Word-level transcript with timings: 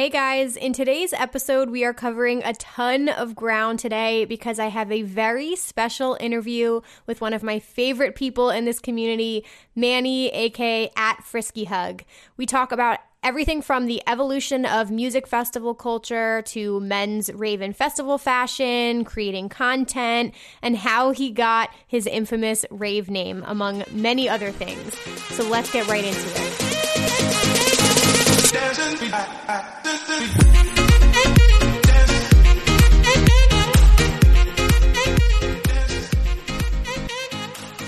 Hey 0.00 0.08
guys, 0.08 0.56
in 0.56 0.72
today's 0.72 1.12
episode, 1.12 1.68
we 1.68 1.84
are 1.84 1.92
covering 1.92 2.42
a 2.42 2.54
ton 2.54 3.10
of 3.10 3.34
ground 3.34 3.80
today 3.80 4.24
because 4.24 4.58
I 4.58 4.68
have 4.68 4.90
a 4.90 5.02
very 5.02 5.54
special 5.56 6.16
interview 6.18 6.80
with 7.06 7.20
one 7.20 7.34
of 7.34 7.42
my 7.42 7.58
favorite 7.58 8.14
people 8.14 8.48
in 8.48 8.64
this 8.64 8.78
community, 8.78 9.44
Manny, 9.76 10.28
aka 10.28 10.90
at 10.96 11.22
Frisky 11.22 11.64
Hug. 11.64 12.02
We 12.38 12.46
talk 12.46 12.72
about 12.72 13.00
everything 13.22 13.60
from 13.60 13.84
the 13.84 14.02
evolution 14.06 14.64
of 14.64 14.90
music 14.90 15.26
festival 15.26 15.74
culture 15.74 16.40
to 16.46 16.80
men's 16.80 17.30
Raven 17.34 17.74
festival 17.74 18.16
fashion, 18.16 19.04
creating 19.04 19.50
content, 19.50 20.32
and 20.62 20.78
how 20.78 21.10
he 21.10 21.30
got 21.30 21.68
his 21.86 22.06
infamous 22.06 22.64
rave 22.70 23.10
name, 23.10 23.44
among 23.46 23.84
many 23.92 24.30
other 24.30 24.50
things. 24.50 24.98
So 25.36 25.46
let's 25.46 25.70
get 25.70 25.86
right 25.88 26.06
into 26.06 26.18
it. 26.18 26.79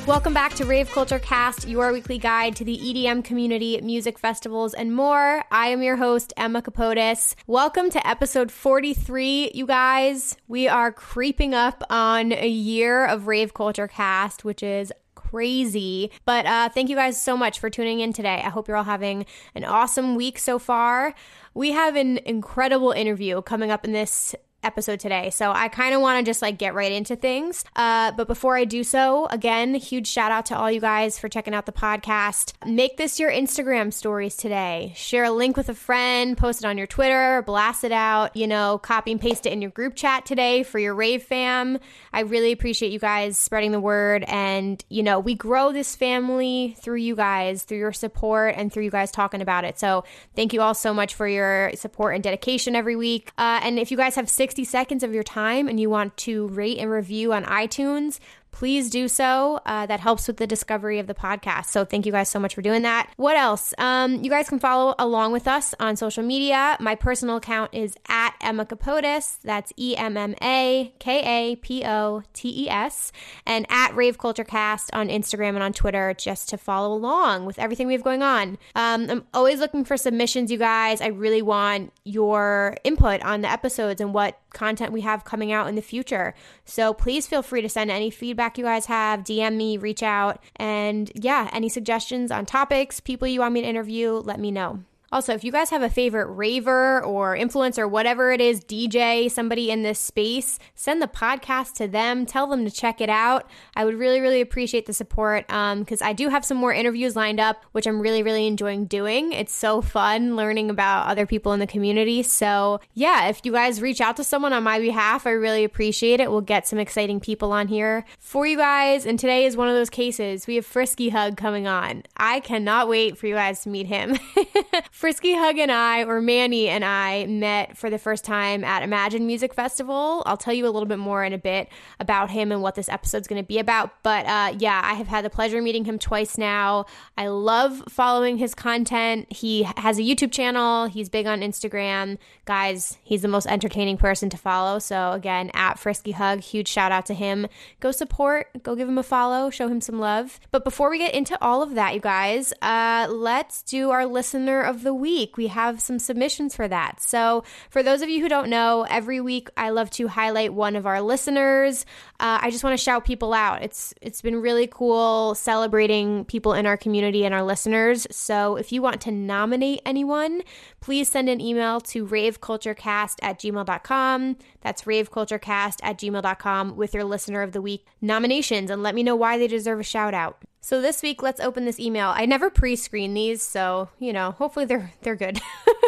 Welcome 0.07 0.35
back 0.35 0.55
to 0.55 0.65
Rave 0.65 0.89
Culture 0.93 1.19
Cast, 1.19 1.67
your 1.67 1.93
weekly 1.93 2.19
guide 2.19 2.55
to 2.57 2.65
the 2.65 2.79
EDM 2.79 3.25
community, 3.25 3.81
music 3.81 4.21
festivals, 4.21 4.73
and 4.73 4.95
more. 4.95 5.43
I 5.51 5.69
am 5.69 5.83
your 5.83 5.97
host, 5.97 6.33
Emma 6.37 6.63
Kapotes. 6.63 7.35
Welcome 7.49 7.91
to 7.91 8.07
episode 8.07 8.53
43, 8.53 9.51
you 9.55 9.67
guys. 9.67 10.37
We 10.47 10.69
are 10.69 10.93
creeping 10.93 11.55
up 11.55 11.83
on 11.91 12.33
a 12.33 12.49
year 12.49 13.05
of 13.05 13.27
Rave 13.27 13.53
Culture 13.53 13.89
Cast, 13.89 14.45
which 14.45 14.63
is 14.63 14.93
crazy. 15.33 16.11
But 16.27 16.45
uh, 16.45 16.69
thank 16.69 16.91
you 16.91 16.97
guys 16.97 17.21
so 17.21 17.37
much 17.39 17.59
for 17.59 17.71
tuning 17.71 18.01
in 18.01 18.13
today. 18.13 18.43
I 18.45 18.51
hope 18.51 18.69
you're 18.69 18.77
all 18.77 18.85
having 18.85 19.25
an 19.55 19.65
awesome 19.65 20.15
week 20.15 20.39
so 20.39 20.59
far. 20.59 21.15
We 21.55 21.73
have 21.73 21.97
an 21.97 22.19
incredible 22.27 22.93
interview 22.93 23.41
coming 23.41 23.71
up 23.71 23.87
in 23.87 23.93
this 23.93 24.35
episode 24.63 25.01
today. 25.01 25.31
So 25.31 25.51
I 25.51 25.69
kind 25.69 25.95
of 25.95 26.01
want 26.01 26.25
to 26.25 26.29
just 26.29 26.43
like 26.43 26.59
get 26.59 26.75
right 26.75 26.93
into 26.93 27.17
things. 27.17 27.65
Uh, 27.75 28.13
but 28.13 28.29
before 28.29 28.57
I 28.57 28.65
do 28.65 28.85
so, 28.85 29.27
again, 29.27 29.75
huge 29.75 30.07
shout 30.07 30.33
out 30.33 30.47
to 30.47 30.57
all 30.57 30.71
you 30.71 30.81
guys 30.81 31.19
for 31.19 31.29
checking 31.29 31.55
out 31.55 31.67
the 31.67 31.73
podcast. 31.73 32.53
Make 32.67 32.97
this 32.97 33.19
your 33.19 33.31
Instagram 33.31 33.93
stories 33.93 34.37
today. 34.37 34.93
Share 34.95 35.25
a 35.25 35.31
link 35.31 35.57
with 35.57 35.69
a 35.69 35.75
friend, 35.75 36.37
post 36.37 36.63
it 36.63 36.67
on 36.67 36.79
your 36.79 36.87
Twitter, 36.87 37.43
blast 37.43 37.85
it 37.85 37.93
out, 37.93 38.37
you 38.37 38.47
know, 38.47 38.79
copy 38.79 39.13
and 39.13 39.21
paste 39.21 39.47
it 39.47 39.53
in 39.53 39.63
your 39.63 39.71
group 39.71 39.95
chat 39.95 40.27
today 40.27 40.63
for 40.63 40.79
your 40.79 40.95
rave 40.95 41.23
fam. 41.23 41.79
I 42.13 42.21
really 42.21 42.53
appreciate 42.53 42.93
you 42.93 42.99
guys 42.99 43.37
spreading 43.37 43.73
the 43.73 43.81
word. 43.81 44.25
And, 44.29 44.85
you 44.89 45.03
know, 45.03 45.19
we 45.19 45.35
grow 45.35 45.73
this 45.73 45.97
family 45.97 46.77
through 46.81 46.97
you 46.97 47.17
guys, 47.17 47.65
through 47.65 47.79
your 47.79 47.93
support, 47.93 48.55
and 48.57 48.73
through 48.73 48.85
you 48.85 48.91
guys 48.91 49.11
talking 49.11 49.41
about 49.41 49.65
it. 49.65 49.79
So 49.79 50.05
thank 50.37 50.53
you 50.53 50.61
all 50.61 50.75
so 50.75 50.95
much 50.95 51.15
for 51.15 51.27
your 51.27 51.73
support 51.75 52.15
and 52.15 52.23
dedication 52.23 52.77
every 52.77 52.97
week. 52.97 53.31
Uh, 53.39 53.61
and 53.63 53.79
if 53.79 53.91
you 53.91 53.97
guys 53.97 54.15
have 54.15 54.29
six 54.29 54.52
60 54.53 54.65
seconds 54.65 55.03
of 55.03 55.15
your 55.15 55.23
time 55.23 55.67
and 55.67 55.81
you 55.81 55.89
want 55.89 56.15
to 56.19 56.47
rate 56.49 56.77
and 56.77 56.91
review 56.91 57.33
on 57.33 57.43
iTunes, 57.45 58.19
please 58.53 58.91
do 58.91 59.09
so. 59.09 59.59
Uh, 59.67 59.87
that 59.87 59.99
helps 59.99 60.29
with 60.29 60.37
the 60.37 60.47
discovery 60.47 60.99
of 60.99 61.07
the 61.07 61.15
podcast. 61.15 61.67
So 61.67 61.85
thank 61.85 62.07
you 62.07 62.13
guys 62.13 62.29
so 62.29 62.39
much 62.39 62.55
for 62.55 62.63
doing 62.63 62.83
that. 62.83 63.11
What 63.17 63.37
else? 63.37 63.75
Um, 63.79 64.23
you 64.23 64.31
guys 64.31 64.49
can 64.49 64.59
follow 64.59 64.95
along 64.99 65.33
with 65.33 65.49
us 65.49 65.75
on 65.81 65.97
social 65.97 66.23
media. 66.23 66.77
My 66.79 66.95
personal 66.95 67.37
account 67.37 67.75
is 67.75 67.95
at 68.09 68.35
Emma 68.41 68.67
Kapotes. 68.67 69.39
That's 69.43 69.73
E 69.79 69.97
M 69.97 70.17
M 70.17 70.35
A 70.43 70.93
K 70.99 71.53
A 71.53 71.57
P 71.57 71.83
O 71.85 72.23
T 72.35 72.65
E 72.65 72.69
S. 72.69 73.11
And 73.47 73.67
at 73.71 73.97
Rave 73.97 74.19
Culture 74.19 74.45
Cast 74.45 74.93
on 74.93 75.09
Instagram 75.09 75.55
and 75.55 75.63
on 75.63 75.73
Twitter 75.73 76.15
just 76.15 76.51
to 76.51 76.59
follow 76.59 76.95
along 76.95 77.47
with 77.47 77.59
everything 77.59 77.87
we 77.87 77.95
have 77.95 78.05
going 78.05 78.23
on. 78.23 78.59
Um, 78.75 79.09
I'm 79.11 79.27
always 79.33 79.61
looking 79.61 79.85
for 79.85 79.97
submissions, 79.97 80.53
you 80.53 80.59
guys. 80.59 81.01
I 81.01 81.09
really 81.09 81.43
want 81.43 81.93
your 82.05 82.77
input 82.85 83.23
on 83.23 83.41
the 83.41 83.51
episodes 83.51 84.01
and 84.01 84.13
what 84.13 84.39
content 84.53 84.93
we 84.93 85.01
have 85.03 85.25
coming 85.25 85.53
out 85.53 85.69
in 85.69 85.75
the 85.75 85.83
future. 85.83 86.35
So 86.65 86.93
please 86.95 87.27
feel 87.27 87.43
free 87.43 87.63
to 87.63 87.69
send 87.69 87.91
any 87.91 88.11
feedback 88.11 88.59
you 88.59 88.65
guys 88.65 88.87
have, 88.87 89.21
DM 89.21 89.57
me, 89.57 89.77
reach 89.77 90.03
out. 90.03 90.43
And 90.57 91.11
yeah, 91.15 91.49
any 91.53 91.69
suggestions 91.69 92.31
on 92.31 92.47
topics, 92.47 93.01
people 93.01 93.29
you 93.29 93.41
want 93.41 93.55
me 93.55 93.63
to 93.63 93.69
interview, 93.69 94.13
let 94.13 94.39
me 94.39 94.51
know. 94.51 94.85
Also, 95.13 95.35
if 95.35 95.45
you 95.45 95.53
guys 95.53 95.69
have 95.69 95.83
a 95.83 95.91
favorite 95.91 96.27
raver 96.27 97.05
or 97.05 97.37
influencer, 97.37 97.89
whatever 97.89 98.33
it 98.33 98.41
is, 98.41 98.65
DJ, 98.65 99.31
somebody 99.31 99.71
in 99.71 99.83
this 99.83 99.99
space, 99.99 100.59
send 100.75 101.03
the 101.03 101.07
podcast 101.07 101.75
to 101.75 101.87
them. 101.87 102.25
Tell 102.25 102.47
them 102.47 102.65
to 102.65 102.71
check 102.71 102.99
it 103.03 103.11
out. 103.11 103.49
I 103.77 103.85
would 103.85 103.95
really, 103.97 104.21
really 104.21 104.41
appreciate 104.41 104.87
the 104.87 104.95
support 104.95 105.47
because 105.47 106.03
um, 106.03 106.09
I 106.09 106.15
do 106.15 106.31
have 106.31 106.47
some 106.47 106.57
more 106.57 106.73
interviews 106.73 107.15
lined 107.15 107.41
up, 107.41 107.63
which 107.73 107.87
I'm 107.87 108.01
really, 108.01 108.23
really 108.23 108.47
enjoying 108.47 108.87
doing. 108.87 109.33
It's 109.33 109.55
so 109.55 109.83
fun 109.83 110.35
learning 110.35 110.71
about 110.71 111.09
other 111.09 111.27
people 111.27 111.53
in 111.53 111.61
the 111.61 111.67
community. 111.67 112.23
So, 112.23 112.81
yeah, 112.95 113.29
if 113.29 113.43
you 113.45 113.53
guys 113.53 113.83
reach 113.83 114.01
out 114.01 114.17
to 114.17 114.25
someone 114.25 114.55
on 114.55 114.63
my 114.63 114.79
behalf, 114.79 115.27
I 115.27 115.33
really 115.33 115.65
appreciate 115.65 116.21
it. 116.21 116.31
We'll 116.31 116.41
get 116.41 116.67
some 116.67 116.79
exciting 116.79 117.21
people 117.21 117.53
on 117.53 117.69
here 117.69 118.07
for 118.19 118.47
you 118.47 118.57
guys. 118.57 119.05
And 119.05 119.19
today 119.19 119.45
is 119.45 119.59
one 119.59 119.69
of 119.69 119.75
those 119.75 119.91
cases. 119.91 120.47
We 120.47 120.55
have 120.55 120.65
Frisky 120.65 121.11
Hug 121.11 121.37
coming 121.37 121.67
on. 121.67 122.05
I 122.17 122.41
cannot 122.41 122.89
wait 122.89 123.19
for 123.19 123.27
you 123.27 123.35
guys 123.35 123.61
to 123.65 123.69
meet 123.69 123.87
him. 123.87 124.19
Frisky 125.03 125.35
Hug 125.35 125.59
and 125.59 125.73
I, 125.73 126.05
or 126.05 126.21
Manny 126.21 126.69
and 126.69 126.85
I, 126.85 127.27
met 127.27 127.77
for 127.77 127.91
the 127.91 127.99
first 127.99 128.25
time 128.25 128.63
at 128.63 128.85
Imagine 128.85 129.27
Music 129.27 129.53
Festival. 129.53 130.23
I'll 130.27 130.37
tell 130.37 130.55
you 130.55 130.65
a 130.65 130.71
little 130.71 130.87
bit 130.87 131.01
more 131.01 131.25
in 131.25 131.33
a 131.33 131.39
bit 131.39 131.71
about 131.99 132.31
him 132.31 132.53
and 132.53 132.63
what 132.63 132.77
this 132.77 132.89
episode's 132.89 133.27
going 133.27 133.43
to 133.43 133.45
be 133.45 133.59
about. 133.59 133.91
But 134.05 134.27
uh, 134.27 134.55
yeah, 134.61 134.81
I 134.85 134.95
have 134.95 135.09
had 135.09 135.25
the 135.25 135.31
pleasure 135.31 135.59
of 135.59 135.65
meeting 135.65 135.85
him 135.85 135.99
twice 135.99 136.39
now. 136.39 136.87
I 137.19 137.27
love 137.27 137.83
following 137.89 138.37
his 138.37 138.55
content. 138.55 139.27
He 139.33 139.65
has 139.77 139.99
a 139.99 140.03
YouTube 140.03 140.31
channel, 140.31 140.87
he's 140.87 141.09
big 141.09 141.27
on 141.27 141.41
Instagram. 141.41 142.17
Guys, 142.45 142.97
he's 143.03 143.23
the 143.23 143.29
most 143.29 143.49
entertaining 143.49 143.97
person 143.97 144.31
to 144.31 144.37
follow. 144.37 144.79
So 144.79 145.11
again, 145.11 145.51
at 145.53 145.81
Frisky 145.81 146.13
Hug, 146.13 146.43
huge 146.43 146.69
shout 146.69 146.93
out 146.93 147.07
to 147.07 147.15
him. 147.15 147.49
Go 147.81 147.91
support, 147.91 148.51
go 148.63 148.77
give 148.77 148.89
him 148.89 148.99
a 148.99 149.03
follow, 149.03 149.51
show 149.51 149.67
him 149.67 149.81
some 149.81 149.99
love. 149.99 150.39
But 150.53 150.63
before 150.63 150.91
we 150.91 150.99
get 150.99 151.13
into 151.13 151.37
all 151.43 151.61
of 151.61 151.75
that, 151.75 151.93
you 151.93 152.01
guys, 152.01 152.53
uh, 152.63 153.09
let's 153.11 153.63
do 153.63 153.91
our 153.91 154.07
listener 154.07 154.63
of 154.63 154.85
the 154.85 154.92
the 154.93 154.97
week. 154.97 155.39
We 155.39 155.47
have 155.47 155.81
some 155.81 155.99
submissions 155.99 156.55
for 156.55 156.69
that. 156.69 157.01
So, 157.01 157.45
for 157.71 157.83
those 157.83 158.03
of 158.03 158.11
you 158.11 158.21
who 158.21 158.29
don't 158.29 158.51
know, 158.51 158.87
every 158.91 159.23
week 159.23 159.49
I 159.57 159.71
love 159.71 159.89
to 159.93 160.07
highlight 160.07 160.53
one 160.53 160.77
of 160.77 160.87
our 160.87 161.01
listeners. 161.01 161.87
Uh, 162.21 162.41
I 162.43 162.51
just 162.51 162.63
want 162.63 162.79
to 162.79 162.85
shout 162.85 163.07
people 163.07 163.33
out. 163.33 163.63
It's 163.63 163.95
it's 164.03 164.21
been 164.21 164.37
really 164.37 164.67
cool 164.67 165.35
celebrating 165.35 166.27
people 166.27 166.53
in 166.53 166.67
our 166.67 166.77
community 166.77 167.25
and 167.25 167.35
our 167.35 167.43
listeners. 167.43 168.07
So, 168.11 168.57
if 168.57 168.71
you 168.71 168.83
want 168.83 169.01
to 169.03 169.11
nominate 169.11 169.81
anyone, 169.87 170.43
please 170.83 171.09
send 171.09 171.31
an 171.31 171.41
email 171.41 171.81
to 171.81 172.07
raveculturecast 172.07 173.17
at 173.23 173.39
gmail.com. 173.39 174.37
That's 174.61 174.83
raveculturecast 174.83 175.79
at 175.83 175.99
gmail.com 175.99 176.77
with 176.77 176.93
your 176.93 177.05
listener 177.05 177.41
of 177.41 177.53
the 177.53 177.63
week 177.63 177.87
nominations 178.03 178.71
and 178.71 178.83
let 178.83 178.95
me 178.95 179.03
know 179.03 179.17
why 179.17 179.39
they 179.39 179.47
deserve 179.47 179.81
a 179.81 179.85
shout 179.85 180.13
out. 180.13 180.43
So 180.61 180.81
this 180.81 181.03
week, 181.03 181.23
let's 181.23 181.41
open 181.41 181.65
this 181.65 181.81
email. 181.81 182.13
I 182.15 182.27
never 182.27 182.51
pre-screen 182.51 183.15
these, 183.15 183.43
so 183.43 183.89
you 183.99 184.13
know, 184.13 184.33
hopefully 184.33 184.65
they're 184.65 184.93
they're 185.03 185.17
good. 185.17 185.41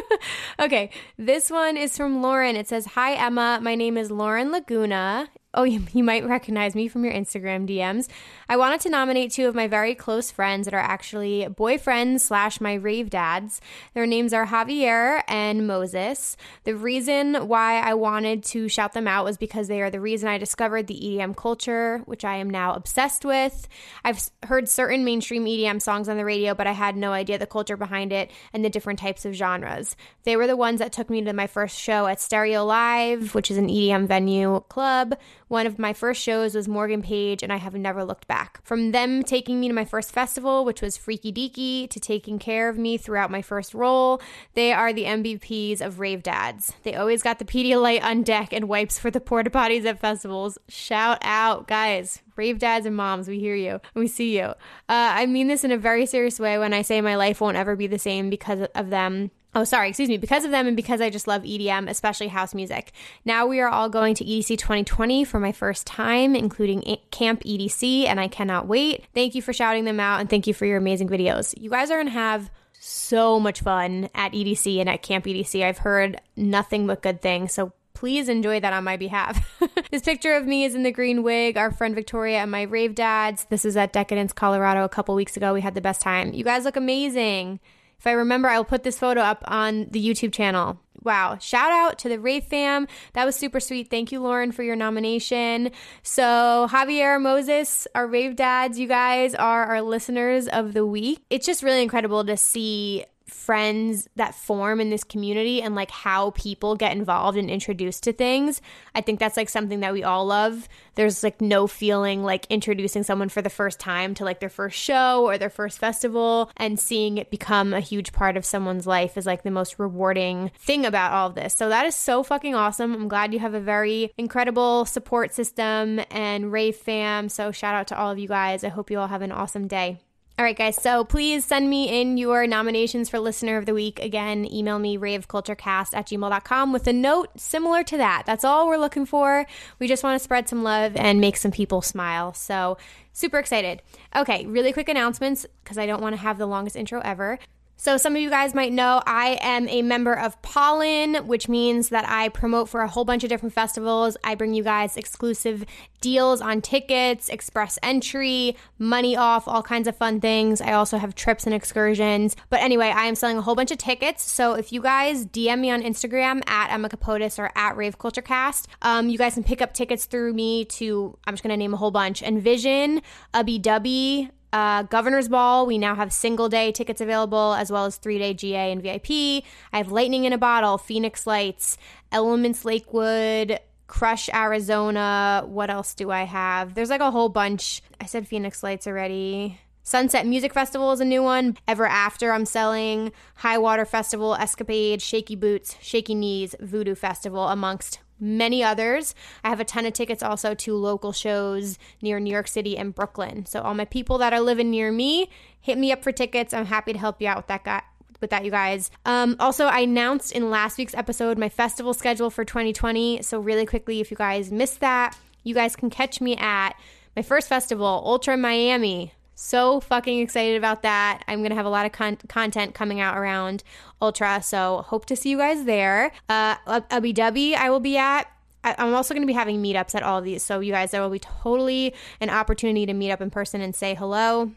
okay, 0.61 0.91
this 1.17 1.49
one 1.51 1.77
is 1.77 1.97
from 1.97 2.23
Lauren. 2.23 2.57
It 2.57 2.67
says, 2.67 2.87
"Hi 2.87 3.15
Emma, 3.15 3.61
my 3.63 3.77
name 3.77 3.97
is 3.97 4.11
Lauren 4.11 4.51
Laguna. 4.51 5.29
Oh, 5.55 5.63
you, 5.75 5.83
you 5.93 6.05
might 6.05 6.27
recognize 6.27 6.75
me 6.75 6.89
from 6.89 7.05
your 7.05 7.15
Instagram 7.15 7.69
DMs. 7.69 8.09
I 8.49 8.57
wanted 8.57 8.81
to 8.81 8.91
nominate 8.91 9.33
two 9.33 9.49
of 9.49 9.55
my 9.55 9.67
very 9.67 9.95
close 9.95 10.31
friends 10.31 10.67
that 10.67 10.75
are 10.75 10.79
actually 10.79 11.47
boyfriends 11.49 12.21
slash 12.21 12.61
my 12.61 12.75
rave 12.75 13.11
dads. 13.11 13.61
Their 13.95 14.07
names 14.07 14.33
are 14.33 14.47
Javier 14.47 15.23
and 15.29 15.67
Moses. 15.67 16.37
The 16.65 16.77
reason 16.77 17.49
why 17.49 17.81
I 17.81 17.95
wanted 17.95 18.43
to 18.45 18.69
shout 18.69 18.93
them 18.93 19.09
out 19.09 19.25
was 19.25 19.37
because 19.37 19.69
they 19.69 19.81
are 19.81 19.91
the 19.91 20.01
reason 20.01 20.29
I 20.29 20.39
discovered 20.39 20.87
the 20.87 21.01
EDM 21.01 21.37
culture, 21.37 22.03
which 22.07 22.25
I 22.25 22.37
am 22.37 22.51
now 22.51 22.75
obsessed 22.75 23.25
with. 23.25 23.69
I've 24.05 24.31
heard 24.45 24.69
certain 24.69 25.05
mainstream 25.05 25.45
EDM 25.45 25.81
songs 25.81 26.09
on 26.09 26.17
the 26.17 26.25
radio, 26.25 26.55
but 26.55 26.67
I 26.67 26.73
had 26.73 26.97
no 26.97 27.13
idea 27.13 27.39
the 27.39 27.47
culture 27.47 27.77
behind 27.77 28.13
it 28.13 28.31
and 28.53 28.65
the 28.65 28.71
different 28.71 28.99
types 28.99 29.25
of 29.25 29.35
genres. 29.35 29.97
They 30.25 30.37
were 30.37 30.47
the 30.47 30.57
ones 30.57 30.81
that 30.81 30.93
took 30.93 31.11
me 31.11 31.23
to 31.23 31.33
my 31.33 31.47
first 31.47 31.79
show 31.79 32.07
at 32.07 32.21
Stereo 32.21 32.65
Live, 32.65 33.35
which 33.35 33.51
is 33.51 33.57
an 33.57 33.69
EDM 33.69 34.07
venue 34.07 34.61
club 34.69 35.15
one 35.55 35.67
of 35.69 35.79
my 35.79 35.93
first 35.93 36.21
shows 36.21 36.57
was 36.57 36.67
Morgan 36.67 37.01
Page, 37.01 37.41
and 37.41 37.53
I 37.53 37.59
have 37.59 37.75
never 37.75 38.05
looked 38.05 38.27
back. 38.27 38.59
From 38.65 38.91
them 38.91 39.23
taking 39.23 39.61
me 39.61 39.69
to 39.69 39.73
my 39.73 39.85
first 39.85 40.11
festival, 40.11 40.65
which 40.65 40.83
was 40.83 40.97
Freaky 40.97 41.33
Deaky, 41.33 41.89
to 41.91 42.01
taking 42.01 42.41
care 42.41 42.69
of 42.69 42.77
me 42.77 42.99
throughout 42.99 43.31
my 43.31 43.41
first 43.41 43.73
roll, 43.73 44.21
they 44.55 44.73
are 44.73 44.93
the 44.93 45.05
MVPs 45.05 45.81
of 45.81 46.01
Rave 46.01 46.25
Dads. 46.25 46.73
They 46.83 46.97
always 46.97 47.23
got 47.23 47.39
the 47.39 47.45
Pedialyte 47.45 48.03
on 48.03 48.25
deck 48.25 48.53
and 48.53 48.69
wipes 48.69 48.99
for 48.99 49.13
the 49.13 49.21
porta 49.21 49.49
potties 49.49 49.87
at 49.87 50.01
festivals. 50.01 50.59
Shout 50.69 51.19
out, 51.23 51.69
guys. 51.69 52.21
Rave 52.35 52.59
dads 52.59 52.85
and 52.85 52.97
moms, 52.97 53.29
we 53.29 53.39
hear 53.39 53.55
you. 53.55 53.81
We 53.95 54.09
see 54.09 54.37
you. 54.37 54.47
Uh, 54.47 54.55
I 54.89 55.27
mean 55.27 55.47
this 55.47 55.63
in 55.63 55.71
a 55.71 55.79
very 55.79 56.05
serious 56.05 56.41
way 56.41 56.59
when 56.59 56.75
I 56.75 56.83
say 56.83 57.01
my 57.01 57.15
life 57.15 57.41
won't 57.41 57.57
ever 57.57 57.77
be 57.77 57.87
the 57.87 57.99
same 57.99 58.29
because 58.29 58.67
of 58.75 58.91
them. 58.91 59.31
Oh, 59.55 59.65
sorry, 59.65 59.89
excuse 59.89 60.09
me. 60.09 60.17
Because 60.17 60.45
of 60.45 60.51
them 60.51 60.67
and 60.67 60.77
because 60.77 61.01
I 61.01 61.11
just 61.11 61.29
love 61.29 61.43
EDM, 61.43 61.89
especially 61.89 62.29
house 62.29 62.55
music. 62.55 62.91
Now 63.25 63.47
we 63.47 63.61
are 63.61 63.69
all 63.69 63.89
going 63.89 64.15
to 64.17 64.25
EDC 64.25 64.59
2020 64.59 65.25
for 65.25 65.39
my 65.39 65.53
first 65.53 65.87
time, 65.87 66.35
including 66.35 66.83
Camp 67.13 67.45
EDC, 67.45 68.07
and 68.07 68.19
I 68.19 68.27
cannot 68.27 68.67
wait. 68.67 69.05
Thank 69.15 69.35
you 69.35 69.43
for 69.43 69.53
shouting 69.53 69.85
them 69.85 70.01
out 70.01 70.21
and 70.21 70.29
thank 70.29 70.47
you 70.47 70.55
for 70.55 70.67
your 70.67 70.79
amazing 70.79 71.09
videos. 71.09 71.55
You 71.57 71.71
guys 71.71 71.91
are 71.91 71.97
going 71.97 72.09
to 72.09 72.13
have 72.13 72.51
so 72.81 73.39
much 73.41 73.61
fun 73.61 74.11
at 74.15 74.33
EDC 74.33 74.81
and 74.81 74.89
at 74.89 75.03
Camp 75.03 75.25
EDC. 75.25 75.65
I've 75.65 75.79
heard 75.79 76.21
nothing 76.37 76.87
but 76.87 77.03
good 77.03 77.23
things. 77.23 77.53
So 77.53 77.73
please 77.95 78.29
enjoy 78.29 78.61
that 78.61 78.73
on 78.73 78.85
my 78.85 78.97
behalf. 78.97 79.63
this 79.91 80.03
picture 80.03 80.35
of 80.35 80.47
me 80.47 80.65
is 80.65 80.75
in 80.75 80.83
the 80.83 80.91
green 80.91 81.23
wig, 81.23 81.57
our 81.57 81.71
friend 81.71 81.95
Victoria 81.95 82.39
and 82.39 82.51
my 82.51 82.63
rave 82.63 82.95
dads. 82.95 83.47
This 83.49 83.65
is 83.65 83.77
at 83.77 83.93
Decadence, 83.93 84.33
Colorado 84.33 84.85
a 84.85 84.89
couple 84.89 85.15
weeks 85.15 85.37
ago. 85.37 85.55
We 85.55 85.61
had 85.61 85.75
the 85.75 85.81
best 85.81 86.03
time. 86.03 86.35
You 86.35 86.45
guys 86.45 86.65
look 86.65 86.77
amazing. 86.77 87.61
If 88.05 88.09
I 88.09 88.13
remember, 88.13 88.51
I'll 88.51 88.67
put 88.67 88.83
this 88.83 88.99
photo 88.99 89.23
up 89.23 89.43
on 89.47 89.87
the 89.91 90.07
YouTube 90.07 90.35
channel. 90.35 90.79
Wow. 91.03 91.39
Shout 91.41 91.73
out 91.73 91.99
to 92.01 92.11
the 92.11 92.21
Rave 92.21 92.45
fam. 92.45 92.87
That 93.15 93.25
was 93.25 93.35
super 93.35 93.61
sweet. 93.61 93.89
Thank 93.89 94.13
you, 94.13 94.21
Lauren, 94.21 94.53
for 94.53 94.63
your 94.63 94.77
nomination. 94.77 95.71
So, 96.03 96.69
Javier 96.71 97.19
Moses, 97.19 97.87
our 97.95 98.07
Rave 98.07 98.37
dads, 98.37 98.79
you 98.79 98.89
guys 98.89 99.35
are 99.35 99.65
our 99.65 99.81
listeners 99.81 100.49
of 100.49 100.75
the 100.75 100.85
week. 100.85 101.25
It's 101.31 101.47
just 101.47 101.63
really 101.63 101.81
incredible 101.83 102.27
to 102.27 102.37
see 102.37 103.07
friends 103.27 104.09
that 104.17 104.35
form 104.35 104.81
in 104.81 104.91
this 104.91 105.05
community 105.05 105.63
and 105.63 105.75
like 105.75 105.91
how 105.91 106.31
people 106.33 106.77
get 106.77 106.93
involved 106.93 107.39
and 107.39 107.49
introduced 107.49 108.03
to 108.05 108.13
things. 108.13 108.61
I 108.95 109.01
think 109.01 109.19
that's 109.19 109.37
like 109.37 109.49
something 109.49 109.81
that 109.81 109.93
we 109.93 110.05
all 110.05 110.27
love. 110.27 110.69
There's 110.95 111.23
like 111.23 111.41
no 111.41 111.67
feeling 111.67 112.23
like 112.23 112.47
introducing 112.51 113.03
someone 113.03 113.31
for 113.31 113.43
the 113.43 113.51
first 113.51 113.81
time 113.81 114.15
to 114.15 114.25
like 114.25 114.41
their 114.41 114.49
first 114.49 114.79
show 114.79 115.25
or 115.25 115.39
their 115.39 115.51
first 115.51 115.79
festival 115.79 116.51
and 116.57 116.79
seeing 116.79 117.19
it 117.19 117.31
become 117.31 117.73
a 117.73 117.81
huge 117.81 118.13
part 118.13 118.37
of 118.37 118.45
someone's 118.45 118.87
life 118.87 119.17
is 119.17 119.27
like 119.27 119.43
the 119.43 119.51
most 119.51 119.79
rewarding 119.79 120.51
thing 120.59 120.85
about 120.85 121.13
all 121.13 121.29
of 121.29 121.35
this. 121.35 121.55
So 121.55 121.71
that 121.71 121.87
is 121.87 121.95
so 121.95 122.23
fucking 122.23 122.55
awesome. 122.55 122.93
I'm 122.93 123.09
glad 123.09 123.33
you 123.33 123.39
have 123.41 123.55
a 123.55 123.61
very 123.61 124.13
incredible 124.19 124.85
support 124.85 125.33
system 125.33 126.01
and 126.11 126.53
Rave 126.53 126.77
fam. 126.77 127.29
So 127.29 127.53
shout 127.53 127.75
out 127.75 127.89
to 127.89 127.99
all 127.99 128.11
of 128.11 128.19
you 128.19 128.29
guys. 128.29 128.65
I 128.65 128.69
hope 128.69 128.91
you 128.91 128.99
all 128.99 129.09
have 129.09 129.23
an 129.23 129.33
awesome 129.33 129.67
day. 129.67 130.04
All 130.37 130.45
right, 130.45 130.57
guys. 130.59 130.83
So 130.83 131.05
please 131.05 131.45
send 131.45 131.71
me 131.71 132.01
in 132.01 132.17
your 132.17 132.45
nominations 132.49 133.09
for 133.09 133.21
Listener 133.21 133.57
of 133.57 133.67
the 133.67 133.73
Week. 133.75 134.01
Again, 134.01 134.53
email 134.53 134.81
me 134.81 134.99
raveculturecast 134.99 135.95
at 135.95 136.09
gmail.com 136.09 136.73
with 136.73 136.89
a 136.89 136.93
note 136.93 137.31
similar 137.39 137.85
to 137.85 137.97
that. 137.99 138.25
That's 138.27 138.45
all 138.45 138.67
we're 138.67 138.77
looking 138.77 139.07
for. 139.07 139.47
We 139.79 139.87
just 139.87 140.03
want 140.03 140.19
to 140.19 140.25
spread 140.25 140.49
some 140.49 140.65
love 140.65 140.97
and 140.97 141.21
make 141.21 141.37
some 141.37 141.53
people 141.53 141.83
smile. 141.83 142.35
So 142.35 142.79
super 143.13 143.39
excited. 143.39 143.81
Okay, 144.17 144.45
really 144.47 144.73
quick 144.73 144.89
announcements 144.89 145.47
because 145.63 145.79
I 145.79 145.87
don't 145.87 146.03
want 146.03 146.17
to 146.17 146.21
have 146.21 146.37
the 146.37 146.47
longest 146.47 146.75
intro 146.75 147.01
ever. 147.05 147.39
So, 147.77 147.97
some 147.97 148.15
of 148.15 148.23
you 148.23 148.31
guys 148.31 148.55
might 148.55 148.73
know 148.73 149.03
I 149.05 149.37
am 149.43 149.69
a 149.69 149.83
member 149.83 150.15
of 150.15 150.41
Pollen, 150.43 151.27
which 151.27 151.49
means 151.49 151.89
that 151.89 152.09
I 152.09 152.29
promote 152.29 152.69
for 152.69 152.81
a 152.81 152.89
whole 152.89 153.05
bunch 153.05 153.25
of 153.25 153.29
different 153.29 153.53
festivals. 153.53 154.17
I 154.23 154.37
bring 154.37 154.55
you 154.55 154.63
guys 154.63 154.97
exclusive 154.97 155.65
deals 156.01 156.41
on 156.41 156.61
tickets, 156.63 157.29
express 157.29 157.79
entry, 157.83 158.57
money 158.79 159.17
off, 159.17 159.49
all 159.49 159.63
kinds 159.63 159.89
of 159.89 159.97
fun 159.97 160.21
things. 160.21 160.61
I 160.61 160.73
also 160.73 160.99
have 160.99 161.15
trips 161.15 161.47
and 161.47 161.55
excursions. 161.55 162.37
But 162.49 162.61
anyway, 162.61 162.89
I 162.89 163.07
am 163.07 163.17
selling 163.17 163.39
a 163.39 163.43
whole 163.43 163.55
bunch 163.55 163.71
of 163.73 163.79
tickets. 163.79 164.23
So, 164.23 164.55
if 164.55 164.73
you 164.73 164.81
guys 164.81 165.27
DM 165.27 165.59
me 165.59 165.71
on 165.71 165.83
Instagram 165.83 166.49
at 166.49 166.73
Emma 166.73 166.89
Kapotes 166.89 167.39
or 167.39 167.51
at 167.57 167.77
Rave 167.77 167.99
Culture 167.99 168.23
Cast, 168.23 168.69
um, 168.83 169.09
you 169.09 169.19
guys 169.19 169.35
can 169.35 169.45
pick 169.45 169.61
up 169.61 169.75
tickets 169.75 170.07
through 170.07 170.33
me 170.33 170.65
to, 170.67 171.19
I'm 171.27 171.35
just 171.35 171.43
going 171.43 171.51
to 171.51 171.57
name 171.57 171.75
a 171.75 171.77
whole 171.77 171.91
bunch 171.91 172.23
Envision, 172.23 173.03
Ubbi 173.35 173.61
Dubbi, 173.61 174.31
uh, 174.55 174.85
Governor's 174.85 175.29
Ball, 175.29 175.67
we 175.67 175.79
now 175.79 175.97
have 175.97 176.13
single 176.13 176.49
day 176.49 176.71
tickets 176.71 177.01
available 177.01 177.55
as 177.55 177.73
well 177.73 177.87
as 177.87 177.97
three 177.97 178.19
day 178.19 178.33
GA 178.33 178.71
and 178.71 178.81
VIP. 178.81 179.43
I 179.73 179.79
have 179.79 179.91
Lightning 179.91 180.27
in 180.27 180.33
a 180.33 180.39
Bottle, 180.39 180.79
Phoenix 180.79 181.27
Lights, 181.27 181.77
Elements 182.13 182.65
Lakewood, 182.65 183.59
Crush 183.89 184.31
Arizona. 184.33 185.43
What 185.45 185.71
else 185.71 185.93
do 185.95 186.13
I 186.13 186.23
have? 186.23 186.75
There's 186.75 186.89
like 186.89 187.01
a 187.01 187.11
whole 187.11 187.29
bunch. 187.29 187.83
I 188.01 188.07
said 188.07 188.29
Phoenix 188.29 188.63
Lights 188.63 188.87
already. 188.87 189.59
Sunset 189.83 190.25
Music 190.25 190.55
Festival 190.55 190.93
is 190.93 191.01
a 191.01 191.05
new 191.05 191.25
one. 191.25 191.59
Ever 191.67 191.87
After, 191.87 192.31
I'm 192.33 192.47
selling. 192.47 193.11
High 193.39 193.59
Water 193.59 193.85
Festival, 193.85 194.37
Escapade, 194.37 195.03
Shaky 195.03 195.35
Boots, 195.35 195.77
Shaky 195.83 196.15
Knees, 196.15 196.55
Voodoo 196.61 196.95
Festival, 196.95 197.49
amongst 197.49 197.99
many 198.19 198.63
others. 198.63 199.15
I 199.43 199.49
have 199.49 199.61
a 199.61 199.65
ton 199.65 199.87
of 199.87 199.93
tickets 199.93 200.23
also 200.23 200.55
to 200.55 200.77
local 200.77 201.13
shows 201.13 201.79
near 202.03 202.21
New 202.21 202.33
York 202.33 202.49
City 202.49 202.77
and 202.77 202.95
Brooklyn. 202.95 203.47
So 203.47 203.61
all 203.61 203.75
my 203.75 203.85
people 203.85 204.19
that 204.19 204.33
are 204.33 204.41
living 204.41 204.71
near 204.71 204.93
me, 204.93 205.31
hit 205.61 205.79
me 205.79 205.93
up 205.93 206.03
for 206.03 206.13
tickets. 206.13 206.53
I'm 206.53 206.67
happy 206.67 206.93
to 206.93 206.99
help 206.99 207.21
you 207.21 207.29
out 207.29 207.37
with 207.37 207.47
that 207.49 207.65
guy 207.65 207.83
with 208.21 208.31
that, 208.31 208.45
you 208.45 208.51
guys. 208.51 208.91
Um, 209.05 209.37
also, 209.39 209.67
I 209.67 209.81
announced 209.81 210.33
in 210.33 210.49
last 210.49 210.79
week's 210.79 210.95
episode 210.95 211.37
my 211.37 211.49
festival 211.51 211.93
schedule 211.93 212.31
for 212.31 212.45
2020. 212.45 213.23
So, 213.23 213.39
really 213.39 213.67
quickly, 213.67 214.01
if 214.01 214.11
you 214.11 214.17
guys 214.17 214.51
missed 214.51 214.81
that, 214.81 215.17
you 215.43 215.55
guys 215.55 215.77
can 215.77 215.91
catch 215.91 216.21
me 216.21 216.37
at 216.37 216.73
my 217.15 217.23
first 217.23 217.49
festival, 217.49 218.03
Ultra 218.05 218.37
Miami, 218.37 219.13
so 219.35 219.81
fucking 219.81 220.21
excited 220.21 220.57
about 220.57 220.83
that. 220.83 221.23
I'm 221.27 221.41
going 221.41 221.51
to 221.51 221.57
have 221.57 221.67
a 221.67 221.71
lot 221.71 221.87
of 221.87 221.93
con- 221.93 222.19
content 222.29 222.75
coming 222.75 223.01
out 223.01 223.17
around 223.17 223.63
Ultra. 224.01 224.43
So 224.43 224.83
hope 224.87 225.07
to 225.07 225.17
see 225.17 225.31
you 225.31 225.39
guys 225.39 225.65
there. 225.65 226.13
Uh, 226.29 226.57
Ubbi 226.67 227.15
Dubbi, 227.15 227.55
I 227.55 227.71
will 227.71 227.81
be 227.81 227.97
at. 227.97 228.29
I'm 228.65 228.95
also 228.95 229.13
going 229.13 229.23
to 229.23 229.27
be 229.27 229.35
having 229.35 229.63
meetups 229.63 229.95
at 229.95 230.03
all 230.03 230.19
of 230.19 230.25
these. 230.25 230.43
So, 230.43 230.61
you 230.61 230.73
guys, 230.73 230.91
there 230.91 231.03
will 231.03 231.11
be 231.11 231.19
totally 231.19 231.95
an 232.19 232.31
opportunity 232.31 232.87
to 232.87 232.95
meet 232.95 233.11
up 233.11 233.21
in 233.21 233.29
person 233.29 233.61
and 233.61 233.75
say 233.75 233.95
hello. 233.95 234.53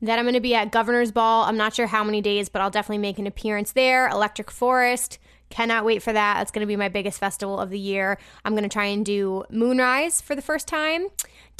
Then 0.00 0.18
I'm 0.18 0.24
going 0.24 0.34
to 0.34 0.40
be 0.40 0.54
at 0.54 0.70
Governor's 0.70 1.10
Ball. 1.10 1.44
I'm 1.44 1.56
not 1.56 1.74
sure 1.74 1.88
how 1.88 2.04
many 2.04 2.20
days, 2.20 2.48
but 2.48 2.62
I'll 2.62 2.70
definitely 2.70 2.98
make 2.98 3.18
an 3.18 3.26
appearance 3.26 3.72
there. 3.72 4.08
Electric 4.08 4.50
Forest. 4.50 5.18
Cannot 5.50 5.84
wait 5.84 6.02
for 6.02 6.12
that. 6.12 6.40
It's 6.40 6.50
going 6.50 6.62
to 6.62 6.66
be 6.66 6.76
my 6.76 6.88
biggest 6.88 7.18
festival 7.20 7.60
of 7.60 7.70
the 7.70 7.78
year. 7.78 8.16
I'm 8.44 8.54
going 8.54 8.62
to 8.62 8.68
try 8.68 8.86
and 8.86 9.04
do 9.04 9.44
Moonrise 9.50 10.20
for 10.20 10.34
the 10.34 10.42
first 10.42 10.66
time. 10.66 11.08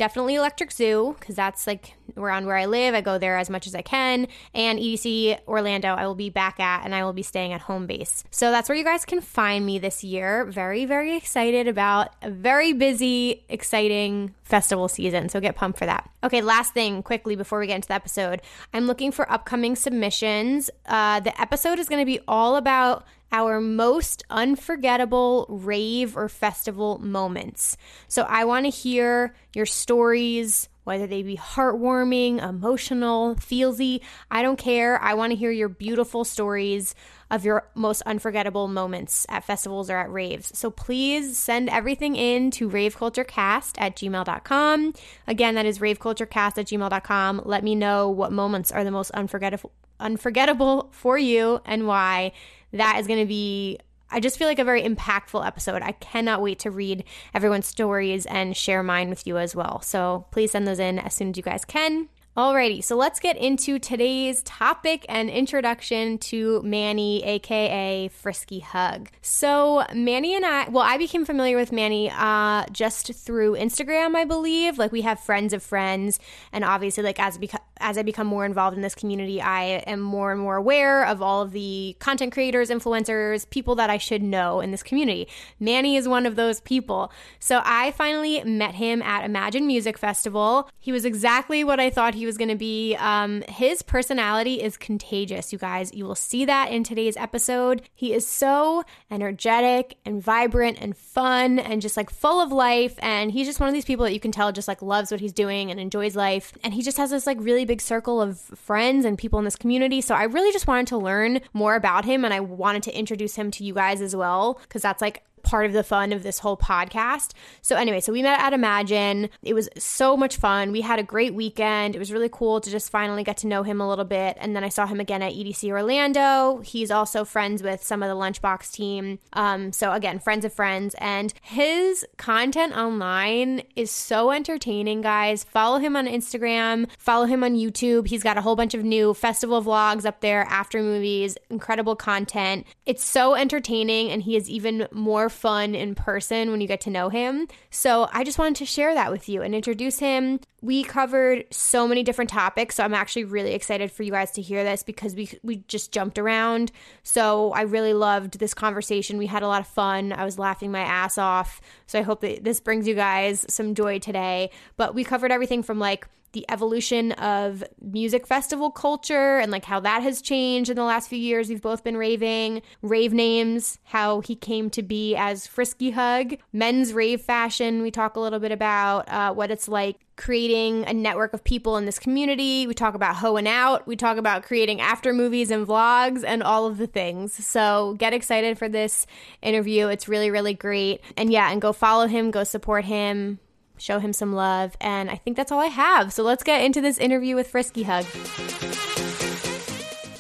Definitely 0.03 0.35
Electric 0.35 0.73
Zoo, 0.73 1.15
because 1.17 1.37
that's 1.37 1.65
like 1.65 1.95
around 2.17 2.47
where 2.47 2.57
I 2.57 2.67
live. 2.67 2.93
I 2.93 3.03
go 3.03 3.19
there 3.19 3.39
as 3.39 3.49
much 3.49 3.69
as 3.69 3.75
I 3.77 3.83
can. 3.83 4.27
And 4.53 4.81
EDC 4.81 5.47
Orlando, 5.47 5.91
I 5.91 6.09
will 6.09 6.17
be 6.17 6.29
back 6.29 6.59
at, 6.59 6.85
and 6.85 6.93
I 6.93 7.05
will 7.05 7.13
be 7.13 7.23
staying 7.23 7.53
at 7.53 7.61
home 7.61 7.87
base. 7.87 8.25
So 8.33 8.51
that's 8.51 8.69
where 8.69 8.77
you 8.77 8.83
guys 8.83 9.05
can 9.05 9.21
find 9.21 9.65
me 9.65 9.79
this 9.79 10.03
year. 10.03 10.45
Very, 10.45 10.87
very 10.87 11.17
excited 11.17 11.69
about 11.69 12.09
a 12.21 12.33
very 12.33 12.73
busy, 12.73 13.45
exciting 13.49 14.35
festival 14.43 14.89
season. 14.89 15.29
So 15.29 15.39
get 15.39 15.55
pumped 15.55 15.79
for 15.79 15.87
that. 15.87 16.11
Okay, 16.25 16.43
last 16.43 16.75
thing 16.75 17.05
quickly 17.05 17.37
before 17.37 17.61
we 17.61 17.69
get 17.69 17.77
into 17.77 17.87
the 17.87 17.95
episode 17.95 18.43
I'm 18.75 18.89
looking 18.89 19.13
for 19.13 19.31
upcoming 19.31 19.77
submissions. 19.77 20.69
Uh, 20.85 21.21
the 21.21 21.41
episode 21.41 21.79
is 21.79 21.89
going 21.89 22.01
to 22.01 22.07
be 22.07 22.19
all 22.27 22.57
about 22.57 23.05
our 23.33 23.61
most 23.61 24.23
unforgettable 24.31 25.47
rave 25.49 26.17
or 26.17 26.29
festival 26.29 26.99
moments. 26.99 27.77
So 28.07 28.23
I 28.23 28.45
want 28.45 28.67
to 28.67 28.71
hear 28.71 29.35
your 29.55 29.67
stories, 29.67 30.69
whether 30.85 31.07
they 31.07 31.23
be 31.23 31.37
heartwarming, 31.37 32.47
emotional, 32.47 33.35
feelsy. 33.37 34.01
I 34.31 34.43
don't 34.43 34.59
care. 34.59 35.01
I 35.01 35.15
want 35.15 35.33
to 35.33 35.37
hear 35.37 35.51
your 35.51 35.71
beautiful 35.71 36.25
stories 36.25 36.95
of 37.31 37.47
your 37.47 37.67
most 37.75 38.03
unforgettable 38.03 38.69
moments 38.69 39.25
at 39.31 39.45
festivals 39.45 39.89
or 39.89 39.97
at 39.97 40.13
raves. 40.13 40.57
So 40.57 40.71
please 40.71 41.39
send 41.39 41.71
everything 41.71 42.15
in 42.15 42.51
to 42.53 42.69
raveculturecast 42.69 43.77
at 43.79 43.97
gmail.com. 43.97 44.93
Again, 45.27 45.55
that 45.55 45.65
is 45.65 45.79
raveculturecast 45.79 46.59
at 46.59 46.67
gmail.com. 46.67 47.43
Let 47.47 47.65
me 47.65 47.75
know 47.75 48.11
what 48.11 48.33
moments 48.33 48.71
are 48.71 48.85
the 48.85 48.91
most 48.91 49.11
unforgettable 49.13 49.73
unforgettable 50.01 50.89
for 50.91 51.17
you 51.17 51.61
and 51.65 51.87
why 51.87 52.33
that 52.73 52.99
is 52.99 53.07
going 53.07 53.21
to 53.21 53.27
be 53.27 53.79
I 54.15 54.21
just 54.21 54.37
feel 54.39 54.47
like 54.47 54.59
a 54.59 54.65
very 54.65 54.83
impactful 54.83 55.45
episode. 55.45 55.81
I 55.81 55.93
cannot 55.93 56.43
wait 56.43 56.59
to 56.61 56.71
read 56.71 57.05
everyone's 57.33 57.67
stories 57.67 58.27
and 58.27 58.55
share 58.55 58.83
mine 58.83 59.09
with 59.09 59.27
you 59.27 59.39
as 59.39 59.57
well. 59.57 59.81
So 59.81 60.27
please 60.31 60.51
send 60.51 60.69
those 60.69 60.79
in 60.79 60.99
as 60.99 61.15
soon 61.15 61.31
as 61.31 61.39
you 61.39 61.43
guys 61.43 61.65
can. 61.65 62.11
Alrighty, 62.35 62.83
so 62.83 62.97
let's 62.97 63.21
get 63.21 63.37
into 63.37 63.79
today's 63.79 64.43
topic 64.45 65.05
and 65.07 65.29
introduction 65.29 66.17
to 66.17 66.63
Manny, 66.63 67.23
aka 67.25 68.09
Frisky 68.09 68.61
Hug. 68.61 69.11
So, 69.21 69.85
Manny 69.93 70.35
and 70.35 70.47
I, 70.47 70.67
well, 70.71 70.83
I 70.83 70.97
became 70.97 71.27
familiar 71.27 71.59
with 71.59 71.73
Manny 71.73 72.11
uh, 72.11 72.65
just 72.73 73.13
through 73.13 73.57
Instagram, 73.57 74.15
I 74.15 74.25
believe. 74.25 74.79
Like, 74.79 74.93
we 74.93 75.03
have 75.03 75.21
friends 75.21 75.53
of 75.53 75.63
friends, 75.63 76.19
and 76.55 76.65
obviously, 76.65 77.05
like, 77.05 77.21
as, 77.21 77.37
beca- 77.37 77.61
as 77.77 77.99
I 77.99 78.03
become 78.03 78.29
more 78.29 78.47
involved 78.47 78.77
in 78.77 78.83
this 78.83 78.95
community, 78.95 79.43
I 79.43 79.65
am 79.87 80.01
more 80.01 80.33
and 80.33 80.41
more 80.41 80.57
aware 80.57 81.05
of 81.05 81.21
all 81.21 81.43
of 81.43 81.53
the 81.53 81.97
content 81.99 82.33
creators, 82.33 82.71
influencers, 82.71 83.51
people 83.51 83.75
that 83.75 83.91
I 83.91 83.99
should 83.99 84.23
know 84.23 84.61
in 84.61 84.71
this 84.71 84.83
community. 84.83 85.29
Manny 85.61 85.97
is 85.97 86.09
one 86.09 86.25
of 86.25 86.37
those 86.37 86.63
people. 86.63 87.13
So, 87.41 87.61
I 87.63 87.91
finally 87.91 88.43
met 88.43 88.77
him 88.77 89.03
at 89.03 89.27
Imagine 89.27 89.67
Music 89.67 89.99
Festival. 89.99 90.71
He 90.81 90.93
was 90.93 91.05
exactly 91.05 91.63
what 91.63 91.79
I 91.79 91.91
thought 91.91 92.15
he 92.15 92.22
he 92.23 92.27
was 92.27 92.39
going 92.39 92.51
to 92.51 92.55
be. 92.55 92.95
Um, 93.01 93.43
his 93.49 93.83
personality 93.83 94.63
is 94.63 94.77
contagious, 94.77 95.53
you 95.53 95.59
guys. 95.59 95.93
You 95.93 96.05
will 96.05 96.15
see 96.15 96.45
that 96.45 96.71
in 96.71 96.85
today's 96.85 97.17
episode. 97.17 97.83
He 97.97 98.15
is 98.15 98.25
so 98.25 98.85
energetic 99.11 99.97
and 100.05 100.23
vibrant 100.23 100.79
and 100.81 100.97
fun 100.97 101.59
and 101.59 101.83
just 101.83 101.97
like 101.97 102.11
full 102.11 102.41
of 102.41 102.53
life. 102.53 102.95
And 103.01 103.33
he's 103.33 103.49
just 103.49 103.59
one 103.59 103.69
of 103.69 103.75
these 103.75 103.85
people 103.85 104.05
that 104.05 104.13
you 104.13 104.21
can 104.21 104.31
tell 104.31 104.53
just 104.53 104.69
like 104.69 104.83
loves 104.83 105.11
what 105.11 105.19
he's 105.19 105.33
doing 105.33 105.73
and 105.73 105.81
enjoys 105.81 106.15
life. 106.15 106.53
And 106.63 106.73
he 106.73 106.83
just 106.83 106.97
has 106.97 107.11
this 107.11 107.27
like 107.27 107.39
really 107.41 107.65
big 107.65 107.81
circle 107.81 108.23
of 108.23 108.39
friends 108.39 109.05
and 109.05 109.19
people 109.19 109.41
in 109.41 109.45
this 109.45 109.57
community. 109.57 110.01
So 110.01 110.15
I 110.15 110.23
really 110.23 110.53
just 110.53 110.69
wanted 110.69 110.87
to 110.89 110.99
learn 110.99 111.41
more 111.53 111.75
about 111.75 112.05
him 112.05 112.25
and 112.25 112.33
I 112.33 112.39
wanted 112.39 112.85
to 112.85 112.97
introduce 112.97 113.35
him 113.35 113.51
to 113.51 113.65
you 113.65 113.75
guys 113.75 114.01
as 114.01 114.15
well 114.15 114.61
because 114.63 114.83
that's 114.83 115.03
like 115.03 115.25
part 115.53 115.67
of 115.67 115.75
the 115.75 115.85
fun 115.85 116.15
of 116.15 116.23
this 116.23 116.39
whole 116.39 116.57
podcast. 116.57 117.33
So, 117.61 117.77
anyway, 117.77 118.01
so 118.01 118.11
we 118.11 118.23
met 118.23 118.41
at 118.41 118.55
Imagine. 118.55 119.29
It 119.43 119.53
was 119.53 119.69
so 119.77 120.17
much 120.17 120.39
fun. 120.39 120.73
We 120.73 120.81
had 120.81 120.99
a 120.99 121.03
great 121.03 121.35
weekend. 121.35 121.95
It 121.95 121.99
was 121.99 122.11
really 122.11 122.31
cool 122.33 122.59
to 122.63 122.71
just 122.71 122.91
finally 122.91 123.23
get 123.23 123.37
to 123.39 123.47
know 123.47 123.63
him 123.63 123.79
a 123.79 123.87
little 123.87 124.07
bit. 124.07 124.39
And 124.41 124.57
then 124.57 124.65
I 124.65 124.71
saw 124.71 124.87
him 124.87 124.99
again 124.99 125.21
at 125.21 125.35
EDC 125.35 125.71
Orlando. 125.71 126.63
He's 126.65 126.91
also 126.91 127.27
friends 127.27 127.63
with 127.63 127.83
some 127.83 128.03
of 128.03 128.09
the 128.09 128.15
Lunchbox 128.15 128.73
team. 128.73 129.19
Um, 129.35 129.73
so, 129.73 129.93
again, 129.93 130.19
friends 130.19 130.47
of 130.47 130.55
friends. 130.55 130.97
And 130.97 131.35
his 131.43 132.07
content 132.17 132.75
online 132.75 133.61
is 133.77 133.91
so 133.91 134.31
entertaining, 134.31 135.03
guys. 135.03 135.45
Follow 135.45 135.81
him 135.81 135.97
on 135.97 136.07
Instagram, 136.07 136.89
follow 136.97 137.27
him 137.27 137.45
on 137.45 137.57
YouTube. 137.57 138.07
He's 138.07 138.23
got 138.23 138.39
a 138.39 138.41
whole 138.41 138.57
bunch 138.57 138.73
of 138.73 138.85
new 138.85 139.13
festival 139.13 139.63
vlogs 139.63 140.07
up 140.07 140.23
there 140.23 140.47
after 140.49 140.81
movies, 140.81 141.37
incredible 141.51 141.95
content. 141.95 142.65
It's 142.87 143.05
so 143.05 143.35
entertaining, 143.35 144.11
and 144.11 144.23
he 144.23 144.35
is 144.35 144.49
even 144.49 144.89
more 144.93 145.29
fun 145.43 145.75
in 145.75 145.97
person 145.97 146.53
when 146.53 146.61
you 146.61 146.69
get 146.69 146.81
to 146.83 146.89
know 146.89 147.09
him. 147.09 147.49
So 147.71 148.09
I 148.13 148.23
just 148.23 148.39
wanted 148.39 148.55
to 148.57 148.65
share 148.65 148.95
that 148.95 149.11
with 149.11 149.29
you 149.29 149.43
and 149.43 149.57
introduce 149.57 149.99
him. 149.99 150.39
We 150.61 150.85
covered 150.85 151.47
so 151.51 151.89
many 151.89 152.05
different 152.05 152.31
topics, 152.31 152.77
so 152.77 152.85
I'm 152.85 152.95
actually 152.95 153.25
really 153.25 153.53
excited 153.53 153.91
for 153.91 154.05
you 154.05 154.13
guys 154.13 154.31
to 154.33 154.41
hear 154.41 154.63
this 154.63 154.85
because 154.85 155.17
we 155.17 155.29
we 155.43 155.57
just 155.67 155.91
jumped 155.91 156.17
around. 156.17 156.71
So 157.03 157.51
I 157.51 157.63
really 157.63 157.93
loved 157.93 158.39
this 158.39 158.55
conversation. 158.55 159.19
We 159.19 159.27
had 159.27 159.43
a 159.43 159.49
lot 159.49 159.61
of 159.61 159.67
fun. 159.67 160.13
I 160.13 160.25
was 160.25 160.39
laughing 160.39 160.71
my 160.71 160.83
ass 160.83 161.19
off. 161.19 161.61
So 161.89 161.99
I 161.99 162.03
hope 162.03 162.21
that 162.21 162.45
this 162.45 162.61
brings 162.61 162.87
you 162.87 162.95
guys 162.95 163.45
some 163.49 163.75
joy 163.75 163.99
today. 163.99 164.51
But 164.77 164.95
we 164.95 165.03
covered 165.03 165.33
everything 165.33 165.65
from 165.65 165.81
like 165.81 166.07
the 166.33 166.45
evolution 166.49 167.13
of 167.13 167.63
music 167.81 168.27
festival 168.27 168.71
culture 168.71 169.39
and 169.39 169.53
like 169.53 169.65
how 169.65 169.81
that 169.81 170.03
has 170.03 170.23
changed 170.23 170.71
in 170.71 170.77
the 170.77 170.85
last 170.85 171.09
few 171.09 171.19
years. 171.19 171.49
We've 171.49 171.63
both 171.63 171.85
been 171.85 171.97
raving, 171.97 172.63
rave 172.81 173.13
names, 173.13 173.79
how 173.85 174.21
he 174.21 174.35
came 174.35 174.71
to 174.71 174.83
be 174.83 175.15
as 175.17 175.47
Frisky 175.47 175.91
Hug, 175.91 176.37
men's 176.53 176.93
rave 176.93 177.21
fashion. 177.21 177.83
We 177.83 177.91
talk 177.91 178.17
a 178.17 178.21
little 178.21 178.39
bit 178.39 178.53
about 178.53 179.09
uh, 179.09 179.33
what 179.33 179.51
it's 179.51 179.69
like 179.69 180.01
creating 180.17 180.85
a 180.87 180.93
network 180.93 181.33
of 181.33 181.43
people 181.43 181.77
in 181.77 181.87
this 181.87 181.99
community. 181.99 182.67
We 182.67 182.75
talk 182.75 182.95
about 182.95 183.17
hoeing 183.17 183.49
out. 183.49 183.87
We 183.87 183.97
talk 183.97 184.19
about 184.19 184.43
creating 184.43 184.81
after 184.81 185.13
movies 185.13 185.51
and 185.51 185.67
vlogs 185.67 186.23
and 186.25 186.43
all 186.43 186.67
of 186.67 186.79
the 186.79 186.87
things. 186.87 187.45
So 187.45 187.95
get 187.99 188.13
excited 188.13 188.59
for 188.59 188.69
this 188.69 189.07
interview. 189.41 189.89
It's 189.89 190.09
really, 190.09 190.31
really 190.31 190.55
great. 190.55 191.01
And 191.17 191.33
yeah, 191.33 191.51
and 191.51 191.61
go 191.61 191.73
follow 191.73 192.07
him, 192.07 192.31
go 192.31 192.45
support 192.45 192.85
him 192.85 193.39
show 193.79 193.99
him 193.99 194.13
some 194.13 194.33
love. 194.33 194.77
And 194.81 195.11
I 195.11 195.17
think 195.17 195.37
that's 195.37 195.53
all 195.53 195.61
I 195.61 195.67
have. 195.67 196.13
So 196.13 196.23
let's 196.23 196.43
get 196.43 196.63
into 196.63 196.81
this 196.81 196.99
interview 196.99 197.35
with 197.35 197.49
Frisky 197.49 197.85
Hug. 197.85 198.05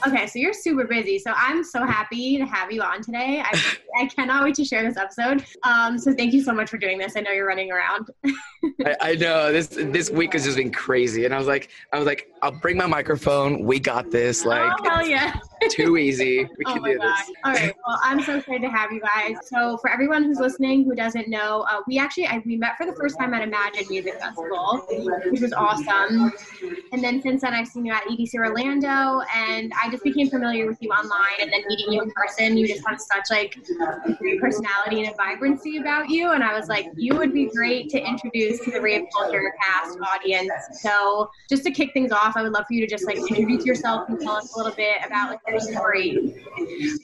Okay, 0.06 0.26
so 0.26 0.38
you're 0.38 0.52
super 0.52 0.84
busy. 0.84 1.18
So 1.18 1.32
I'm 1.36 1.62
so 1.62 1.84
happy 1.84 2.38
to 2.38 2.44
have 2.44 2.72
you 2.72 2.82
on 2.82 3.02
today. 3.02 3.42
I, 3.44 3.76
I 4.00 4.06
cannot 4.06 4.44
wait 4.44 4.54
to 4.56 4.64
share 4.64 4.82
this 4.82 4.96
episode. 4.96 5.44
Um, 5.64 5.98
so 5.98 6.12
thank 6.12 6.32
you 6.32 6.42
so 6.42 6.52
much 6.52 6.70
for 6.70 6.78
doing 6.78 6.98
this. 6.98 7.16
I 7.16 7.20
know 7.20 7.30
you're 7.30 7.46
running 7.46 7.70
around. 7.70 8.10
I, 8.84 8.96
I, 9.00 9.14
know 9.14 9.52
this 9.52 9.68
this 9.68 10.10
week 10.10 10.32
has 10.32 10.44
just 10.44 10.56
been 10.56 10.72
crazy, 10.72 11.24
and 11.24 11.34
I 11.34 11.38
was 11.38 11.46
like, 11.46 11.70
I 11.92 11.98
was 11.98 12.06
like, 12.06 12.30
I'll 12.42 12.52
bring 12.52 12.76
my 12.76 12.86
microphone. 12.86 13.64
We 13.64 13.80
got 13.80 14.10
this. 14.10 14.44
Like, 14.44 14.72
oh 14.80 14.88
hell 14.88 15.06
yeah! 15.06 15.34
too 15.68 15.96
easy. 15.96 16.48
We 16.58 16.64
oh 16.66 16.74
can 16.74 16.82
do 16.82 16.98
God. 16.98 17.04
this. 17.04 17.36
All 17.44 17.52
right. 17.52 17.74
Well, 17.86 17.98
I'm 18.02 18.22
so 18.22 18.38
excited 18.38 18.62
to 18.62 18.70
have 18.70 18.92
you 18.92 19.00
guys. 19.00 19.36
So, 19.44 19.76
for 19.78 19.90
everyone 19.90 20.24
who's 20.24 20.38
listening 20.38 20.84
who 20.84 20.94
doesn't 20.94 21.28
know, 21.28 21.66
uh, 21.70 21.80
we 21.86 21.98
actually 21.98 22.26
I, 22.26 22.42
we 22.44 22.56
met 22.56 22.76
for 22.76 22.86
the 22.86 22.94
first 22.94 23.18
time 23.18 23.34
at 23.34 23.42
Imagine 23.42 23.86
Music 23.88 24.14
Festival, 24.20 24.84
which 25.30 25.40
was 25.40 25.52
awesome. 25.52 26.32
And 26.92 27.02
then 27.02 27.20
since 27.22 27.42
then, 27.42 27.54
I've 27.54 27.68
seen 27.68 27.84
you 27.84 27.92
at 27.92 28.04
EDC 28.04 28.34
Orlando, 28.34 29.22
and 29.34 29.72
I 29.80 29.88
just 29.92 30.04
became 30.04 30.28
familiar 30.28 30.66
with 30.66 30.78
you 30.80 30.88
online. 30.90 31.40
And 31.40 31.52
then 31.52 31.62
meeting 31.68 31.92
you 31.92 32.02
in 32.02 32.10
person, 32.10 32.56
you 32.56 32.66
just 32.66 32.82
have 32.86 33.00
such 33.00 33.24
like 33.30 33.56
personality 34.40 35.04
and 35.04 35.12
a 35.12 35.16
vibrancy 35.16 35.76
about 35.76 36.08
you. 36.08 36.32
And 36.32 36.42
I 36.42 36.58
was 36.58 36.68
like, 36.68 36.86
you 36.96 37.16
would 37.16 37.32
be 37.32 37.46
great 37.46 37.88
to 37.90 38.04
introduce 38.04 38.58
to 38.64 38.70
the 38.70 38.80
Rave 38.80 39.04
Culture 39.16 39.54
Cast 39.62 39.98
audience. 40.14 40.52
So, 40.80 41.30
just 41.48 41.62
to 41.64 41.70
kick 41.70 41.92
things 41.92 42.10
off, 42.12 42.36
I 42.36 42.42
would 42.42 42.52
love 42.52 42.64
for 42.66 42.74
you 42.74 42.80
to 42.80 42.86
just 42.86 43.06
like 43.06 43.18
introduce 43.18 43.64
yourself 43.64 44.08
and 44.08 44.18
tell 44.20 44.32
us 44.32 44.54
a 44.54 44.58
little 44.58 44.74
bit 44.74 44.98
about 45.04 45.30
like 45.30 45.40
your 45.46 45.60
story. 45.60 46.34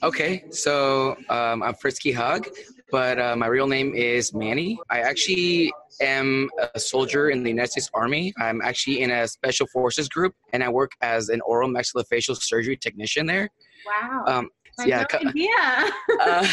Okay, 0.03 0.43
so 0.49 1.15
um, 1.29 1.63
I'm 1.63 1.73
Frisky 1.75 2.11
Hug, 2.11 2.47
but 2.91 3.19
uh, 3.19 3.35
my 3.35 3.47
real 3.47 3.67
name 3.67 3.93
is 3.93 4.33
Manny. 4.33 4.79
I 4.89 4.99
actually 4.99 5.71
am 6.01 6.49
a 6.73 6.79
soldier 6.79 7.29
in 7.29 7.43
the 7.43 7.49
United 7.49 7.71
States 7.71 7.89
Army. 7.93 8.33
I'm 8.37 8.61
actually 8.61 9.01
in 9.01 9.11
a 9.11 9.27
special 9.27 9.67
forces 9.67 10.09
group, 10.09 10.33
and 10.53 10.63
I 10.63 10.69
work 10.69 10.91
as 11.01 11.29
an 11.29 11.41
oral 11.41 11.69
maxillofacial 11.69 12.41
surgery 12.41 12.77
technician 12.77 13.25
there. 13.25 13.49
Wow. 13.85 14.23
Um, 14.27 14.49
yeah, 14.85 15.05
no 15.11 15.29
idea. 15.29 15.49
uh, 16.21 16.47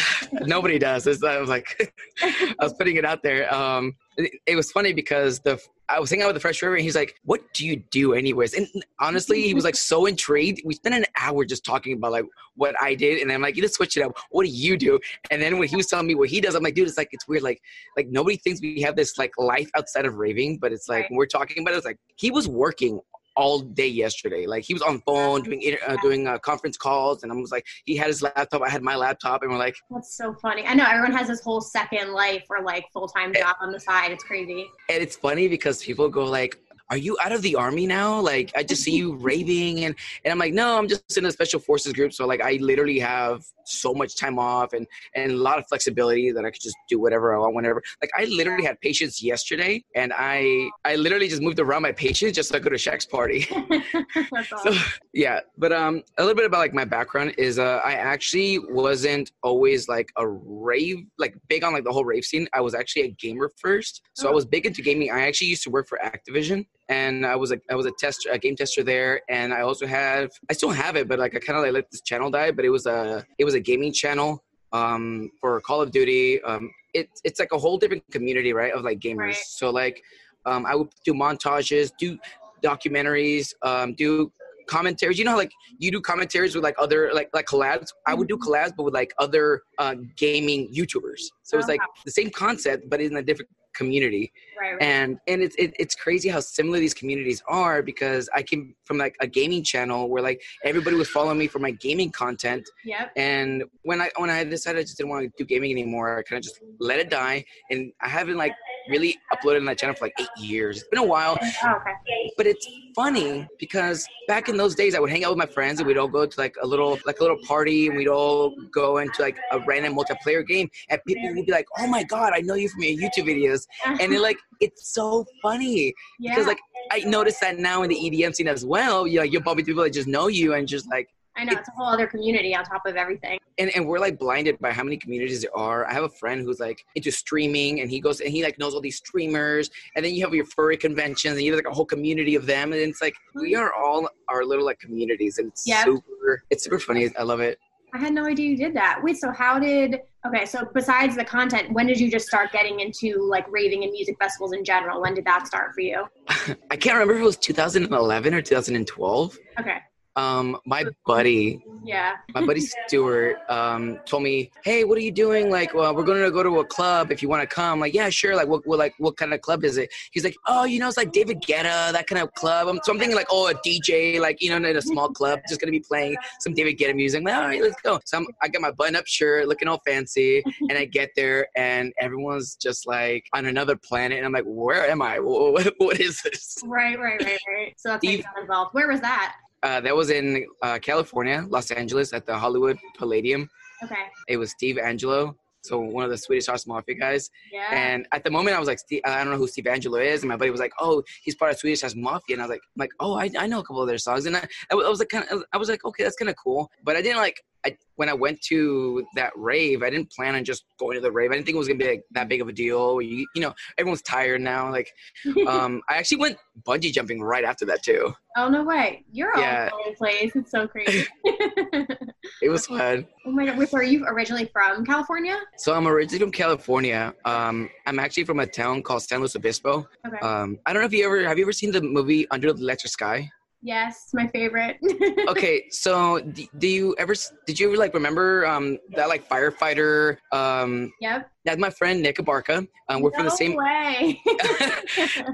nobody 0.45 0.79
does. 0.79 1.07
It's, 1.07 1.23
I 1.23 1.39
was 1.39 1.49
like, 1.49 1.93
I 2.21 2.55
was 2.59 2.73
putting 2.73 2.97
it 2.97 3.05
out 3.05 3.23
there. 3.23 3.53
Um, 3.53 3.95
it, 4.17 4.31
it, 4.45 4.55
was 4.55 4.71
funny 4.71 4.93
because 4.93 5.39
the 5.39 5.61
I 5.89 5.99
was 5.99 6.09
hanging 6.09 6.23
out 6.23 6.27
with 6.27 6.35
the 6.35 6.41
Fresh 6.41 6.61
Raver, 6.61 6.75
and 6.75 6.83
he's 6.83 6.95
like, 6.95 7.19
"What 7.23 7.41
do 7.53 7.65
you 7.65 7.77
do, 7.77 8.13
anyways?" 8.13 8.53
And 8.53 8.67
honestly, 8.99 9.43
he 9.43 9.53
was 9.53 9.63
like 9.63 9.75
so 9.75 10.05
intrigued. 10.05 10.61
We 10.65 10.73
spent 10.73 10.95
an 10.95 11.05
hour 11.19 11.45
just 11.45 11.63
talking 11.63 11.93
about 11.93 12.11
like 12.11 12.25
what 12.55 12.75
I 12.81 12.93
did, 12.93 13.21
and 13.21 13.31
I'm 13.31 13.41
like, 13.41 13.55
"You 13.55 13.61
just 13.61 13.75
switch 13.75 13.95
it 13.95 14.01
up. 14.01 14.17
What 14.31 14.45
do 14.45 14.49
you 14.49 14.77
do?" 14.77 14.99
And 15.31 15.41
then 15.41 15.57
when 15.57 15.67
he 15.67 15.75
was 15.75 15.87
telling 15.87 16.07
me 16.07 16.15
what 16.15 16.29
he 16.29 16.41
does, 16.41 16.55
I'm 16.55 16.63
like, 16.63 16.75
"Dude, 16.75 16.87
it's 16.87 16.97
like 16.97 17.09
it's 17.11 17.27
weird. 17.27 17.43
Like 17.43 17.61
like 17.95 18.07
nobody 18.09 18.37
thinks 18.37 18.61
we 18.61 18.81
have 18.81 18.95
this 18.95 19.17
like 19.17 19.31
life 19.37 19.69
outside 19.75 20.05
of 20.05 20.15
raving, 20.15 20.57
but 20.57 20.73
it's 20.73 20.89
like 20.89 21.03
right. 21.03 21.11
when 21.11 21.17
we're 21.17 21.25
talking 21.25 21.61
about 21.63 21.73
it, 21.73 21.77
it's 21.77 21.85
like 21.85 21.99
he 22.17 22.31
was 22.31 22.47
working 22.47 22.99
all 23.37 23.59
day 23.59 23.87
yesterday. 23.87 24.47
Like 24.47 24.65
he 24.65 24.73
was 24.73 24.81
on 24.81 24.99
phone 25.01 25.43
doing 25.43 25.77
uh, 25.87 25.95
doing 26.01 26.27
uh, 26.27 26.39
conference 26.39 26.75
calls, 26.75 27.23
and 27.23 27.31
I 27.31 27.35
was 27.35 27.51
like, 27.51 27.65
he 27.85 27.95
had 27.95 28.07
his 28.07 28.21
laptop, 28.21 28.61
I 28.61 28.69
had 28.69 28.81
my 28.81 28.95
laptop, 28.95 29.43
and 29.43 29.51
we're 29.51 29.57
like, 29.57 29.75
that's 29.89 30.17
so 30.17 30.33
funny. 30.41 30.65
I 30.65 30.73
know 30.73 30.85
everyone 30.85 31.13
has 31.13 31.27
this 31.27 31.41
whole 31.41 31.61
second 31.61 32.11
life 32.11 32.43
or 32.49 32.63
like 32.63 32.85
full 32.91 33.07
time 33.07 33.33
job 33.33 33.55
on 33.61 33.71
the 33.71 33.79
side. 33.79 34.11
It's 34.11 34.23
crazy. 34.23 34.65
And 34.89 35.01
it's 35.01 35.15
funny 35.15 35.47
because 35.47 35.83
people 35.83 36.09
go 36.09 36.25
like, 36.25 36.59
are 36.89 36.97
you 36.97 37.17
out 37.21 37.31
of 37.31 37.41
the 37.41 37.55
army 37.55 37.85
now? 37.85 38.19
Like, 38.19 38.51
I 38.55 38.63
just 38.63 38.83
see 38.83 38.95
you 38.95 39.15
raving. 39.19 39.85
And, 39.85 39.95
and 40.23 40.31
I'm 40.31 40.37
like, 40.37 40.53
no, 40.53 40.77
I'm 40.77 40.87
just 40.87 41.17
in 41.17 41.25
a 41.25 41.31
special 41.31 41.59
forces 41.59 41.93
group. 41.93 42.13
So 42.13 42.25
like, 42.25 42.41
I 42.41 42.53
literally 42.61 42.99
have 42.99 43.43
so 43.65 43.93
much 43.93 44.15
time 44.15 44.39
off 44.39 44.71
and, 44.71 44.87
and 45.15 45.33
a 45.33 45.35
lot 45.35 45.57
of 45.57 45.67
flexibility 45.67 46.31
that 46.31 46.45
I 46.45 46.51
could 46.51 46.61
just 46.61 46.77
do 46.87 46.99
whatever 46.99 47.35
I 47.35 47.39
want, 47.39 47.55
whenever. 47.55 47.83
Like 48.01 48.11
I 48.17 48.25
literally 48.25 48.63
had 48.63 48.79
patients 48.79 49.21
yesterday 49.21 49.83
and 49.95 50.13
I, 50.15 50.69
I 50.85 50.95
literally 50.95 51.27
just 51.27 51.41
moved 51.41 51.59
around 51.59 51.81
my 51.81 51.91
patients 51.91 52.35
just 52.35 52.49
so 52.49 52.55
I 52.55 52.59
go 52.59 52.69
to 52.69 52.77
Shaq's 52.77 53.05
party. 53.05 53.47
awesome. 54.33 54.73
So 54.73 54.79
yeah. 55.13 55.41
But, 55.57 55.73
um, 55.73 56.03
a 56.17 56.21
little 56.21 56.35
bit 56.35 56.45
about 56.45 56.59
like 56.59 56.73
my 56.73 56.85
background 56.85 57.35
is, 57.37 57.59
uh, 57.59 57.81
I 57.83 57.93
actually 57.93 58.59
wasn't 58.59 59.31
always 59.43 59.89
like 59.89 60.09
a 60.15 60.25
rave, 60.27 61.05
like 61.17 61.35
big 61.49 61.63
on 61.63 61.73
like 61.73 61.83
the 61.83 61.91
whole 61.91 62.05
rave 62.05 62.23
scene. 62.23 62.47
I 62.53 62.61
was 62.61 62.73
actually 62.73 63.03
a 63.03 63.09
gamer 63.09 63.51
first. 63.57 64.01
So 64.13 64.27
oh. 64.27 64.31
I 64.31 64.33
was 64.33 64.45
big 64.45 64.65
into 64.65 64.81
gaming. 64.81 65.11
I 65.11 65.27
actually 65.27 65.47
used 65.47 65.63
to 65.63 65.69
work 65.69 65.87
for 65.87 65.99
Activision 66.03 66.65
and 66.89 67.25
I 67.25 67.35
was 67.35 67.51
a 67.51 67.59
I 67.69 67.75
was 67.75 67.85
a 67.85 67.91
tester, 67.91 68.29
a 68.31 68.37
game 68.37 68.55
tester 68.55 68.83
there, 68.83 69.21
and 69.29 69.53
I 69.53 69.61
also 69.61 69.85
have 69.85 70.31
I 70.49 70.53
still 70.53 70.71
have 70.71 70.95
it, 70.95 71.07
but 71.07 71.19
like 71.19 71.35
I 71.35 71.39
kind 71.39 71.57
of 71.57 71.63
like 71.63 71.73
let 71.73 71.91
this 71.91 72.01
channel 72.01 72.29
die. 72.29 72.51
But 72.51 72.65
it 72.65 72.69
was 72.69 72.85
a 72.85 73.25
it 73.37 73.45
was 73.45 73.53
a 73.53 73.59
gaming 73.59 73.91
channel 73.91 74.43
um, 74.71 75.31
for 75.39 75.59
Call 75.61 75.81
of 75.81 75.91
Duty. 75.91 76.41
Um, 76.43 76.71
it, 76.93 77.09
it's 77.23 77.39
like 77.39 77.51
a 77.51 77.57
whole 77.57 77.77
different 77.77 78.03
community, 78.11 78.53
right, 78.53 78.73
of 78.73 78.83
like 78.83 78.99
gamers. 78.99 79.17
Right. 79.17 79.35
So 79.35 79.69
like 79.69 80.01
um, 80.45 80.65
I 80.65 80.75
would 80.75 80.89
do 81.03 81.13
montages, 81.13 81.91
do 81.99 82.17
documentaries, 82.63 83.53
um, 83.63 83.93
do 83.93 84.31
commentaries. 84.67 85.19
You 85.19 85.25
know, 85.25 85.35
like 85.35 85.51
you 85.77 85.91
do 85.91 85.99
commentaries 85.99 86.55
with 86.55 86.63
like 86.63 86.75
other 86.79 87.11
like 87.13 87.29
like 87.33 87.47
collabs. 87.47 87.89
I 88.05 88.13
would 88.13 88.29
do 88.29 88.37
mm-hmm. 88.37 88.49
collabs, 88.49 88.73
but 88.77 88.83
with 88.83 88.93
like 88.93 89.13
other 89.19 89.63
uh, 89.77 89.95
gaming 90.15 90.73
YouTubers. 90.73 91.21
So 91.43 91.57
it's 91.57 91.67
like 91.67 91.81
the 92.05 92.11
same 92.11 92.29
concept, 92.29 92.89
but 92.89 93.01
in 93.01 93.17
a 93.17 93.21
different 93.21 93.51
community 93.73 94.31
right, 94.59 94.73
right. 94.73 94.81
and 94.81 95.19
and 95.27 95.41
it's 95.41 95.55
it, 95.57 95.73
it's 95.79 95.95
crazy 95.95 96.29
how 96.29 96.39
similar 96.39 96.79
these 96.79 96.93
communities 96.93 97.41
are 97.47 97.81
because 97.81 98.29
i 98.35 98.41
came 98.41 98.75
from 98.85 98.97
like 98.97 99.15
a 99.21 99.27
gaming 99.27 99.63
channel 99.63 100.09
where 100.09 100.21
like 100.21 100.41
everybody 100.63 100.95
was 100.95 101.09
following 101.09 101.37
me 101.37 101.47
for 101.47 101.59
my 101.59 101.71
gaming 101.71 102.09
content 102.11 102.67
yep. 102.85 103.11
and 103.15 103.63
when 103.83 104.01
i 104.01 104.09
when 104.17 104.29
i 104.29 104.43
decided 104.43 104.79
i 104.79 104.81
just 104.81 104.97
didn't 104.97 105.09
want 105.09 105.23
to 105.23 105.31
do 105.37 105.45
gaming 105.45 105.71
anymore 105.71 106.17
i 106.17 106.21
kind 106.23 106.37
of 106.37 106.43
just 106.43 106.59
let 106.79 106.99
it 106.99 107.09
die 107.09 107.43
and 107.69 107.91
i 108.01 108.07
haven't 108.07 108.37
like 108.37 108.53
really 108.89 109.17
uploaded 109.33 109.57
on 109.59 109.65
that 109.65 109.77
channel 109.77 109.95
for 109.95 110.05
like 110.05 110.13
eight 110.19 110.29
years. 110.37 110.77
It's 110.77 110.87
been 110.87 110.99
a 110.99 111.03
while. 111.03 111.37
Oh, 111.63 111.73
okay. 111.75 112.31
But 112.37 112.47
it's 112.47 112.67
funny 112.95 113.47
because 113.59 114.07
back 114.27 114.49
in 114.49 114.57
those 114.57 114.75
days, 114.75 114.95
I 114.95 114.99
would 114.99 115.09
hang 115.09 115.23
out 115.23 115.31
with 115.31 115.37
my 115.37 115.45
friends 115.45 115.79
and 115.79 115.87
we'd 115.87 115.97
all 115.97 116.07
go 116.07 116.25
to 116.25 116.39
like 116.39 116.55
a 116.61 116.67
little 116.67 116.97
like 117.05 117.19
a 117.19 117.23
little 117.23 117.37
party 117.45 117.87
and 117.87 117.97
we'd 117.97 118.07
all 118.07 118.55
go 118.71 118.97
into 118.97 119.21
like 119.21 119.37
a 119.51 119.59
random 119.61 119.95
multiplayer 119.95 120.45
game 120.45 120.69
and 120.89 120.99
people 121.07 121.33
would 121.33 121.45
be 121.45 121.51
like, 121.51 121.67
"Oh 121.77 121.87
my 121.87 122.03
god, 122.03 122.33
I 122.33 122.41
know 122.41 122.55
you 122.55 122.69
from 122.69 122.83
your 122.83 122.97
YouTube 123.09 123.27
videos," 123.27 123.67
and 123.85 123.95
uh-huh. 123.95 124.07
they're 124.09 124.21
like, 124.21 124.37
"It's 124.59 124.93
so 124.93 125.25
funny 125.41 125.93
yeah. 126.19 126.31
because 126.31 126.47
like 126.47 126.59
I 126.91 126.99
noticed 126.99 127.41
that 127.41 127.57
now 127.57 127.83
in 127.83 127.89
the 127.89 127.95
EDM 127.95 128.35
scene 128.35 128.47
as 128.47 128.65
well. 128.65 129.07
You 129.07 129.19
like 129.19 129.31
you'll 129.31 129.43
bump 129.43 129.59
into 129.59 129.71
people 129.71 129.83
that 129.83 129.93
just 129.93 130.07
know 130.07 130.27
you 130.27 130.53
and 130.53 130.67
just 130.67 130.89
like 130.89 131.09
I 131.37 131.43
know 131.43 131.53
it's 131.53 131.69
a 131.69 131.71
whole 131.73 131.85
other 131.85 132.07
community 132.07 132.55
on 132.55 132.63
top 132.63 132.85
of 132.85 132.95
everything. 132.95 133.39
And 133.59 133.69
and 133.75 133.87
we're 133.87 133.99
like 133.99 134.17
blinded 134.17 134.57
by 134.59 134.71
how 134.71 134.83
many 134.83 134.97
communities 134.97 135.41
there 135.41 135.55
are. 135.55 135.85
I 135.87 135.93
have 135.93 136.03
a 136.03 136.09
friend 136.09 136.41
who's 136.41 136.59
like 136.59 136.83
into 136.95 137.11
streaming 137.11 137.81
and 137.81 137.91
he 137.91 137.99
goes 137.99 138.21
and 138.21 138.31
he 138.31 138.43
like 138.43 138.57
knows 138.57 138.73
all 138.73 138.81
these 138.81 138.97
streamers 138.97 139.69
and 139.95 140.03
then 140.03 140.15
you 140.15 140.25
have 140.25 140.33
your 140.33 140.45
furry 140.45 140.77
conventions 140.77 141.35
and 141.35 141.43
you 141.43 141.51
have 141.53 141.63
like 141.63 141.71
a 141.71 141.75
whole 141.75 141.85
community 141.85 142.33
of 142.35 142.47
them 142.47 142.73
and 142.73 142.81
it's 142.81 143.01
like 143.01 143.15
we 143.35 143.53
mm-hmm. 143.53 143.61
are 143.61 143.73
all 143.73 144.09
our 144.29 144.43
little 144.43 144.65
like 144.65 144.79
communities 144.79 145.37
and 145.37 145.49
it's 145.49 145.67
yep. 145.67 145.85
super 145.85 146.43
it's 146.49 146.63
super 146.63 146.79
funny. 146.79 147.09
I 147.17 147.23
love 147.23 147.39
it. 147.39 147.59
I 147.93 147.97
had 147.99 148.13
no 148.13 148.25
idea 148.25 148.49
you 148.49 148.57
did 148.57 148.75
that. 148.75 148.99
Wait, 149.01 149.17
so 149.17 149.31
how 149.31 149.59
did 149.59 150.01
okay, 150.25 150.45
so 150.45 150.67
besides 150.73 151.15
the 151.15 151.23
content, 151.23 151.71
when 151.71 151.87
did 151.87 151.99
you 151.99 152.11
just 152.11 152.27
start 152.27 152.51
getting 152.51 152.79
into 152.79 153.23
like 153.23 153.45
raving 153.49 153.83
and 153.83 153.91
music 153.91 154.17
festivals 154.19 154.53
in 154.53 154.63
general? 154.63 155.01
When 155.01 155.13
did 155.13 155.25
that 155.25 155.47
start 155.47 155.73
for 155.73 155.81
you? 155.81 156.05
I 156.71 156.75
can't 156.75 156.95
remember 156.95 157.15
if 157.15 157.21
it 157.21 157.25
was 157.25 157.37
2011 157.37 158.33
or 158.33 158.41
2012. 158.41 159.37
Okay. 159.59 159.77
Um, 160.17 160.57
my 160.65 160.83
buddy, 161.05 161.63
Yeah. 161.83 162.15
my 162.33 162.43
buddy 162.43 162.59
Stuart, 162.87 163.37
um, 163.49 163.99
told 164.05 164.23
me, 164.23 164.49
"Hey, 164.63 164.83
what 164.83 164.97
are 164.97 165.01
you 165.01 165.11
doing? 165.11 165.51
Like, 165.51 165.75
well, 165.75 165.95
we're 165.95 166.03
going 166.03 166.23
to 166.23 166.31
go 166.31 166.41
to 166.41 166.59
a 166.59 166.65
club. 166.65 167.11
If 167.11 167.21
you 167.21 167.29
want 167.29 167.47
to 167.47 167.55
come, 167.55 167.79
like, 167.79 167.93
yeah, 167.93 168.09
sure. 168.09 168.35
Like, 168.35 168.47
what, 168.47 168.65
what, 168.65 168.79
like, 168.79 168.95
what 168.97 169.15
kind 169.15 169.31
of 169.31 169.41
club 169.41 169.63
is 169.63 169.77
it?" 169.77 169.93
He's 170.11 170.23
like, 170.23 170.35
"Oh, 170.47 170.63
you 170.65 170.79
know, 170.79 170.87
it's 170.87 170.97
like 170.97 171.11
David 171.11 171.41
Guetta, 171.43 171.91
that 171.93 172.07
kind 172.07 172.19
of 172.19 172.33
club." 172.33 172.67
I'm, 172.67 172.79
so 172.83 172.91
I'm 172.91 172.97
thinking 172.97 173.15
like, 173.15 173.27
"Oh, 173.29 173.47
a 173.47 173.53
DJ, 173.53 174.19
like, 174.19 174.41
you 174.41 174.49
know, 174.49 174.57
in 174.57 174.75
a 174.75 174.81
small 174.81 175.07
club, 175.09 175.39
just 175.47 175.61
gonna 175.61 175.71
be 175.71 175.79
playing 175.87 176.17
some 176.39 176.53
David 176.53 176.79
Guetta 176.79 176.95
music." 176.95 177.19
I'm 177.19 177.23
like, 177.25 177.35
all 177.35 177.41
right, 177.41 177.61
let's 177.61 177.79
go. 177.81 177.99
So 178.05 178.17
I'm, 178.17 178.25
I 178.41 178.47
got 178.47 178.63
my 178.63 178.71
button-up 178.71 179.05
shirt, 179.05 179.47
looking 179.47 179.67
all 179.67 179.81
fancy, 179.85 180.43
and 180.67 180.79
I 180.79 180.85
get 180.85 181.11
there, 181.15 181.47
and 181.55 181.93
everyone's 181.99 182.55
just 182.55 182.87
like 182.87 183.25
on 183.33 183.45
another 183.45 183.75
planet, 183.75 184.17
and 184.17 184.25
I'm 184.25 184.33
like, 184.33 184.45
"Where 184.47 184.89
am 184.89 185.03
I? 185.03 185.19
What, 185.19 185.75
what 185.77 185.99
is 185.99 186.21
this?" 186.23 186.57
Right, 186.65 186.97
right, 186.99 187.21
right, 187.23 187.39
right. 187.55 187.73
So 187.77 187.89
that's 187.89 188.03
got 188.05 188.41
involved. 188.41 188.73
Where 188.73 188.87
was 188.87 189.01
that? 189.01 189.35
Uh, 189.63 189.81
that 189.81 189.95
was 189.95 190.09
in 190.09 190.45
uh, 190.61 190.77
California, 190.79 191.45
Los 191.49 191.71
Angeles, 191.71 192.13
at 192.13 192.25
the 192.25 192.37
Hollywood 192.37 192.77
Palladium. 192.97 193.49
Okay. 193.83 193.95
It 194.27 194.37
was 194.37 194.51
Steve 194.51 194.77
Angello, 194.77 195.35
so 195.61 195.79
one 195.79 196.03
of 196.03 196.09
the 196.09 196.17
Swedish 196.17 196.47
House 196.47 196.65
Mafia 196.67 196.95
guys. 196.95 197.29
Yeah. 197.51 197.67
And 197.71 198.07
at 198.11 198.23
the 198.23 198.31
moment, 198.31 198.55
I 198.55 198.59
was 198.59 198.67
like, 198.67 198.79
Steve, 198.79 199.01
I 199.05 199.23
don't 199.23 199.31
know 199.31 199.37
who 199.37 199.47
Steve 199.47 199.65
Angello 199.65 200.03
is, 200.03 200.21
and 200.21 200.29
my 200.29 200.35
buddy 200.37 200.51
was 200.51 200.59
like, 200.59 200.73
"Oh, 200.79 201.03
he's 201.23 201.35
part 201.35 201.51
of 201.51 201.57
Swedish 201.59 201.81
House 201.81 201.95
Mafia," 201.95 202.35
and 202.35 202.41
I 202.41 202.45
was 202.45 202.49
like, 202.51 202.61
I'm 202.75 202.79
like, 202.79 202.91
"Oh, 202.99 203.13
I, 203.17 203.29
I 203.37 203.47
know 203.47 203.59
a 203.59 203.63
couple 203.63 203.81
of 203.81 203.87
their 203.87 203.97
songs," 203.97 204.25
and 204.25 204.37
I, 204.37 204.47
I 204.71 204.75
was- 204.75 204.85
I 204.85 204.89
was 204.89 204.99
like, 204.99 205.09
kind 205.09 205.25
of, 205.31 205.43
I 205.53 205.57
was 205.57 205.69
like, 205.69 205.83
"Okay, 205.85 206.03
that's 206.03 206.15
kind 206.15 206.29
of 206.29 206.35
cool," 206.43 206.69
but 206.83 206.95
I 206.95 207.01
didn't 207.01 207.17
like. 207.17 207.41
I, 207.65 207.77
when 207.95 208.09
I 208.09 208.13
went 208.13 208.41
to 208.43 209.05
that 209.15 209.33
rave, 209.35 209.83
I 209.83 209.89
didn't 209.89 210.11
plan 210.11 210.35
on 210.35 210.43
just 210.43 210.65
going 210.79 210.95
to 210.95 211.01
the 211.01 211.11
rave. 211.11 211.31
I 211.31 211.35
didn't 211.35 211.45
think 211.45 211.55
it 211.55 211.59
was 211.59 211.67
gonna 211.67 211.79
be 211.79 211.87
like, 211.87 212.03
that 212.11 212.29
big 212.29 212.41
of 212.41 212.47
a 212.47 212.53
deal. 212.53 213.01
You, 213.01 213.27
you 213.35 213.41
know, 213.41 213.53
everyone's 213.77 214.01
tired 214.01 214.41
now. 214.41 214.71
Like, 214.71 214.91
um, 215.47 215.81
I 215.89 215.95
actually 215.97 216.17
went 216.17 216.37
bungee 216.65 216.91
jumping 216.91 217.21
right 217.21 217.43
after 217.43 217.65
that 217.65 217.83
too. 217.83 218.13
oh 218.37 218.49
no 218.49 218.63
way. 218.63 219.03
You're 219.11 219.35
all 219.35 219.41
yeah. 219.41 219.69
over 219.73 219.89
the 219.89 219.95
place. 219.95 220.31
It's 220.35 220.51
so 220.51 220.67
crazy. 220.67 221.07
It 222.41 222.49
was 222.49 222.67
fun. 222.67 223.07
oh 223.25 223.31
my 223.31 223.45
god. 223.45 223.57
Wait, 223.57 223.69
so 223.69 223.77
are 223.77 223.83
you 223.83 224.05
originally 224.05 224.45
from 224.51 224.85
California? 224.85 225.39
So 225.57 225.73
I'm 225.73 225.87
originally 225.87 226.19
from 226.19 226.31
California. 226.31 227.13
Um, 227.25 227.69
I'm 227.85 227.99
actually 227.99 228.25
from 228.25 228.39
a 228.39 228.45
town 228.45 228.83
called 228.83 229.01
San 229.03 229.19
Luis 229.19 229.35
Obispo. 229.35 229.87
Okay. 230.05 230.17
Um, 230.19 230.59
I 230.65 230.73
don't 230.73 230.81
know 230.81 230.85
if 230.87 230.93
you 230.93 231.05
ever 231.05 231.27
have 231.27 231.37
you 231.37 231.45
ever 231.45 231.53
seen 231.53 231.71
the 231.71 231.81
movie 231.81 232.29
Under 232.29 232.53
the 232.53 232.61
Electric 232.61 232.91
Sky? 232.91 233.31
Yes, 233.61 234.09
my 234.13 234.27
favorite. 234.27 234.77
Okay, 235.27 235.65
so 235.69 236.19
do, 236.19 236.45
do 236.57 236.67
you 236.67 236.95
ever 236.97 237.13
did 237.45 237.59
you 237.59 237.67
ever 237.67 237.77
like 237.77 237.93
remember 237.93 238.45
um, 238.45 238.77
that 238.95 239.09
like 239.09 239.27
firefighter? 239.27 240.17
Um, 240.31 240.91
yep. 241.01 241.29
that's 241.43 241.59
my 241.59 241.69
friend 241.69 242.01
Nick 242.01 242.17
Abarca. 242.17 242.65
Um, 242.87 243.01
we're 243.01 243.11
from 243.11 243.25
the 243.25 243.29
No 243.31 243.35
same. 243.35 243.55
way. 243.55 244.21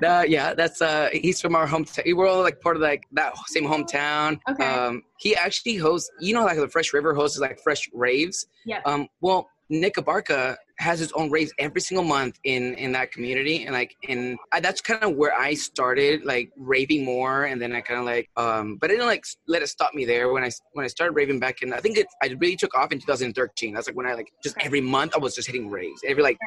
Uh, 0.03 0.23
yeah, 0.27 0.53
that's 0.53 0.81
uh, 0.81 1.09
he's 1.13 1.39
from 1.39 1.55
our 1.55 1.67
hometown. 1.67 2.15
We're 2.15 2.27
all 2.27 2.41
like 2.41 2.59
part 2.59 2.75
of 2.75 2.81
like 2.81 3.05
that 3.11 3.33
same 3.47 3.65
hometown. 3.65 4.39
Okay. 4.49 4.65
Um, 4.65 5.03
he 5.19 5.35
actually 5.35 5.75
hosts, 5.75 6.09
you 6.19 6.33
know, 6.33 6.43
like 6.43 6.57
the 6.57 6.67
Fresh 6.67 6.93
Raver 6.93 7.13
hosts 7.13 7.39
like 7.39 7.59
Fresh 7.63 7.89
Raves. 7.93 8.47
Yeah. 8.65 8.81
Um, 8.85 9.07
well, 9.21 9.47
Nick 9.69 9.95
Abarca 9.95 10.55
has 10.79 10.99
his 10.99 11.11
own 11.13 11.29
raves 11.29 11.53
every 11.59 11.81
single 11.81 12.03
month 12.03 12.39
in 12.43 12.73
in 12.75 12.91
that 12.93 13.11
community, 13.11 13.63
and 13.63 13.73
like, 13.73 13.95
and 14.07 14.37
I, 14.51 14.59
that's 14.59 14.81
kind 14.81 15.03
of 15.03 15.15
where 15.15 15.33
I 15.33 15.53
started 15.53 16.25
like 16.25 16.51
raving 16.57 17.05
more, 17.05 17.45
and 17.45 17.61
then 17.61 17.73
I 17.73 17.81
kind 17.81 17.99
of 17.99 18.05
like, 18.05 18.29
um, 18.37 18.77
but 18.77 18.89
I 18.89 18.93
didn't 18.93 19.07
like 19.07 19.25
let 19.47 19.61
it 19.61 19.67
stop 19.67 19.93
me 19.93 20.05
there 20.05 20.31
when 20.31 20.43
I 20.43 20.51
when 20.73 20.83
I 20.83 20.87
started 20.87 21.13
raving 21.13 21.39
back 21.39 21.61
in. 21.61 21.73
I 21.73 21.79
think 21.79 21.97
it 21.97 22.07
I 22.21 22.27
really 22.39 22.55
took 22.55 22.75
off 22.75 22.91
in 22.91 22.99
2013. 22.99 23.73
That's 23.73 23.87
like 23.87 23.95
when 23.95 24.05
I 24.05 24.13
like 24.13 24.31
just 24.43 24.55
every 24.59 24.81
month 24.81 25.13
I 25.15 25.19
was 25.19 25.35
just 25.35 25.47
hitting 25.47 25.69
raves 25.69 26.01
every 26.05 26.23
like 26.23 26.37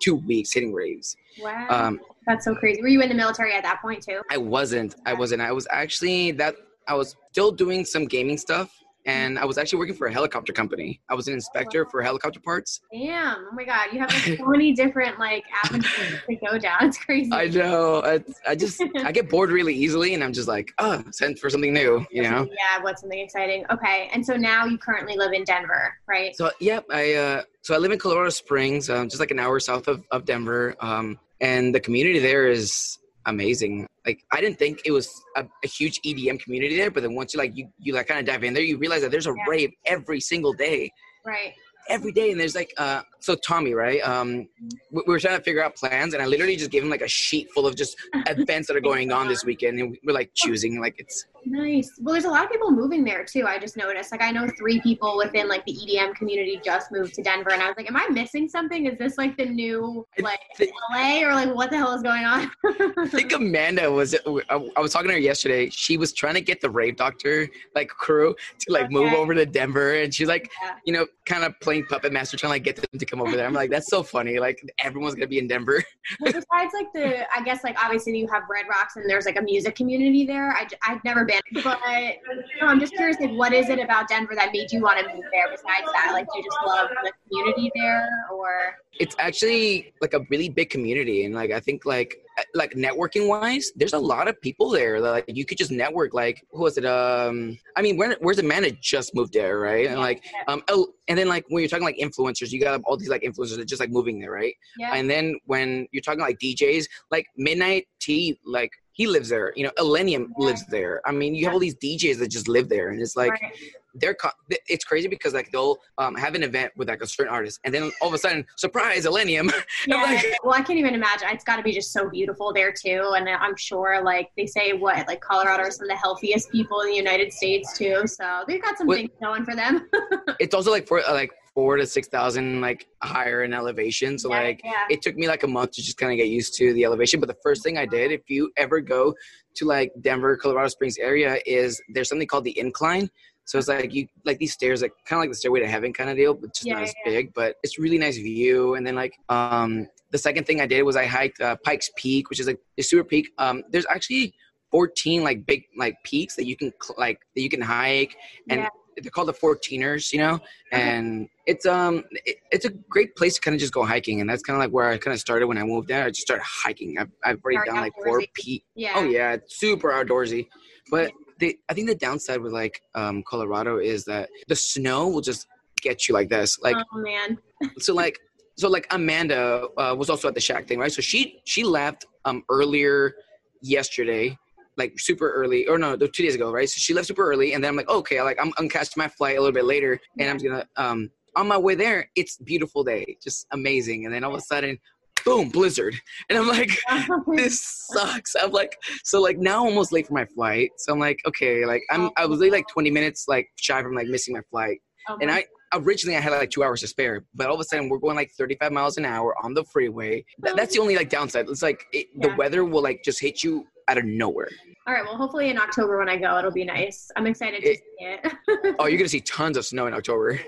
two 0.00 0.16
weeks 0.16 0.52
hitting 0.52 0.72
raves. 0.72 1.16
wow. 1.40 1.66
Um, 1.68 2.00
That's 2.26 2.44
so 2.44 2.54
crazy. 2.54 2.82
Were 2.82 2.88
you 2.88 3.00
in 3.02 3.08
the 3.08 3.14
military 3.14 3.54
at 3.54 3.62
that 3.62 3.80
point 3.80 4.02
too? 4.02 4.20
I 4.30 4.36
wasn't. 4.36 4.94
I 5.06 5.14
wasn't. 5.14 5.42
I 5.42 5.52
was 5.52 5.66
actually 5.70 6.32
that. 6.32 6.56
I 6.88 6.94
was 6.94 7.16
still 7.32 7.50
doing 7.50 7.84
some 7.84 8.04
gaming 8.04 8.38
stuff, 8.38 8.70
and 9.06 9.38
I 9.38 9.44
was 9.44 9.56
actually 9.56 9.78
working 9.78 9.94
for 9.94 10.08
a 10.08 10.12
helicopter 10.12 10.52
company. 10.52 11.00
I 11.08 11.14
was 11.14 11.28
an 11.28 11.34
inspector 11.34 11.86
for 11.86 12.02
helicopter 12.02 12.40
parts. 12.40 12.80
Damn. 12.92 13.46
Oh 13.50 13.54
my 13.54 13.64
god. 13.64 13.88
You 13.92 14.00
have 14.00 14.12
like, 14.12 14.38
so 14.38 14.46
many 14.46 14.72
different 14.72 15.18
like 15.18 15.44
avenues 15.64 15.86
to 16.28 16.36
go 16.36 16.58
down. 16.58 16.84
It's 16.86 16.98
crazy. 16.98 17.32
I 17.32 17.46
know. 17.46 18.02
I, 18.02 18.22
I 18.46 18.54
just 18.56 18.82
I 19.04 19.12
get 19.12 19.30
bored 19.30 19.50
really 19.50 19.74
easily, 19.74 20.14
and 20.14 20.22
I'm 20.22 20.32
just 20.32 20.48
like, 20.48 20.72
oh, 20.78 21.02
sent 21.12 21.38
for 21.38 21.48
something 21.48 21.72
new, 21.72 22.04
you 22.10 22.22
know. 22.22 22.48
Yeah, 22.50 22.82
what's 22.82 23.00
something 23.00 23.18
exciting? 23.18 23.64
Okay, 23.70 24.10
and 24.12 24.26
so 24.26 24.36
now 24.36 24.66
you 24.66 24.76
currently 24.76 25.16
live 25.16 25.32
in 25.32 25.44
Denver, 25.44 25.94
right? 26.08 26.36
So 26.36 26.50
yep, 26.60 26.84
I 26.90 27.14
uh, 27.14 27.42
so 27.62 27.74
I 27.74 27.78
live 27.78 27.92
in 27.92 27.98
Colorado 27.98 28.30
Springs, 28.30 28.90
um, 28.90 29.08
just 29.08 29.20
like 29.20 29.30
an 29.30 29.38
hour 29.38 29.60
south 29.60 29.86
of 29.86 30.04
of 30.10 30.24
Denver, 30.24 30.74
um, 30.80 31.18
and 31.40 31.74
the 31.74 31.80
community 31.80 32.18
there 32.18 32.48
is 32.48 32.98
amazing. 33.26 33.86
Like 34.06 34.24
I 34.32 34.40
didn't 34.40 34.58
think 34.58 34.80
it 34.84 34.92
was 34.92 35.08
a, 35.36 35.44
a 35.64 35.68
huge 35.68 36.00
EDM 36.02 36.40
community 36.40 36.76
there, 36.76 36.90
but 36.90 37.02
then 37.02 37.14
once 37.14 37.34
you 37.34 37.38
like 37.38 37.56
you 37.56 37.68
you 37.78 37.92
like 37.92 38.06
kind 38.06 38.20
of 38.20 38.26
dive 38.26 38.44
in 38.44 38.54
there, 38.54 38.62
you 38.62 38.78
realize 38.78 39.02
that 39.02 39.10
there's 39.10 39.26
a 39.26 39.34
Yeah. 39.36 39.44
rave 39.48 39.70
every 39.84 40.20
single 40.20 40.52
day. 40.52 40.90
Right. 41.24 41.52
every 41.88 42.12
day 42.12 42.30
and 42.32 42.40
there's 42.40 42.54
like 42.56 42.72
uh 42.78 43.02
so 43.26 43.34
tommy 43.36 43.74
right 43.74 44.00
um 44.08 44.48
we, 44.90 45.02
we 45.06 45.12
were 45.12 45.18
trying 45.18 45.36
to 45.36 45.42
figure 45.42 45.62
out 45.62 45.74
plans 45.74 46.14
and 46.14 46.22
i 46.22 46.26
literally 46.26 46.56
just 46.56 46.70
gave 46.70 46.82
him 46.82 46.88
like 46.90 47.02
a 47.02 47.08
sheet 47.08 47.50
full 47.52 47.66
of 47.66 47.74
just 47.76 47.96
events 48.26 48.68
that 48.68 48.76
are 48.76 48.80
going 48.80 49.12
on 49.12 49.26
this 49.28 49.44
weekend 49.44 49.78
and 49.80 49.96
we're 50.04 50.12
like 50.12 50.30
choosing 50.34 50.80
like 50.80 50.94
it's 50.98 51.26
Nice. 51.48 51.92
Well, 52.00 52.12
there's 52.12 52.24
a 52.24 52.28
lot 52.28 52.44
of 52.44 52.50
people 52.50 52.72
moving 52.72 53.04
there 53.04 53.24
too. 53.24 53.46
I 53.46 53.58
just 53.58 53.76
noticed. 53.76 54.10
Like, 54.10 54.20
I 54.20 54.32
know 54.32 54.48
three 54.58 54.80
people 54.80 55.16
within 55.16 55.46
like 55.48 55.64
the 55.64 55.72
EDM 55.72 56.16
community 56.16 56.60
just 56.64 56.90
moved 56.90 57.14
to 57.14 57.22
Denver, 57.22 57.50
and 57.52 57.62
I 57.62 57.68
was 57.68 57.76
like, 57.76 57.88
"Am 57.88 57.96
I 57.96 58.08
missing 58.10 58.48
something? 58.48 58.86
Is 58.86 58.98
this 58.98 59.16
like 59.16 59.36
the 59.36 59.44
new 59.44 60.04
like 60.18 60.40
thi- 60.56 60.72
LA 60.92 61.20
or 61.22 61.32
like 61.34 61.54
what 61.54 61.70
the 61.70 61.76
hell 61.76 61.92
is 61.94 62.02
going 62.02 62.24
on?" 62.24 62.50
i 62.98 63.06
think 63.06 63.32
amanda 63.32 63.90
was 63.90 64.14
I, 64.50 64.68
I 64.76 64.80
was 64.80 64.92
talking 64.92 65.08
to 65.08 65.14
her 65.14 65.20
yesterday 65.20 65.70
she 65.70 65.96
was 65.96 66.12
trying 66.12 66.34
to 66.34 66.40
get 66.40 66.60
the 66.60 66.68
rave 66.70 66.96
doctor 66.96 67.48
like 67.74 67.88
crew 67.88 68.34
to 68.60 68.72
like 68.72 68.90
move 68.90 69.12
over 69.12 69.34
to 69.34 69.46
denver 69.46 69.94
and 69.94 70.12
she's 70.12 70.28
like 70.28 70.50
Yeah. 70.62 70.74
you 70.84 70.92
know 70.92 71.06
kind 71.26 71.44
of 71.44 71.58
playing 71.60 71.84
puppet 71.86 72.12
master 72.12 72.36
trying 72.36 72.48
to 72.50 72.54
like 72.54 72.64
get 72.64 72.76
them 72.76 72.98
to 72.98 73.06
come 73.16 73.26
over 73.26 73.36
there. 73.36 73.46
I'm 73.46 73.52
like 73.52 73.70
that's 73.70 73.88
so 73.88 74.02
funny. 74.02 74.38
Like 74.38 74.62
everyone's 74.82 75.14
gonna 75.14 75.26
be 75.26 75.38
in 75.38 75.48
denver. 75.48 75.82
Well, 76.20 76.32
besides 76.32 76.72
like 76.72 76.92
the, 76.94 77.26
I 77.36 77.42
guess 77.42 77.64
like 77.64 77.76
obviously 77.82 78.16
you 78.16 78.28
have 78.28 78.44
Red 78.48 78.66
Rocks 78.70 78.94
and 78.94 79.10
there's 79.10 79.26
like 79.26 79.38
a 79.38 79.42
music 79.42 79.74
community 79.74 80.24
there. 80.24 80.52
I, 80.52 80.66
I've 80.86 81.02
never 81.04 81.24
been, 81.24 81.40
but 81.64 81.80
you 81.88 82.60
know, 82.60 82.68
I'm 82.68 82.78
just 82.78 82.94
curious, 82.94 83.18
like, 83.20 83.32
what 83.32 83.52
is 83.52 83.68
it 83.68 83.80
about 83.80 84.06
Denver 84.08 84.34
that 84.36 84.52
made 84.52 84.70
you 84.70 84.82
want 84.82 85.00
to 85.00 85.04
move 85.12 85.24
there? 85.32 85.48
Besides 85.50 85.92
that, 85.92 86.12
like, 86.12 86.26
do 86.32 86.38
you 86.38 86.44
just 86.44 86.58
love 86.64 86.90
the 87.02 87.12
community 87.28 87.72
there, 87.74 88.08
or? 88.32 88.76
It's 88.98 89.16
actually 89.18 89.92
like 90.00 90.14
a 90.14 90.20
really 90.30 90.48
big 90.48 90.70
community 90.70 91.26
and 91.26 91.34
like 91.34 91.50
i 91.50 91.60
think 91.60 91.84
like 91.84 92.16
uh, 92.38 92.42
like 92.54 92.72
networking 92.72 93.28
wise 93.28 93.72
there's 93.76 93.92
a 93.92 93.98
lot 93.98 94.26
of 94.26 94.40
people 94.40 94.70
there 94.70 95.02
that 95.02 95.10
like 95.10 95.24
you 95.28 95.44
could 95.44 95.58
just 95.58 95.70
network 95.70 96.14
like 96.14 96.42
who 96.50 96.62
was 96.62 96.78
it 96.78 96.86
um 96.86 97.58
i 97.76 97.82
mean 97.82 97.98
where, 97.98 98.16
where's 98.20 98.38
amanda 98.38 98.70
just 98.70 99.14
moved 99.14 99.34
there 99.34 99.58
right? 99.58 99.86
And 99.88 100.00
like 100.00 100.24
um 100.48 100.62
oh, 100.68 100.88
and 101.08 101.18
then 101.18 101.28
like 101.28 101.44
when 101.48 101.60
you're 101.62 101.68
talking 101.68 101.84
like 101.84 101.98
influencers 101.98 102.50
you 102.52 102.60
got 102.60 102.80
all 102.84 102.96
these 102.96 103.08
like 103.08 103.22
influencers 103.22 103.56
that 103.56 103.66
just 103.68 103.80
like 103.80 103.90
moving 103.90 104.18
there 104.20 104.30
right 104.30 104.54
yeah, 104.78 104.92
and 104.94 105.08
then 105.08 105.38
when 105.46 105.86
you're 105.92 106.02
talking 106.02 106.20
like 106.20 106.38
djs 106.38 106.86
like 107.10 107.26
midnight 107.36 107.86
tea 108.00 108.38
like 108.44 108.70
he 108.92 109.06
lives 109.06 109.28
there 109.28 109.52
you 109.56 109.62
know 109.64 109.70
Illenium 109.78 110.28
Yeah. 110.38 110.46
lives 110.46 110.64
there 110.68 111.00
i 111.06 111.12
mean 111.12 111.34
you 111.34 111.44
have 111.44 111.54
all 111.54 111.60
these 111.60 111.76
djs 111.76 112.18
that 112.18 112.30
just 112.30 112.48
live 112.48 112.68
there 112.68 112.90
and 112.90 113.00
it's 113.00 113.16
like 113.16 113.30
right. 113.32 113.52
they're 113.94 114.14
co- 114.14 114.30
it's 114.68 114.84
crazy 114.84 115.08
because 115.08 115.34
like 115.34 115.50
they'll 115.52 115.76
um, 115.98 116.14
have 116.14 116.34
an 116.34 116.42
event 116.42 116.72
with 116.76 116.88
like 116.88 117.02
a 117.02 117.06
certain 117.06 117.32
artist 117.32 117.60
and 117.64 117.74
then 117.74 117.90
all 118.00 118.08
of 118.08 118.14
a 118.14 118.18
sudden 118.18 118.44
surprise 118.56 119.04
Illenium 119.04 119.52
Yeah. 119.86 120.02
like- 120.02 120.24
well, 120.42 120.54
I 120.54 120.62
can't 120.62 120.78
even 120.78 120.94
imagine. 120.94 121.28
It's 121.30 121.44
got 121.44 121.56
to 121.56 121.62
be 121.62 121.72
just 121.72 121.92
so 121.92 122.08
beautiful 122.08 122.52
there 122.52 122.72
too, 122.72 123.14
and 123.16 123.28
I'm 123.28 123.56
sure 123.56 124.00
like 124.02 124.30
they 124.36 124.46
say 124.46 124.72
what 124.72 125.06
like 125.08 125.20
Colorado 125.20 125.64
are 125.64 125.70
some 125.70 125.84
of 125.84 125.88
the 125.88 125.96
healthiest 125.96 126.50
people 126.52 126.80
in 126.82 126.88
the 126.90 126.94
United 126.96 127.32
States 127.32 127.76
too. 127.76 128.02
So 128.06 128.44
they've 128.46 128.62
got 128.62 128.78
some 128.78 128.88
things 128.88 129.10
going 129.20 129.44
for 129.44 129.54
them. 129.56 129.88
it's 130.40 130.54
also 130.54 130.70
like 130.70 130.86
for 130.86 130.95
uh, 131.00 131.12
like 131.12 131.32
four 131.54 131.76
to 131.76 131.86
six 131.86 132.06
thousand 132.08 132.60
like 132.60 132.86
higher 133.02 133.42
in 133.42 133.54
elevation. 133.54 134.18
So 134.18 134.30
Yeah, 134.30 134.40
like 134.42 134.60
yeah. 134.62 134.72
it 134.90 135.00
took 135.02 135.16
me 135.16 135.26
like 135.26 135.42
a 135.42 135.46
month 135.46 135.72
to 135.72 135.82
just 135.82 135.96
kind 135.96 136.12
of 136.12 136.18
get 136.18 136.28
used 136.28 136.54
to 136.58 136.72
the 136.74 136.84
elevation. 136.84 137.18
But 137.18 137.28
the 137.28 137.38
first 137.42 137.62
thing 137.62 137.78
i 137.78 137.86
did 137.86 138.12
if 138.12 138.28
you 138.28 138.50
ever 138.56 138.80
go 138.80 139.14
to 139.54 139.64
like 139.64 139.90
denver 140.02 140.36
colorado 140.36 140.68
springs 140.68 140.98
area 140.98 141.38
is 141.46 141.80
there's 141.88 142.08
something 142.10 142.28
called 142.28 142.44
the 142.44 142.58
incline. 142.58 143.08
So 143.46 143.58
it's 143.58 143.68
like 143.68 143.94
you 143.94 144.06
like 144.24 144.38
these 144.38 144.52
stairs 144.52 144.82
like 144.82 144.92
kind 145.06 145.18
of 145.18 145.22
like 145.22 145.30
the 145.30 145.36
stairway 145.36 145.60
to 145.60 145.68
heaven 145.68 145.92
kind 145.92 146.10
of 146.10 146.16
deal 146.16 146.34
but 146.34 146.52
just 146.52 146.66
Yeah, 146.66 146.74
not 146.74 146.82
as 146.82 146.94
big 147.04 147.32
but 147.32 147.56
it's 147.62 147.78
really 147.78 147.98
nice 147.98 148.16
view. 148.16 148.74
And 148.74 148.86
then 148.86 148.94
like 148.94 149.14
um 149.30 149.88
the 150.10 150.18
second 150.18 150.44
thing 150.46 150.60
i 150.60 150.66
did 150.66 150.82
was 150.82 150.96
i 150.96 151.06
hiked 151.06 151.40
uh, 151.40 151.56
pikes 151.64 151.90
peak 151.96 152.28
which 152.28 152.38
is 152.40 152.46
like 152.48 152.58
a 152.76 152.82
super 152.82 153.04
peak. 153.04 153.30
Um 153.38 153.62
there's 153.70 153.86
actually 153.88 154.34
14 154.72 155.22
like 155.22 155.46
big 155.46 155.64
like 155.76 155.96
peaks 156.02 156.36
that 156.36 156.44
you 156.44 156.56
can 156.56 156.72
like 156.98 157.20
that 157.34 157.40
you 157.40 157.48
can 157.48 157.62
hike. 157.62 158.16
And 158.50 158.60
Yeah. 158.60 158.68
They're 159.00 159.10
called 159.10 159.28
the 159.28 159.34
14ers 159.34 160.12
you 160.12 160.18
know 160.18 160.38
and 160.72 161.28
it's 161.46 161.66
um 161.66 162.04
it, 162.24 162.36
it's 162.50 162.64
a 162.64 162.70
great 162.70 163.14
place 163.16 163.34
to 163.34 163.40
kind 163.40 163.54
of 163.54 163.60
just 163.60 163.72
go 163.72 163.84
hiking 163.84 164.20
and 164.20 164.28
that's 164.28 164.42
kind 164.42 164.56
of 164.56 164.60
like 164.60 164.70
where 164.70 164.88
i 164.88 164.96
kind 164.96 165.14
of 165.14 165.20
started 165.20 165.46
when 165.46 165.58
i 165.58 165.62
moved 165.62 165.88
there 165.88 166.04
i 166.04 166.08
just 166.08 166.22
started 166.22 166.44
hiking 166.44 166.96
i've, 166.98 167.10
I've 167.24 167.38
already 167.44 167.58
Very 167.58 167.66
done 167.66 167.76
like 167.76 167.92
four 168.02 168.22
peak 168.34 168.64
yeah. 168.74 168.92
oh 168.96 169.04
yeah 169.04 169.32
it's 169.32 169.58
super 169.58 169.90
outdoorsy 169.90 170.48
but 170.90 171.12
the, 171.38 171.58
i 171.68 171.74
think 171.74 171.88
the 171.88 171.94
downside 171.94 172.40
with 172.40 172.52
like 172.52 172.80
um 172.94 173.22
colorado 173.22 173.78
is 173.78 174.04
that 174.06 174.30
the 174.48 174.56
snow 174.56 175.08
will 175.08 175.20
just 175.20 175.46
get 175.86 176.08
you 176.08 176.14
like 176.14 176.28
this. 176.28 176.58
Like, 176.60 176.76
oh 176.76 176.98
man. 176.98 177.38
so 177.78 177.94
like, 177.94 178.18
so 178.56 178.68
like 178.68 178.86
Amanda 178.90 179.66
uh, 179.76 179.94
was 179.96 180.08
also 180.10 180.28
at 180.28 180.34
the 180.34 180.40
Shaq 180.40 180.66
thing, 180.66 180.78
right? 180.78 180.92
So 180.92 181.02
she 181.02 181.40
she 181.44 181.62
left 181.64 182.06
um 182.24 182.42
earlier 182.48 183.14
yesterday, 183.60 184.38
like 184.76 184.98
super 184.98 185.30
early, 185.32 185.66
or 185.66 185.78
no, 185.78 185.96
two 185.96 186.22
days 186.22 186.34
ago, 186.34 186.50
right? 186.50 186.68
So 186.68 186.78
she 186.78 186.94
left 186.94 187.08
super 187.08 187.28
early, 187.28 187.54
and 187.54 187.62
then 187.62 187.70
I'm 187.70 187.76
like, 187.76 187.88
okay, 187.88 188.22
like 188.22 188.38
I'm, 188.40 188.52
I'm 188.58 188.68
catching 188.68 188.94
my 188.96 189.08
flight 189.08 189.36
a 189.36 189.40
little 189.40 189.54
bit 189.54 189.64
later, 189.64 190.00
and 190.18 190.30
I'm 190.30 190.38
gonna 190.38 190.66
um 190.76 191.10
on 191.36 191.46
my 191.46 191.58
way 191.58 191.74
there, 191.74 192.10
it's 192.16 192.38
beautiful 192.38 192.82
day, 192.82 193.16
just 193.22 193.46
amazing, 193.52 194.06
and 194.06 194.14
then 194.14 194.24
all 194.24 194.32
of 194.32 194.38
a 194.38 194.42
sudden. 194.42 194.78
Boom, 195.24 195.48
blizzard. 195.48 195.96
And 196.30 196.38
I'm 196.38 196.46
like, 196.46 196.70
this 197.34 197.88
sucks. 197.92 198.36
I'm 198.40 198.52
like, 198.52 198.76
so 199.02 199.20
like 199.20 199.38
now 199.38 199.62
I'm 199.62 199.70
almost 199.70 199.90
late 199.90 200.06
for 200.06 200.14
my 200.14 200.24
flight. 200.24 200.70
So 200.76 200.92
I'm 200.92 201.00
like, 201.00 201.18
okay, 201.26 201.66
like 201.66 201.82
I'm 201.90 202.10
I 202.16 202.26
was 202.26 202.38
late 202.38 202.52
like 202.52 202.68
20 202.68 202.92
minutes 202.92 203.24
like 203.26 203.48
shy 203.56 203.82
from 203.82 203.96
like 203.96 204.06
missing 204.06 204.34
my 204.34 204.42
flight. 204.50 204.78
Okay. 205.10 205.24
And 205.24 205.32
I 205.32 205.46
originally 205.74 206.16
I 206.16 206.20
had 206.20 206.30
like 206.30 206.50
two 206.50 206.62
hours 206.62 206.80
to 206.82 206.86
spare, 206.86 207.24
but 207.34 207.48
all 207.48 207.54
of 207.54 207.60
a 207.60 207.64
sudden 207.64 207.88
we're 207.88 207.98
going 207.98 208.14
like 208.14 208.30
35 208.38 208.70
miles 208.70 208.98
an 208.98 209.04
hour 209.04 209.34
on 209.42 209.52
the 209.52 209.64
freeway. 209.64 210.24
Th- 210.44 210.56
that's 210.56 210.74
the 210.74 210.80
only 210.80 210.96
like 210.96 211.10
downside. 211.10 211.48
It's 211.48 211.62
like 211.62 211.86
it, 211.92 212.06
the 212.20 212.34
weather 212.36 212.64
will 212.64 212.82
like 212.82 213.02
just 213.04 213.20
hit 213.20 213.42
you 213.42 213.66
out 213.88 213.98
of 213.98 214.04
nowhere. 214.04 214.48
All 214.86 214.94
right. 214.94 215.04
Well, 215.04 215.16
hopefully 215.16 215.48
in 215.50 215.58
October 215.58 215.98
when 215.98 216.08
I 216.08 216.16
go, 216.16 216.38
it'll 216.38 216.50
be 216.52 216.64
nice. 216.64 217.10
I'm 217.16 217.26
excited 217.26 217.62
to 217.62 217.70
It- 217.70 217.78
see 217.78 218.04
it. 218.06 218.76
Oh, 218.78 218.86
you're 218.86 218.98
gonna 218.98 219.08
see 219.08 219.20
tons 219.20 219.56
of 219.56 219.64
snow 219.64 219.86
in 219.86 219.94
October. 219.94 220.38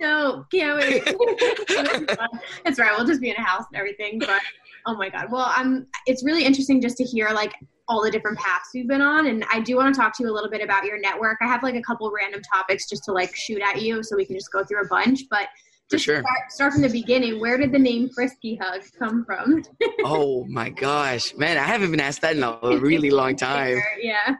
no, 0.00 0.44
can't 0.52 0.78
wait. 0.78 1.02
It's 2.64 2.78
right. 2.78 2.92
We'll 2.96 3.06
just 3.06 3.20
be 3.20 3.30
in 3.30 3.36
a 3.36 3.42
house 3.42 3.64
and 3.72 3.78
everything. 3.78 4.18
But 4.18 4.40
oh 4.86 4.96
my 4.96 5.08
god. 5.08 5.26
Well, 5.30 5.50
I'm. 5.54 5.86
It's 6.06 6.24
really 6.24 6.44
interesting 6.44 6.80
just 6.80 6.96
to 6.98 7.04
hear 7.04 7.30
like 7.30 7.54
all 7.88 8.02
the 8.02 8.10
different 8.10 8.36
paths 8.38 8.70
you've 8.74 8.88
been 8.88 9.00
on, 9.02 9.26
and 9.28 9.44
I 9.52 9.60
do 9.60 9.76
want 9.76 9.94
to 9.94 10.00
talk 10.00 10.16
to 10.16 10.24
you 10.24 10.30
a 10.30 10.34
little 10.34 10.50
bit 10.50 10.60
about 10.62 10.84
your 10.84 10.98
network. 11.00 11.38
I 11.40 11.46
have 11.46 11.62
like 11.62 11.76
a 11.76 11.82
couple 11.82 12.10
random 12.10 12.40
topics 12.52 12.88
just 12.88 13.04
to 13.04 13.12
like 13.12 13.34
shoot 13.36 13.62
at 13.62 13.80
you, 13.82 14.02
so 14.02 14.16
we 14.16 14.24
can 14.24 14.36
just 14.36 14.50
go 14.52 14.64
through 14.64 14.82
a 14.82 14.88
bunch. 14.88 15.20
But 15.30 15.48
For 15.88 15.98
sure. 15.98 16.20
start, 16.20 16.50
start 16.52 16.72
from 16.72 16.82
the 16.82 16.88
beginning. 16.88 17.38
Where 17.40 17.56
did 17.56 17.70
the 17.72 17.78
name 17.78 18.08
Frisky 18.14 18.56
Hug 18.60 18.82
come 18.98 19.24
from? 19.24 19.62
oh 20.04 20.44
my 20.48 20.68
gosh, 20.68 21.34
man, 21.36 21.56
I 21.58 21.62
haven't 21.62 21.92
been 21.92 22.00
asked 22.00 22.22
that 22.22 22.36
in 22.36 22.42
a 22.42 22.58
really 22.78 23.10
long 23.10 23.36
time. 23.36 23.80
yeah. 24.00 24.34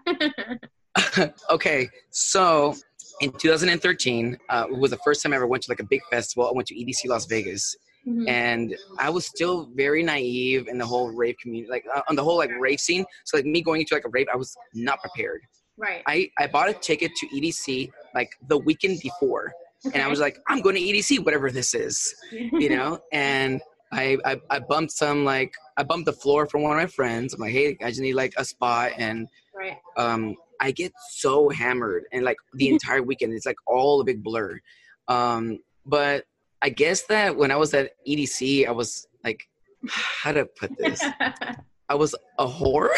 okay, 1.50 1.88
so 2.10 2.74
in 3.20 3.30
2013 3.32 4.36
uh, 4.48 4.66
was 4.70 4.90
the 4.90 4.98
first 4.98 5.22
time 5.22 5.32
I 5.32 5.36
ever 5.36 5.46
went 5.46 5.62
to 5.64 5.70
like 5.70 5.80
a 5.80 5.84
big 5.84 6.00
festival. 6.10 6.48
I 6.48 6.52
went 6.52 6.66
to 6.68 6.74
EDC 6.74 7.06
Las 7.08 7.26
Vegas. 7.26 7.76
Mhm. 8.08 8.28
and 8.28 8.76
I 9.00 9.10
was 9.10 9.26
still 9.26 9.68
very 9.74 10.00
naive 10.04 10.68
in 10.68 10.78
the 10.78 10.86
whole 10.86 11.10
rave 11.10 11.34
community, 11.42 11.68
like 11.68 11.84
uh, 11.92 12.02
on 12.08 12.14
the 12.14 12.22
whole 12.22 12.36
like 12.36 12.52
rave 12.56 12.78
scene. 12.78 13.04
So 13.24 13.36
like 13.36 13.46
me 13.46 13.62
going 13.62 13.80
into 13.80 13.94
like 13.96 14.04
a 14.04 14.10
rave, 14.10 14.28
I 14.32 14.36
was 14.36 14.56
not 14.74 15.00
prepared. 15.00 15.40
Right. 15.76 16.04
I 16.06 16.30
I 16.38 16.46
bought 16.46 16.68
a 16.68 16.72
ticket 16.72 17.10
to 17.16 17.26
EDC 17.34 17.90
like 18.14 18.30
the 18.46 18.58
weekend 18.58 19.00
before, 19.02 19.52
and 19.92 20.02
I 20.02 20.08
was 20.08 20.20
like, 20.20 20.38
I'm 20.48 20.60
going 20.60 20.76
to 20.76 20.80
EDC, 20.80 21.24
whatever 21.24 21.50
this 21.50 21.74
is, 21.74 22.14
you 22.30 22.70
know. 22.70 23.00
and 23.12 23.60
I, 23.92 24.18
I 24.24 24.40
I 24.50 24.58
bumped 24.58 24.92
some 24.92 25.24
like 25.24 25.52
I 25.76 25.82
bumped 25.82 26.06
the 26.06 26.12
floor 26.12 26.46
from 26.46 26.62
one 26.62 26.72
of 26.72 26.82
my 26.82 26.86
friends. 26.86 27.34
I'm 27.34 27.40
like, 27.40 27.52
hey, 27.52 27.76
I 27.82 27.88
just 27.88 28.00
need 28.00 28.14
like 28.14 28.34
a 28.36 28.44
spot, 28.44 28.92
and 28.98 29.28
right. 29.54 29.76
um, 29.96 30.36
I 30.60 30.70
get 30.70 30.92
so 31.10 31.48
hammered, 31.48 32.04
and 32.12 32.24
like 32.24 32.36
the 32.54 32.68
entire 32.70 33.02
weekend, 33.02 33.32
it's 33.32 33.46
like 33.46 33.56
all 33.66 34.00
a 34.00 34.04
big 34.04 34.22
blur. 34.22 34.60
Um, 35.08 35.60
but 35.84 36.24
I 36.62 36.70
guess 36.70 37.02
that 37.02 37.36
when 37.36 37.50
I 37.50 37.56
was 37.56 37.74
at 37.74 37.92
EDC, 38.06 38.66
I 38.66 38.72
was 38.72 39.06
like, 39.24 39.48
how 39.88 40.32
to 40.32 40.46
put 40.46 40.76
this? 40.76 41.02
I 41.88 41.94
was 41.94 42.16
a 42.38 42.46
whore. 42.46 42.88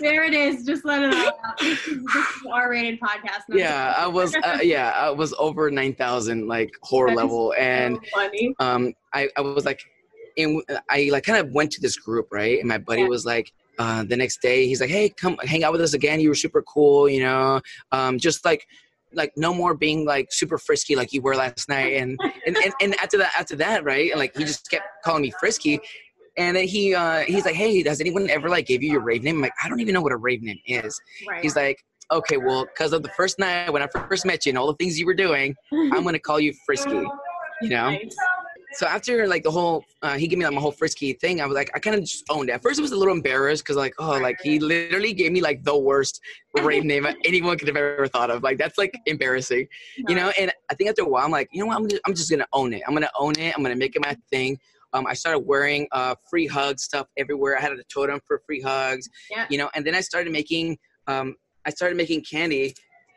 There 0.00 0.24
it 0.24 0.34
is. 0.34 0.64
Just 0.64 0.84
let 0.84 1.02
it 1.02 1.12
all 1.14 1.26
out. 1.44 1.58
This 1.58 1.86
is, 1.88 2.04
this 2.04 2.14
is 2.14 2.42
an 2.44 2.52
R-rated 2.52 3.00
podcast. 3.00 3.42
not 3.48 3.58
yeah, 3.58 3.94
I 3.96 4.06
was. 4.06 4.34
Uh, 4.34 4.58
yeah, 4.62 4.90
I 4.94 5.10
was 5.10 5.34
over 5.38 5.70
nine 5.70 5.94
thousand 5.94 6.46
like 6.48 6.70
horror 6.82 7.08
That 7.10 7.16
level, 7.16 7.54
and 7.58 7.98
funny. 8.14 8.54
um, 8.58 8.92
I 9.12 9.28
I 9.36 9.40
was 9.40 9.64
like, 9.64 9.80
and 10.36 10.62
I 10.90 11.08
like 11.12 11.24
kind 11.24 11.38
of 11.38 11.52
went 11.52 11.70
to 11.72 11.80
this 11.80 11.96
group 11.96 12.28
right, 12.32 12.58
and 12.58 12.68
my 12.68 12.78
buddy 12.78 13.02
Yeah. 13.02 13.08
was 13.08 13.24
like. 13.26 13.52
Uh, 13.78 14.02
the 14.04 14.16
next 14.16 14.40
day, 14.40 14.66
he's 14.66 14.80
like, 14.80 14.88
"Hey, 14.88 15.10
come 15.10 15.36
hang 15.42 15.62
out 15.62 15.70
with 15.70 15.82
us 15.82 15.92
again. 15.92 16.18
You 16.18 16.30
were 16.30 16.34
super 16.34 16.62
cool, 16.62 17.10
you 17.10 17.20
know. 17.20 17.60
Um, 17.92 18.18
just 18.18 18.42
like, 18.42 18.66
like 19.12 19.32
no 19.36 19.52
more 19.52 19.74
being 19.74 20.06
like 20.06 20.28
super 20.32 20.56
frisky 20.56 20.96
like 20.96 21.12
you 21.12 21.20
were 21.20 21.36
last 21.36 21.68
night." 21.68 21.92
And 21.92 22.18
and, 22.46 22.56
and, 22.56 22.72
and 22.80 22.94
after 22.94 23.18
that, 23.18 23.32
after 23.38 23.54
that, 23.56 23.84
right? 23.84 24.10
And 24.10 24.18
like 24.18 24.34
he 24.34 24.44
just 24.44 24.70
kept 24.70 24.86
calling 25.04 25.20
me 25.20 25.30
frisky. 25.38 25.78
And 26.36 26.56
then 26.56 26.66
he 26.66 26.94
uh, 26.94 27.20
he's 27.20 27.44
like, 27.44 27.54
"Hey, 27.54 27.82
has 27.84 28.00
anyone 28.00 28.28
ever 28.28 28.48
like 28.48 28.66
gave 28.66 28.82
you 28.82 28.92
your 28.92 29.00
rave 29.00 29.22
name?" 29.22 29.36
I'm 29.36 29.42
like, 29.42 29.52
"I 29.62 29.68
don't 29.68 29.80
even 29.80 29.94
know 29.94 30.02
what 30.02 30.12
a 30.12 30.16
rave 30.16 30.42
name 30.42 30.58
is." 30.66 31.00
Right. 31.26 31.42
He's 31.42 31.56
like, 31.56 31.82
"Okay, 32.12 32.36
well, 32.36 32.66
because 32.66 32.92
of 32.92 33.02
the 33.02 33.08
first 33.10 33.38
night 33.38 33.72
when 33.72 33.82
I 33.82 33.86
first 33.86 34.26
met 34.26 34.44
you 34.44 34.50
and 34.50 34.58
all 34.58 34.66
the 34.66 34.74
things 34.74 34.98
you 34.98 35.06
were 35.06 35.14
doing, 35.14 35.54
I'm 35.72 36.04
gonna 36.04 36.18
call 36.18 36.38
you 36.38 36.52
frisky." 36.66 37.04
You 37.62 37.68
know. 37.70 37.96
So 38.76 38.86
after 38.86 39.26
like 39.26 39.42
the 39.42 39.50
whole, 39.50 39.84
uh, 40.02 40.18
he 40.18 40.28
gave 40.28 40.38
me 40.38 40.44
like 40.44 40.52
my 40.52 40.60
whole 40.60 40.72
frisky 40.72 41.14
thing. 41.14 41.40
I 41.40 41.46
was 41.46 41.54
like, 41.54 41.70
I 41.74 41.78
kind 41.78 41.96
of 41.96 42.02
just 42.02 42.24
owned 42.28 42.50
it. 42.50 42.52
At 42.52 42.62
first, 42.62 42.78
I 42.78 42.82
was 42.82 42.92
a 42.92 42.96
little 42.96 43.14
embarrassed 43.14 43.64
because 43.64 43.76
like, 43.76 43.94
oh, 43.98 44.18
like 44.18 44.36
he 44.42 44.58
literally 44.58 45.14
gave 45.14 45.32
me 45.32 45.40
like 45.40 45.64
the 45.64 45.76
worst 45.78 46.20
rave 46.60 46.84
name 46.84 47.06
anyone 47.24 47.56
could 47.56 47.68
have 47.68 47.76
ever 47.76 48.06
thought 48.06 48.30
of. 48.30 48.42
Like 48.42 48.58
that's 48.58 48.76
like 48.76 48.94
embarrassing, 49.06 49.66
you 50.08 50.14
know. 50.14 50.30
And 50.38 50.52
I 50.70 50.74
think 50.74 50.90
after 50.90 51.02
a 51.02 51.08
while, 51.08 51.24
I'm 51.24 51.30
like, 51.30 51.48
you 51.52 51.60
know 51.60 51.68
what? 51.68 51.78
I'm 51.78 51.88
just, 51.88 52.02
I'm 52.06 52.14
just 52.14 52.30
gonna 52.30 52.46
own 52.52 52.74
it. 52.74 52.82
I'm 52.86 52.92
gonna 52.92 53.10
own 53.18 53.38
it. 53.38 53.56
I'm 53.56 53.62
gonna 53.62 53.76
make 53.76 53.96
it 53.96 54.02
my 54.04 54.14
thing. 54.30 54.58
Um, 54.96 55.06
I 55.06 55.12
started 55.14 55.40
wearing 55.40 55.86
uh, 55.92 56.14
free 56.30 56.46
hug 56.46 56.78
stuff 56.80 57.06
everywhere. 57.18 57.56
I 57.58 57.60
had 57.60 57.72
a 57.72 57.84
totem 57.92 58.20
for 58.26 58.40
free 58.46 58.60
hugs, 58.62 59.08
Yeah. 59.30 59.46
you 59.50 59.58
know. 59.58 59.68
And 59.74 59.86
then 59.86 59.94
I 59.94 60.00
started 60.00 60.32
making, 60.32 60.78
um, 61.06 61.34
I 61.66 61.70
started 61.70 61.96
making 61.96 62.22
candy 62.22 62.74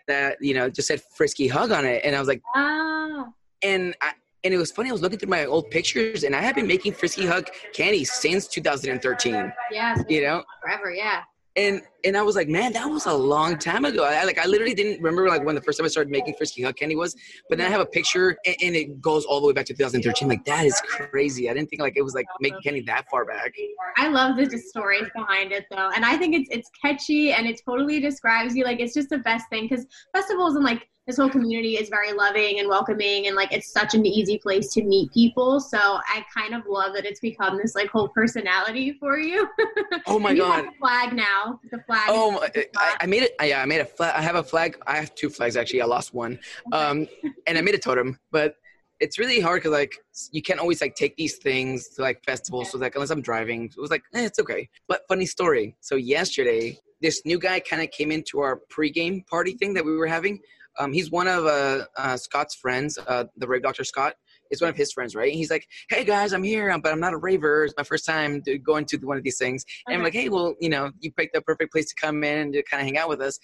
that 0.08 0.38
you 0.42 0.54
know 0.56 0.70
just 0.70 0.88
said 0.88 1.02
frisky 1.16 1.48
hug 1.48 1.72
on 1.72 1.86
it, 1.86 2.02
and 2.04 2.16
I 2.16 2.20
was 2.20 2.28
like 2.28 2.42
Ah. 2.56 3.28
and 3.64 3.96
I, 4.02 4.12
and 4.44 4.54
it 4.54 4.58
was 4.58 4.72
funny. 4.72 4.90
I 4.90 4.92
was 4.92 5.02
looking 5.02 5.20
through 5.20 5.30
my 5.30 5.46
old 5.46 5.70
pictures, 5.70 6.24
and 6.24 6.36
I 6.36 6.42
had 6.42 6.56
been 6.56 6.66
making 6.68 6.94
Frisky 6.94 7.26
Hug 7.26 7.48
candy 7.74 8.04
since 8.06 8.48
2013. 8.48 9.54
Yeah. 9.72 9.96
so 9.96 10.04
You 10.10 10.22
know, 10.24 10.44
Forever. 10.62 10.92
Yeah. 10.92 11.22
And 11.60 11.82
and 12.06 12.16
I 12.16 12.22
was 12.22 12.36
like, 12.38 12.48
man, 12.48 12.72
that 12.74 12.86
was 12.86 13.06
a 13.06 13.14
long 13.14 13.58
time 13.58 13.84
ago. 13.84 14.06
I 14.06 14.24
like 14.24 14.40
I 14.40 14.46
literally 14.46 14.74
didn't 14.74 15.02
remember 15.02 15.28
like 15.28 15.44
when 15.44 15.56
the 15.56 15.62
first 15.62 15.78
time 15.78 15.86
I 15.86 15.90
started 15.90 16.10
making 16.10 16.36
Frisky 16.36 16.64
Hug 16.64 16.76
candy 16.78 16.96
was. 16.96 17.16
But 17.50 17.58
then 17.58 17.68
I 17.68 17.70
have 17.70 17.82
a 17.82 17.86
picture, 17.86 18.38
and, 18.46 18.56
and 18.62 18.76
it 18.76 19.02
goes 19.02 19.26
all 19.26 19.42
the 19.42 19.48
way 19.48 19.54
back 19.54 19.66
to 19.66 19.74
2013. 19.74 20.28
Like 20.28 20.46
that 20.46 20.66
is 20.66 20.80
crazy. 20.88 21.50
I 21.50 21.54
didn't 21.54 21.70
think 21.70 21.82
like 21.82 21.98
it 21.98 22.02
was 22.02 22.14
like 22.14 22.26
making 22.40 22.62
candy 22.64 22.82
that 22.82 23.10
far 23.10 23.26
back. 23.26 23.54
I 23.98 24.08
love 24.08 24.38
the 24.38 24.58
stories 24.58 25.08
behind 25.14 25.52
it 25.52 25.66
though, 25.70 25.90
and 25.94 26.06
I 26.06 26.18
think 26.18 26.36
it's 26.36 26.50
it's 26.52 26.70
catchy 26.82 27.34
and 27.34 27.46
it 27.46 27.62
totally 27.66 28.00
describes 28.00 28.56
you. 28.56 28.64
Like 28.64 28.80
it's 28.80 28.94
just 28.94 29.10
the 29.10 29.20
best 29.20 29.46
thing 29.50 29.68
because 29.68 29.86
festivals 30.16 30.56
and 30.56 30.64
like 30.64 30.88
this 31.10 31.18
whole 31.18 31.30
community 31.30 31.74
is 31.76 31.90
very 31.90 32.14
loving 32.14 32.60
and 32.60 32.70
welcoming, 32.70 33.26
and 33.26 33.36
like 33.36 33.52
it's 33.52 33.72
such 33.72 33.96
an 33.96 34.06
easy 34.06 34.38
place 34.38 34.72
to 34.72 34.84
meet 34.84 35.12
people. 35.12 35.60
So 35.60 35.80
I 35.80 36.24
kind 36.38 36.54
of 36.54 36.68
love 36.68 36.94
that 36.94 37.04
it's 37.04 37.20
become 37.20 37.58
this 37.58 37.74
like 37.74 37.90
whole 37.90 38.10
personality 38.10 38.96
for 39.00 39.18
you. 39.18 39.50
Oh 40.06 40.18
my 40.20 40.34
god. 40.34 40.66
have 40.66 40.74
a 40.74 40.78
flag 40.80 41.14
now. 41.14 41.60
The 41.72 41.80
flag. 41.86 42.08
Oh, 42.10 42.32
my- 42.32 42.66
I, 42.78 42.98
I 43.02 43.06
made 43.06 43.24
it. 43.24 43.34
Yeah, 43.42 43.62
I 43.62 43.66
made 43.66 43.82
a 43.82 43.86
flag. 43.86 44.14
I 44.16 44.22
have 44.22 44.36
a 44.36 44.44
flag. 44.44 44.78
I 44.88 44.98
have 44.98 45.14
two 45.16 45.30
flags 45.30 45.56
actually. 45.58 45.82
I 45.82 45.86
lost 45.86 46.14
one. 46.14 46.40
Um, 46.72 47.08
and 47.48 47.58
I 47.58 47.62
made 47.62 47.76
a 47.76 47.80
totem, 47.80 48.18
but 48.32 48.56
it's 49.00 49.18
really 49.20 49.40
hard 49.40 49.62
because 49.62 49.72
like 49.72 49.96
you 50.32 50.42
can't 50.42 50.60
always 50.60 50.82
like 50.82 50.96
take 50.96 51.16
these 51.16 51.38
things 51.38 51.90
to 51.90 52.02
like 52.02 52.24
festivals. 52.24 52.72
So 52.72 52.78
like 52.78 52.96
unless 52.96 53.10
I'm 53.10 53.22
driving, 53.22 53.66
it 53.66 53.80
was 53.80 53.92
like 53.92 54.04
eh, 54.14 54.26
it's 54.26 54.40
okay. 54.40 54.70
But 54.88 55.02
funny 55.08 55.26
story. 55.26 55.76
So 55.80 55.96
yesterday, 55.96 56.78
this 57.02 57.24
new 57.26 57.40
guy 57.40 57.60
kind 57.60 57.82
of 57.82 57.92
came 57.92 58.12
into 58.12 58.40
our 58.40 58.62
pregame 58.72 59.26
party 59.28 59.54
thing 59.54 59.74
that 59.76 59.86
we 59.86 59.96
were 59.96 60.08
having. 60.08 60.40
Um, 60.78 60.94
he's 60.94 61.12
one 61.12 61.28
of 61.28 61.46
uh, 61.46 61.86
uh, 61.98 62.18
Scott's 62.18 62.56
friends, 62.56 62.98
uh, 63.08 63.26
the 63.38 63.48
rave 63.48 63.64
doctor 63.64 63.84
Scott. 63.84 64.14
Is 64.52 64.62
one 64.62 64.72
of 64.72 64.76
his 64.76 64.92
friends, 64.92 65.14
right? 65.14 65.30
And 65.30 65.38
he's 65.38 65.52
like, 65.52 65.68
"Hey 65.92 66.04
guys, 66.04 66.34
I'm 66.34 66.42
here, 66.42 66.76
but 66.80 66.92
I'm 66.92 67.00
not 67.00 67.14
a 67.14 67.18
raver. 67.18 67.66
It's 67.66 67.76
my 67.78 67.84
first 67.84 68.04
time 68.04 68.42
to 68.46 68.58
going 68.58 68.84
to 68.86 68.98
one 68.98 69.16
of 69.16 69.22
these 69.22 69.38
things." 69.38 69.64
And 69.86 69.96
I'm 69.96 70.02
like, 70.04 70.14
"Hey, 70.14 70.28
well, 70.28 70.56
you 70.60 70.70
know, 70.70 70.90
you 71.02 71.12
picked 71.12 71.36
the 71.36 71.42
perfect 71.42 71.72
place 71.72 71.86
to 71.90 71.96
come 72.02 72.24
in 72.24 72.40
and 72.40 72.54
to 72.54 72.64
kind 72.64 72.82
of 72.82 72.86
hang 72.86 72.98
out 72.98 73.10
with 73.10 73.22
us." 73.22 73.38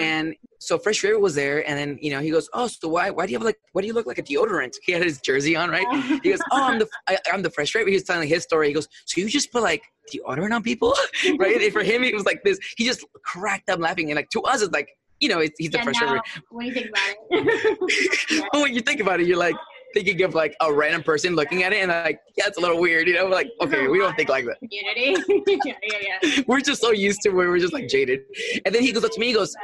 And 0.00 0.34
so 0.58 0.76
Fresh 0.76 1.04
Raver 1.04 1.20
was 1.20 1.36
there, 1.36 1.68
and 1.68 1.78
then 1.78 1.96
you 2.02 2.10
know 2.10 2.18
he 2.18 2.30
goes, 2.32 2.48
"Oh, 2.54 2.66
so 2.66 2.88
why 2.88 3.08
why 3.10 3.26
do 3.26 3.32
you 3.32 3.38
have 3.38 3.44
like 3.44 3.58
why 3.72 3.82
do 3.82 3.86
you 3.86 3.92
look 3.92 4.06
like 4.06 4.18
a 4.18 4.22
deodorant?" 4.22 4.72
He 4.82 4.90
had 4.90 5.04
his 5.04 5.20
jersey 5.20 5.54
on, 5.54 5.70
right? 5.70 5.86
He 6.24 6.30
goes, 6.30 6.40
"Oh, 6.50 6.64
I'm 6.64 6.80
the 6.80 6.88
I, 7.08 7.18
I'm 7.32 7.42
the 7.42 7.50
Fresh 7.50 7.76
Raver." 7.76 7.88
He 7.88 7.94
was 7.94 8.02
telling 8.02 8.28
his 8.28 8.42
story. 8.42 8.66
He 8.66 8.74
goes, 8.74 8.88
"So 9.06 9.20
you 9.20 9.28
just 9.28 9.52
put 9.52 9.62
like 9.62 9.82
deodorant 10.12 10.52
on 10.52 10.64
people, 10.64 10.92
right?" 11.38 11.62
And 11.62 11.72
for 11.72 11.84
him, 11.84 12.02
it 12.02 12.14
was 12.14 12.24
like 12.24 12.42
this. 12.42 12.58
He 12.76 12.84
just 12.84 13.04
cracked 13.24 13.70
up 13.70 13.78
laughing, 13.78 14.10
and 14.10 14.16
like 14.16 14.30
to 14.30 14.42
us, 14.42 14.60
it's 14.60 14.72
like 14.72 14.88
you 15.20 15.28
know, 15.28 15.40
he's 15.58 15.70
the 15.70 15.78
Fresh 15.78 16.00
now, 16.00 16.14
do 16.14 16.64
you 16.64 16.72
think 16.72 16.88
about 16.88 17.02
it? 17.30 18.48
When 18.52 18.74
you 18.74 18.80
think 18.80 19.00
about 19.00 19.20
it, 19.20 19.26
you're 19.26 19.38
like 19.38 19.56
thinking 19.94 20.22
of 20.22 20.34
like 20.34 20.54
a 20.60 20.72
random 20.72 21.02
person 21.02 21.34
looking 21.34 21.62
at 21.62 21.72
it, 21.72 21.78
and 21.78 21.90
like, 21.90 22.20
yeah, 22.36 22.44
it's 22.46 22.58
a 22.58 22.60
little 22.60 22.80
weird, 22.80 23.08
you 23.08 23.14
know? 23.14 23.26
Like, 23.26 23.48
okay, 23.60 23.88
we 23.88 23.98
don't 23.98 24.14
think 24.16 24.28
like 24.28 24.44
that. 24.44 24.58
Community. 24.58 25.16
yeah, 25.64 25.74
yeah, 25.82 26.18
yeah. 26.22 26.42
we're 26.46 26.60
just 26.60 26.80
so 26.80 26.92
used 26.92 27.20
to 27.22 27.30
where 27.30 27.48
we're 27.48 27.58
just 27.58 27.72
like 27.72 27.88
jaded. 27.88 28.20
And 28.64 28.74
then 28.74 28.82
he 28.82 28.92
goes 28.92 29.04
up 29.04 29.12
to 29.12 29.20
me, 29.20 29.28
he 29.28 29.34
goes, 29.34 29.54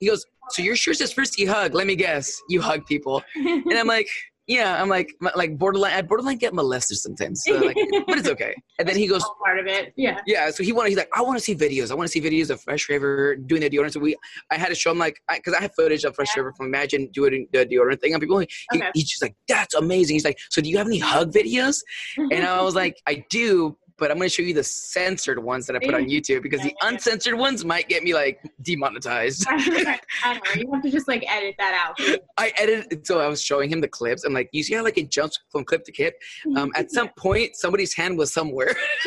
he 0.00 0.08
goes, 0.08 0.26
so 0.50 0.62
your 0.62 0.76
shirt 0.76 0.96
says 0.96 1.12
frisky 1.12 1.44
hug. 1.44 1.74
Let 1.74 1.86
me 1.86 1.96
guess, 1.96 2.40
you 2.48 2.60
hug 2.60 2.84
people. 2.86 3.22
And 3.34 3.72
I'm 3.72 3.86
like, 3.86 4.08
yeah, 4.46 4.80
I'm 4.80 4.88
like, 4.88 5.14
like 5.34 5.56
borderline. 5.56 5.92
I 5.94 6.02
borderline 6.02 6.36
get 6.38 6.52
molested 6.54 6.98
sometimes, 6.98 7.42
so 7.46 7.54
like, 7.58 7.76
but 8.06 8.18
it's 8.18 8.28
okay. 8.28 8.54
And 8.80 8.88
then 8.88 8.96
he 8.96 9.06
goes, 9.06 9.24
part 9.44 9.60
of 9.60 9.66
it. 9.68 9.92
Yeah. 9.96 10.20
yeah. 10.26 10.50
So 10.50 10.64
he 10.64 10.72
wanted. 10.72 10.88
He's 10.88 10.98
like, 10.98 11.08
I 11.14 11.22
want 11.22 11.38
to 11.38 11.44
see 11.44 11.54
videos. 11.54 11.92
I 11.92 11.94
want 11.94 12.08
to 12.08 12.12
see 12.12 12.20
videos 12.20 12.50
of 12.50 12.60
Fresh 12.60 12.88
Raver 12.88 13.36
doing 13.36 13.60
the 13.60 13.70
deodorant. 13.70 13.92
So 13.92 14.00
we, 14.00 14.16
I 14.50 14.56
had 14.58 14.68
to 14.70 14.74
show 14.74 14.90
him 14.90 14.98
like, 14.98 15.20
because 15.32 15.54
I, 15.54 15.62
have 15.62 15.72
footage 15.76 16.02
of 16.02 16.16
Fresh 16.16 16.30
Yeah. 16.34 16.40
River 16.42 16.54
from 16.56 16.66
Imagine 16.66 17.08
doing 17.12 17.46
the 17.52 17.64
deodorant 17.64 18.00
thing 18.00 18.14
on 18.14 18.20
people. 18.20 18.40
He, 18.40 18.48
he- 18.72 18.78
Okay. 18.78 18.90
he's 18.94 19.08
just 19.08 19.22
like, 19.22 19.36
that's 19.46 19.74
amazing. 19.74 20.16
He's 20.16 20.24
like, 20.24 20.38
so 20.50 20.60
do 20.60 20.68
you 20.68 20.76
have 20.78 20.88
any 20.88 20.98
hug 20.98 21.32
videos? 21.32 21.82
And 22.18 22.44
I 22.44 22.60
was 22.62 22.74
like, 22.82 23.00
I 23.06 23.24
do, 23.30 23.76
but 23.96 24.10
I'm 24.10 24.16
going 24.16 24.28
to 24.28 24.34
show 24.34 24.42
you 24.42 24.54
the 24.54 24.64
censored 24.64 25.38
ones 25.38 25.66
that 25.66 25.76
I 25.76 25.78
put 25.78 25.94
on 25.94 26.06
YouTube 26.06 26.42
because 26.42 26.60
the 26.62 26.74
uncensored 26.82 27.34
ones 27.34 27.64
might 27.64 27.88
get 27.88 28.02
me 28.02 28.12
like 28.12 28.40
demonetized. 28.62 29.46
I 29.48 30.00
don't 30.24 30.44
know. 30.44 30.62
You 30.62 30.72
have 30.72 30.82
to 30.82 30.90
just 30.90 31.06
like 31.06 31.24
edit 31.28 31.54
that 31.58 31.74
out. 31.74 32.20
I 32.36 32.52
edited, 32.56 33.06
so 33.06 33.20
I 33.20 33.28
was 33.28 33.42
showing 33.42 33.70
him 33.70 33.80
the 33.80 33.88
clips. 33.88 34.24
I'm 34.24 34.32
like, 34.32 34.48
you 34.52 34.62
see 34.62 34.74
how 34.74 34.82
like 34.82 34.98
it 34.98 35.10
jumps 35.10 35.38
from 35.50 35.64
clip 35.64 35.84
to 35.84 35.92
clip? 35.92 36.14
Um, 36.56 36.72
at 36.74 36.90
some 36.90 37.08
point, 37.16 37.56
somebody's 37.56 37.94
hand 37.94 38.18
was 38.18 38.32
somewhere. 38.32 38.74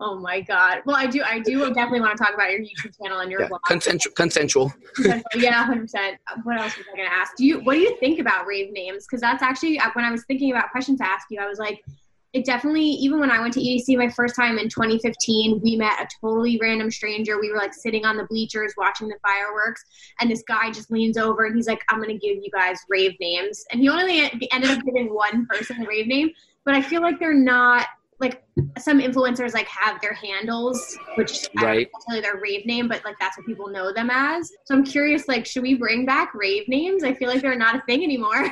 oh 0.00 0.18
my 0.20 0.40
god. 0.40 0.82
Well, 0.86 0.96
I 0.96 1.06
do. 1.06 1.22
I 1.22 1.40
do 1.40 1.58
definitely 1.74 2.00
want 2.00 2.16
to 2.16 2.22
talk 2.22 2.34
about 2.34 2.52
your 2.52 2.60
YouTube 2.60 2.96
channel 3.02 3.18
and 3.18 3.30
your 3.30 3.42
yeah, 3.42 3.48
blog. 3.48 3.62
consensual. 3.66 4.12
consensual. 4.14 4.72
yeah, 5.34 5.64
hundred 5.64 5.82
percent. 5.82 6.18
What 6.44 6.60
else 6.60 6.76
was 6.76 6.86
I 6.92 6.96
going 6.96 7.08
to 7.08 7.14
ask? 7.14 7.36
Do 7.36 7.44
you? 7.44 7.60
What 7.60 7.74
do 7.74 7.80
you 7.80 7.96
think 7.98 8.20
about 8.20 8.46
rave 8.46 8.72
names? 8.72 9.06
Because 9.06 9.20
that's 9.20 9.42
actually 9.42 9.80
uh, 9.80 9.90
when 9.94 10.04
I 10.04 10.12
was 10.12 10.24
thinking 10.24 10.52
about 10.52 10.70
questions 10.70 10.98
to 11.00 11.06
ask 11.06 11.26
you. 11.30 11.40
I 11.40 11.48
was 11.48 11.58
like, 11.58 11.82
it 12.34 12.44
definitely. 12.44 12.82
Even 12.82 13.20
when 13.20 13.30
I 13.30 13.40
went 13.40 13.54
to 13.54 13.60
EDC 13.60 13.96
my 13.96 14.10
first 14.10 14.34
time 14.34 14.58
in 14.58 14.68
2015, 14.68 15.60
we 15.62 15.76
met 15.76 16.00
a 16.00 16.08
totally 16.20 16.58
random 16.60 16.90
stranger. 16.90 17.40
We 17.40 17.50
were 17.50 17.56
like 17.56 17.72
sitting 17.72 18.04
on 18.04 18.16
the 18.16 18.24
bleachers 18.24 18.74
watching 18.76 19.06
the 19.06 19.16
fireworks, 19.22 19.84
and 20.20 20.28
this 20.28 20.42
guy 20.46 20.72
just 20.72 20.90
leans 20.90 21.16
over 21.16 21.46
and 21.46 21.54
he's 21.54 21.68
like, 21.68 21.80
"I'm 21.88 22.02
going 22.02 22.10
to 22.10 22.18
give 22.18 22.36
you 22.42 22.50
guys 22.52 22.78
rave 22.88 23.12
names." 23.20 23.64
And 23.70 23.80
he 23.80 23.88
only 23.88 24.30
ended 24.52 24.70
up 24.70 24.84
giving 24.84 25.14
one 25.14 25.46
person 25.46 25.80
a 25.82 25.86
rave 25.86 26.08
name, 26.08 26.30
but 26.64 26.74
I 26.74 26.82
feel 26.82 27.00
like 27.02 27.20
they're 27.20 27.32
not 27.32 27.86
like 28.20 28.42
some 28.78 29.00
influencers 29.00 29.54
like 29.54 29.68
have 29.68 30.00
their 30.00 30.14
handles, 30.14 30.96
which 31.16 31.44
I 31.56 31.60
don't 31.60 31.70
Right. 31.70 31.88
necessarily 31.94 32.20
their 32.20 32.40
rave 32.40 32.66
name, 32.66 32.88
but 32.88 33.04
like 33.04 33.16
that's 33.20 33.38
what 33.38 33.46
people 33.46 33.68
know 33.68 33.92
them 33.92 34.08
as. 34.10 34.50
So 34.64 34.74
I'm 34.74 34.84
curious, 34.84 35.28
like, 35.28 35.46
should 35.46 35.62
we 35.62 35.74
bring 35.74 36.04
back 36.04 36.32
rave 36.34 36.66
names? 36.68 37.04
I 37.04 37.14
feel 37.14 37.28
like 37.28 37.42
they're 37.42 37.56
not 37.56 37.76
a 37.76 37.82
thing 37.82 38.02
anymore. 38.02 38.46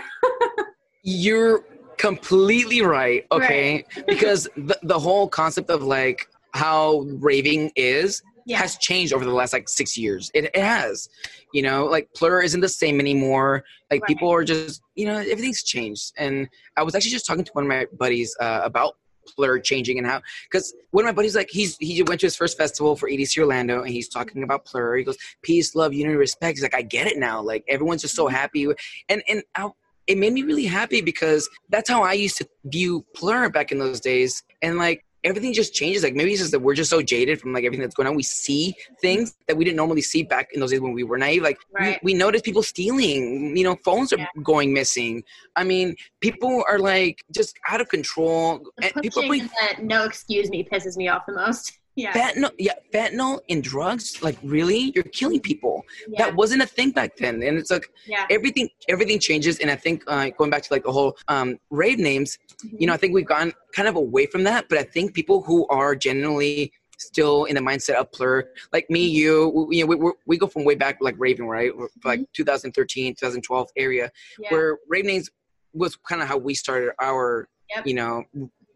You're 1.02 1.64
completely 2.02 2.82
right. 2.82 3.24
Okay, 3.30 3.84
because 4.06 4.48
the 4.56 4.78
the 4.82 4.98
whole 4.98 5.28
concept 5.28 5.70
of 5.70 5.82
like 5.82 6.28
how 6.52 7.00
raving 7.20 7.70
is 7.76 8.22
yeah. 8.44 8.58
has 8.58 8.76
changed 8.76 9.12
over 9.12 9.24
the 9.24 9.32
last 9.32 9.52
like 9.52 9.68
six 9.68 9.96
years. 9.96 10.30
It, 10.34 10.44
it 10.46 10.56
has, 10.56 11.08
you 11.52 11.62
know, 11.62 11.86
like 11.86 12.12
Plur 12.14 12.42
isn't 12.42 12.60
the 12.60 12.68
same 12.68 13.00
anymore. 13.00 13.64
Like 13.90 14.02
Right. 14.02 14.08
people 14.08 14.30
are 14.30 14.44
just, 14.44 14.82
you 14.96 15.06
know, 15.06 15.16
everything's 15.16 15.62
changed. 15.62 16.12
And 16.16 16.48
I 16.76 16.82
was 16.82 16.94
actually 16.94 17.12
just 17.12 17.26
talking 17.26 17.44
to 17.44 17.52
one 17.52 17.64
of 17.64 17.68
my 17.68 17.86
buddies 17.98 18.36
uh, 18.40 18.60
about 18.64 18.96
Plur 19.36 19.60
changing 19.60 19.98
and 19.98 20.06
how, 20.06 20.20
because 20.50 20.74
one 20.90 21.04
of 21.04 21.06
my 21.06 21.12
buddies 21.12 21.36
like 21.36 21.48
he's 21.50 21.76
he 21.78 22.02
went 22.02 22.20
to 22.20 22.26
his 22.26 22.36
first 22.36 22.58
festival 22.58 22.96
for 22.96 23.08
EDC 23.08 23.38
Orlando 23.38 23.82
and 23.82 23.90
he's 23.90 24.08
talking 24.08 24.42
about 24.42 24.64
Plur. 24.64 24.96
He 24.96 25.04
goes, 25.04 25.16
peace, 25.42 25.74
love, 25.76 25.92
unity, 25.94 26.16
respect. 26.16 26.58
He's 26.58 26.62
like, 26.62 26.74
I 26.74 26.82
get 26.82 27.06
it 27.06 27.18
now. 27.18 27.40
Like 27.40 27.64
everyone's 27.68 28.02
just 28.02 28.16
so 28.16 28.26
happy, 28.26 28.66
and 29.08 29.22
and 29.28 29.42
I, 29.54 29.70
it 30.06 30.18
made 30.18 30.32
me 30.32 30.42
really 30.42 30.66
happy 30.66 31.00
because 31.00 31.48
that's 31.68 31.88
how 31.88 32.02
I 32.02 32.12
used 32.14 32.36
to 32.38 32.48
view 32.64 33.04
Plur 33.14 33.48
back 33.48 33.72
in 33.72 33.78
those 33.78 34.00
days. 34.00 34.42
And 34.60 34.76
like 34.78 35.04
everything 35.24 35.52
just 35.52 35.72
changes. 35.74 36.02
Like 36.02 36.14
maybe 36.14 36.32
it's 36.32 36.40
just 36.40 36.50
that 36.52 36.58
we're 36.60 36.74
just 36.74 36.90
so 36.90 37.00
jaded 37.00 37.40
from 37.40 37.52
like 37.52 37.64
everything 37.64 37.82
that's 37.82 37.94
going 37.94 38.08
on. 38.08 38.16
We 38.16 38.24
see 38.24 38.74
things 39.00 39.34
that 39.46 39.56
we 39.56 39.64
didn't 39.64 39.76
normally 39.76 40.02
see 40.02 40.24
back 40.24 40.48
in 40.52 40.60
those 40.60 40.70
days 40.72 40.80
when 40.80 40.92
we 40.92 41.04
were 41.04 41.18
naive. 41.18 41.42
Like 41.42 41.58
Right. 41.72 41.98
we, 42.02 42.12
we 42.14 42.18
notice 42.18 42.42
people 42.42 42.62
stealing, 42.62 43.56
you 43.56 43.64
know, 43.64 43.76
phones 43.84 44.12
are 44.12 44.18
Yeah. 44.18 44.26
going 44.42 44.72
missing. 44.72 45.22
I 45.54 45.64
mean, 45.64 45.94
people 46.20 46.64
are 46.68 46.78
like 46.78 47.20
just 47.34 47.56
out 47.68 47.80
of 47.80 47.88
control. 47.88 48.58
The 48.78 48.86
And 48.86 49.02
people 49.02 49.22
are 49.22 49.28
pushing 49.28 49.48
and 49.78 49.88
no 49.88 50.04
excuse 50.04 50.50
me 50.50 50.66
pisses 50.70 50.96
me 50.96 51.08
off 51.08 51.22
the 51.26 51.34
most. 51.34 51.78
Yeah. 51.94 52.12
fentanyl, 52.12 52.50
yeah, 52.58 52.72
fentanyl 52.92 53.40
in 53.48 53.60
drugs. 53.60 54.22
Like 54.22 54.38
really, 54.42 54.92
you're 54.94 55.04
killing 55.04 55.40
people. 55.40 55.84
yeah. 56.08 56.24
That 56.24 56.36
wasn't 56.36 56.62
a 56.62 56.66
thing 56.66 56.90
back 56.90 57.16
then. 57.16 57.42
And 57.42 57.58
it's 57.58 57.70
like, 57.70 57.90
yeah. 58.06 58.26
everything 58.30 58.68
everything 58.88 59.18
changes 59.18 59.58
and 59.58 59.70
i 59.70 59.76
think 59.76 60.02
uh, 60.06 60.30
going 60.30 60.50
back 60.50 60.62
to 60.62 60.72
like 60.72 60.84
the 60.84 60.92
whole 60.92 61.16
um, 61.28 61.58
rave 61.70 61.98
names 61.98 62.38
you 62.78 62.86
know 62.86 62.92
i 62.92 62.96
think 62.96 63.14
we've 63.14 63.26
gone 63.26 63.52
kind 63.72 63.88
of 63.88 63.96
away 63.96 64.26
from 64.26 64.44
that 64.44 64.68
but 64.68 64.78
i 64.78 64.82
think 64.82 65.14
people 65.14 65.42
who 65.42 65.66
are 65.68 65.94
genuinely 65.94 66.72
still 66.98 67.44
in 67.44 67.56
the 67.56 67.60
mindset 67.60 67.94
of 67.94 68.10
plur 68.12 68.48
like 68.72 68.88
me 68.90 69.04
you 69.04 69.48
we, 69.68 69.78
you 69.78 69.86
know, 69.86 69.96
we, 69.96 70.12
we, 70.26 70.38
go 70.38 70.46
from 70.46 70.64
way 70.64 70.74
back 70.74 70.98
like 71.00 71.16
raving 71.18 71.48
right 71.48 71.76
We're 71.76 71.88
like 72.04 72.20
2013 72.32 73.14
2012 73.14 73.68
area 73.76 74.10
yeah. 74.38 74.50
where 74.50 74.78
rave 74.88 75.04
names 75.04 75.30
was 75.72 75.96
kind 75.96 76.22
of 76.22 76.28
how 76.28 76.38
we 76.38 76.54
started 76.54 76.90
our 77.00 77.48
Yep. 77.74 77.86
you 77.86 77.94
know 77.94 78.24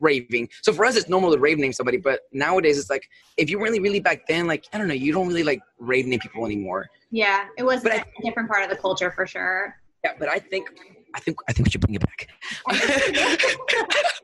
raving 0.01 0.49
so 0.63 0.73
for 0.73 0.85
us 0.85 0.97
it's 0.97 1.09
normal 1.09 1.33
to 1.33 1.39
rave 1.39 1.59
name 1.59 1.73
somebody 1.73 1.97
but 1.97 2.21
nowadays 2.33 2.79
it's 2.79 2.91
like 2.91 3.09
if 3.37 3.49
you 3.51 3.61
really 3.61 3.81
really 3.81 4.01
back 4.01 4.27
then 4.27 4.47
like 4.47 4.67
i 4.73 4.79
don't 4.79 4.89
know 4.89 4.95
you 4.95 5.13
don't 5.13 5.27
really 5.29 5.43
like 5.43 5.61
rave 5.79 6.07
name 6.07 6.21
people 6.21 6.45
anymore 6.45 6.87
yeah. 7.13 7.47
It 7.57 7.63
was 7.65 7.83
But 7.83 7.93
a 7.93 8.01
I- 8.01 8.05
different 8.23 8.49
part 8.51 8.65
of 8.65 8.69
the 8.71 8.77
culture 8.77 9.11
for 9.13 9.27
sure. 9.27 9.75
yeah 10.05 10.13
but 10.19 10.29
i 10.29 10.39
think 10.39 10.69
i 11.15 11.21
think 11.21 11.39
i 11.49 11.53
think 11.53 11.67
we 11.67 11.71
should 11.71 11.81
bring 11.81 11.95
it 11.95 12.01
back 12.03 12.29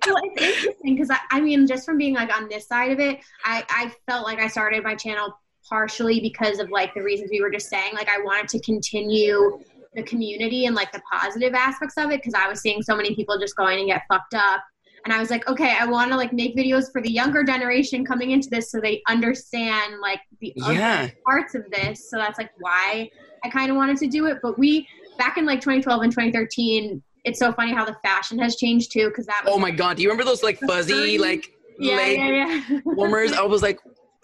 well, 0.06 0.18
it's 0.34 0.42
interesting 0.42 0.94
because 0.96 1.10
I, 1.10 1.18
I 1.30 1.40
mean, 1.40 1.66
just 1.66 1.84
from 1.86 1.96
being 1.98 2.14
like 2.14 2.34
on 2.34 2.48
this 2.48 2.66
side 2.66 2.90
of 2.92 2.98
it, 2.98 3.20
I, 3.44 3.64
I 3.68 3.92
felt 4.10 4.26
like 4.26 4.38
I 4.40 4.48
started 4.48 4.82
my 4.82 4.94
channel 4.94 5.38
partially 5.68 6.20
because 6.20 6.58
of 6.58 6.70
like 6.70 6.92
the 6.94 7.02
reasons 7.02 7.30
we 7.30 7.40
were 7.40 7.50
just 7.50 7.68
saying. 7.68 7.94
Like, 7.94 8.08
I 8.08 8.18
wanted 8.22 8.48
to 8.48 8.60
continue 8.60 9.60
the 9.94 10.02
community 10.02 10.66
and 10.66 10.74
like 10.74 10.90
the 10.92 11.00
positive 11.12 11.54
aspects 11.54 11.96
of 11.98 12.10
it 12.10 12.20
because 12.20 12.34
I 12.34 12.48
was 12.48 12.60
seeing 12.60 12.82
so 12.82 12.96
many 12.96 13.14
people 13.14 13.38
just 13.38 13.54
going 13.56 13.78
and 13.78 13.86
get 13.86 14.02
fucked 14.08 14.34
up. 14.34 14.62
And 15.04 15.12
I 15.12 15.18
was 15.18 15.30
like, 15.30 15.48
okay, 15.48 15.76
I 15.78 15.84
want 15.84 16.10
to 16.12 16.16
like 16.16 16.32
make 16.32 16.56
videos 16.56 16.90
for 16.92 17.02
the 17.02 17.10
younger 17.10 17.42
generation 17.42 18.04
coming 18.04 18.30
into 18.30 18.48
this 18.48 18.70
so 18.70 18.80
they 18.80 19.02
understand 19.08 20.00
like 20.00 20.20
the 20.40 20.54
other 20.62 20.74
yeah 20.74 21.10
parts 21.26 21.54
of 21.54 21.64
this. 21.70 22.08
So 22.08 22.16
that's 22.16 22.38
like 22.38 22.50
why 22.60 23.10
I 23.44 23.48
kind 23.48 23.70
of 23.70 23.76
wanted 23.76 23.96
to 23.98 24.06
do 24.06 24.26
it. 24.26 24.38
But 24.42 24.58
we 24.58 24.86
back 25.18 25.38
in 25.38 25.46
like 25.46 25.60
2012 25.60 26.02
and 26.02 26.12
2013, 26.12 27.02
it's 27.24 27.38
so 27.38 27.52
funny 27.52 27.72
how 27.72 27.84
the 27.84 27.96
fashion 28.04 28.38
has 28.38 28.56
changed 28.56 28.92
too. 28.92 29.08
Because 29.08 29.26
that 29.26 29.42
oh 29.46 29.50
was 29.50 29.56
Oh 29.56 29.60
my 29.60 29.70
god! 29.70 29.96
Do 29.96 30.02
you 30.02 30.08
remember 30.08 30.24
those 30.24 30.42
like 30.42 30.58
fuzzy 30.58 31.18
like 31.18 31.52
yeah, 31.78 31.96
leg 31.96 32.18
yeah, 32.18 32.60
yeah. 32.68 32.80
warmers? 32.84 33.32
I 33.32 33.42
was 33.42 33.62
like, 33.62 33.80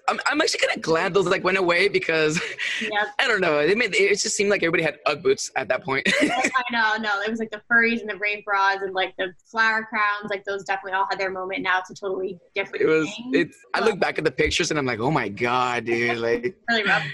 I'm, 0.08 0.18
I'm 0.26 0.40
actually 0.40 0.60
kind 0.60 0.76
of 0.76 0.82
glad 0.82 1.14
those 1.14 1.26
like 1.26 1.44
went 1.44 1.58
away 1.58 1.88
because. 1.88 2.40
I 3.18 3.26
don't 3.28 3.40
know. 3.40 3.58
It 3.58 3.76
made 3.76 3.94
it 3.94 4.18
just 4.18 4.36
seemed 4.36 4.50
like 4.50 4.62
everybody 4.62 4.82
had 4.82 4.98
UGG 5.06 5.22
boots 5.22 5.50
at 5.56 5.68
that 5.68 5.84
point. 5.84 6.08
I 6.20 6.62
know, 6.72 6.96
no, 7.00 7.20
it 7.20 7.30
was 7.30 7.38
like 7.38 7.50
the 7.50 7.60
furries 7.70 8.00
and 8.00 8.08
the 8.08 8.16
rave 8.16 8.44
bras 8.44 8.78
and 8.82 8.94
like 8.94 9.14
the 9.18 9.32
flower 9.50 9.84
crowns. 9.84 10.30
Like 10.30 10.44
those 10.44 10.64
definitely 10.64 10.92
all 10.92 11.06
had 11.10 11.20
their 11.20 11.30
moment. 11.30 11.62
Now 11.62 11.80
it's 11.80 11.90
a 11.90 11.94
totally 11.94 12.38
different. 12.54 12.82
it 12.82 12.86
was. 12.86 13.06
thing. 13.06 13.32
It's. 13.34 13.56
I 13.74 13.80
look 13.80 14.00
back 14.00 14.18
at 14.18 14.24
the 14.24 14.30
pictures 14.30 14.70
and 14.70 14.78
I'm 14.78 14.86
like, 14.86 15.00
oh 15.00 15.10
my 15.10 15.28
god, 15.28 15.84
dude! 15.84 16.18
Like 16.28 16.56
really 16.68 16.84
rough. 16.84 17.04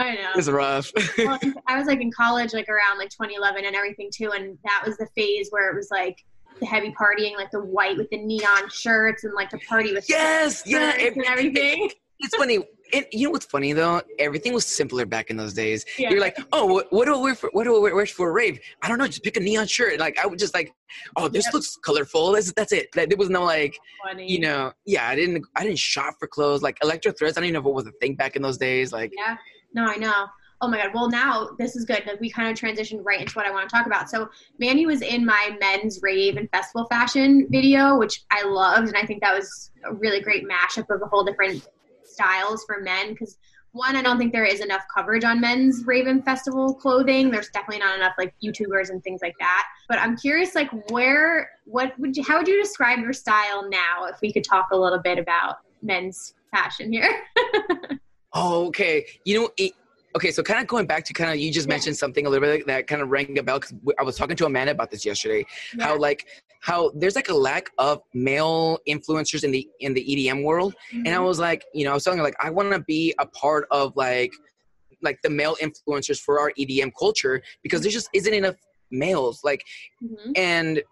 I 0.00 0.14
know. 0.14 0.30
it's 0.36 0.48
rough. 0.48 0.90
well, 1.18 1.38
I 1.66 1.76
was 1.78 1.86
like 1.86 2.00
in 2.00 2.10
college, 2.10 2.54
like 2.54 2.68
around 2.68 2.98
like 2.98 3.10
2011 3.10 3.64
and 3.64 3.76
everything 3.76 4.10
too, 4.12 4.32
and 4.32 4.56
that 4.64 4.82
was 4.86 4.96
the 4.96 5.06
phase 5.16 5.48
where 5.50 5.70
it 5.70 5.74
was 5.76 5.90
like 5.90 6.24
the 6.60 6.66
heavy 6.66 6.92
partying, 6.98 7.36
like 7.36 7.50
the 7.50 7.62
white 7.62 7.96
with 7.96 8.08
the 8.10 8.18
neon 8.18 8.70
shirts 8.70 9.24
and 9.24 9.34
like 9.34 9.50
the 9.50 9.58
party 9.68 9.92
with 9.92 10.06
yes, 10.08 10.62
yeah. 10.66 10.94
it- 10.96 11.16
and 11.16 11.24
everything. 11.26 11.90
It's 12.20 12.34
funny. 12.36 12.58
It, 12.92 13.08
you 13.12 13.26
know 13.26 13.30
what's 13.32 13.46
funny 13.46 13.72
though? 13.72 14.02
Everything 14.18 14.52
was 14.52 14.64
simpler 14.66 15.04
back 15.04 15.30
in 15.30 15.36
those 15.36 15.52
days. 15.54 15.84
Yeah. 15.98 16.10
You're 16.10 16.20
like, 16.20 16.38
oh, 16.52 16.66
what, 16.66 16.92
what 16.92 17.06
do 17.06 17.14
I 17.14 17.18
wear 17.18 17.34
for 17.34 17.50
what 17.52 17.64
do 17.64 17.74
I 17.76 17.92
wear, 17.92 18.06
for 18.06 18.28
a 18.28 18.32
rave? 18.32 18.60
I 18.82 18.88
don't 18.88 18.98
know. 18.98 19.06
Just 19.06 19.24
pick 19.24 19.36
a 19.36 19.40
neon 19.40 19.66
shirt. 19.66 19.98
Like 19.98 20.18
I 20.22 20.26
would 20.26 20.38
just 20.38 20.54
like, 20.54 20.72
oh, 21.16 21.28
this 21.28 21.46
Yep. 21.46 21.54
looks 21.54 21.76
colorful. 21.76 22.32
That's 22.32 22.52
that's 22.52 22.72
it. 22.72 22.94
Like, 22.94 23.08
there 23.08 23.18
was 23.18 23.30
no 23.30 23.42
like, 23.44 23.76
Funny. 24.06 24.30
you 24.30 24.38
know, 24.40 24.72
yeah. 24.86 25.08
I 25.08 25.16
didn't 25.16 25.44
I 25.56 25.64
didn't 25.64 25.78
shop 25.78 26.14
for 26.18 26.28
clothes. 26.28 26.62
Like 26.62 26.76
electro 26.82 27.12
threads. 27.12 27.36
I 27.36 27.40
didn't 27.40 27.50
even 27.56 27.62
know 27.64 27.68
if 27.70 27.72
it 27.72 27.74
was 27.74 27.86
a 27.86 27.92
thing 28.00 28.14
back 28.14 28.36
in 28.36 28.42
those 28.42 28.58
days. 28.58 28.92
Like 28.92 29.12
Yeah. 29.16 29.36
No, 29.72 29.84
I 29.86 29.96
know. 29.96 30.26
Oh 30.60 30.68
my 30.68 30.76
god. 30.78 30.92
Well, 30.94 31.10
now 31.10 31.50
this 31.58 31.74
is 31.74 31.84
good. 31.84 32.04
Like 32.06 32.20
we 32.20 32.30
kind 32.30 32.48
of 32.48 32.56
transitioned 32.56 33.00
right 33.02 33.20
into 33.20 33.34
what 33.34 33.44
I 33.44 33.50
want 33.50 33.68
to 33.68 33.74
talk 33.76 33.86
about. 33.86 34.08
So 34.08 34.28
Manny 34.60 34.86
was 34.86 35.02
in 35.02 35.26
my 35.26 35.56
men's 35.60 35.98
rave 36.00 36.36
and 36.36 36.48
festival 36.50 36.86
fashion 36.86 37.48
video, 37.50 37.98
which 37.98 38.22
I 38.30 38.44
loved, 38.46 38.86
and 38.88 38.96
I 38.96 39.04
think 39.04 39.20
that 39.22 39.36
was 39.36 39.72
a 39.84 39.92
really 39.92 40.20
great 40.20 40.44
mashup 40.48 40.86
of 40.94 41.02
a 41.02 41.06
whole 41.06 41.24
different 41.24 41.66
styles 42.14 42.64
for 42.64 42.80
men. 42.80 43.10
Because 43.10 43.36
one, 43.72 43.96
I 43.96 44.02
don't 44.02 44.18
think 44.18 44.32
there 44.32 44.44
is 44.44 44.60
enough 44.60 44.82
coverage 44.94 45.24
on 45.24 45.40
men's 45.40 45.84
Raven 45.84 46.22
festival 46.22 46.74
clothing. 46.74 47.30
There's 47.30 47.48
definitely 47.50 47.80
not 47.80 47.96
enough 47.96 48.14
like 48.16 48.32
YouTubers 48.42 48.90
and 48.90 49.02
things 49.02 49.20
like 49.20 49.34
that. 49.40 49.66
But 49.88 49.98
I'm 49.98 50.16
curious, 50.16 50.54
like 50.54 50.70
where, 50.90 51.50
what 51.64 51.98
would 51.98 52.16
you, 52.16 52.22
how 52.22 52.38
would 52.38 52.48
you 52.48 52.62
describe 52.62 53.00
your 53.00 53.12
style 53.12 53.68
now? 53.68 54.06
If 54.06 54.20
we 54.22 54.32
could 54.32 54.44
talk 54.44 54.68
a 54.72 54.76
little 54.76 55.00
bit 55.00 55.18
about 55.18 55.56
men's 55.82 56.34
fashion 56.50 56.92
here. 56.92 57.22
Oh, 58.34 58.66
okay. 58.66 59.06
You 59.24 59.40
know, 59.40 59.50
it, 59.56 59.72
okay. 60.16 60.30
So 60.30 60.42
kind 60.42 60.60
of 60.60 60.66
going 60.66 60.86
back 60.86 61.04
to 61.06 61.12
kind 61.12 61.30
of 61.30 61.36
you 61.36 61.50
just 61.52 61.66
Yeah. 61.68 61.74
mentioned 61.74 61.96
something 61.96 62.26
a 62.26 62.30
little 62.30 62.46
bit 62.48 62.66
that 62.66 62.86
kind 62.86 63.02
of 63.02 63.08
rang 63.10 63.38
a 63.38 63.42
bell 63.42 63.58
because 63.60 63.74
I 63.98 64.02
was 64.02 64.16
talking 64.16 64.36
to 64.36 64.46
Amanda 64.46 64.72
about 64.72 64.90
this 64.90 65.04
yesterday. 65.04 65.44
How 65.80 65.96
like 65.98 66.26
how 66.60 66.90
there's 66.94 67.14
like 67.16 67.28
a 67.28 67.34
lack 67.34 67.70
of 67.78 68.02
male 68.14 68.78
influencers 68.88 69.44
in 69.44 69.50
the 69.50 69.68
in 69.80 69.92
the 69.94 70.02
EDM 70.02 70.42
world, 70.44 70.74
and 70.92 71.08
I 71.08 71.18
was 71.20 71.38
like, 71.38 71.64
you 71.74 71.84
know, 71.84 71.90
I 71.90 71.94
was 71.94 72.04
telling 72.04 72.18
her 72.18 72.24
like 72.24 72.36
I 72.40 72.50
want 72.50 72.72
to 72.72 72.80
be 72.80 73.14
a 73.18 73.26
part 73.26 73.66
of 73.70 73.94
like 73.96 74.32
like 75.02 75.18
the 75.22 75.30
male 75.30 75.56
influencers 75.60 76.18
for 76.20 76.40
our 76.40 76.50
EDM 76.58 76.90
culture 76.98 77.42
because 77.62 77.82
there 77.82 77.90
just 77.92 78.08
isn't 78.14 78.32
enough 78.32 78.54
males. 78.90 79.42
Like, 79.44 79.62
Mhm. 80.02 80.32
and 80.36 80.82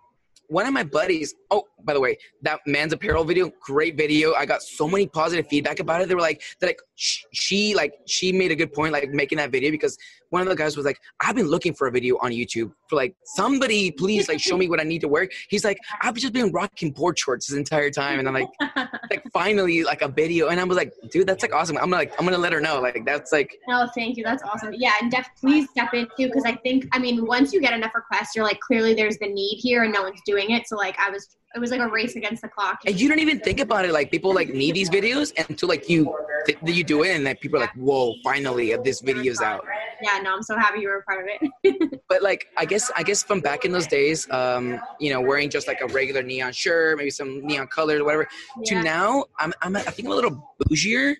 one 0.48 0.66
of 0.66 0.74
my 0.74 0.82
buddies, 0.84 1.34
oh, 1.50 1.64
by 1.82 1.94
the 1.94 2.00
way, 2.00 2.18
that 2.42 2.60
man's 2.66 2.92
apparel 2.92 3.24
video, 3.24 3.50
great 3.62 3.96
video. 3.96 4.34
I 4.34 4.44
got 4.44 4.62
so 4.62 4.86
many 4.86 5.06
positive 5.06 5.46
feedback 5.48 5.80
about 5.80 6.02
it. 6.02 6.08
They 6.08 6.14
were 6.14 6.20
like, 6.20 6.42
they're 6.60 6.68
like, 6.68 6.82
sh- 7.02 7.24
she 7.32 7.74
like 7.74 7.94
she 8.06 8.32
made 8.32 8.50
a 8.50 8.56
good 8.56 8.72
point, 8.72 8.92
like 8.92 9.10
making 9.10 9.38
that 9.38 9.50
video 9.50 9.70
because 9.70 9.98
one 10.30 10.40
of 10.40 10.48
the 10.48 10.54
guys 10.54 10.76
was 10.76 10.86
like, 10.86 10.98
I've 11.20 11.34
been 11.34 11.48
looking 11.48 11.74
for 11.74 11.88
a 11.88 11.90
video 11.90 12.16
on 12.22 12.30
YouTube 12.30 12.72
for 12.88 12.96
like 12.96 13.14
somebody, 13.24 13.90
please 13.90 14.28
like 14.28 14.40
show 14.40 14.56
me 14.56 14.68
what 14.68 14.80
I 14.80 14.84
need 14.84 15.00
to 15.00 15.08
wear. 15.08 15.28
He's 15.50 15.64
like, 15.64 15.78
I've 16.00 16.14
just 16.14 16.32
been 16.32 16.50
rocking 16.52 16.92
board 16.92 17.18
shorts 17.18 17.48
this 17.48 17.58
entire 17.58 17.90
time, 17.90 18.18
and 18.18 18.28
I'm 18.28 18.34
like, 18.34 18.48
like 19.10 19.24
finally 19.32 19.82
like 19.82 20.02
a 20.02 20.08
video, 20.08 20.48
and 20.48 20.60
I 20.60 20.64
was 20.64 20.76
like, 20.76 20.92
dude, 21.10 21.26
that's 21.26 21.42
like 21.42 21.52
awesome. 21.52 21.76
I'm 21.76 21.90
like, 21.90 22.12
I'm 22.18 22.24
gonna 22.24 22.38
let 22.38 22.52
her 22.52 22.60
know, 22.60 22.80
like 22.80 23.04
that's 23.04 23.32
like, 23.32 23.58
No, 23.68 23.88
thank 23.94 24.16
you. 24.16 24.24
That's 24.24 24.42
awesome. 24.44 24.72
Yeah, 24.72 24.92
and 25.00 25.10
def- 25.10 25.28
please 25.38 25.68
step 25.70 25.92
in 25.92 26.06
too, 26.16 26.28
because 26.28 26.44
I 26.44 26.54
think, 26.56 26.86
I 26.92 26.98
mean, 26.98 27.26
once 27.26 27.52
you 27.52 27.60
get 27.60 27.74
enough 27.74 27.94
requests, 27.94 28.36
you're 28.36 28.44
like, 28.44 28.60
clearly 28.60 28.94
there's 28.94 29.18
the 29.18 29.28
need 29.28 29.56
here, 29.56 29.82
and 29.82 29.92
no 29.92 30.02
one's 30.02 30.20
doing 30.24 30.50
it. 30.50 30.68
So 30.68 30.76
like, 30.76 30.96
I 30.98 31.10
was, 31.10 31.36
it 31.54 31.58
was 31.58 31.70
like 31.70 31.80
a 31.80 31.88
race 31.88 32.16
against 32.16 32.42
the 32.42 32.48
clock. 32.48 32.78
and 32.86 32.98
you 33.00 33.08
don't 33.08 33.18
even 33.20 33.38
think 33.40 33.60
about 33.60 33.84
it, 33.84 33.92
like 33.92 34.10
people 34.10 34.34
like 34.34 34.48
need 34.48 34.74
these 34.74 34.90
videos 34.90 35.32
until 35.48 35.68
like 35.68 35.88
you 35.88 36.14
th- 36.46 36.58
you 36.64 36.84
do 36.84 37.02
it, 37.02 37.10
and 37.14 37.24
like 37.24 37.40
people 37.40 37.58
are 37.58 37.62
like, 37.62 37.74
whoa, 37.74 38.14
finally 38.24 38.74
this 38.84 39.00
video's 39.00 39.40
out. 39.40 39.64
Yeah, 40.02 40.18
no, 40.22 40.34
I'm 40.34 40.42
so 40.42 40.56
happy 40.58 40.80
you 40.80 40.88
were 40.88 40.98
a 40.98 41.02
part 41.04 41.20
of 41.22 41.28
it. 41.64 42.00
but 42.08 42.22
like 42.22 42.48
i 42.58 42.64
guess 42.64 42.90
i 42.96 43.02
guess 43.02 43.22
from 43.22 43.40
back 43.40 43.64
in 43.64 43.72
those 43.72 43.86
days 43.86 44.28
um 44.30 44.78
you 44.98 45.12
know 45.12 45.20
wearing 45.20 45.48
just 45.48 45.66
like 45.68 45.80
a 45.80 45.86
regular 45.86 46.22
neon 46.22 46.52
shirt 46.52 46.98
maybe 46.98 47.10
some 47.10 47.40
neon 47.46 47.66
colors 47.68 48.00
or 48.00 48.04
whatever 48.04 48.26
to 48.64 48.82
now 48.82 49.24
i'm 49.38 49.52
i'm 49.62 49.76
i 49.76 49.80
think 49.80 50.06
i'm 50.06 50.12
a 50.12 50.14
little 50.14 50.56
bougier 50.68 51.14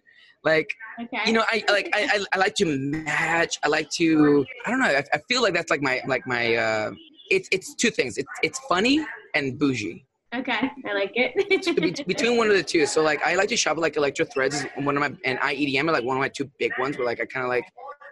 like 0.44 0.68
Okay. 1.00 1.18
you 1.26 1.32
know 1.32 1.44
i 1.48 1.64
like 1.70 1.88
I, 1.94 2.00
I 2.14 2.24
i 2.34 2.38
like 2.38 2.54
to 2.56 2.66
match 2.66 3.58
i 3.64 3.68
like 3.68 3.88
to 3.90 4.44
i 4.66 4.70
don't 4.70 4.80
know 4.80 4.86
i, 4.86 5.02
I 5.12 5.18
feel 5.28 5.42
like 5.42 5.54
that's 5.54 5.70
like 5.70 5.80
my 5.80 6.02
like 6.06 6.26
my 6.26 6.54
uh 6.56 6.90
it's 7.30 7.48
it's 7.52 7.74
two 7.74 7.90
things 7.90 8.18
it's 8.18 8.28
it's 8.42 8.58
funny 8.68 9.04
and 9.34 9.58
bougie 9.58 10.04
okay, 10.34 10.70
I 10.86 10.92
like 10.92 11.12
it. 11.14 12.06
Between 12.06 12.36
one 12.36 12.48
of 12.48 12.56
the 12.56 12.62
two 12.62 12.86
so 12.86 13.02
like 13.02 13.20
i 13.26 13.34
like 13.34 13.48
to 13.48 13.56
shop 13.56 13.76
like 13.76 13.96
electro 13.96 14.24
threads 14.24 14.56
is 14.56 14.66
one 14.76 14.96
of 14.96 15.00
my 15.00 15.12
and 15.24 15.38
iedm 15.40 15.88
are 15.88 15.92
like 15.92 16.04
one 16.04 16.16
of 16.16 16.20
my 16.20 16.28
two 16.28 16.50
big 16.58 16.72
ones 16.78 16.96
where 16.96 17.06
like 17.06 17.20
i 17.20 17.24
kind 17.24 17.44
of 17.44 17.50
like 17.50 17.64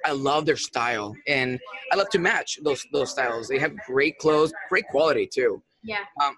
I 0.05 0.13
love 0.13 0.47
their 0.47 0.57
style 0.57 1.15
and 1.29 1.59
I 1.93 1.97
love 1.97 2.09
to 2.11 2.19
match 2.19 2.59
those 2.63 2.85
those 2.93 3.11
styles. 3.11 3.49
They 3.49 3.59
have 3.59 3.77
great 3.87 4.19
clothes, 4.19 4.53
great 4.69 4.87
quality 4.89 5.27
too. 5.27 5.63
yeah. 5.83 6.05
Um, 6.23 6.37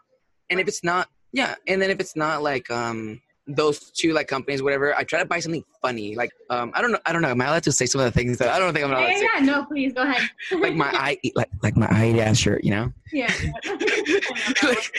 and 0.51 0.61
if 0.61 0.69
it's 0.69 0.83
not, 0.85 1.09
yeah, 1.33 1.55
and 1.67 1.81
then 1.81 1.91
if 1.91 2.01
it's 2.01 2.17
not 2.17 2.43
like 2.43 2.71
um 2.71 3.21
those 3.49 3.91
two 3.91 4.13
like 4.13 4.29
companies, 4.29 4.63
whatever, 4.63 4.95
I 4.95 5.03
try 5.05 5.19
to 5.19 5.25
buy 5.25 5.41
something 5.41 5.65
funny. 5.81 6.15
Like 6.15 6.31
um 6.51 6.71
I 6.75 6.81
don't 6.83 6.93
know, 6.93 6.99
I 7.07 7.13
don't 7.13 7.23
know. 7.23 7.29
Am 7.29 7.41
I 7.41 7.47
allowed 7.47 7.65
to 7.65 7.73
say 7.73 7.87
some 7.87 8.01
of 8.01 8.05
the 8.05 8.13
things 8.13 8.39
that 8.39 8.49
I 8.51 8.59
don't 8.59 8.73
think 8.73 8.85
I'm 8.85 8.93
allowed 8.93 9.03
Yeah, 9.09 9.13
to 9.13 9.19
say? 9.19 9.29
yeah, 9.35 9.45
no, 9.45 9.65
please 9.65 9.93
go 9.93 10.03
ahead. 10.03 10.23
Like 10.53 10.75
my 10.75 10.91
I 10.93 11.19
like 11.35 11.49
like 11.63 11.77
my 11.77 11.87
Adidas 11.89 12.39
shirt, 12.39 12.63
you 12.65 12.71
know. 12.71 12.93
yeah. 13.13 13.33
like, 14.63 14.97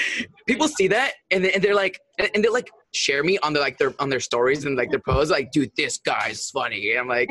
people 0.47 0.67
see 0.67 0.87
that 0.89 1.13
and, 1.31 1.45
and 1.45 1.63
they're 1.63 1.75
like 1.75 1.99
and, 2.19 2.29
and 2.35 2.43
they 2.43 2.49
like 2.49 2.69
share 2.93 3.23
me 3.23 3.39
on 3.39 3.53
their 3.53 3.61
like 3.63 3.77
their 3.77 3.93
on 3.99 4.09
their 4.09 4.19
stories 4.19 4.65
and 4.65 4.77
like 4.77 4.89
their 4.91 4.99
posts 4.99 5.31
like 5.31 5.51
dude 5.51 5.71
this 5.75 5.97
guy's 5.97 6.49
funny 6.51 6.91
and 6.91 6.99
i'm 6.99 7.07
like 7.07 7.27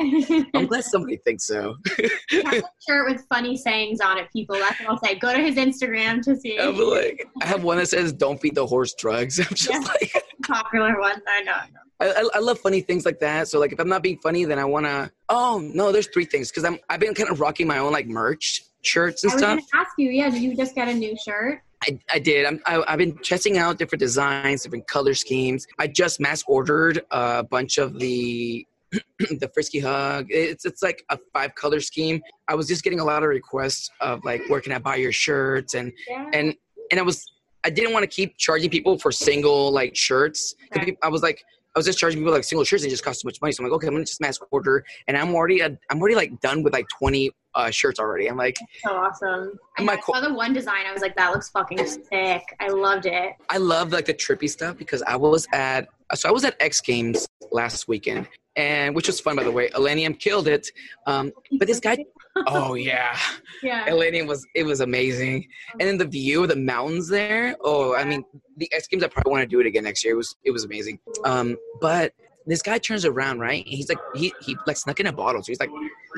i'm 0.55 0.67
glad 0.67 0.83
somebody 0.83 1.17
thinks 1.25 1.47
so 1.47 1.77
shirt 2.29 3.09
with 3.09 3.25
funny 3.29 3.57
sayings 3.57 4.01
on 4.01 4.19
it, 4.19 4.27
people. 4.33 4.57
That's 4.57 4.81
what 4.81 4.89
I'll 4.89 4.99
say. 4.99 5.15
Go 5.17 5.33
to 5.33 5.39
his 5.41 5.55
Instagram 5.57 6.21
to 6.23 6.35
see 6.37 6.59
i'm 6.59 6.77
like 6.77 7.29
i 7.41 7.47
have 7.47 7.63
one 7.63 7.77
that 7.79 7.87
says 7.87 8.13
don't 8.13 8.41
feed 8.41 8.55
the 8.55 8.67
horse 8.67 8.95
drugs 8.95 9.39
i'm 9.39 9.47
just 9.55 9.71
Yeah. 9.71 9.79
like 9.79 10.13
popular 10.45 10.99
one 10.99 11.23
I 11.29 11.43
know. 11.43 11.55
I, 12.01 12.29
I, 12.35 12.39
love 12.41 12.59
funny 12.59 12.81
things 12.81 13.05
like 13.05 13.21
that 13.21 13.47
so 13.47 13.61
like 13.61 13.73
if 13.73 13.79
i'm 13.79 13.89
not 13.89 14.03
being 14.03 14.19
funny 14.19 14.45
then 14.45 14.59
i 14.59 14.65
want 14.65 14.87
to 14.87 15.09
oh 15.29 15.61
no 15.73 15.93
there's 15.93 16.09
three 16.09 16.25
things 16.25 16.51
because 16.51 16.65
i'm 16.65 16.79
i've 16.91 16.99
been 16.99 17.15
kind 17.15 17.31
of 17.31 17.41
rocking 17.41 17.69
my 17.69 17.79
own 17.79 17.93
like 17.93 18.09
merch 18.09 18.65
shirts 18.83 19.23
and 19.23 19.33
stuff. 19.33 19.43
I 19.45 19.55
was 19.55 19.65
stuff 19.65 19.73
going 19.73 19.85
to 19.85 19.89
ask 19.89 19.99
you, 19.99 20.11
yeah, 20.11 20.31
did 20.31 20.43
you 20.43 20.57
just 20.57 20.75
get 20.75 20.89
a 20.89 20.95
new 20.95 21.17
shirt? 21.17 21.63
I, 21.83 21.99
I 22.13 22.19
did. 22.19 22.47
I'm, 22.47 22.61
I, 22.67 22.83
I've 22.87 22.99
been 22.99 23.17
testing 23.19 23.59
out 23.59 23.79
different 23.79 24.01
designs, 24.01 24.63
different 24.63 24.87
color 24.87 25.15
schemes. 25.15 25.67
I 25.79 25.87
just 25.89 26.21
mass 26.21 26.45
ordered 26.47 27.03
a 27.11 27.43
bunch 27.43 27.79
of 27.79 27.99
the 27.99 28.67
the 29.19 29.51
frisky 29.55 29.81
hug. 29.81 30.27
It's 30.29 30.65
it's 30.65 30.83
like 30.83 31.05
a 31.11 31.19
five 31.33 31.55
color 31.55 31.81
scheme. 31.81 32.23
I 32.49 32.55
was 32.55 32.69
just 32.69 32.85
getting 32.85 33.01
a 33.01 33.05
lot 33.05 33.23
of 33.23 33.29
requests 33.31 33.91
of 34.01 34.25
like, 34.25 34.43
where 34.49 34.61
can 34.61 34.73
I 34.73 34.79
buy 34.79 34.97
your 34.97 35.13
shirts? 35.13 35.75
And 35.75 35.93
Yeah. 36.09 36.31
and 36.33 36.55
and 36.91 37.01
I 37.01 37.03
was 37.03 37.25
I 37.65 37.71
didn't 37.71 37.93
want 37.93 38.03
to 38.03 38.09
keep 38.09 38.37
charging 38.39 38.71
people 38.71 38.99
for 38.99 39.11
single 39.13 39.73
like 39.73 39.97
shirts 39.97 40.55
Okay. 40.77 40.97
I 41.03 41.09
was 41.09 41.23
like. 41.23 41.43
I 41.75 41.79
was 41.79 41.87
just 41.87 41.99
charging 41.99 42.21
people 42.21 42.35
like 42.35 42.45
single 42.45 42.65
shirts 42.65 42.83
and 42.83 42.91
it 42.91 42.93
just 42.93 43.03
cost 43.03 43.23
too 43.23 43.29
much 43.29 43.41
money. 43.41 43.51
So 43.53 43.65
I'm 43.65 43.71
like, 43.71 43.77
okay, 43.77 43.87
I'm 43.87 43.95
gonna 43.95 44.05
just 44.05 44.21
mass 44.21 44.39
order, 44.51 44.85
and 45.09 45.17
I'm 45.17 45.35
already, 45.35 45.63
I'm 45.63 45.79
already 45.91 46.15
like 46.15 46.39
done 46.43 46.63
with 46.63 46.75
like 46.75 46.87
20 46.99 47.31
uh, 47.55 47.71
shirts 47.71 47.99
already. 47.99 48.29
I'm 48.29 48.37
like, 48.37 48.57
so 48.85 48.93
awesome. 48.93 49.59
I, 49.79 49.83
My 49.83 49.95
I 49.95 50.01
saw 50.01 50.21
the 50.21 50.35
one 50.35 50.53
design. 50.53 50.87
I 50.87 50.93
was 50.93 51.03
like, 51.03 51.17
that 51.17 51.33
looks 51.33 51.51
fucking 51.51 51.85
sick. 51.87 52.43
I 52.61 52.69
loved 52.69 53.07
it. 53.07 53.35
I 53.49 53.59
love 53.59 53.93
like 53.93 54.07
the 54.07 54.15
trippy 54.15 54.49
stuff 54.49 54.77
because 54.77 55.03
I 55.03 55.17
was 55.17 55.47
at 55.53 55.89
so 56.15 56.29
I 56.29 56.33
was 56.33 56.45
at 56.45 56.57
X 56.61 56.81
Games 56.81 57.27
last 57.51 57.89
weekend 57.89 58.29
and 58.57 58.95
which 58.95 59.07
was 59.07 59.21
fun 59.21 59.37
by 59.37 59.45
the 59.45 59.51
way. 59.51 59.69
Illenium 59.71 60.19
killed 60.19 60.49
it. 60.49 60.69
Um, 61.07 61.33
but 61.59 61.67
this 61.69 61.81
guy, 61.81 62.05
oh 62.47 62.75
yeah, 62.75 63.17
yeah. 63.63 63.89
Illenium 63.89 64.27
was 64.27 64.47
it 64.55 64.65
was 64.65 64.81
amazing. 64.81 65.47
And 65.79 65.89
then 65.89 65.99
the 65.99 66.07
view 66.07 66.43
of 66.43 66.49
the 66.49 66.57
mountains 66.57 67.09
there. 67.09 67.57
Oh, 67.61 67.95
I 67.95 68.05
mean 68.05 68.25
the 68.57 68.71
X 68.73 68.87
Games. 68.87 69.03
I 69.03 69.09
probably 69.09 69.31
want 69.31 69.43
to 69.43 69.47
do 69.47 69.61
it 69.61 69.67
again 69.67 69.85
next 69.85 70.05
year. 70.05 70.15
It 70.15 70.19
was 70.19 70.37
it 70.45 70.51
was 70.51 70.65
amazing. 70.65 70.99
Um, 71.25 71.57
but 71.81 72.13
this 72.47 72.63
guy 72.63 72.79
turns 72.79 73.05
around 73.05 73.41
right. 73.41 73.65
And 73.65 73.75
he's 73.75 73.89
like 73.89 73.99
he 74.15 74.33
he 74.41 74.57
like 74.67 74.77
snuck 74.77 75.01
in 75.01 75.07
a 75.07 75.13
bottle, 75.13 75.43
so 75.43 75.51
he's 75.53 75.61
like 75.61 75.71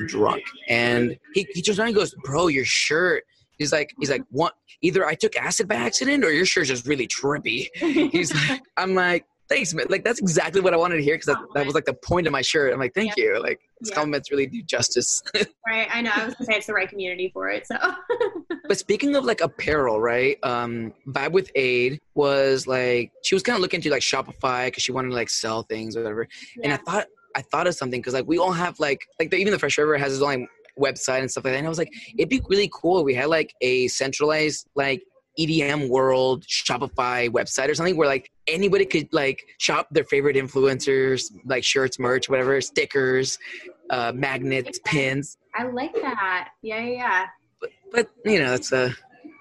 drunk, 0.07 0.43
and 0.67 1.17
he 1.33 1.47
he 1.53 1.61
turns 1.61 1.79
around 1.79 1.89
and 1.89 1.95
goes, 1.95 2.13
"Bro, 2.23 2.47
your 2.47 2.65
shirt." 2.65 3.23
He's 3.57 3.71
like, 3.71 3.93
he's 3.99 4.09
like, 4.09 4.23
what? 4.31 4.53
Either 4.81 5.05
I 5.05 5.15
took 5.15 5.37
acid 5.37 5.69
by 5.69 5.75
accident, 5.75 6.25
or 6.25 6.31
your 6.31 6.45
shirt's 6.45 6.67
just 6.67 6.85
really 6.85 7.07
trippy. 7.07 7.69
He's 7.75 8.33
like, 8.49 8.61
I'm 8.75 8.95
like, 8.95 9.25
thanks, 9.49 9.73
man. 9.73 9.85
Like 9.89 10.03
that's 10.03 10.19
exactly 10.19 10.61
what 10.61 10.73
I 10.73 10.77
wanted 10.77 10.97
to 10.97 11.03
hear 11.03 11.15
because 11.15 11.27
that, 11.27 11.39
that 11.53 11.65
was 11.65 11.75
like 11.75 11.85
the 11.85 11.93
point 11.93 12.27
of 12.27 12.33
my 12.33 12.41
shirt. 12.41 12.73
I'm 12.73 12.79
like, 12.79 12.93
thank 12.93 13.15
you. 13.17 13.39
Like 13.41 13.59
these 13.81 13.89
Yeah. 13.89 13.95
compliments 13.95 14.31
really 14.31 14.47
do 14.47 14.61
justice. 14.63 15.21
right. 15.67 15.87
I 15.91 16.01
know. 16.01 16.11
I 16.13 16.25
was 16.25 16.35
gonna 16.35 16.45
say 16.45 16.57
it's 16.57 16.67
the 16.67 16.73
right 16.73 16.89
community 16.89 17.29
for 17.33 17.49
it. 17.49 17.67
So 17.67 17.75
but 18.67 18.77
speaking 18.77 19.15
of 19.15 19.25
like 19.25 19.41
apparel, 19.41 19.99
right? 19.99 20.37
Um, 20.43 20.93
Vibe 21.07 21.31
with 21.31 21.51
Aid 21.55 21.99
was 22.15 22.67
like 22.67 23.11
she 23.23 23.35
was 23.35 23.43
kind 23.43 23.55
of 23.55 23.61
looking 23.61 23.81
to 23.81 23.89
like 23.89 24.01
Shopify 24.01 24.67
because 24.67 24.83
she 24.83 24.91
wanted 24.91 25.09
to 25.09 25.15
like 25.15 25.29
sell 25.29 25.63
things 25.63 25.95
or 25.95 26.01
whatever. 26.03 26.27
And 26.63 26.73
I 26.73 26.77
thought 26.77 27.07
I 27.35 27.41
thought 27.41 27.67
of 27.67 27.75
something 27.75 27.99
because 28.01 28.13
like 28.13 28.27
we 28.27 28.37
all 28.37 28.51
have 28.53 28.79
like 28.79 29.07
like 29.19 29.29
the, 29.29 29.37
even 29.37 29.51
the 29.51 29.59
Fresh 29.59 29.77
Raver 29.77 29.97
has 29.97 30.11
his 30.13 30.21
own 30.21 30.47
website 30.79 31.19
and 31.19 31.29
stuff 31.31 31.45
like 31.45 31.53
that. 31.53 31.57
And 31.59 31.67
I 31.67 31.69
was 31.69 31.77
like, 31.77 31.93
it'd 32.17 32.29
be 32.29 32.41
really 32.49 32.69
cool. 32.73 32.99
if 32.99 33.05
We 33.05 33.13
had 33.13 33.27
like 33.27 33.53
a 33.61 33.87
centralized 33.89 34.67
like 34.75 35.03
EDM 35.39 35.89
world 35.89 36.43
Shopify 36.43 37.29
website 37.29 37.69
or 37.69 37.75
something 37.75 37.97
where 37.97 38.07
like 38.07 38.31
anybody 38.47 38.85
could 38.85 39.07
like 39.11 39.43
shop 39.57 39.87
their 39.91 40.03
favorite 40.05 40.35
influencers, 40.35 41.31
like 41.45 41.63
shirts, 41.63 41.99
merch, 41.99 42.29
whatever, 42.29 42.59
stickers, 42.61 43.37
uh, 43.89 44.11
magnets, 44.15 44.79
pins. 44.85 45.37
I 45.53 45.63
like 45.63 45.93
that. 45.95 46.49
Yeah, 46.61 46.79
yeah, 46.79 47.25
yeah. 47.61 47.69
But 47.91 48.09
you 48.25 48.39
know, 48.39 48.53
it's 48.53 48.71
a 48.71 48.93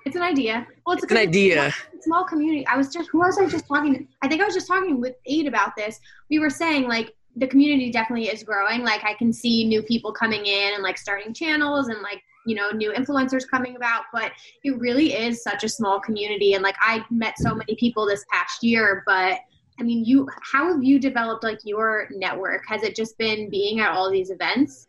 It's 0.07 0.17
an 0.17 0.23
idea. 0.23 0.67
Well, 0.87 0.95
it's, 0.95 1.05
it's 1.05 1.13
an 1.13 1.19
idea. 1.19 1.73
small 2.01 2.25
community. 2.25 2.67
I 2.67 2.77
was 2.77 2.89
just 2.89 3.09
who 3.11 3.19
was 3.19 3.39
I 3.39 3.47
just 3.49 3.67
talking? 3.67 4.07
I 4.23 4.29
think 4.29 4.43
I 4.43 4.45
was 4.45 4.55
just 4.55 4.67
talking 4.69 5.01
with 5.01 5.15
Aid 5.27 5.47
about 5.47 5.77
this. 5.77 6.01
We 6.31 6.39
were 6.39 6.51
saying 6.51 6.89
like 6.89 7.15
the 7.37 7.47
community 7.47 7.91
definitely 7.91 8.29
is 8.29 8.43
growing. 8.43 8.83
Like 8.83 9.03
I 9.05 9.15
can 9.15 9.33
see 9.33 9.67
new 9.67 9.83
people 9.83 10.13
coming 10.13 10.47
in 10.47 10.75
and 10.75 10.83
like 10.83 10.99
starting 10.99 11.33
channels 11.35 11.89
and 11.89 12.01
like 12.03 12.23
you 12.47 12.55
know 12.55 12.71
new 12.71 12.93
influencers 12.93 13.49
coming 13.49 13.77
about. 13.77 14.05
But 14.13 14.33
it 14.63 14.79
really 14.79 15.15
is 15.15 15.43
such 15.43 15.65
a 15.65 15.69
small 15.69 16.01
community. 16.01 16.55
And 16.55 16.63
like 16.63 16.77
I 16.81 17.05
met 17.11 17.39
so 17.39 17.55
many 17.55 17.75
people 17.77 18.07
this 18.07 18.25
past 18.31 18.63
year, 18.63 19.03
but. 19.07 19.39
I 19.77 19.83
mean, 19.83 20.05
you. 20.05 20.29
How 20.41 20.73
have 20.73 20.85
you 20.85 21.01
developed 21.01 21.43
like 21.43 21.59
your 21.65 22.07
network? 22.13 22.63
Has 22.69 22.85
it 22.85 22.95
just 22.95 23.19
been 23.19 23.51
being 23.51 23.81
at 23.81 23.91
all 23.91 24.09
these 24.09 24.31
events? 24.31 24.87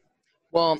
Well, 0.51 0.77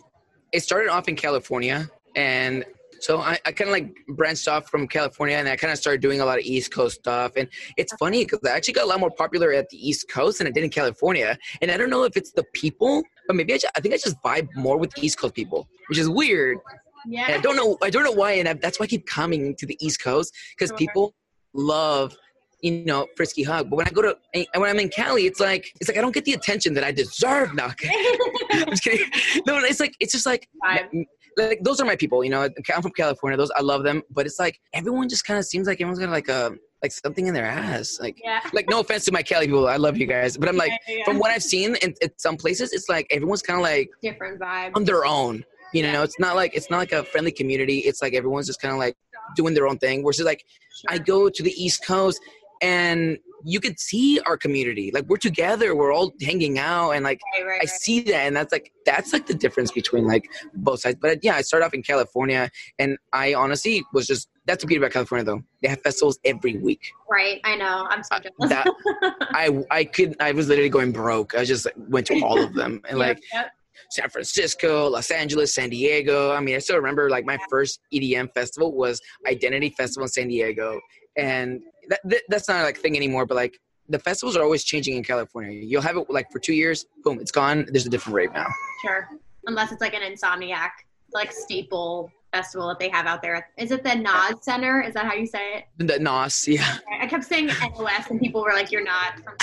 it 0.52 0.60
started 0.62 0.90
off 0.90 1.08
in 1.08 1.16
California, 1.16 1.90
and 2.16 2.64
so 3.00 3.20
I, 3.20 3.38
I 3.46 3.52
kind 3.52 3.70
of 3.70 3.74
like 3.74 3.96
branched 4.08 4.48
off 4.48 4.70
from 4.70 4.88
California, 4.88 5.38
and 5.38 5.48
I 5.48 5.56
kind 5.56 5.72
of 5.72 5.78
started 5.78 6.02
doing 6.02 6.22
a 6.22 6.26
lot 6.26 6.38
of 6.38 6.46
East 6.46 6.72
Coast 6.72 7.00
stuff. 7.00 7.34
And 7.36 7.48
it's 7.78 7.94
funny 7.96 8.26
because 8.26 8.40
I 8.46 8.56
actually 8.56 8.76
got 8.76 8.86
a 8.86 8.88
lot 8.88 9.00
more 9.00 9.12
popular 9.12 9.54
at 9.54 9.70
the 9.70 9.78
East 9.78 10.10
Coast 10.10 10.38
than 10.38 10.48
I 10.48 10.52
did 10.52 10.64
in 10.64 10.70
California. 10.70 11.38
And 11.62 11.72
I 11.72 11.78
don't 11.78 11.90
know 11.90 12.04
if 12.04 12.16
it's 12.18 12.32
the 12.32 12.44
people, 12.54 13.04
but 13.28 13.36
maybe 13.36 13.54
I, 13.54 13.58
just, 13.58 13.72
I 13.76 13.80
think 13.80 13.94
I 13.94 13.98
just 13.98 14.22
vibe 14.22 14.50
more 14.56 14.78
with 14.78 14.98
East 14.98 15.20
Coast 15.20 15.34
people, 15.34 15.68
which 15.88 15.98
is 15.98 16.10
weird. 16.10 16.58
And 17.28 17.36
I 17.36 17.42
don't 17.42 17.56
know, 17.56 17.78
I 17.84 17.90
don't 17.90 18.04
know 18.04 18.12
why, 18.12 18.34
and 18.34 18.48
I, 18.48 18.54
that's 18.54 18.80
why 18.80 18.86
I 18.86 18.88
keep 18.88 19.06
coming 19.06 19.56
to 19.58 19.66
the 19.66 19.78
East 19.86 20.02
Coast 20.02 20.34
because 20.58 20.72
people 20.74 21.14
love. 21.54 22.16
You 22.62 22.84
know, 22.84 23.06
frisky 23.16 23.44
hug. 23.44 23.70
But 23.70 23.76
when 23.76 23.88
I 23.88 23.92
go 23.92 24.02
to 24.02 24.18
eh, 24.34 24.46
when 24.56 24.68
I'm 24.68 24.80
in 24.80 24.90
Cali, 24.90 25.28
it's 25.28 25.40
like 25.40 25.72
it's 25.80 25.88
like 25.88 26.00
I 26.00 26.02
don't 26.02 26.14
get 26.14 26.26
the 26.26 26.34
attention 26.34 26.74
that 26.76 26.84
I 26.84 26.92
deserve 26.92 27.54
now. 27.54 27.68
I'm 28.52 28.70
just 28.70 28.84
kidding. 28.84 29.06
No, 29.46 29.58
it's 29.58 29.80
like 29.80 29.94
it's 30.00 30.12
just 30.14 30.26
like 30.26 30.48
Vibe. 30.64 31.06
like 31.38 31.60
those 31.62 31.80
are 31.80 31.86
my 31.86 31.96
people. 31.96 32.24
You 32.24 32.32
know, 32.32 32.50
I'm 32.74 32.82
from 32.82 32.92
California. 32.94 33.38
Those 33.38 33.52
I 33.56 33.62
love 33.62 33.84
them, 33.84 34.02
but 34.10 34.26
it's 34.26 34.40
like 34.40 34.60
everyone 34.74 35.10
just 35.10 35.26
kind 35.26 35.38
of 35.38 35.46
seems 35.46 35.68
like 35.68 35.80
everyone's 35.80 36.00
got 36.00 36.10
like 36.10 36.30
a 36.30 36.56
like 36.86 36.92
something 36.92 37.26
in 37.26 37.34
their 37.34 37.46
ass. 37.46 37.98
Like 38.00 38.22
yeah. 38.24 38.42
like 38.54 38.70
no 38.70 38.80
offense 38.80 39.06
to 39.06 39.12
my 39.12 39.24
Kelly 39.24 39.48
people, 39.48 39.68
I 39.68 39.78
love 39.78 39.98
you 39.98 40.06
guys, 40.06 40.38
but 40.38 40.48
I'm 40.48 40.58
like 40.58 40.72
Yeah, 40.88 40.98
yeah, 40.98 41.04
from 41.04 41.18
what 41.18 41.32
I've 41.32 41.44
seen 41.44 41.76
in, 41.82 41.94
in 42.02 42.10
some 42.18 42.38
places, 42.38 42.74
it's 42.74 42.88
like 42.88 43.08
everyone's 43.10 43.42
kind 43.42 43.58
of 43.60 43.64
like 43.64 43.90
different 44.02 44.40
vibe. 44.40 44.72
on 44.76 44.84
their 44.86 45.06
own. 45.06 45.44
You 45.74 45.84
know, 45.84 46.04
it's 46.04 46.20
not 46.20 46.36
like 46.36 46.56
it's 46.56 46.70
not 46.70 46.78
like 46.78 46.92
a 46.92 47.04
friendly 47.04 47.32
community. 47.32 47.80
It's 47.80 48.02
like 48.02 48.14
everyone's 48.14 48.48
just 48.48 48.62
kind 48.62 48.72
of 48.72 48.80
like 48.80 48.96
doing 49.36 49.56
their 49.56 49.68
own 49.68 49.78
thing. 49.80 50.04
Versus 50.06 50.26
like 50.26 50.46
I 50.88 51.00
go 51.00 51.30
to 51.30 51.44
the 51.44 51.52
East 51.52 51.86
Coast 51.86 52.22
and 52.62 53.18
you 53.44 53.60
can 53.60 53.76
see 53.78 54.20
our 54.22 54.38
community. 54.38 54.92
Like 54.94 55.06
we're 55.06 55.18
together, 55.18 55.76
we're 55.76 55.92
all 55.92 56.14
hanging 56.22 56.60
out, 56.60 56.92
and 56.92 57.04
like 57.04 57.20
Right, 57.34 57.46
right, 57.46 57.62
I 57.64 57.66
see 57.66 58.02
that, 58.02 58.28
and 58.28 58.36
that's 58.36 58.52
like 58.52 58.72
that's 58.86 59.12
like 59.12 59.26
the 59.26 59.34
difference 59.34 59.72
between 59.72 60.06
like 60.06 60.30
both 60.54 60.82
sides. 60.82 60.98
But 61.02 61.24
yeah, 61.24 61.36
I 61.36 61.42
started 61.42 61.66
off 61.66 61.74
in 61.74 61.84
California, 61.84 62.50
and 62.80 62.98
I 63.12 63.34
honestly 63.34 63.84
was 63.92 64.06
just 64.06 64.30
that's 64.46 64.62
the 64.62 64.68
beauty 64.68 64.80
about 64.80 64.92
California 64.92 65.24
though. 65.24 65.44
They 65.62 65.70
have 65.70 65.82
festivals 65.82 66.20
every 66.24 66.58
week. 66.58 66.92
Right, 67.10 67.42
I 67.44 67.56
know. 67.56 67.88
I'm 67.90 68.04
so 68.04 68.18
jealous. 68.20 68.50
That 68.50 68.68
I 69.34 69.64
I 69.72 69.84
could 69.86 70.16
I 70.20 70.32
was 70.32 70.48
literally 70.48 70.70
going 70.70 70.92
broke. 70.92 71.36
I 71.36 71.44
just 71.44 71.68
went 71.78 72.08
to 72.08 72.22
all 72.22 72.42
of 72.42 72.54
them, 72.54 72.82
and 72.88 73.00
like 73.06 73.22
Yep. 73.34 73.52
San 73.92 74.10
Francisco, 74.10 74.90
Los 74.90 75.12
Angeles, 75.12 75.54
San 75.54 75.70
Diego. 75.70 76.32
I 76.32 76.40
mean, 76.40 76.56
I 76.56 76.60
still 76.60 76.78
remember 76.78 77.10
like 77.10 77.26
my 77.26 77.38
first 77.50 77.82
EDM 77.94 78.34
festival 78.34 78.74
was 78.74 79.02
Identity 79.28 79.70
Festival 79.70 80.06
in 80.06 80.10
San 80.10 80.28
Diego, 80.28 80.80
and 81.18 81.62
that, 81.90 82.00
that 82.06 82.22
that's 82.30 82.48
not 82.48 82.64
like 82.64 82.78
a 82.78 82.82
thing 82.82 82.96
anymore. 82.96 83.26
But 83.26 83.36
like 83.36 83.60
the 83.90 84.00
festivals 84.00 84.36
are 84.36 84.44
always 84.44 84.64
changing 84.64 84.96
in 84.96 85.04
California. 85.04 85.60
You'll 85.60 85.82
have 85.82 85.98
it 85.98 86.10
like 86.10 86.32
for 86.32 86.40
two 86.40 86.54
years, 86.54 86.86
boom, 87.04 87.20
it's 87.20 87.32
gone. 87.32 87.66
There's 87.70 87.86
a 87.86 87.90
different 87.90 88.16
rave 88.16 88.34
now. 88.34 88.48
Sure. 88.84 89.10
Unless 89.48 89.72
it's 89.72 89.82
like 89.82 89.94
an 89.94 90.02
insomniac, 90.02 90.72
like 91.14 91.32
staple 91.32 92.12
festival 92.36 92.68
that 92.68 92.80
they 92.80 92.90
have 92.90 93.06
out 93.06 93.22
there. 93.22 93.48
Is 93.58 93.72
it 93.72 93.82
the 93.84 93.96
Nas 93.96 94.36
Center? 94.42 94.82
Is 94.82 94.94
that 94.96 95.06
how 95.06 95.14
you 95.14 95.26
say 95.26 95.46
it? 95.58 95.64
The 95.78 96.00
NOS, 96.00 96.48
yeah. 96.48 96.78
I 97.02 97.08
kept 97.08 97.24
saying 97.24 97.48
NOS 97.48 98.10
and 98.10 98.20
people 98.20 98.42
were 98.42 98.54
like, 98.54 98.72
You're 98.72 98.84
not 98.84 99.20
from 99.20 99.36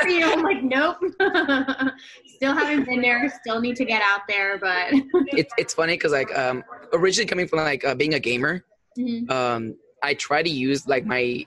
Are 0.00 0.08
you? 0.08 0.30
I'm 0.32 0.42
like, 0.42 0.62
Nope. 0.62 0.98
still 2.36 2.54
haven't 2.54 2.84
been 2.86 3.02
there, 3.02 3.28
still 3.40 3.60
need 3.60 3.76
to 3.76 3.84
get 3.84 4.02
out 4.04 4.20
there, 4.28 4.58
but 4.58 4.92
It's 5.40 5.52
it's 5.58 5.74
funny 5.74 5.94
because 5.94 6.12
like 6.12 6.36
um 6.38 6.62
originally 6.92 7.26
coming 7.26 7.48
from 7.48 7.60
like 7.60 7.84
uh, 7.84 7.94
being 7.94 8.14
a 8.14 8.20
gamer, 8.20 8.64
Mhm. 8.98 9.30
um 9.30 9.76
I 10.02 10.14
try 10.14 10.42
to 10.42 10.50
use 10.50 10.86
like 10.86 11.04
my 11.04 11.44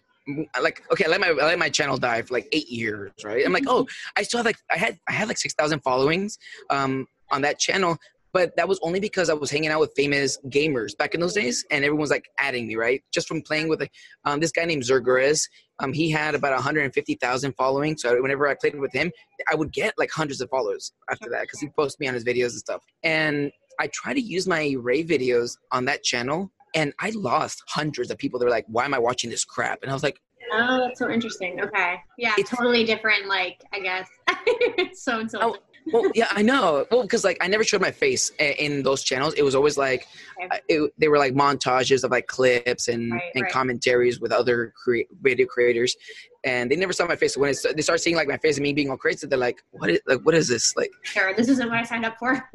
like 0.62 0.84
okay 0.92 1.06
I 1.06 1.10
let 1.10 1.20
my 1.22 1.28
I 1.30 1.46
let 1.52 1.60
my 1.60 1.70
channel 1.70 1.98
die 1.98 2.22
for 2.22 2.34
like 2.34 2.48
eight 2.52 2.70
years 2.70 3.12
right 3.24 3.46
I'm 3.46 3.52
like 3.52 3.66
oh 3.68 3.86
I 4.16 4.24
still 4.24 4.38
have 4.40 4.46
like 4.46 4.58
I 4.72 4.78
had 4.78 4.98
I 5.10 5.14
had 5.20 5.28
like 5.28 5.38
six 5.38 5.54
thousand 5.54 5.80
followings 5.82 6.38
um 6.70 7.08
on 7.32 7.42
that 7.42 7.60
channel 7.60 7.98
but 8.34 8.56
that 8.58 8.68
was 8.68 8.80
only 8.82 9.00
because 9.00 9.30
I 9.30 9.34
was 9.34 9.50
hanging 9.52 9.70
out 9.70 9.80
with 9.80 9.94
famous 9.96 10.38
gamers 10.50 10.98
back 10.98 11.14
in 11.14 11.22
those 11.22 11.34
days 11.34 11.64
and 11.72 11.86
everyone 11.86 12.02
was 12.02 12.10
like 12.10 12.26
adding 12.40 12.68
me 12.68 12.76
right 12.76 13.02
just 13.14 13.28
from 13.28 13.42
playing 13.42 13.70
with 13.70 13.88
um 14.26 14.40
this 14.40 14.52
guy 14.52 14.66
named 14.66 14.84
Zergurez 14.84 15.48
um 15.80 15.94
he 15.94 16.10
had 16.10 16.36
about 16.36 16.54
150,000 16.54 17.54
following 17.54 17.96
so 17.98 18.22
whenever 18.22 18.48
I 18.48 18.56
played 18.56 18.78
with 18.80 18.92
him 18.94 19.12
I 19.52 19.56
would 19.56 19.72
get 19.72 19.94
like 19.98 20.12
hundreds 20.12 20.42
of 20.42 20.50
followers 20.50 20.92
after 21.10 21.30
that 21.30 21.42
because 21.44 21.60
he 21.60 21.70
posts 21.70 22.00
me 22.00 22.08
on 22.08 22.14
his 22.14 22.26
videos 22.26 22.52
and 22.52 22.60
stuff 22.60 22.84
and 23.04 23.52
I 23.80 23.88
try 23.88 24.14
to 24.14 24.22
use 24.22 24.48
my 24.48 24.76
Ray 24.80 25.04
videos 25.04 25.58
on 25.72 25.86
that 25.86 26.04
channel 26.04 26.52
and 26.76 26.94
I 27.00 27.12
lost 27.12 27.64
hundreds 27.70 28.10
of 28.12 28.18
people 28.18 28.40
They 28.40 28.46
were 28.46 28.52
like, 28.52 28.66
"Why 28.68 28.84
am 28.86 28.94
I 28.96 29.00
watching 29.00 29.30
this 29.30 29.46
crap?" 29.46 29.80
And 29.84 29.92
I 29.92 29.94
was 29.94 30.02
like, 30.04 30.20
Oh, 30.52 30.80
that's 30.88 31.00
so 31.00 31.10
interesting. 31.10 31.60
Okay. 31.62 31.96
Yeah, 32.18 32.34
It's- 32.38 32.50
totally 32.56 32.84
different, 32.84 33.28
like, 33.28 33.58
I 33.74 33.80
guess. 33.80 34.08
it's 34.48 35.04
so 35.08 35.20
insulting. 35.20 35.60
Oh, 35.60 35.73
"Well, 35.92 36.12
yeah, 36.16 36.28
I 36.32 36.42
know." 36.42 36.86
Well, 36.92 37.02
because 37.04 37.24
like 37.24 37.38
I 37.42 37.48
never 37.48 37.64
showed 37.64 37.82
my 37.82 37.92
face 37.92 38.32
in 38.40 38.84
those 38.84 39.04
channels. 39.04 39.34
It 39.36 39.44
was 39.44 39.56
always 39.56 39.78
like 39.78 40.08
Okay. 40.44 40.60
it, 40.68 40.92
they 40.98 41.08
were 41.08 41.18
like 41.18 41.34
montages 41.34 42.04
of 42.04 42.12
like 42.12 42.28
clips 42.28 42.88
and 42.88 43.12
Right, 43.12 43.22
and 43.36 43.44
right. 43.44 43.52
commentaries 43.52 44.20
with 44.20 44.32
other 44.32 44.74
crea- 44.84 45.08
video 45.22 45.46
creators, 45.46 45.96
and 46.44 46.70
they 46.72 46.76
never 46.76 46.92
saw 46.94 47.06
my 47.06 47.16
face. 47.16 47.36
So 47.36 47.42
when 47.42 47.52
it's, 47.52 47.62
they 47.62 47.82
start 47.82 48.02
seeing 48.02 48.16
like 48.16 48.28
my 48.28 48.38
face 48.38 48.58
and 48.58 48.64
me 48.64 48.74
being 48.74 48.90
all 48.90 48.98
crazy, 48.98 49.28
they're 49.28 49.38
like, 49.38 49.64
"What 49.72 49.90
is 49.90 50.00
like 50.08 50.22
what 50.22 50.36
is 50.36 50.48
this?" 50.48 50.76
Like 50.76 50.92
Sure, 51.04 51.34
this 51.36 51.48
isn't 51.50 51.70
what 51.70 51.78
I 51.78 51.84
signed 51.84 52.06
up 52.06 52.18
for. 52.18 52.50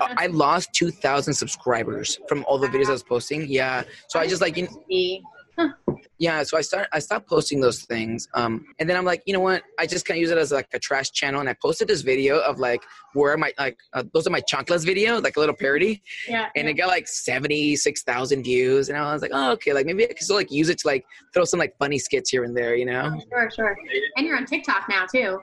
I 0.00 0.26
lost 0.26 0.72
two 0.72 0.90
thousand 0.90 1.34
subscribers 1.34 2.18
from 2.28 2.44
all 2.48 2.58
the 2.58 2.68
videos 2.74 2.86
I 2.88 2.92
was 2.92 3.02
posting. 3.02 3.46
Yeah, 3.48 3.84
so 4.08 4.18
I 4.18 4.26
just 4.26 4.40
like 4.40 4.56
you 4.56 4.64
know, 4.64 5.20
See, 5.60 5.94
yeah 6.18 6.42
so 6.42 6.56
i 6.56 6.60
start 6.60 6.88
i 6.92 6.98
stopped 6.98 7.28
posting 7.28 7.60
those 7.60 7.82
things 7.82 8.28
um 8.34 8.64
and 8.78 8.88
then 8.88 8.96
i'm 8.96 9.04
like 9.04 9.22
you 9.26 9.32
know 9.32 9.40
what 9.40 9.62
i 9.78 9.86
just 9.86 10.04
kind 10.06 10.16
of 10.18 10.20
use 10.20 10.30
it 10.30 10.38
as 10.38 10.52
like 10.52 10.68
a 10.72 10.78
trash 10.78 11.10
channel 11.12 11.40
and 11.40 11.48
i 11.48 11.54
posted 11.62 11.88
this 11.88 12.02
video 12.02 12.38
of 12.40 12.58
like 12.58 12.82
where 13.14 13.36
my 13.36 13.52
like 13.58 13.78
uh, 13.92 14.02
those 14.12 14.26
are 14.26 14.30
my 14.30 14.40
chanclas 14.42 14.84
video 14.84 15.20
like 15.20 15.36
a 15.36 15.40
little 15.40 15.54
parody 15.54 16.02
yeah. 16.28 16.48
and 16.56 16.68
it 16.68 16.74
got 16.74 16.88
like 16.88 17.06
76,000 17.06 18.42
views 18.42 18.88
and 18.88 18.98
i 18.98 19.12
was 19.12 19.22
like 19.22 19.32
oh 19.34 19.52
okay 19.52 19.72
like 19.72 19.86
maybe 19.86 20.04
i 20.04 20.08
can 20.08 20.18
still 20.18 20.36
like 20.36 20.50
use 20.50 20.68
it 20.68 20.78
to 20.78 20.86
like 20.86 21.04
throw 21.32 21.44
some 21.44 21.58
like 21.58 21.76
funny 21.78 21.98
skits 21.98 22.30
here 22.30 22.44
and 22.44 22.56
there 22.56 22.74
you 22.74 22.84
know 22.84 23.20
Sure, 23.30 23.50
sure. 23.50 23.76
And 24.16 24.26
you're 24.26 24.36
on 24.36 24.46
TikTok 24.46 24.88
now 24.88 25.06
too. 25.06 25.42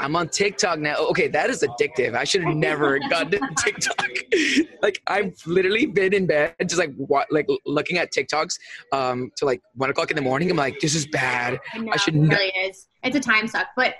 I'm 0.00 0.16
on 0.16 0.28
tiktok 0.28 0.78
now 0.78 0.96
okay 0.96 1.28
that 1.28 1.50
is 1.50 1.62
addictive 1.62 2.14
i 2.14 2.24
should 2.24 2.42
have 2.42 2.54
never 2.54 2.98
gotten 3.10 3.30
to 3.30 3.40
tiktok 3.58 4.08
like 4.82 5.00
i've 5.06 5.34
literally 5.46 5.86
been 5.86 6.12
in 6.12 6.26
bed 6.26 6.54
just 6.62 6.78
like 6.78 6.92
wa- 6.96 7.24
like 7.30 7.48
looking 7.66 7.98
at 7.98 8.12
tiktoks 8.12 8.58
um 8.92 9.30
to 9.36 9.44
like 9.44 9.60
one 9.74 9.90
o'clock 9.90 10.10
in 10.10 10.16
the 10.16 10.22
morning 10.22 10.50
i'm 10.50 10.56
like 10.56 10.78
this 10.80 10.94
is 10.94 11.06
bad 11.06 11.58
I 11.74 11.78
know, 11.78 11.92
I 11.92 11.96
should 11.96 12.16
it 12.16 12.20
really 12.20 12.52
is. 12.68 12.86
It's 13.02 13.16
a 13.16 13.20
time 13.20 13.48
suck. 13.48 13.68
But 13.76 13.94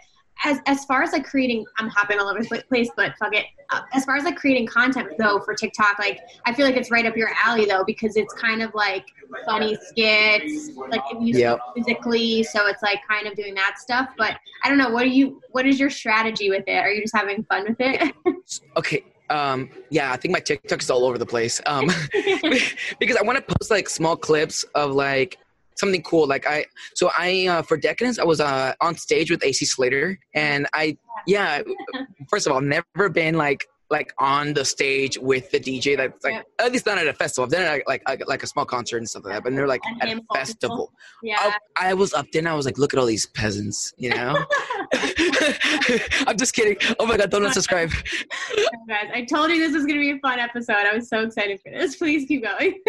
as 0.45 0.59
as 0.67 0.85
far 0.85 1.03
as 1.03 1.13
like 1.13 1.25
creating, 1.25 1.65
I'm 1.79 1.89
hopping 1.89 2.19
all 2.19 2.29
over 2.29 2.43
the 2.43 2.63
place, 2.69 2.91
but 2.97 3.15
fuck 3.19 3.35
it. 3.35 3.47
Uh, 3.71 3.83
as 3.93 4.05
far 4.05 4.17
as 4.17 4.25
like 4.25 4.37
creating 4.37 4.67
content 4.67 5.09
though 5.19 5.41
for 5.41 5.55
TikTok, 5.55 5.99
like 5.99 6.21
I 6.45 6.53
feel 6.53 6.67
like 6.67 6.77
it's 6.77 6.91
right 6.91 7.07
up 7.07 7.17
your 7.17 7.31
alley 7.45 7.65
though 7.65 7.85
because 7.85 8.17
it's 8.17 8.35
kind 8.35 8.63
of 8.63 8.75
like 8.75 9.07
funny 9.47 9.77
skits, 9.81 10.71
like 10.91 11.03
Yep. 11.21 11.59
musically, 11.75 12.43
so 12.43 12.67
it's 12.67 12.83
like 12.83 13.01
kind 13.09 13.27
of 13.27 13.35
doing 13.35 13.55
that 13.55 13.79
stuff. 13.79 14.11
But 14.19 14.37
I 14.65 14.69
don't 14.69 14.79
know. 14.79 14.91
What 14.91 15.05
do 15.05 15.11
you? 15.11 15.41
What 15.53 15.67
is 15.67 15.79
your 15.79 15.91
strategy 15.91 16.51
with 16.51 16.65
it? 16.67 16.77
Are 16.79 16.91
you 16.91 17.03
just 17.03 17.15
having 17.15 17.45
fun 17.45 17.65
with 17.69 17.77
it? 17.81 18.15
okay 18.77 19.05
um 19.31 19.71
yeah 19.89 20.13
i 20.13 20.17
think 20.17 20.33
my 20.33 20.41
tiktok 20.41 20.83
is 20.83 20.91
all 20.91 21.05
over 21.05 21.17
the 21.17 21.25
place 21.25 21.61
um 21.67 21.87
because 22.99 23.17
i 23.17 23.23
want 23.23 23.39
to 23.39 23.55
post 23.55 23.71
like 23.71 23.89
small 23.89 24.17
clips 24.17 24.65
of 24.75 24.93
like 24.93 25.39
something 25.77 26.03
cool 26.03 26.27
like 26.27 26.47
i 26.47 26.65
so 26.95 27.11
i 27.17 27.47
uh, 27.47 27.63
for 27.63 27.77
decadence 27.77 28.19
i 28.19 28.25
was 28.25 28.41
uh 28.41 28.73
on 28.81 28.95
stage 28.95 29.31
with 29.31 29.43
ac 29.45 29.65
slater 29.65 30.19
and 30.35 30.67
i 30.75 30.97
yeah 31.27 31.63
first 32.29 32.47
of 32.47 32.53
all 32.53 32.61
never 32.61 33.09
been 33.09 33.37
like 33.37 33.67
like 33.93 34.13
on 34.19 34.55
the 34.55 34.65
stage 34.65 35.19
with 35.19 35.51
the 35.51 35.61
DJ 35.61 35.97
that's 35.97 36.25
like 36.25 36.45
at 36.59 36.73
least 36.73 36.87
not 36.87 36.99
at 36.99 37.07
a 37.07 37.13
festival. 37.13 37.45
I've 37.45 37.51
done 37.53 37.81
like 37.87 38.03
like, 38.09 38.27
like 38.27 38.43
a 38.43 38.47
small 38.47 38.65
concert 38.65 38.97
and 38.99 39.09
stuff 39.09 39.25
like 39.25 39.35
that, 39.35 39.45
but 39.45 39.55
they're 39.55 39.69
like 39.69 39.83
And 39.85 40.03
at 40.03 40.19
a 40.19 40.23
festival. 40.35 40.93
yeah. 41.23 41.37
I, 41.77 41.91
I 41.91 41.95
was 41.95 42.15
up 42.15 42.27
there 42.33 42.41
and 42.41 42.49
I 42.49 42.55
was 42.55 42.65
like, 42.67 42.79
look 42.79 42.93
at 42.95 42.99
all 42.99 43.07
these 43.07 43.27
peasants, 43.27 43.93
you 43.99 44.11
know? 44.11 44.35
I'm 46.27 46.37
just 46.37 46.55
kidding. 46.55 46.77
Oh 46.99 47.07
my 47.07 47.17
god, 47.17 47.31
don't 47.31 47.43
unsubscribe. 47.43 47.93
Oh, 48.57 48.67
guys, 48.89 49.11
I 49.15 49.25
told 49.25 49.51
you 49.51 49.59
this 49.59 49.73
was 49.75 49.85
gonna 49.87 50.01
be 50.01 50.11
a 50.13 50.19
fun 50.19 50.39
episode. 50.39 50.75
I 50.91 50.95
was 50.95 51.09
so 51.09 51.21
excited 51.21 51.61
for 51.61 51.71
this. 51.71 51.97
Please 52.03 52.27
keep 52.27 52.43
going. 52.45 52.81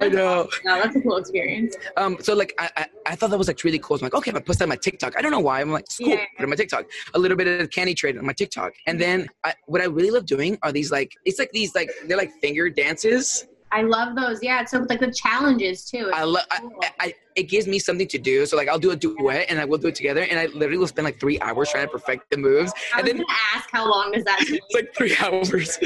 I 0.00 0.08
know. 0.08 0.48
No, 0.64 0.80
that's 0.82 0.96
a 0.96 1.00
cool 1.00 1.16
experience. 1.18 1.76
Um, 1.96 2.16
so 2.20 2.34
like 2.34 2.52
I, 2.58 2.70
I, 2.76 2.86
I 3.06 3.14
thought 3.16 3.30
that 3.30 3.38
was 3.38 3.46
like 3.48 3.62
really 3.64 3.78
cool. 3.78 3.96
So 3.98 4.02
I'm 4.02 4.06
like, 4.06 4.14
okay, 4.14 4.30
if 4.30 4.36
I 4.36 4.40
post 4.40 4.58
that 4.58 4.64
on 4.64 4.70
my 4.70 4.76
TikTok, 4.76 5.16
I 5.16 5.22
don't 5.22 5.30
know 5.30 5.40
why. 5.40 5.60
I'm 5.60 5.70
like, 5.70 5.84
it's 5.84 5.98
cool, 5.98 6.08
Yeah. 6.08 6.24
put 6.36 6.40
it 6.40 6.44
on 6.44 6.50
my 6.50 6.56
TikTok. 6.56 6.86
A 7.14 7.18
little 7.18 7.36
bit 7.36 7.60
of 7.60 7.70
candy 7.70 7.94
trade 7.94 8.18
on 8.18 8.26
my 8.26 8.32
TikTok. 8.32 8.72
And 8.86 9.00
then 9.00 9.28
I, 9.44 9.54
what 9.66 9.80
I 9.80 9.84
really 9.84 10.07
love 10.10 10.26
doing 10.26 10.58
are 10.62 10.72
these 10.72 10.90
like 10.90 11.12
it's 11.24 11.38
like 11.38 11.50
these 11.52 11.74
like 11.74 11.90
they're 12.06 12.16
like 12.16 12.32
finger 12.40 12.70
dances. 12.70 13.46
I 13.70 13.82
love 13.82 14.16
those. 14.16 14.42
Yeah, 14.42 14.62
it's 14.62 14.70
so 14.70 14.84
like 14.88 15.00
the 15.00 15.12
challenges 15.12 15.84
too. 15.84 16.10
I 16.12 16.24
love 16.24 16.44
I, 16.50 16.60
I, 17.00 17.14
it 17.38 17.44
gives 17.48 17.66
me 17.66 17.78
something 17.78 18.08
to 18.08 18.18
do. 18.18 18.44
So 18.46 18.56
like 18.56 18.68
I'll 18.68 18.78
do 18.78 18.90
a 18.90 18.96
duet 18.96 19.46
and 19.48 19.58
I 19.60 19.64
will 19.64 19.78
do 19.78 19.88
it 19.88 19.94
together. 19.94 20.22
And 20.22 20.38
I 20.38 20.46
literally 20.46 20.78
will 20.78 20.86
spend 20.88 21.04
like 21.04 21.20
three 21.20 21.38
hours 21.40 21.70
trying 21.70 21.86
to 21.86 21.90
perfect 21.92 22.30
the 22.30 22.36
moves. 22.36 22.72
I 22.94 22.98
And 22.98 23.04
was 23.04 23.12
then 23.12 23.22
gonna 23.22 23.38
ask 23.54 23.68
how 23.70 23.88
long 23.88 24.12
does 24.12 24.24
that 24.24 24.38
take? 24.40 24.60
it's 24.64 24.74
like 24.74 24.94
three 24.94 25.16
hours. 25.20 25.78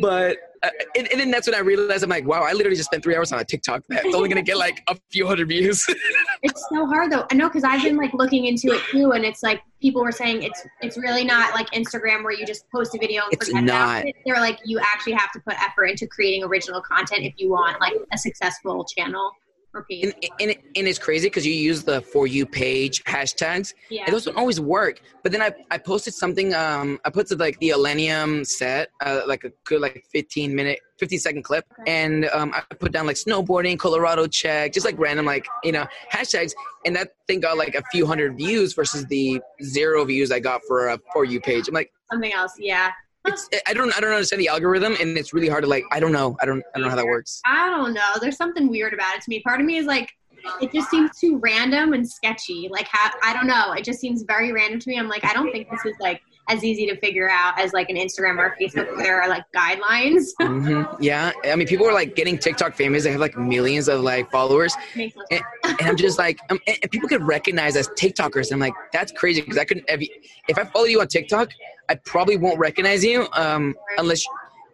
But 0.00 0.36
uh, 0.62 0.68
and, 0.94 1.08
and 1.10 1.18
then 1.18 1.30
that's 1.30 1.46
when 1.46 1.54
I 1.54 1.60
realized 1.60 2.04
I'm 2.04 2.10
like, 2.10 2.26
wow, 2.26 2.42
I 2.42 2.52
literally 2.52 2.76
just 2.76 2.90
spent 2.90 3.02
three 3.02 3.16
hours 3.16 3.32
on 3.32 3.40
a 3.40 3.44
TikTok 3.44 3.82
that's 3.88 4.14
only 4.14 4.28
gonna 4.28 4.42
get 4.42 4.58
like 4.58 4.82
a 4.88 4.96
few 5.10 5.26
hundred 5.26 5.48
views. 5.48 5.86
It's 6.42 6.64
so 6.72 6.86
hard 6.86 7.12
though. 7.12 7.26
I 7.30 7.34
know 7.34 7.48
because 7.48 7.64
I've 7.64 7.82
been 7.82 7.98
like 7.98 8.14
looking 8.14 8.46
into 8.46 8.68
it 8.68 8.80
too, 8.90 9.12
and 9.12 9.26
it's 9.26 9.42
like 9.42 9.60
people 9.82 10.02
were 10.02 10.10
saying 10.12 10.42
it's 10.42 10.66
it's 10.80 10.96
really 10.96 11.22
not 11.22 11.52
like 11.54 11.68
Instagram 11.72 12.24
where 12.24 12.32
you 12.32 12.46
just 12.46 12.64
post 12.70 12.94
a 12.94 12.98
video 12.98 13.24
and 13.24 13.32
It's 13.34 13.52
not. 13.52 14.06
it. 14.06 14.16
They're 14.24 14.40
like 14.40 14.58
you 14.64 14.78
actually 14.80 15.12
have 15.12 15.30
to 15.32 15.40
put 15.40 15.62
effort 15.62 15.84
into 15.86 16.06
creating 16.06 16.42
original 16.44 16.80
content 16.80 17.24
if 17.24 17.34
you 17.36 17.50
want 17.50 17.78
like 17.78 17.92
a 18.14 18.16
successful 18.16 18.86
channel 18.86 19.30
page. 19.88 20.04
and, 20.04 20.14
and, 20.40 20.50
and 20.76 20.88
it's 20.88 20.98
crazy 20.98 21.26
because 21.26 21.46
you 21.46 21.52
use 21.52 21.82
the 21.84 22.00
for 22.02 22.26
you 22.26 22.44
page 22.46 23.02
hashtags 23.04 23.74
Yeah. 23.88 24.04
and 24.04 24.12
those 24.14 24.24
don't 24.24 24.36
always 24.36 24.60
work 24.60 25.00
but 25.22 25.30
then 25.32 25.40
i, 25.42 25.52
I 25.70 25.78
posted 25.78 26.14
something 26.14 26.54
um 26.54 26.98
i 27.04 27.10
posted 27.10 27.38
like 27.38 27.58
the 27.60 27.70
Illenium 27.70 28.44
set 28.46 28.90
uh, 29.04 29.22
like 29.26 29.44
a 29.44 29.50
good 29.64 29.80
like 29.80 30.04
15 30.12 30.54
minute 30.54 30.80
15 30.98 31.18
second 31.18 31.42
clip 31.44 31.64
Okay. 31.80 31.92
and 32.04 32.26
um 32.30 32.52
i 32.54 32.60
put 32.74 32.92
down 32.92 33.06
like 33.06 33.16
snowboarding 33.16 33.78
colorado 33.78 34.26
check 34.26 34.72
just 34.72 34.84
like 34.84 34.98
random 34.98 35.24
like 35.26 35.46
you 35.62 35.72
know 35.72 35.86
hashtags 36.12 36.52
and 36.84 36.96
that 36.96 37.12
thing 37.26 37.40
got 37.40 37.56
like 37.56 37.74
a 37.74 37.82
few 37.92 38.06
hundred 38.06 38.36
views 38.36 38.72
versus 38.74 39.06
the 39.06 39.40
zero 39.62 40.04
views 40.04 40.32
i 40.32 40.40
got 40.40 40.60
for 40.66 40.88
a 40.88 40.98
for 41.12 41.24
you 41.24 41.40
page 41.40 41.68
i'm 41.68 41.74
like 41.74 41.92
Something 42.10 42.32
else. 42.32 42.54
Yeah. 42.58 42.90
It's 43.32 43.48
i 43.66 43.72
don't 43.72 43.96
i 43.96 44.00
don't 44.00 44.12
understand 44.12 44.40
the 44.40 44.48
algorithm 44.48 44.96
and 45.00 45.16
it's 45.16 45.32
really 45.32 45.48
hard 45.48 45.62
to 45.62 45.68
like 45.68 45.84
i 45.92 46.00
don't 46.00 46.12
know 46.12 46.36
i 46.40 46.46
don't 46.46 46.62
i 46.74 46.78
don't 46.78 46.84
know 46.84 46.90
how 46.90 46.96
that 46.96 47.06
works 47.06 47.40
I 47.46 47.68
don't 47.70 47.92
know. 47.94 48.12
There's 48.20 48.36
something 48.36 48.68
weird 48.68 48.94
about 48.94 49.16
it 49.16 49.22
to 49.22 49.30
me. 49.30 49.40
Part 49.40 49.60
of 49.60 49.66
me 49.66 49.76
is 49.76 49.86
like, 49.86 50.10
it 50.60 50.72
just 50.72 50.90
seems 50.90 51.10
too 51.18 51.38
random 51.38 51.92
and 51.92 52.08
sketchy. 52.08 52.68
Like, 52.70 52.88
how, 52.90 53.10
I 53.22 53.32
don't 53.32 53.46
know. 53.46 53.72
It 53.72 53.84
just 53.84 54.00
seems 54.00 54.22
very 54.22 54.52
random 54.52 54.80
to 54.80 54.88
me. 54.88 54.98
I'm 54.98 55.08
like, 55.08 55.24
I 55.24 55.32
don't 55.32 55.50
think 55.52 55.70
this 55.70 55.84
is 55.84 55.94
like 56.00 56.20
as 56.48 56.64
easy 56.64 56.86
to 56.86 56.96
figure 56.96 57.30
out 57.30 57.58
as 57.58 57.72
like 57.72 57.90
an 57.90 57.96
Instagram 57.96 58.38
or 58.38 58.56
Facebook 58.60 58.88
where 58.96 59.04
there 59.04 59.22
are 59.22 59.28
like 59.28 59.44
guidelines. 59.54 60.28
Mm-hmm. 60.40 61.02
Yeah, 61.02 61.32
I 61.44 61.54
mean, 61.56 61.66
people 61.66 61.86
are 61.86 61.92
like 61.92 62.16
getting 62.16 62.38
TikTok 62.38 62.74
famous. 62.74 63.04
They 63.04 63.12
have 63.12 63.20
like 63.20 63.36
millions 63.36 63.88
of 63.88 64.00
like 64.00 64.30
followers, 64.30 64.74
and, 64.94 65.12
and 65.30 65.42
I'm 65.80 65.96
just 65.96 66.18
like, 66.18 66.40
um, 66.50 66.58
and, 66.66 66.78
and 66.82 66.90
people 66.90 67.08
could 67.08 67.22
recognize 67.22 67.76
as 67.76 67.88
TikTokers. 67.90 68.52
I'm 68.52 68.58
like, 68.58 68.74
that's 68.92 69.12
crazy 69.12 69.40
because 69.40 69.58
I 69.58 69.64
couldn't. 69.64 69.84
If, 69.88 70.08
if 70.48 70.58
I 70.58 70.64
follow 70.64 70.86
you 70.86 71.00
on 71.00 71.06
TikTok, 71.06 71.50
I 71.88 71.94
probably 71.94 72.36
won't 72.36 72.58
recognize 72.58 73.04
you 73.04 73.28
um, 73.34 73.74
unless. 73.98 74.24
You, 74.24 74.32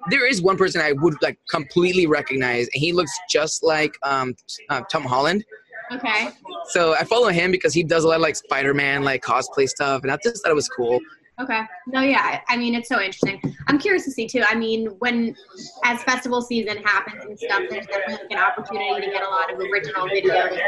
there 0.08 0.24
is 0.24 0.40
one 0.40 0.56
person 0.56 0.80
I 0.80 0.92
would 0.92 1.20
like 1.20 1.36
completely 1.50 2.06
recognize, 2.06 2.68
and 2.72 2.80
he 2.80 2.92
looks 2.92 3.10
just 3.28 3.64
like 3.64 3.92
um, 4.04 4.36
uh, 4.70 4.82
Tom 4.90 5.02
Holland. 5.02 5.44
Okay. 5.92 6.28
So 6.68 6.94
I 6.94 7.04
follow 7.04 7.28
him 7.28 7.50
because 7.50 7.74
he 7.74 7.82
does 7.82 8.04
a 8.04 8.08
lot 8.08 8.16
of 8.16 8.20
like 8.20 8.36
Spider-Man 8.36 9.02
like 9.02 9.22
cosplay 9.22 9.68
stuff, 9.68 10.02
and 10.02 10.12
I 10.12 10.18
just 10.22 10.42
thought 10.42 10.52
it 10.52 10.54
was 10.54 10.68
cool. 10.68 11.00
Okay. 11.38 11.60
No, 11.86 12.00
yeah. 12.00 12.40
I 12.48 12.56
mean, 12.56 12.74
it's 12.74 12.88
so 12.88 13.00
interesting. 13.00 13.40
I'm 13.66 13.78
curious 13.78 14.04
to 14.06 14.10
see 14.10 14.26
too. 14.26 14.42
I 14.46 14.54
mean, 14.54 14.86
when 15.00 15.36
as 15.84 16.02
festival 16.02 16.40
season 16.40 16.78
happens 16.78 17.24
and 17.24 17.38
stuff, 17.38 17.62
there's 17.68 17.86
definitely 17.86 18.14
like 18.14 18.30
an 18.30 18.38
opportunity 18.38 19.06
to 19.06 19.12
get 19.12 19.22
a 19.22 19.28
lot 19.28 19.52
of 19.52 19.58
original 19.60 20.08
videos 20.08 20.58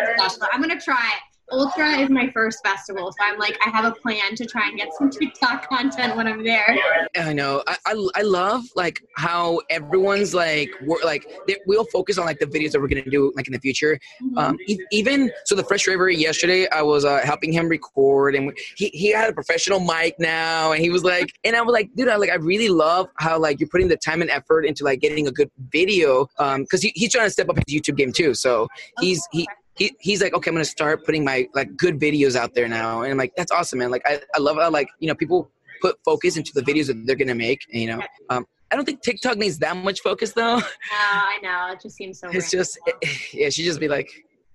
I'm 0.53 0.61
gonna 0.61 0.79
try 0.81 1.13
it. 1.17 1.38
Ultra 1.51 1.99
is 1.99 2.11
my 2.11 2.31
first 2.31 2.63
festival, 2.65 3.11
so 3.11 3.19
I'm 3.25 3.39
like, 3.39 3.59
I 3.65 3.71
have 3.71 3.85
a 3.85 3.93
plan 3.93 4.35
to 4.37 4.45
try 4.45 4.69
and 4.69 4.77
get 4.77 4.93
some 4.95 5.11
TikTok 5.19 5.69
content 5.69 6.17
when 6.17 6.27
I'm 6.27 6.45
there. 6.45 6.79
I 7.17 7.33
know. 7.33 7.63
I, 7.67 7.77
I, 7.87 8.09
I 8.17 8.23
love 8.23 8.65
like 8.77 9.03
how 9.17 9.61
everyone's 9.71 10.35
like 10.35 10.71
we're 10.83 11.03
like 11.05 11.27
they, 11.47 11.57
we'll 11.67 11.87
focus 11.87 12.19
on 12.19 12.27
like 12.27 12.39
the 12.39 12.47
videos 12.47 12.73
that 12.73 12.81
we're 12.81 12.89
gonna 12.89 13.03
do 13.03 13.33
like 13.35 13.47
in 13.47 13.53
the 13.53 13.61
future. 13.61 13.99
Mm-hmm. 14.23 14.39
Um, 14.39 14.59
e- 14.67 14.79
even 14.93 15.31
so, 15.45 15.55
the 15.55 15.65
fresh 15.65 15.87
raver 15.87 16.11
yesterday, 16.11 16.69
I 16.69 16.83
was 16.83 17.05
uh, 17.05 17.21
helping 17.25 17.53
him 17.53 17.69
record, 17.69 18.35
and 18.35 18.53
he 18.77 18.89
he 18.89 19.11
had 19.11 19.31
a 19.31 19.33
professional 19.33 19.81
mic 19.81 20.19
now, 20.19 20.73
and 20.73 20.83
he 20.83 20.91
was 20.91 21.03
like, 21.03 21.33
and 21.45 21.57
I 21.57 21.63
was 21.63 21.73
like, 21.73 21.95
dude, 21.95 22.09
I 22.09 22.17
like 22.17 22.31
I 22.31 22.37
really 22.37 22.69
love 22.69 23.09
how 23.17 23.39
like 23.39 23.61
you're 23.61 23.69
putting 23.69 23.89
the 23.89 23.97
time 23.97 24.21
and 24.21 24.31
effort 24.31 24.67
into 24.67 24.85
like 24.85 25.01
getting 25.01 25.27
a 25.27 25.33
good 25.33 25.51
video, 25.71 26.29
um, 26.39 26.63
because 26.63 26.83
he, 26.83 26.93
he's 26.95 27.13
trying 27.13 27.27
to 27.27 27.31
step 27.31 27.49
up 27.49 27.57
his 27.57 27.75
YouTube 27.75 27.97
game 27.97 28.13
too. 28.13 28.35
So 28.35 28.69
he's 29.01 29.27
he 29.33 29.49
he, 29.79 29.97
he's 30.01 30.21
like, 30.21 30.35
okay, 30.35 30.51
I'm 30.51 30.55
gonna 30.55 30.65
start 30.65 31.05
putting 31.07 31.25
my 31.25 31.49
like 31.55 31.77
good 31.77 31.99
videos 31.99 32.35
out 32.35 32.53
there 32.55 32.69
now, 32.69 33.03
and 33.03 33.13
I'm 33.13 33.19
like, 33.19 33.33
that's 33.37 33.53
awesome, 33.53 33.79
man. 33.79 33.91
Like, 33.91 34.03
I, 34.07 34.21
I 34.35 34.41
love 34.41 34.57
how 34.57 34.71
like 34.71 34.89
you 34.99 35.09
know 35.09 35.15
people 35.15 35.51
put 35.81 35.97
focus 36.05 36.37
into 36.37 36.53
the 36.53 36.63
videos 36.63 36.89
that 36.89 37.07
they're 37.07 37.17
gonna 37.17 37.35
make, 37.35 37.65
and, 37.73 37.81
you 37.81 37.89
know. 37.89 38.01
Um, 38.29 38.45
I 38.71 38.77
don't 38.77 38.85
think 38.85 39.03
TikTok 39.03 39.39
needs 39.39 39.59
that 39.61 39.77
much 39.77 40.01
focus 40.01 40.33
though. 40.33 40.59
No, 40.59 40.63
I 40.93 41.39
know. 41.43 41.73
It 41.73 41.81
just 41.81 41.97
seems 41.97 42.19
so. 42.19 42.29
It's 42.31 42.51
just, 42.51 42.79
it, 42.87 43.33
yeah, 43.33 43.49
she 43.49 43.65
just 43.65 43.81
be 43.81 43.89
like 43.89 44.11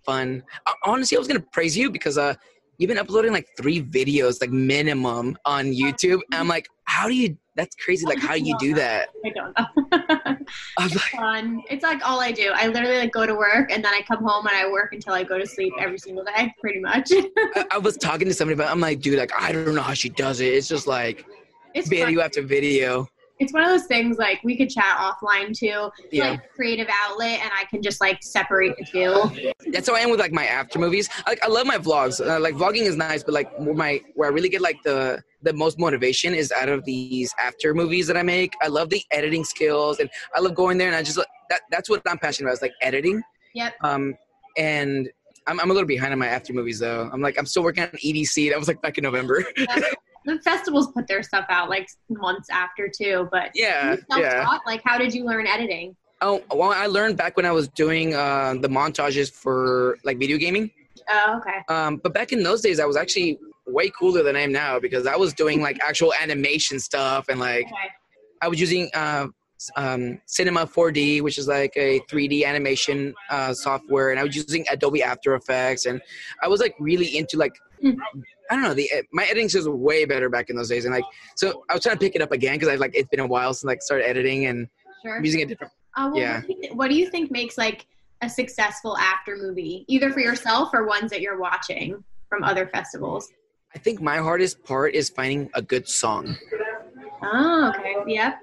fun. 0.06 0.44
Honestly, 0.84 1.18
I 1.18 1.20
was 1.20 1.28
gonna 1.28 1.40
praise 1.40 1.76
you 1.76 1.90
because 1.90 2.18
uh, 2.18 2.36
you've 2.78 2.90
been 2.90 3.00
uploading 3.00 3.32
like 3.32 3.48
three 3.58 3.82
videos 3.82 4.42
like 4.42 4.52
minimum 4.52 5.38
on 5.46 5.68
YouTube, 5.68 6.20
and 6.32 6.42
I'm 6.42 6.48
like, 6.48 6.68
how 6.94 7.08
do 7.08 7.16
you 7.16 7.38
that's 7.56 7.76
crazy. 7.76 8.06
Like, 8.06 8.20
how 8.20 8.34
do 8.34 8.42
you 8.42 8.56
do 8.60 8.74
that? 8.84 9.10
I 9.26 9.30
don't 9.30 9.58
know. 9.58 9.66
it's 10.80 10.96
like, 10.96 11.04
fun. 11.12 11.62
It's 11.70 11.84
like 11.84 12.08
all 12.08 12.20
I 12.20 12.32
do. 12.32 12.52
I 12.54 12.68
literally 12.68 12.98
like 12.98 13.12
go 13.12 13.26
to 13.26 13.36
work 13.36 13.72
and 13.72 13.84
then 13.84 13.94
I 13.94 14.02
come 14.08 14.24
home 14.24 14.48
and 14.48 14.56
I 14.56 14.70
work 14.72 14.94
until 14.94 15.14
I 15.14 15.24
go 15.24 15.38
to 15.38 15.46
sleep 15.46 15.74
every 15.80 16.00
single 16.00 16.24
day, 16.24 16.52
pretty 16.62 16.80
much. 16.80 17.12
I, 17.12 17.66
I, 17.72 17.78
was 17.78 17.98
talking 17.98 18.28
to 18.28 18.34
somebody 18.34 18.58
but 18.58 18.68
I'm 18.68 18.80
like, 18.80 19.02
dude, 19.02 19.20
like 19.20 19.32
I 19.40 19.52
don't 19.52 19.76
know 19.76 19.82
how 19.82 19.94
she 19.94 20.10
does 20.10 20.40
it. 20.40 20.48
It's 20.48 20.68
just 20.68 20.88
like 20.88 21.26
it's 21.76 21.88
video 21.88 22.20
fun. 22.20 22.26
after 22.26 22.42
video 22.42 23.08
it's 23.44 23.54
one 23.54 23.64
of 23.64 23.70
those 23.70 23.86
things 23.86 24.18
like 24.18 24.40
we 24.44 24.56
could 24.58 24.70
chat 24.70 24.98
offline 24.98 25.58
too. 25.58 25.92
Yeah. 26.12 26.32
like 26.32 26.54
creative 26.54 26.88
outlet 26.90 27.40
and 27.42 27.52
I 27.54 27.66
can 27.66 27.82
just 27.82 28.00
like 28.00 28.24
separate 28.24 28.76
the 28.78 28.86
two. 28.86 29.54
That's 29.72 29.88
how 29.88 29.96
I 29.96 30.00
am 30.00 30.10
with 30.10 30.20
like 30.20 30.32
my 30.32 30.46
after 30.46 30.80
movies. 30.80 31.10
Like 31.28 31.44
I 31.44 31.48
love 31.48 31.68
my 31.68 31.78
vlogs. 31.78 32.26
Uh, 32.26 32.40
like 32.40 32.56
vlogging 32.56 32.84
is 32.84 32.96
nice, 32.96 33.24
but 33.24 33.34
like 33.34 33.52
where 33.60 33.74
my 33.74 34.02
where 34.16 34.30
I 34.30 34.34
really 34.34 34.50
get 34.50 34.62
like 34.62 34.82
the 34.84 35.22
the 35.42 35.54
most 35.54 35.78
motivation 35.78 36.34
is 36.34 36.52
out 36.54 36.70
of 36.70 36.86
these 36.86 37.34
after 37.38 37.74
movies 37.74 38.08
that 38.08 38.16
I 38.16 38.24
make. 38.24 38.54
I 38.62 38.68
love 38.68 38.90
the 38.90 39.04
editing 39.12 39.44
skills 39.44 40.00
and 40.00 40.10
I 40.34 40.40
love 40.40 40.56
going 40.56 40.78
there 40.78 40.88
and 40.88 40.96
I 40.96 41.04
just 41.04 41.20
that 41.50 41.62
that's 41.70 41.90
what 41.90 42.02
I'm 42.08 42.18
passionate 42.18 42.48
about 42.48 42.54
is 42.54 42.62
like 42.62 42.74
editing. 42.82 43.22
Yep. 43.54 43.74
Um 43.84 44.16
and 44.58 45.10
I'm, 45.46 45.60
I'm 45.60 45.70
a 45.70 45.74
little 45.74 45.88
behind 45.88 46.14
on 46.14 46.20
my 46.20 46.28
after 46.28 46.54
movies 46.54 46.80
though. 46.80 47.10
I'm 47.12 47.22
like 47.22 47.38
I'm 47.38 47.46
still 47.46 47.64
working 47.64 47.84
on 47.84 47.90
EDC. 47.90 48.52
That 48.52 48.60
was 48.60 48.70
like 48.70 48.82
back 48.82 48.98
in 48.98 49.04
November 49.04 49.44
the 50.26 50.40
festivals 50.40 50.92
put 50.92 51.08
their 51.08 51.24
stuff 51.24 51.46
out 51.50 51.70
like 51.70 51.90
months 52.10 52.50
after 52.50 52.90
too. 52.90 53.28
But 53.32 53.52
yeah, 53.54 53.96
yeah. 54.18 54.58
Like, 54.66 54.82
how 54.84 54.98
did 54.98 55.14
you 55.14 55.26
learn 55.26 55.48
editing? 55.48 55.96
Oh, 56.22 56.42
well, 56.52 56.72
I 56.72 56.86
learned 56.86 57.18
back 57.18 57.36
when 57.36 57.46
I 57.46 57.52
was 57.52 57.68
doing 57.68 58.14
uh, 58.16 58.56
the 58.60 58.70
montages 58.70 59.32
for 59.32 59.98
like 60.04 60.18
video 60.18 60.38
gaming. 60.38 60.72
Oh, 61.10 61.40
okay. 61.42 61.60
Um, 61.68 61.98
but 61.98 62.14
back 62.14 62.32
in 62.32 62.44
those 62.44 62.62
days, 62.62 62.80
I 62.80 62.86
was 62.86 62.96
actually 62.96 63.38
way 63.68 63.90
cooler 63.90 64.24
than 64.24 64.36
I 64.36 64.42
am 64.42 64.52
now 64.52 64.80
because 64.80 65.06
I 65.06 65.16
was 65.16 65.34
doing 65.34 65.62
like 65.62 65.80
actual 65.84 66.14
animation 66.22 66.80
stuff 66.80 67.26
and 67.30 67.40
like 67.40 67.66
okay. 67.66 67.90
I 68.42 68.48
was 68.48 68.60
using 68.60 68.90
uh, 68.94 69.28
um, 69.76 70.20
Cinema 70.26 70.66
4D, 70.66 71.22
which 71.22 71.38
is 71.38 71.48
like 71.48 71.74
a 71.76 72.00
3D 72.12 72.46
animation 72.46 73.14
uh, 73.30 73.54
software, 73.54 74.12
and 74.12 74.20
I 74.20 74.24
was 74.24 74.36
using 74.36 74.66
Adobe 74.72 75.04
After 75.04 75.36
Effects, 75.36 75.86
and 75.86 76.02
I 76.42 76.48
was 76.48 76.60
like 76.60 76.76
really 76.80 77.18
into 77.18 77.38
like 77.38 77.54
mm. 77.84 77.96
I 78.50 78.56
don't 78.56 78.64
know 78.64 78.74
the 78.74 78.90
my 79.12 79.24
editing 79.24 79.50
skills 79.50 79.68
were 79.68 79.76
way 79.76 80.06
better 80.06 80.30
back 80.30 80.50
in 80.50 80.56
those 80.56 80.70
days, 80.70 80.86
and 80.86 80.94
like 80.94 81.06
so 81.36 81.64
I 81.70 81.74
was 81.74 81.84
trying 81.84 81.96
to 81.96 82.00
pick 82.00 82.16
it 82.16 82.22
up 82.22 82.32
again 82.32 82.56
because 82.56 82.70
I 82.70 82.76
like 82.76 82.92
it's 82.94 83.10
been 83.10 83.20
a 83.20 83.28
while 83.28 83.54
since 83.54 83.66
like 83.66 83.82
started 83.82 84.08
editing 84.08 84.46
and 84.46 84.68
sure. 85.04 85.24
using 85.24 85.42
a 85.42 85.46
different. 85.46 85.74
Uh, 85.96 86.10
well, 86.12 86.22
yeah. 86.22 86.42
What 86.42 86.48
do, 86.48 86.70
what 86.76 86.90
do 86.90 86.96
you 86.96 87.10
think 87.10 87.32
makes 87.32 87.58
like 87.58 87.86
a 88.22 88.30
successful 88.30 88.98
after 88.98 89.36
movie, 89.36 89.86
either 89.88 90.12
for 90.12 90.20
yourself 90.20 90.70
or 90.74 90.86
ones 90.86 91.12
that 91.12 91.22
you're 91.22 91.40
watching 91.40 92.04
from 92.30 92.44
other 92.44 92.68
festivals? 92.68 93.30
I 93.76 93.80
think 93.80 94.02
my 94.02 94.18
hardest 94.18 94.64
part 94.64 94.94
is 94.94 95.10
finding 95.10 95.50
a 95.54 95.62
good 95.62 95.88
song. 95.90 96.38
Oh, 97.24 97.74
okay. 97.76 97.96
Yep. 98.06 98.40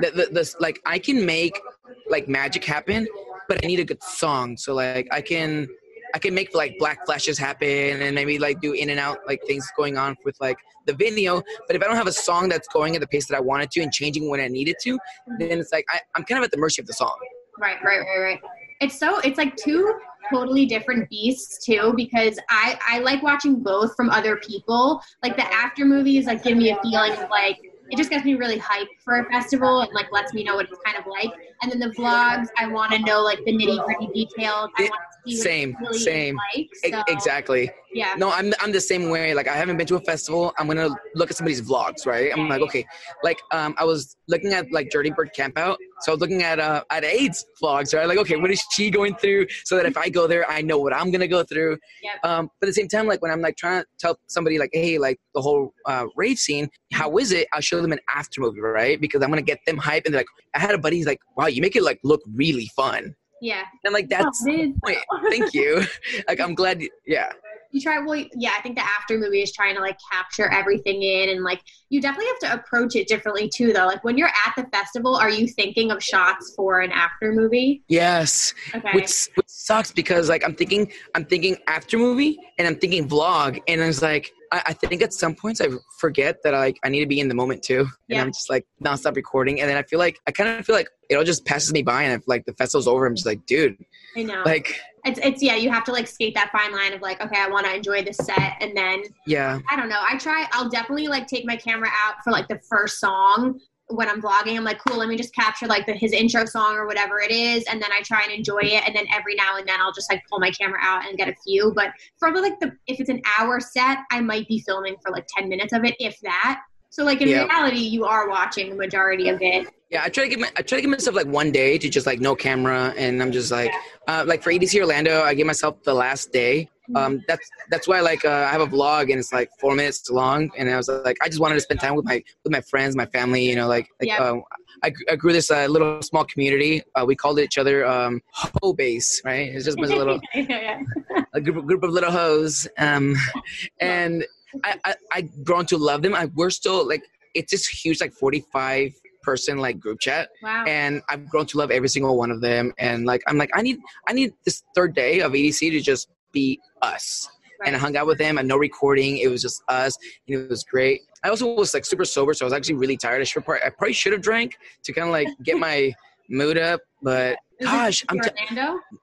The, 0.00 0.10
the, 0.10 0.26
the, 0.32 0.54
like 0.60 0.80
I 0.86 0.98
can 0.98 1.24
make 1.26 1.60
like 2.08 2.28
magic 2.28 2.64
happen, 2.64 3.06
but 3.48 3.64
I 3.64 3.66
need 3.66 3.80
a 3.80 3.84
good 3.84 4.02
song. 4.02 4.56
So 4.56 4.74
like 4.74 5.08
I 5.10 5.20
can 5.20 5.68
I 6.14 6.18
can 6.18 6.32
make 6.32 6.54
like 6.54 6.78
black 6.78 7.04
flashes 7.06 7.38
happen 7.38 8.00
and 8.00 8.14
maybe 8.14 8.38
like 8.38 8.60
do 8.60 8.72
in 8.72 8.90
and 8.90 9.00
out 9.00 9.18
like 9.26 9.42
things 9.46 9.68
going 9.76 9.98
on 9.98 10.16
with 10.24 10.36
like 10.40 10.56
the 10.86 10.92
video. 10.92 11.42
But 11.66 11.74
if 11.74 11.82
I 11.82 11.86
don't 11.86 11.96
have 11.96 12.06
a 12.06 12.12
song 12.12 12.48
that's 12.48 12.68
going 12.68 12.94
at 12.94 13.00
the 13.00 13.06
pace 13.08 13.26
that 13.28 13.36
I 13.36 13.40
wanted 13.40 13.70
to 13.72 13.80
and 13.82 13.92
changing 13.92 14.30
when 14.30 14.40
I 14.40 14.46
needed 14.46 14.76
to, 14.82 14.98
then 15.38 15.58
it's 15.58 15.72
like 15.72 15.84
I, 15.90 16.00
I'm 16.14 16.24
kind 16.24 16.38
of 16.38 16.44
at 16.44 16.52
the 16.52 16.56
mercy 16.56 16.80
of 16.80 16.86
the 16.86 16.92
song. 16.92 17.16
Right, 17.58 17.78
right, 17.84 17.98
right, 17.98 18.20
right. 18.20 18.40
It's 18.80 18.98
so 18.98 19.18
it's 19.20 19.38
like 19.38 19.56
two 19.56 19.98
totally 20.32 20.66
different 20.66 21.08
beasts 21.10 21.64
too 21.64 21.92
because 21.96 22.38
I 22.48 22.78
I 22.88 23.00
like 23.00 23.22
watching 23.22 23.62
both 23.62 23.96
from 23.96 24.10
other 24.10 24.36
people. 24.36 25.02
Like 25.22 25.36
the 25.36 25.52
after 25.52 25.84
movies 25.84 26.26
like 26.26 26.44
give 26.44 26.56
me 26.56 26.70
a 26.70 26.80
feeling 26.80 27.12
of 27.12 27.28
like 27.28 27.58
it 27.90 27.96
just 27.96 28.10
gets 28.10 28.24
me 28.24 28.34
really 28.34 28.58
hyped 28.58 28.86
for 29.04 29.20
a 29.20 29.24
festival 29.30 29.80
and 29.80 29.92
like 29.92 30.10
lets 30.12 30.32
me 30.32 30.44
know 30.44 30.56
what 30.56 30.68
it's 30.68 30.78
kind 30.84 30.96
of 30.98 31.06
like. 31.06 31.32
And 31.62 31.70
then 31.70 31.78
the 31.78 31.94
vlogs, 31.94 32.48
I 32.58 32.66
want 32.66 32.92
to 32.92 32.98
know 33.00 33.22
like 33.22 33.38
the 33.44 33.52
nitty 33.52 33.84
gritty 33.84 34.06
details. 34.06 34.70
I 34.76 34.82
want 34.82 34.92
to 35.26 35.30
see 35.30 35.36
same, 35.36 35.76
really 35.80 35.98
same, 35.98 36.38
like, 36.54 36.68
so, 36.74 37.02
exactly. 37.08 37.70
Yeah. 37.92 38.14
No, 38.16 38.30
I'm 38.30 38.52
I'm 38.60 38.72
the 38.72 38.80
same 38.80 39.08
way. 39.10 39.34
Like 39.34 39.48
I 39.48 39.54
haven't 39.54 39.76
been 39.76 39.86
to 39.88 39.96
a 39.96 40.00
festival. 40.00 40.52
I'm 40.58 40.66
gonna 40.66 40.90
look 41.14 41.30
at 41.30 41.36
somebody's 41.36 41.62
vlogs, 41.62 42.06
right? 42.06 42.32
I'm 42.36 42.48
like, 42.48 42.60
okay, 42.62 42.86
like 43.22 43.40
um, 43.52 43.74
I 43.78 43.84
was 43.84 44.16
looking 44.28 44.52
at 44.52 44.70
like 44.72 44.90
Dirtybird 44.90 45.34
Campout. 45.36 45.76
So 46.04 46.12
I 46.12 46.14
was 46.16 46.20
looking 46.20 46.42
at 46.42 46.60
uh 46.60 46.84
at 46.90 47.02
AIDS 47.02 47.46
vlogs, 47.62 47.96
right? 47.96 48.06
Like, 48.06 48.18
okay, 48.18 48.36
what 48.36 48.50
is 48.50 48.62
she 48.72 48.90
going 48.90 49.14
through? 49.14 49.46
So 49.64 49.76
that 49.76 49.86
if 49.86 49.96
I 49.96 50.10
go 50.10 50.26
there, 50.26 50.48
I 50.50 50.60
know 50.60 50.76
what 50.76 50.92
I'm 50.92 51.10
gonna 51.10 51.26
go 51.26 51.42
through. 51.42 51.78
Yep. 52.02 52.30
Um, 52.30 52.50
but 52.60 52.66
at 52.66 52.70
the 52.70 52.74
same 52.74 52.88
time, 52.88 53.06
like 53.06 53.22
when 53.22 53.30
I'm 53.30 53.40
like 53.40 53.56
trying 53.56 53.80
to 53.80 53.86
tell 53.98 54.18
somebody 54.26 54.58
like, 54.58 54.68
hey, 54.74 54.98
like 54.98 55.18
the 55.34 55.40
whole 55.40 55.72
uh, 55.86 56.04
rave 56.14 56.38
scene, 56.38 56.68
how 56.92 57.16
is 57.16 57.32
it? 57.32 57.48
I'll 57.54 57.62
show 57.62 57.80
them 57.80 57.92
an 57.92 58.00
after 58.14 58.42
movie, 58.42 58.60
right? 58.60 59.00
Because 59.00 59.22
I'm 59.22 59.30
gonna 59.30 59.40
get 59.40 59.60
them 59.66 59.78
hype 59.78 60.04
and 60.04 60.12
they're 60.12 60.20
like, 60.20 60.26
I 60.54 60.58
had 60.58 60.74
a 60.74 60.78
buddy, 60.78 60.96
he's 60.96 61.06
like, 61.06 61.20
wow, 61.38 61.46
you 61.46 61.62
make 61.62 61.74
it 61.74 61.82
like 61.82 62.00
look 62.04 62.20
really 62.34 62.70
fun. 62.76 63.16
Yeah. 63.40 63.62
And 63.84 63.94
like 63.94 64.10
that's 64.10 64.44
oh, 64.46 64.72
wait, 64.84 64.98
thank 65.30 65.54
you. 65.54 65.84
like 66.28 66.38
I'm 66.38 66.54
glad. 66.54 66.82
You, 66.82 66.90
yeah 67.06 67.32
you 67.74 67.80
try 67.80 67.98
well 67.98 68.24
yeah 68.36 68.52
i 68.56 68.62
think 68.62 68.76
the 68.76 68.84
after 68.84 69.18
movie 69.18 69.42
is 69.42 69.52
trying 69.52 69.74
to 69.74 69.80
like 69.80 69.98
capture 70.12 70.48
everything 70.50 71.02
in 71.02 71.28
and 71.30 71.42
like 71.42 71.60
you 71.90 72.00
definitely 72.00 72.26
have 72.26 72.38
to 72.38 72.60
approach 72.60 72.96
it 72.96 73.06
differently 73.06 73.48
too 73.48 73.72
though. 73.72 73.86
Like 73.86 74.02
when 74.02 74.16
you're 74.16 74.30
at 74.46 74.54
the 74.56 74.64
festival 74.70 75.16
are 75.16 75.30
you 75.30 75.46
thinking 75.46 75.90
of 75.90 76.02
shots 76.02 76.52
for 76.56 76.80
an 76.80 76.90
after 76.92 77.32
movie? 77.32 77.82
Yes. 77.88 78.54
Okay. 78.74 78.90
which, 78.94 79.28
which 79.34 79.48
sucks 79.48 79.92
because 79.92 80.28
like 80.28 80.44
i'm 80.44 80.54
thinking 80.54 80.90
i'm 81.14 81.24
thinking 81.24 81.56
after 81.66 81.98
movie 81.98 82.38
and 82.58 82.68
i'm 82.68 82.76
thinking 82.76 83.08
vlog 83.08 83.60
and 83.68 83.82
i 83.82 83.86
was 83.86 84.02
like 84.02 84.32
I, 84.54 84.62
I 84.66 84.72
think 84.72 85.02
at 85.02 85.12
some 85.12 85.34
points 85.34 85.60
I 85.60 85.68
forget 85.98 86.38
that 86.44 86.54
I, 86.54 86.58
like 86.58 86.78
I 86.84 86.88
need 86.88 87.00
to 87.00 87.06
be 87.06 87.20
in 87.20 87.28
the 87.28 87.34
moment 87.34 87.62
too, 87.62 87.80
and 87.80 87.88
yeah. 88.08 88.22
I'm 88.22 88.28
just 88.28 88.48
like 88.48 88.64
nonstop 88.82 89.16
recording, 89.16 89.60
and 89.60 89.68
then 89.68 89.76
I 89.76 89.82
feel 89.82 89.98
like 89.98 90.18
I 90.26 90.30
kind 90.30 90.48
of 90.48 90.64
feel 90.64 90.76
like 90.76 90.88
it 91.10 91.16
all 91.16 91.24
just 91.24 91.44
passes 91.44 91.72
me 91.72 91.82
by, 91.82 92.02
and 92.04 92.20
if 92.20 92.26
like 92.28 92.44
the 92.44 92.52
festival's 92.54 92.86
over, 92.86 93.06
I'm 93.06 93.14
just 93.14 93.26
like, 93.26 93.44
dude, 93.46 93.76
I 94.16 94.22
know, 94.22 94.42
like 94.46 94.80
it's 95.04 95.18
it's 95.22 95.42
yeah, 95.42 95.56
you 95.56 95.70
have 95.70 95.84
to 95.84 95.92
like 95.92 96.06
skate 96.06 96.34
that 96.34 96.50
fine 96.52 96.72
line 96.72 96.92
of 96.92 97.02
like, 97.02 97.20
okay, 97.20 97.40
I 97.40 97.48
want 97.48 97.66
to 97.66 97.74
enjoy 97.74 98.04
this 98.04 98.16
set, 98.18 98.56
and 98.60 98.76
then 98.76 99.02
yeah, 99.26 99.58
I 99.70 99.76
don't 99.76 99.88
know. 99.88 100.00
I 100.00 100.16
try. 100.18 100.46
I'll 100.52 100.68
definitely 100.68 101.08
like 101.08 101.26
take 101.26 101.44
my 101.44 101.56
camera 101.56 101.88
out 102.06 102.16
for 102.22 102.30
like 102.30 102.48
the 102.48 102.60
first 102.68 103.00
song 103.00 103.58
when 103.88 104.08
I'm 104.08 104.22
vlogging. 104.22 104.56
I'm 104.56 104.64
like, 104.64 104.78
cool, 104.78 104.98
let 104.98 105.08
me 105.08 105.16
just 105.16 105.34
capture 105.34 105.66
like 105.66 105.86
the, 105.86 105.92
his 105.92 106.12
intro 106.12 106.44
song 106.46 106.76
or 106.76 106.86
whatever 106.86 107.20
it 107.20 107.30
is, 107.30 107.64
and 107.70 107.82
then 107.82 107.90
I 107.92 108.00
try 108.02 108.22
and 108.24 108.32
enjoy 108.32 108.60
it. 108.62 108.82
And 108.86 108.96
then 108.96 109.06
every 109.14 109.34
now 109.34 109.56
and 109.56 109.68
then 109.68 109.80
I'll 109.80 109.92
just 109.92 110.10
like 110.10 110.22
pull 110.30 110.40
my 110.40 110.50
camera 110.50 110.78
out 110.80 111.06
and 111.06 111.16
get 111.18 111.28
a 111.28 111.34
few. 111.44 111.72
But 111.74 111.88
probably 112.18 112.42
like 112.42 112.60
the 112.60 112.72
if 112.86 113.00
it's 113.00 113.10
an 113.10 113.22
hour 113.38 113.60
set, 113.60 113.98
I 114.10 114.20
might 114.20 114.48
be 114.48 114.60
filming 114.60 114.96
for 115.02 115.12
like 115.12 115.26
ten 115.28 115.48
minutes 115.48 115.72
of 115.72 115.84
it, 115.84 115.94
if 115.98 116.18
that. 116.22 116.62
So 116.90 117.04
like 117.04 117.20
in 117.20 117.28
Yeah. 117.28 117.44
reality, 117.44 117.80
you 117.80 118.04
are 118.04 118.28
watching 118.28 118.70
the 118.70 118.76
majority 118.76 119.28
of 119.28 119.38
it. 119.42 119.66
Yeah, 119.90 120.04
I 120.04 120.08
try 120.08 120.24
to 120.24 120.30
give 120.30 120.40
my, 120.40 120.50
I 120.56 120.62
try 120.62 120.78
to 120.78 120.82
give 120.82 120.90
myself 120.90 121.14
like 121.14 121.26
one 121.26 121.52
day 121.52 121.76
to 121.78 121.88
just 121.88 122.06
like 122.06 122.20
no 122.20 122.34
camera, 122.34 122.94
and 122.96 123.20
I'm 123.22 123.32
just 123.32 123.50
like, 123.50 123.70
uh, 124.08 124.24
like 124.26 124.42
for 124.42 124.50
EDC 124.50 124.80
Orlando, 124.80 125.22
I 125.22 125.34
give 125.34 125.46
myself 125.46 125.82
the 125.82 125.94
last 125.94 126.32
day. 126.32 126.68
Um, 126.94 127.22
that's 127.26 127.48
that's 127.70 127.88
why 127.88 128.00
like 128.00 128.24
uh, 128.24 128.46
I 128.48 128.50
have 128.52 128.60
a 128.60 128.66
vlog 128.66 129.10
and 129.10 129.18
it's 129.18 129.32
like 129.32 129.50
four 129.60 129.74
minutes 129.74 130.10
long, 130.10 130.50
and 130.58 130.68
I 130.70 130.76
was 130.76 130.88
like, 130.88 131.16
I 131.22 131.28
just 131.28 131.40
wanted 131.40 131.54
to 131.56 131.60
spend 131.60 131.80
time 131.80 131.94
with 131.94 132.04
my 132.04 132.22
with 132.44 132.52
my 132.52 132.60
friends, 132.60 132.94
my 132.96 133.06
family, 133.06 133.48
you 133.48 133.56
know, 133.56 133.68
like 133.68 133.88
like 134.00 134.08
Yeah. 134.08 134.18
um, 134.18 134.42
I, 134.82 134.92
I 135.10 135.16
grew 135.16 135.32
this 135.32 135.50
uh, 135.50 135.66
little 135.66 136.02
small 136.02 136.24
community. 136.24 136.82
Uh, 136.94 137.04
we 137.06 137.14
called 137.16 137.38
each 137.38 137.58
other 137.58 137.86
um, 137.86 138.20
Ho 138.62 138.72
Base, 138.74 139.22
right? 139.24 139.48
It's 139.48 139.64
just 139.64 139.78
a 139.78 139.80
little 139.80 140.20
yeah, 140.34 140.42
yeah. 140.48 141.22
a 141.32 141.40
group, 141.40 141.64
group 141.66 141.82
of 141.82 141.90
little 141.90 142.10
hoes 142.10 142.66
um 142.78 143.14
and 143.80 144.24
I, 144.62 144.76
I 144.84 144.94
i've 145.14 145.44
grown 145.44 145.66
to 145.66 145.76
love 145.76 146.02
them 146.02 146.14
I, 146.14 146.26
we're 146.34 146.50
still 146.50 146.86
like 146.86 147.02
it's 147.34 147.50
this 147.50 147.66
huge 147.66 148.00
like 148.00 148.12
45 148.12 148.92
person 149.22 149.58
like 149.58 149.80
group 149.80 150.00
chat 150.00 150.28
Wow. 150.42 150.64
and 150.66 151.02
i've 151.08 151.28
grown 151.28 151.46
to 151.46 151.58
love 151.58 151.70
every 151.70 151.88
single 151.88 152.16
one 152.16 152.30
of 152.30 152.40
them 152.40 152.72
and 152.78 153.06
like 153.06 153.22
i'm 153.26 153.38
like 153.38 153.50
i 153.54 153.62
need 153.62 153.78
i 154.08 154.12
need 154.12 154.32
this 154.44 154.62
third 154.74 154.94
day 154.94 155.20
of 155.20 155.32
edc 155.32 155.58
to 155.58 155.80
just 155.80 156.08
be 156.32 156.60
us 156.84 157.28
and 157.64 157.74
I 157.74 157.78
hung 157.78 157.96
out 157.96 158.06
with 158.06 158.18
them 158.18 158.38
and 158.38 158.46
no 158.46 158.56
recording. 158.56 159.18
It 159.18 159.28
was 159.28 159.42
just 159.42 159.62
us. 159.68 159.96
And 160.28 160.40
it 160.40 160.48
was 160.48 160.64
great. 160.64 161.02
I 161.22 161.28
also 161.28 161.54
was 161.54 161.72
like 161.72 161.84
super 161.84 162.04
sober, 162.04 162.34
so 162.34 162.44
I 162.44 162.46
was 162.46 162.52
actually 162.52 162.74
really 162.74 162.96
tired. 162.96 163.20
I 163.20 163.24
should 163.24 163.44
probably, 163.44 163.62
I 163.64 163.70
probably 163.70 163.94
should 163.94 164.12
have 164.12 164.22
drank 164.22 164.58
to 164.84 164.92
kind 164.92 165.08
of 165.08 165.12
like 165.12 165.28
get 165.42 165.58
my 165.58 165.92
mood 166.28 166.58
up. 166.58 166.80
But 167.02 167.38
gosh, 167.62 168.04
I'm 168.08 168.20
t- 168.20 168.30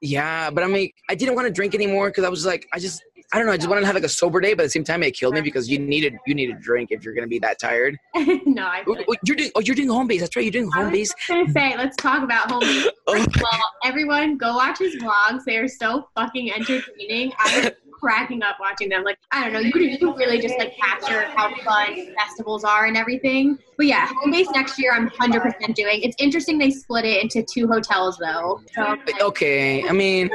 yeah, 0.00 0.50
but 0.50 0.62
I 0.62 0.66
mean, 0.66 0.90
I 1.08 1.14
didn't 1.14 1.34
want 1.34 1.46
to 1.46 1.52
drink 1.52 1.74
anymore 1.74 2.10
because 2.10 2.24
I 2.24 2.28
was 2.28 2.46
like, 2.46 2.66
I 2.72 2.78
just, 2.78 3.02
I 3.32 3.38
don't 3.38 3.46
know, 3.46 3.52
I 3.52 3.56
just 3.56 3.68
wanted 3.68 3.80
to 3.80 3.86
have 3.86 3.94
like 3.94 4.04
a 4.04 4.10
sober 4.10 4.40
day, 4.40 4.52
but 4.52 4.64
at 4.64 4.66
the 4.66 4.70
same 4.70 4.84
time, 4.84 5.02
it 5.02 5.12
killed 5.12 5.32
me 5.32 5.40
because 5.40 5.66
you 5.68 5.78
needed, 5.78 6.18
you 6.26 6.34
need 6.34 6.50
a 6.50 6.54
drink 6.54 6.90
if 6.90 7.02
you're 7.02 7.14
gonna 7.14 7.26
be 7.26 7.38
that 7.38 7.58
tired. 7.58 7.96
no, 8.44 8.66
I. 8.66 8.84
Oh, 8.86 8.94
oh, 9.08 9.14
you're 9.24 9.36
doing, 9.36 9.50
oh, 9.54 9.60
you're 9.60 9.74
doing 9.74 9.88
home 9.88 10.06
base. 10.06 10.20
That's 10.20 10.36
right, 10.36 10.42
you're 10.42 10.52
doing 10.52 10.70
I 10.74 10.76
home 10.76 10.84
was 10.90 10.92
base. 10.92 11.14
just 11.14 11.28
gonna 11.28 11.50
say, 11.50 11.74
let's 11.78 11.96
talk 11.96 12.22
about 12.22 12.50
home 12.50 12.60
base. 12.60 12.88
Oh, 13.08 13.14
First 13.14 13.36
of 13.36 13.42
all, 13.42 13.60
everyone 13.84 14.36
go 14.36 14.54
watch 14.54 14.78
his 14.78 14.94
vlogs. 14.96 15.42
They 15.44 15.56
are 15.56 15.66
so 15.66 16.08
fucking 16.14 16.52
entertaining. 16.52 17.32
I 17.36 17.58
was 17.58 17.70
cracking 17.92 18.44
up 18.44 18.58
watching 18.60 18.88
them. 18.88 19.02
Like, 19.02 19.18
I 19.32 19.42
don't 19.42 19.52
know, 19.52 19.58
you, 19.58 19.72
you 19.74 19.98
can 19.98 20.12
really 20.12 20.40
just 20.40 20.56
like 20.56 20.76
capture 20.76 21.22
how 21.22 21.52
fun 21.64 22.14
festivals 22.14 22.62
are 22.62 22.86
and 22.86 22.96
everything. 22.96 23.58
But 23.76 23.86
yeah, 23.86 24.06
home 24.06 24.30
base 24.30 24.48
next 24.54 24.78
year 24.78 24.92
I'm 24.92 25.10
100% 25.10 25.74
doing. 25.74 26.02
It's 26.02 26.14
interesting 26.20 26.58
they 26.58 26.70
split 26.70 27.04
it 27.04 27.22
into 27.22 27.42
two 27.42 27.66
hotels 27.66 28.18
though. 28.18 28.60
So 28.72 28.96
okay, 29.20 29.82
I 29.88 29.92
mean, 29.92 30.30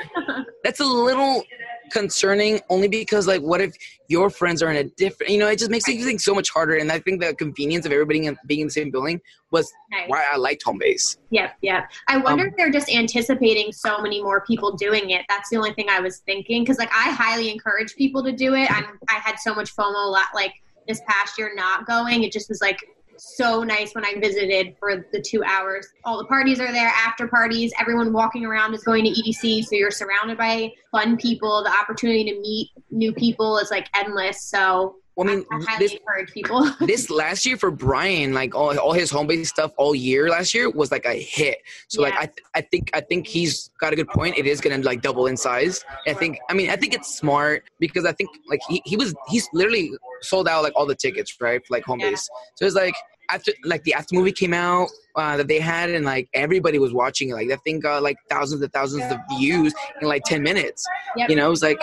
that's 0.63 0.81
a 0.81 0.85
little 0.85 1.45
concerning 1.91 2.59
only 2.69 2.87
because 2.87 3.27
like 3.27 3.41
what 3.41 3.61
if 3.61 3.75
your 4.07 4.29
friends 4.29 4.61
are 4.63 4.69
in 4.71 4.77
a 4.77 4.83
different 4.95 5.31
you 5.31 5.37
know 5.37 5.47
it 5.47 5.57
just 5.59 5.71
makes 5.71 5.87
everything 5.89 6.17
so 6.19 6.33
much 6.33 6.49
harder 6.49 6.75
and 6.75 6.91
i 6.91 6.99
think 6.99 7.21
the 7.21 7.33
convenience 7.35 7.85
of 7.85 7.91
everybody 7.91 8.25
in, 8.25 8.37
being 8.45 8.61
in 8.61 8.67
the 8.67 8.71
same 8.71 8.89
building 8.91 9.19
was 9.51 9.71
nice. 9.91 10.07
why 10.07 10.23
i 10.31 10.37
liked 10.37 10.63
home 10.63 10.77
base 10.77 11.17
Yep, 11.29 11.55
yep. 11.61 11.91
I 12.07 12.17
wonder 12.17 12.43
Um, 12.43 12.49
if 12.49 12.55
they're 12.57 12.71
just 12.71 12.89
anticipating 12.89 13.71
so 13.73 14.01
many 14.01 14.21
more 14.23 14.41
people 14.45 14.71
doing 14.77 15.09
it. 15.09 15.25
That's 15.27 15.49
the 15.49 15.57
only 15.57 15.73
thing 15.73 15.87
I 15.89 15.99
was 15.99 16.19
thinking. 16.19 16.63
Because 16.63 16.77
like 16.79 16.89
I 16.93 17.11
highly 17.11 17.51
encourage 17.51 17.95
people 17.95 18.23
to 18.23 18.31
do 18.31 18.53
it. 18.55 18.71
I'm 18.71 18.97
I 19.09 19.15
had 19.15 19.35
so 19.39 19.53
much 19.53 19.75
FOMO 19.75 20.11
la- 20.11 20.21
like 20.33 20.53
this 20.87 21.01
past 21.07 21.37
year 21.37 21.51
not 21.53 21.85
going. 21.85 22.23
It 22.23 22.31
just 22.31 22.47
was 22.47 22.61
like 22.61 22.77
so 23.17 23.63
nice 23.63 23.93
when 23.93 24.05
I 24.05 24.15
visited 24.19 24.75
for 24.79 25.05
the 25.11 25.21
two 25.21 25.43
hours. 25.43 25.87
All 26.05 26.17
the 26.17 26.25
parties 26.25 26.59
are 26.59 26.71
there, 26.71 26.89
after 26.89 27.27
parties. 27.27 27.73
Everyone 27.79 28.13
walking 28.13 28.45
around 28.45 28.73
is 28.73 28.83
going 28.83 29.03
to 29.05 29.09
EDC, 29.09 29.65
so 29.65 29.75
you're 29.75 29.91
surrounded 29.91 30.37
by 30.37 30.71
fun 30.91 31.17
people. 31.17 31.63
The 31.63 31.71
opportunity 31.71 32.23
to 32.25 32.39
meet 32.39 32.69
new 32.91 33.13
people 33.13 33.57
is 33.57 33.71
like 33.71 33.87
endless. 33.95 34.43
So 34.43 34.95
well, 35.17 35.27
i 35.29 35.35
mean 35.35 35.45
I 35.51 35.77
this 35.79 35.93
encourage 35.93 36.31
people. 36.31 36.71
this 36.81 37.09
last 37.09 37.45
year 37.45 37.57
for 37.57 37.71
Brian, 37.71 38.33
like 38.33 38.55
all, 38.55 38.77
all 38.79 38.93
his 38.93 39.09
home 39.09 39.27
base 39.27 39.49
stuff 39.49 39.73
all 39.77 39.93
year 39.95 40.29
last 40.29 40.53
year 40.53 40.69
was 40.69 40.91
like 40.91 41.05
a 41.05 41.13
hit. 41.15 41.57
So 41.89 42.01
like 42.03 42.13
I 42.13 42.27
th- 42.27 42.45
I 42.55 42.61
think 42.61 42.91
I 42.93 43.01
think 43.01 43.27
he's 43.27 43.71
got 43.81 43.91
a 43.91 43.95
good 43.95 44.07
point. 44.07 44.37
It 44.37 44.45
is 44.45 44.61
gonna 44.61 44.77
like 44.77 45.01
double 45.01 45.27
in 45.27 45.35
size. 45.35 45.83
I 46.07 46.13
think 46.13 46.37
I 46.49 46.53
mean 46.53 46.69
I 46.69 46.75
think 46.75 46.93
it's 46.93 47.13
smart 47.17 47.63
because 47.79 48.05
I 48.05 48.11
think 48.13 48.29
like 48.47 48.61
he, 48.69 48.81
he 48.85 48.95
was 48.95 49.13
he's 49.27 49.49
literally 49.53 49.91
sold 50.21 50.47
out 50.47 50.63
like 50.63 50.73
all 50.75 50.85
the 50.85 50.95
tickets 50.95 51.35
right 51.41 51.65
for 51.65 51.73
like 51.73 51.83
home 51.83 51.99
Yeah. 51.99 52.11
base. 52.11 52.29
So 52.55 52.65
it's 52.65 52.75
like 52.75 52.95
after 53.29 53.51
like 53.63 53.83
the 53.83 53.93
after 53.93 54.15
movie 54.15 54.31
came 54.31 54.53
out 54.53 54.89
uh, 55.15 55.37
that 55.37 55.47
they 55.47 55.59
had 55.59 55.89
and 55.89 56.05
like 56.05 56.29
everybody 56.33 56.79
was 56.79 56.93
watching 56.93 57.29
it. 57.29 57.33
Like 57.33 57.49
that 57.49 57.63
thing 57.63 57.79
got 57.79 58.03
like 58.03 58.17
thousands 58.29 58.61
and 58.61 58.71
thousands 58.71 59.11
of 59.11 59.19
views 59.37 59.73
in 60.01 60.07
like 60.07 60.23
ten 60.25 60.43
minutes. 60.43 60.87
Yep. 61.15 61.29
You 61.29 61.35
know, 61.35 61.47
it 61.47 61.49
was 61.49 61.63
like 61.63 61.79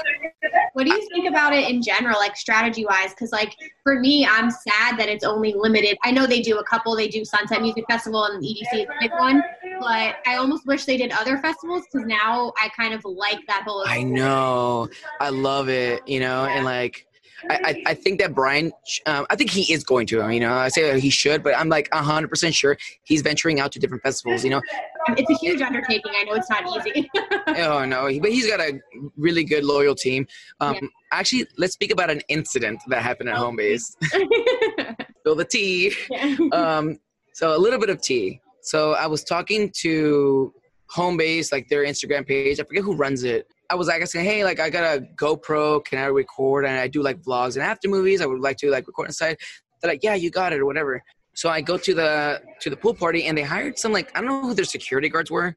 What 0.74 0.86
do 0.86 0.92
you 0.92 1.08
think 1.14 1.28
about 1.28 1.54
it 1.54 1.70
in 1.70 1.82
general, 1.82 2.18
like 2.18 2.36
strategy 2.36 2.84
wise? 2.84 3.10
Because, 3.10 3.30
like, 3.30 3.54
for 3.84 4.00
me, 4.00 4.26
I'm 4.26 4.50
sad 4.50 4.98
that 4.98 5.08
it's 5.08 5.24
only 5.24 5.54
limited. 5.56 5.96
I 6.02 6.10
know 6.10 6.26
they 6.26 6.42
do 6.42 6.58
a 6.58 6.64
couple, 6.64 6.96
they 6.96 7.06
do 7.06 7.24
Sunset 7.24 7.62
Music 7.62 7.84
Festival 7.88 8.24
and 8.24 8.42
EDC 8.42 8.72
is 8.72 8.86
a 8.86 8.94
big 9.00 9.12
one, 9.12 9.40
but 9.78 10.16
I 10.26 10.34
almost 10.36 10.66
wish 10.66 10.84
they 10.84 10.96
did 10.96 11.12
other 11.12 11.38
festivals 11.38 11.84
because 11.90 12.08
now 12.08 12.52
I 12.60 12.68
kind 12.70 12.92
of 12.92 13.04
like 13.04 13.38
that 13.46 13.62
whole. 13.64 13.84
I 13.86 14.02
know. 14.02 14.88
I 15.20 15.28
love 15.28 15.68
it, 15.68 16.06
you 16.08 16.18
know, 16.18 16.44
and 16.44 16.64
like 16.64 17.06
I, 17.50 17.82
I, 17.86 17.94
think 17.94 18.20
that 18.20 18.34
Brian, 18.34 18.72
um, 19.06 19.26
I 19.30 19.36
think 19.36 19.50
he 19.50 19.72
is 19.72 19.84
going 19.84 20.06
to, 20.08 20.28
you 20.30 20.40
know, 20.40 20.52
I 20.52 20.68
say 20.68 20.98
he 21.00 21.10
should, 21.10 21.42
but 21.42 21.56
I'm 21.56 21.68
like 21.68 21.90
100% 21.90 22.54
sure 22.54 22.76
he's 23.04 23.22
venturing 23.22 23.60
out 23.60 23.72
to 23.72 23.78
different 23.78 24.02
festivals, 24.02 24.44
you 24.44 24.50
know. 24.50 24.62
It's 25.08 25.30
a 25.30 25.34
huge 25.34 25.60
undertaking. 25.60 26.12
I 26.16 26.24
know 26.24 26.34
it's 26.34 26.50
not 26.50 26.64
easy. 26.86 27.10
oh, 27.62 27.84
no, 27.84 28.04
but 28.20 28.30
he's 28.30 28.46
got 28.46 28.60
a 28.60 28.80
really 29.16 29.44
good, 29.44 29.64
loyal 29.64 29.94
team. 29.94 30.26
Um, 30.60 30.74
Yeah. 30.74 30.88
Actually, 31.12 31.46
let's 31.58 31.74
speak 31.74 31.92
about 31.92 32.10
an 32.10 32.22
incident 32.28 32.80
that 32.88 33.00
happened 33.00 33.28
at 33.28 33.36
home 33.36 33.54
base. 33.54 33.96
Spill 35.20 35.36
the 35.36 35.44
tea. 35.44 35.94
Yeah. 36.10 36.36
um, 36.52 36.98
so 37.34 37.56
a 37.56 37.58
little 37.58 37.78
bit 37.78 37.88
of 37.88 38.02
tea. 38.02 38.40
So 38.62 38.94
I 38.94 39.06
was 39.06 39.22
talking 39.22 39.70
to 39.82 40.52
home 40.88 41.16
base, 41.16 41.52
like 41.52 41.68
their 41.68 41.84
Instagram 41.84 42.26
page. 42.26 42.58
I 42.58 42.64
forget 42.64 42.82
who 42.82 42.96
runs 42.96 43.22
it. 43.22 43.46
I 43.70 43.74
was 43.74 43.88
like 43.88 44.02
I 44.02 44.04
said, 44.04 44.24
hey, 44.24 44.44
like 44.44 44.60
I 44.60 44.70
got 44.70 44.96
a 44.96 45.00
GoPro, 45.16 45.84
can 45.84 45.98
I 45.98 46.06
record? 46.06 46.64
And 46.64 46.78
I 46.78 46.88
do 46.88 47.02
like 47.02 47.22
vlogs 47.22 47.54
and 47.54 47.62
after 47.62 47.88
movies. 47.88 48.20
I 48.20 48.26
would 48.26 48.40
like 48.40 48.56
to 48.58 48.70
like 48.70 48.86
record 48.86 49.08
inside. 49.08 49.38
They're 49.80 49.90
like, 49.90 50.02
yeah, 50.02 50.14
you 50.14 50.30
got 50.30 50.52
it 50.52 50.60
or 50.60 50.66
whatever. 50.66 51.02
So 51.34 51.48
I 51.48 51.60
go 51.60 51.76
to 51.76 51.94
the 51.94 52.42
to 52.60 52.70
the 52.70 52.76
pool 52.76 52.94
party 52.94 53.24
and 53.24 53.36
they 53.36 53.42
hired 53.42 53.78
some 53.78 53.92
like 53.92 54.16
I 54.16 54.20
don't 54.20 54.28
know 54.28 54.48
who 54.48 54.54
their 54.54 54.64
security 54.64 55.08
guards 55.08 55.30
were, 55.30 55.56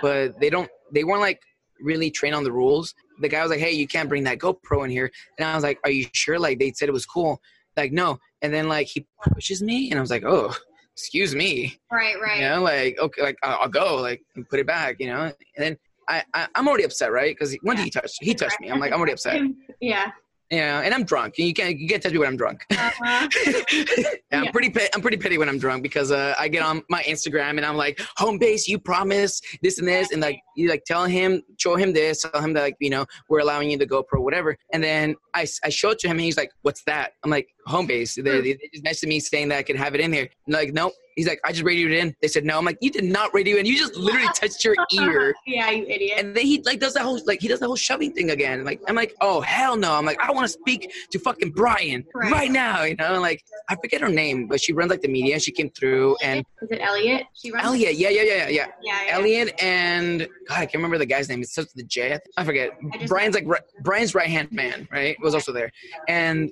but 0.00 0.38
they 0.40 0.50
don't 0.50 0.70
they 0.92 1.04
weren't 1.04 1.20
like 1.20 1.40
really 1.80 2.10
trained 2.10 2.34
on 2.34 2.44
the 2.44 2.52
rules. 2.52 2.94
The 3.20 3.28
guy 3.28 3.42
was 3.42 3.50
like, 3.50 3.60
hey, 3.60 3.72
you 3.72 3.86
can't 3.86 4.08
bring 4.08 4.24
that 4.24 4.38
GoPro 4.38 4.84
in 4.84 4.90
here. 4.90 5.10
And 5.38 5.46
I 5.46 5.54
was 5.54 5.64
like, 5.64 5.78
are 5.84 5.90
you 5.90 6.06
sure? 6.12 6.38
Like 6.38 6.58
they 6.58 6.72
said 6.72 6.88
it 6.88 6.92
was 6.92 7.06
cool. 7.06 7.40
Like 7.76 7.92
no. 7.92 8.18
And 8.42 8.52
then 8.52 8.68
like 8.68 8.86
he 8.86 9.06
pushes 9.32 9.62
me 9.62 9.90
and 9.90 9.98
I 9.98 10.00
was 10.00 10.10
like, 10.10 10.24
oh, 10.24 10.54
excuse 10.94 11.34
me. 11.34 11.78
right, 11.92 12.20
right. 12.20 12.40
You 12.40 12.48
know, 12.48 12.62
like 12.62 12.98
okay, 12.98 13.22
like 13.22 13.38
I'll, 13.42 13.58
I'll 13.62 13.68
go, 13.68 13.96
like 13.96 14.22
put 14.48 14.60
it 14.60 14.66
back. 14.66 14.96
You 14.98 15.08
know, 15.08 15.22
and 15.22 15.34
then 15.56 15.76
I, 16.08 16.24
I 16.34 16.48
I'm 16.54 16.66
already 16.68 16.84
upset, 16.84 17.12
right? 17.12 17.34
Because 17.36 17.56
when 17.62 17.76
did 17.76 17.84
he 17.84 17.90
touch? 17.90 18.12
He 18.20 18.34
touched 18.34 18.60
me. 18.60 18.70
I'm 18.70 18.80
like 18.80 18.92
I'm 18.92 18.98
already 18.98 19.12
upset. 19.12 19.40
Yeah. 19.80 20.10
Yeah, 20.50 20.80
and 20.80 20.94
I'm 20.94 21.04
drunk. 21.04 21.36
You 21.36 21.52
can't 21.52 21.78
you 21.78 21.86
can't 21.86 22.02
touch 22.02 22.12
me 22.12 22.18
when 22.18 22.28
I'm 22.28 22.36
drunk. 22.36 22.64
Uh-huh. 22.72 23.28
yeah, 23.46 24.02
I'm 24.32 24.44
Yeah. 24.44 24.50
pretty 24.50 24.70
pe- 24.70 24.88
I'm 24.94 25.02
pretty 25.02 25.18
petty 25.18 25.36
when 25.38 25.48
I'm 25.48 25.58
drunk 25.58 25.82
because 25.82 26.10
uh, 26.10 26.34
I 26.38 26.48
get 26.48 26.62
on 26.62 26.82
my 26.88 27.02
Instagram 27.02 27.58
and 27.58 27.66
I'm 27.66 27.76
like 27.76 28.00
home 28.16 28.38
base, 28.38 28.66
you 28.66 28.78
promise 28.78 29.40
this 29.62 29.78
and 29.78 29.86
this, 29.86 30.10
and 30.10 30.22
like 30.22 30.40
you 30.58 30.68
like 30.68 30.84
tell 30.84 31.04
him, 31.04 31.42
show 31.56 31.76
him 31.76 31.92
this, 31.92 32.22
tell 32.22 32.42
him 32.42 32.52
that 32.54 32.62
like 32.62 32.76
you 32.80 32.90
know 32.90 33.06
we're 33.28 33.40
allowing 33.40 33.70
you 33.70 33.78
the 33.78 33.86
GoPro, 33.86 34.20
whatever. 34.20 34.56
And 34.72 34.82
then 34.82 35.14
I, 35.34 35.44
show 35.70 35.90
it 35.90 35.98
to 36.00 36.08
him 36.08 36.16
and 36.16 36.22
he's 36.22 36.36
like, 36.36 36.50
what's 36.62 36.82
that? 36.84 37.12
I'm 37.22 37.30
like 37.30 37.48
home 37.66 37.86
base. 37.86 38.14
They, 38.16 38.22
hmm. 38.22 38.42
they, 38.42 38.54
they 38.54 38.70
just 38.72 38.84
messaged 38.84 39.08
me 39.08 39.20
saying 39.20 39.48
that 39.48 39.58
I 39.58 39.62
could 39.62 39.76
have 39.76 39.94
it 39.94 40.00
in 40.00 40.10
there. 40.10 40.28
And 40.46 40.54
like 40.54 40.72
nope. 40.72 40.92
He's 41.14 41.26
like, 41.26 41.40
I 41.44 41.50
just 41.50 41.64
radioed 41.64 41.90
it 41.90 41.98
in. 41.98 42.14
They 42.22 42.28
said 42.28 42.44
no. 42.44 42.58
I'm 42.58 42.64
like, 42.64 42.78
you 42.80 42.92
did 42.92 43.02
not 43.02 43.34
radio 43.34 43.56
in. 43.56 43.66
You 43.66 43.76
just 43.76 43.96
literally 43.96 44.28
touched 44.34 44.64
your 44.64 44.76
ear. 44.92 45.34
yeah, 45.48 45.68
you 45.68 45.84
idiot. 45.84 46.14
And 46.16 46.36
then 46.36 46.46
he 46.46 46.62
like 46.62 46.78
does 46.78 46.94
that 46.94 47.02
whole 47.02 47.20
like 47.26 47.40
he 47.40 47.48
does 47.48 47.58
the 47.58 47.66
whole 47.66 47.74
shoving 47.74 48.12
thing 48.12 48.30
again. 48.30 48.64
Like 48.64 48.80
I'm 48.86 48.94
like, 48.94 49.16
oh 49.20 49.40
hell 49.40 49.76
no. 49.76 49.94
I'm 49.94 50.04
like, 50.04 50.20
I 50.20 50.30
want 50.30 50.46
to 50.46 50.52
speak 50.52 50.92
to 51.10 51.18
fucking 51.18 51.50
Brian 51.50 52.04
Right. 52.14 52.30
right. 52.30 52.50
now. 52.52 52.84
You 52.84 52.94
know, 52.94 53.20
like 53.20 53.42
I 53.68 53.74
forget 53.74 54.00
her 54.00 54.08
name, 54.08 54.46
but 54.46 54.60
she 54.60 54.72
runs 54.72 54.90
like 54.90 55.02
the 55.02 55.08
media. 55.08 55.40
She 55.40 55.50
came 55.50 55.70
through 55.70 56.16
and 56.22 56.44
Is 56.62 56.70
it 56.70 56.80
Elliot? 56.80 57.24
She 57.34 57.50
runs. 57.50 57.66
Elliot, 57.66 57.96
yeah, 57.96 58.10
yeah, 58.10 58.22
yeah, 58.22 58.34
yeah, 58.34 58.48
yeah. 58.48 58.66
Yeah, 58.82 59.00
yeah. 59.06 59.12
Elliot 59.12 59.62
and 59.62 60.28
God, 60.48 60.56
I 60.56 60.66
can't 60.66 60.76
remember 60.76 60.98
the 60.98 61.06
guy's 61.06 61.28
name. 61.28 61.42
It 61.42 61.48
starts 61.48 61.74
with 61.74 61.82
the 61.82 61.88
J. 61.88 62.18
I 62.36 62.44
forget. 62.44 62.70
I 62.92 63.06
Brian's 63.06 63.34
like 63.34 63.46
ri- 63.46 63.58
Brian's 63.82 64.14
right 64.14 64.28
hand 64.28 64.50
man, 64.50 64.88
right? 64.90 65.16
Was 65.20 65.34
also 65.34 65.52
there, 65.52 65.70
and 66.08 66.50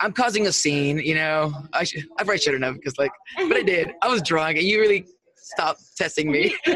I'm 0.00 0.12
causing 0.12 0.46
a 0.46 0.52
scene. 0.52 0.98
You 0.98 1.16
know, 1.16 1.52
I 1.72 1.84
should, 1.84 2.04
I 2.18 2.22
probably 2.22 2.38
shouldn't 2.38 2.62
have 2.62 2.74
because 2.74 2.96
like, 2.96 3.10
but 3.36 3.56
I 3.56 3.62
did. 3.62 3.92
I 4.02 4.08
was 4.08 4.22
drunk, 4.22 4.56
and 4.58 4.66
you 4.66 4.80
really 4.80 5.06
stopped 5.44 5.96
testing 5.96 6.30
me. 6.30 6.54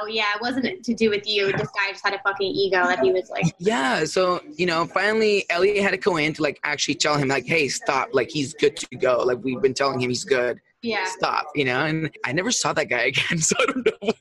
Oh 0.00 0.06
yeah, 0.06 0.26
it 0.36 0.40
wasn't 0.40 0.84
to 0.84 0.94
do 0.94 1.10
with 1.10 1.26
you. 1.26 1.50
This 1.52 1.68
guy 1.68 1.90
just 1.90 2.04
had 2.04 2.14
a 2.14 2.20
fucking 2.20 2.46
ego 2.46 2.84
that 2.84 3.00
he 3.00 3.12
was 3.12 3.28
like, 3.30 3.44
Yeah, 3.58 4.04
so 4.04 4.40
you 4.56 4.66
know, 4.66 4.86
finally 4.86 5.44
Elliot 5.50 5.82
had 5.82 5.90
to 5.90 5.96
go 5.96 6.16
in 6.16 6.32
to 6.34 6.42
like 6.42 6.60
actually 6.62 6.94
tell 6.94 7.16
him 7.16 7.26
like, 7.28 7.44
hey, 7.46 7.66
stop, 7.68 8.10
like 8.12 8.30
he's 8.30 8.54
good 8.54 8.76
to 8.76 8.96
go. 8.96 9.18
Like 9.24 9.38
we've 9.42 9.60
been 9.60 9.74
telling 9.74 10.00
him 10.00 10.10
he's 10.10 10.24
good. 10.24 10.60
Yeah, 10.82 11.04
Stop, 11.06 11.46
you 11.54 11.64
know. 11.64 11.84
And 11.84 12.10
I 12.24 12.32
never 12.32 12.50
saw 12.50 12.72
that 12.72 12.88
guy 12.88 13.02
again, 13.12 13.38
so 13.38 13.56
I 13.60 13.66
don't 13.66 13.86
know. 13.86 14.12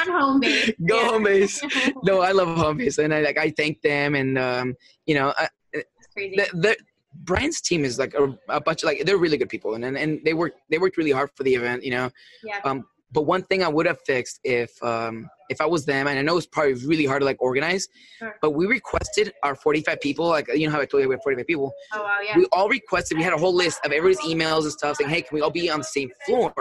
on 0.00 0.20
home 0.20 0.40
base. 0.40 0.70
go 0.88 1.00
Yeah. 1.00 1.08
home 1.08 1.24
base. 1.24 1.62
No, 2.02 2.20
I 2.20 2.32
love 2.32 2.56
home 2.56 2.78
base, 2.78 2.98
and 2.98 3.12
I 3.12 3.20
like 3.20 3.38
I 3.38 3.50
thank 3.50 3.82
them, 3.82 4.14
and 4.14 4.38
um, 4.38 4.74
you 5.06 5.14
know, 5.14 5.32
I, 5.38 5.48
It's 5.72 6.06
crazy. 6.12 6.36
th- 6.36 6.50
th- 6.62 6.78
Brian's 7.24 7.60
team 7.62 7.84
is 7.84 7.98
like 7.98 8.14
a, 8.14 8.36
a 8.48 8.60
bunch 8.60 8.82
of 8.82 8.86
like 8.86 9.04
they're 9.04 9.16
really 9.18 9.36
good 9.38 9.48
people, 9.48 9.74
and, 9.74 9.84
and 9.84 9.96
and 9.96 10.20
they 10.24 10.34
worked 10.34 10.58
they 10.70 10.78
worked 10.78 10.96
really 10.96 11.12
hard 11.12 11.30
for 11.34 11.42
the 11.44 11.54
event, 11.54 11.82
you 11.84 11.90
know. 11.90 12.10
Yeah. 12.44 12.60
Um, 12.64 12.84
but 13.12 13.22
one 13.22 13.42
thing 13.42 13.62
I 13.62 13.68
would 13.68 13.86
have 13.86 13.98
fixed 14.06 14.40
if 14.44 14.70
um, 14.82 15.28
if 15.48 15.60
I 15.60 15.66
was 15.66 15.84
them, 15.84 16.06
and 16.06 16.18
I 16.18 16.22
know 16.22 16.36
it's 16.36 16.46
probably 16.46 16.74
really 16.86 17.06
hard 17.06 17.20
to 17.22 17.26
like 17.26 17.40
organize, 17.40 17.88
Sure. 18.18 18.36
but 18.42 18.50
we 18.52 18.66
requested 18.66 19.32
our 19.42 19.54
45 19.54 20.00
people, 20.00 20.26
like 20.28 20.48
you 20.54 20.66
know 20.66 20.72
how 20.72 20.80
I 20.80 20.86
told 20.86 21.02
you 21.02 21.08
we 21.08 21.14
have 21.14 21.22
45 21.22 21.46
people. 21.46 21.72
Oh 21.92 22.02
wow, 22.02 22.18
yeah. 22.24 22.36
We 22.36 22.46
all 22.52 22.68
requested. 22.68 23.16
We 23.18 23.24
had 23.24 23.32
a 23.32 23.38
whole 23.38 23.54
list 23.54 23.80
of 23.84 23.92
everybody's 23.92 24.20
emails 24.20 24.62
and 24.62 24.72
stuff 24.72 24.96
saying, 24.96 25.10
"Hey, 25.10 25.22
can 25.22 25.34
we 25.34 25.40
all 25.40 25.50
be 25.50 25.70
on 25.70 25.78
the 25.80 25.84
same 25.84 26.10
floor?" 26.26 26.52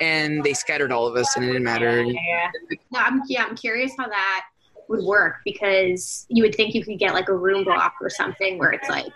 And 0.00 0.42
they 0.44 0.52
scattered 0.54 0.92
all 0.92 1.06
of 1.06 1.16
us, 1.16 1.34
and 1.36 1.44
it 1.44 1.48
didn't 1.48 1.64
matter. 1.64 2.02
Yeah, 2.02 2.12
yeah. 2.28 2.50
No, 2.92 2.98
I'm 3.00 3.22
yeah, 3.28 3.44
I'm 3.44 3.56
curious 3.56 3.92
how 3.98 4.08
that 4.08 4.42
would 4.88 5.02
work 5.04 5.38
because 5.44 6.26
you 6.28 6.44
would 6.44 6.54
think 6.54 6.72
you 6.72 6.84
could 6.84 6.96
get 6.98 7.12
like 7.12 7.28
a 7.28 7.34
room 7.36 7.64
block 7.64 7.94
or 8.00 8.08
something 8.08 8.56
where 8.56 8.70
it's 8.70 8.88
like 8.88 9.06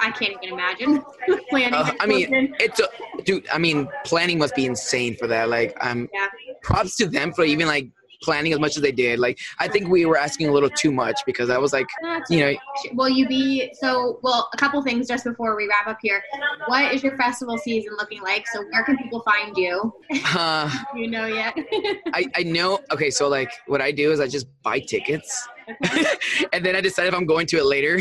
I 0.00 0.10
can't 0.10 0.34
even 0.42 0.52
imagine 0.58 1.00
planning. 1.50 1.74
Uh, 1.74 1.92
I 2.00 2.06
mean, 2.06 2.54
it's 2.58 2.80
a 2.80 2.88
dude. 3.22 3.46
I 3.52 3.58
mean, 3.58 3.88
planning 4.04 4.38
must 4.38 4.54
be 4.56 4.66
insane 4.66 5.16
for 5.16 5.28
that. 5.28 5.48
Like, 5.48 5.76
um, 5.80 6.08
Yeah. 6.12 6.26
props 6.62 6.96
to 6.96 7.06
them 7.06 7.32
for 7.32 7.44
even 7.44 7.68
like 7.68 7.88
planning 8.22 8.52
as 8.52 8.58
much 8.58 8.76
as 8.76 8.82
they 8.82 8.92
did. 8.92 9.18
Like, 9.18 9.38
I 9.58 9.68
think 9.68 9.88
we 9.88 10.06
were 10.06 10.18
asking 10.18 10.48
a 10.48 10.52
little 10.52 10.70
too 10.70 10.92
much 10.92 11.20
because 11.26 11.50
I 11.50 11.58
was 11.58 11.72
like, 11.72 11.86
you 12.28 12.40
know, 12.40 12.54
Will 12.92 13.08
you 13.08 13.26
be 13.26 13.72
so? 13.74 14.18
Well, 14.22 14.48
a 14.52 14.56
couple 14.56 14.82
things 14.82 15.08
just 15.08 15.24
before 15.24 15.56
we 15.56 15.68
wrap 15.68 15.86
up 15.86 15.98
here. 16.02 16.22
What 16.66 16.94
is 16.94 17.02
your 17.02 17.16
festival 17.16 17.58
season 17.58 17.94
looking 17.98 18.22
like? 18.22 18.46
So 18.48 18.64
where 18.70 18.84
can 18.84 18.96
people 18.96 19.22
find 19.22 19.56
you? 19.56 19.92
uh, 20.34 20.70
you 20.94 21.08
know 21.08 21.26
yet? 21.26 21.54
I 22.12 22.26
I 22.36 22.42
know. 22.42 22.80
Okay, 22.92 23.10
so 23.10 23.28
like, 23.28 23.50
what 23.66 23.80
I 23.80 23.92
do 23.92 24.12
is 24.12 24.20
I 24.20 24.26
just 24.26 24.46
buy 24.62 24.80
tickets, 24.80 25.48
and 26.52 26.64
then 26.64 26.76
I 26.76 26.80
decide 26.80 27.06
if 27.06 27.14
I'm 27.14 27.26
going 27.26 27.46
to 27.48 27.58
it 27.58 27.64
later. 27.64 28.00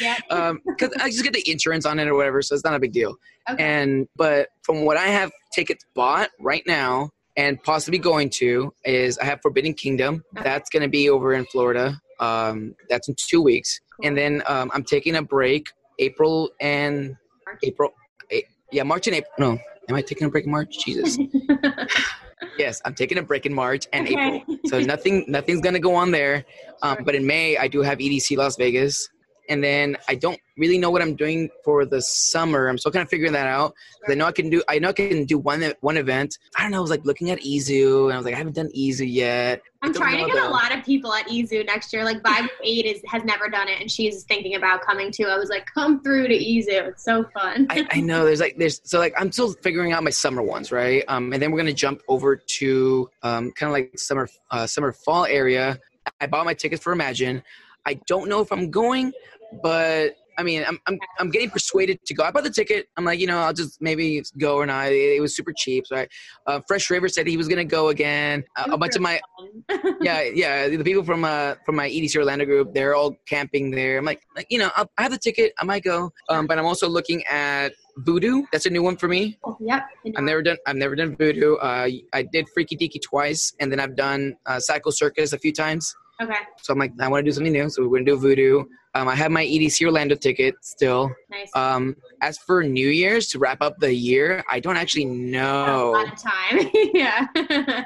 yeah. 0.00 0.16
um, 0.30 0.60
because 0.66 0.90
I 1.00 1.10
just 1.10 1.22
get 1.24 1.32
the 1.32 1.48
insurance 1.50 1.86
on 1.86 1.98
it 1.98 2.08
or 2.08 2.14
whatever, 2.14 2.42
so 2.42 2.54
it's 2.54 2.64
not 2.64 2.74
a 2.74 2.78
big 2.78 2.92
deal. 2.92 3.16
Okay. 3.48 3.62
And 3.62 4.08
but 4.16 4.48
from 4.62 4.84
what 4.84 4.96
I 4.96 5.06
have 5.06 5.30
tickets 5.52 5.84
bought 5.94 6.30
right 6.40 6.62
now 6.66 7.10
and 7.36 7.62
possibly 7.62 7.98
going 7.98 8.30
to 8.30 8.72
is 8.84 9.18
I 9.18 9.24
have 9.24 9.40
Forbidden 9.42 9.74
Kingdom. 9.74 10.24
That's 10.42 10.70
going 10.70 10.82
to 10.82 10.88
be 10.88 11.08
over 11.08 11.32
in 11.34 11.44
Florida. 11.46 12.00
Um, 12.18 12.74
that's 12.88 13.08
in 13.08 13.14
two 13.16 13.40
weeks, 13.42 13.80
and 14.02 14.16
then 14.16 14.42
um, 14.46 14.70
I'm 14.74 14.84
taking 14.84 15.16
a 15.16 15.22
break 15.22 15.66
April 15.98 16.50
and 16.60 17.16
March. 17.46 17.58
April. 17.62 17.90
Yeah, 18.72 18.82
March 18.84 19.06
and 19.06 19.16
April. 19.16 19.32
No, 19.38 19.58
am 19.88 19.94
I 19.96 20.02
taking 20.02 20.26
a 20.26 20.30
break 20.30 20.44
in 20.44 20.50
March? 20.50 20.78
Jesus. 20.84 21.18
yes, 22.58 22.80
I'm 22.84 22.94
taking 22.94 23.18
a 23.18 23.22
break 23.22 23.46
in 23.46 23.54
March 23.54 23.86
and 23.92 24.06
Okay. 24.06 24.42
April. 24.44 24.56
So 24.66 24.80
nothing, 24.80 25.24
nothing's 25.28 25.60
gonna 25.60 25.80
go 25.80 25.94
on 25.94 26.10
there. 26.10 26.44
Um, 26.82 26.98
but 27.04 27.14
in 27.14 27.26
May, 27.26 27.56
I 27.56 27.68
do 27.68 27.80
have 27.82 27.98
EDC 27.98 28.36
Las 28.36 28.56
Vegas, 28.56 29.08
and 29.50 29.62
then 29.62 29.96
I 30.08 30.14
don't 30.14 30.40
really 30.56 30.78
know 30.78 30.90
what 30.90 31.02
I'm 31.02 31.16
doing 31.16 31.50
for 31.64 31.84
the 31.84 32.00
summer. 32.00 32.68
I'm 32.68 32.78
still 32.78 32.92
kind 32.92 33.02
of 33.02 33.10
figuring 33.10 33.32
that 33.32 33.48
out. 33.48 33.74
I 34.08 34.14
know 34.14 34.26
I 34.26 34.32
can 34.32 34.48
do, 34.48 34.62
I 34.68 34.78
know 34.78 34.90
I 34.90 34.92
can 34.92 35.24
do 35.24 35.38
one 35.38 35.62
one 35.80 35.96
event. 35.96 36.38
I 36.56 36.62
don't 36.62 36.70
know. 36.70 36.78
I 36.78 36.80
was 36.80 36.90
like 36.90 37.04
looking 37.04 37.30
at 37.30 37.40
EZoo, 37.40 38.04
and 38.04 38.12
I 38.14 38.16
was 38.16 38.24
like, 38.24 38.34
I 38.34 38.38
haven't 38.38 38.54
done 38.54 38.70
EZoo 38.74 39.12
yet. 39.12 39.60
I'm 39.82 39.92
trying 39.92 40.24
to 40.24 40.32
get 40.32 40.42
a 40.42 40.48
lot 40.48 40.76
of 40.76 40.84
people 40.84 41.12
at 41.12 41.26
EZoo 41.26 41.66
next 41.66 41.92
year. 41.92 42.04
Like 42.04 42.22
Vibe 42.22 42.48
Eight 42.64 42.86
is 42.86 43.02
has 43.06 43.24
never 43.24 43.48
done 43.48 43.68
it, 43.68 43.80
and 43.80 43.90
she's 43.90 44.22
thinking 44.22 44.54
about 44.54 44.82
coming 44.82 45.10
too. 45.10 45.26
I 45.26 45.36
was 45.36 45.50
like, 45.50 45.66
come 45.74 46.02
through 46.02 46.28
to 46.28 46.34
EZoo. 46.34 46.88
It's 46.88 47.04
so 47.04 47.24
fun. 47.34 47.66
I, 47.70 47.86
I 47.90 48.00
know 48.00 48.24
there's 48.24 48.40
like 48.40 48.56
there's 48.56 48.80
so 48.84 48.98
like 49.00 49.14
I'm 49.18 49.32
still 49.32 49.52
figuring 49.54 49.92
out 49.92 50.04
my 50.04 50.10
summer 50.10 50.42
ones, 50.42 50.70
right? 50.70 51.02
Um, 51.08 51.32
and 51.32 51.42
then 51.42 51.50
we're 51.50 51.58
gonna 51.58 51.72
jump 51.72 52.02
over 52.06 52.36
to 52.36 53.10
um, 53.22 53.50
kind 53.52 53.68
of 53.68 53.72
like 53.72 53.98
summer 53.98 54.28
uh, 54.52 54.66
summer 54.66 54.92
fall 54.92 55.24
area. 55.24 55.80
I 56.20 56.26
bought 56.26 56.44
my 56.44 56.54
tickets 56.54 56.82
for 56.82 56.92
Imagine. 56.92 57.42
I 57.86 57.94
don't 58.06 58.28
know 58.28 58.40
if 58.40 58.52
I'm 58.52 58.70
going, 58.70 59.12
but 59.62 60.14
I 60.40 60.42
mean, 60.42 60.64
I'm, 60.66 60.78
I'm, 60.86 60.98
I'm 61.18 61.30
getting 61.30 61.50
persuaded 61.50 62.02
to 62.06 62.14
go. 62.14 62.24
I 62.24 62.30
bought 62.30 62.44
the 62.44 62.50
ticket. 62.50 62.86
I'm 62.96 63.04
like, 63.04 63.20
you 63.20 63.26
know, 63.26 63.40
I'll 63.40 63.52
just 63.52 63.80
maybe 63.82 64.22
go 64.38 64.56
or 64.56 64.64
not. 64.64 64.86
It, 64.90 65.16
it 65.16 65.20
was 65.20 65.36
super 65.36 65.52
cheap. 65.54 65.86
So 65.86 65.96
I, 65.96 66.08
uh, 66.46 66.60
Fresh 66.66 66.88
Raver 66.88 67.10
said 67.10 67.26
he 67.26 67.36
was 67.36 67.46
gonna 67.46 67.64
go 67.64 67.88
again. 67.88 68.44
Uh, 68.56 68.68
a 68.72 68.78
bunch 68.78 68.96
of 68.96 69.02
my 69.02 69.20
yeah, 70.00 70.22
yeah, 70.22 70.68
the 70.68 70.82
people 70.82 71.04
from 71.04 71.24
uh 71.24 71.56
from 71.66 71.76
my 71.76 71.90
EDC 71.90 72.16
Orlando 72.16 72.46
group, 72.46 72.72
they're 72.72 72.94
all 72.94 73.16
camping 73.26 73.70
there. 73.70 73.98
I'm 73.98 74.06
like, 74.06 74.22
like 74.34 74.46
you 74.48 74.58
know, 74.58 74.70
I'll, 74.76 74.90
I 74.96 75.02
have 75.02 75.12
the 75.12 75.18
ticket. 75.18 75.52
I 75.58 75.64
might 75.66 75.84
go. 75.84 76.10
Um, 76.30 76.46
but 76.46 76.58
I'm 76.58 76.64
also 76.64 76.88
looking 76.88 77.22
at 77.26 77.74
Voodoo. 77.98 78.44
That's 78.50 78.64
a 78.64 78.70
new 78.70 78.82
one 78.82 78.96
for 78.96 79.08
me. 79.08 79.38
yep. 79.60 79.84
I've 80.16 80.24
never 80.24 80.42
done. 80.42 80.56
I've 80.66 80.76
never 80.76 80.96
done 80.96 81.16
Voodoo. 81.16 81.56
Uh, 81.56 81.88
I 82.14 82.22
did 82.32 82.48
Freaky 82.54 82.78
Deaky 82.78 83.02
twice, 83.02 83.52
and 83.60 83.70
then 83.70 83.78
I've 83.78 83.94
done 83.94 84.36
uh, 84.46 84.58
Psycho 84.58 84.90
Circus 84.90 85.34
a 85.34 85.38
few 85.38 85.52
times. 85.52 85.94
Okay. 86.20 86.34
So 86.60 86.72
I'm 86.72 86.78
like, 86.78 86.92
I 87.00 87.08
want 87.08 87.24
to 87.24 87.30
do 87.30 87.34
something 87.34 87.52
new. 87.52 87.68
So 87.70 87.86
we're 87.86 87.98
gonna 87.98 88.10
do 88.10 88.18
Voodoo. 88.18 88.64
Um, 88.94 89.08
I 89.08 89.14
have 89.14 89.30
my 89.30 89.44
EDC 89.44 89.84
Orlando 89.86 90.16
ticket 90.16 90.54
still. 90.62 91.12
Nice. 91.30 91.50
Um, 91.54 91.96
as 92.22 92.38
for 92.38 92.64
New 92.64 92.88
Year's 92.88 93.28
to 93.28 93.38
wrap 93.38 93.62
up 93.62 93.78
the 93.78 93.94
year, 93.94 94.42
I 94.50 94.58
don't 94.58 94.76
actually 94.76 95.04
know. 95.04 95.90
A 95.90 95.92
lot 95.92 96.12
of 96.12 96.20
time. 96.20 96.70
yeah. 96.94 97.26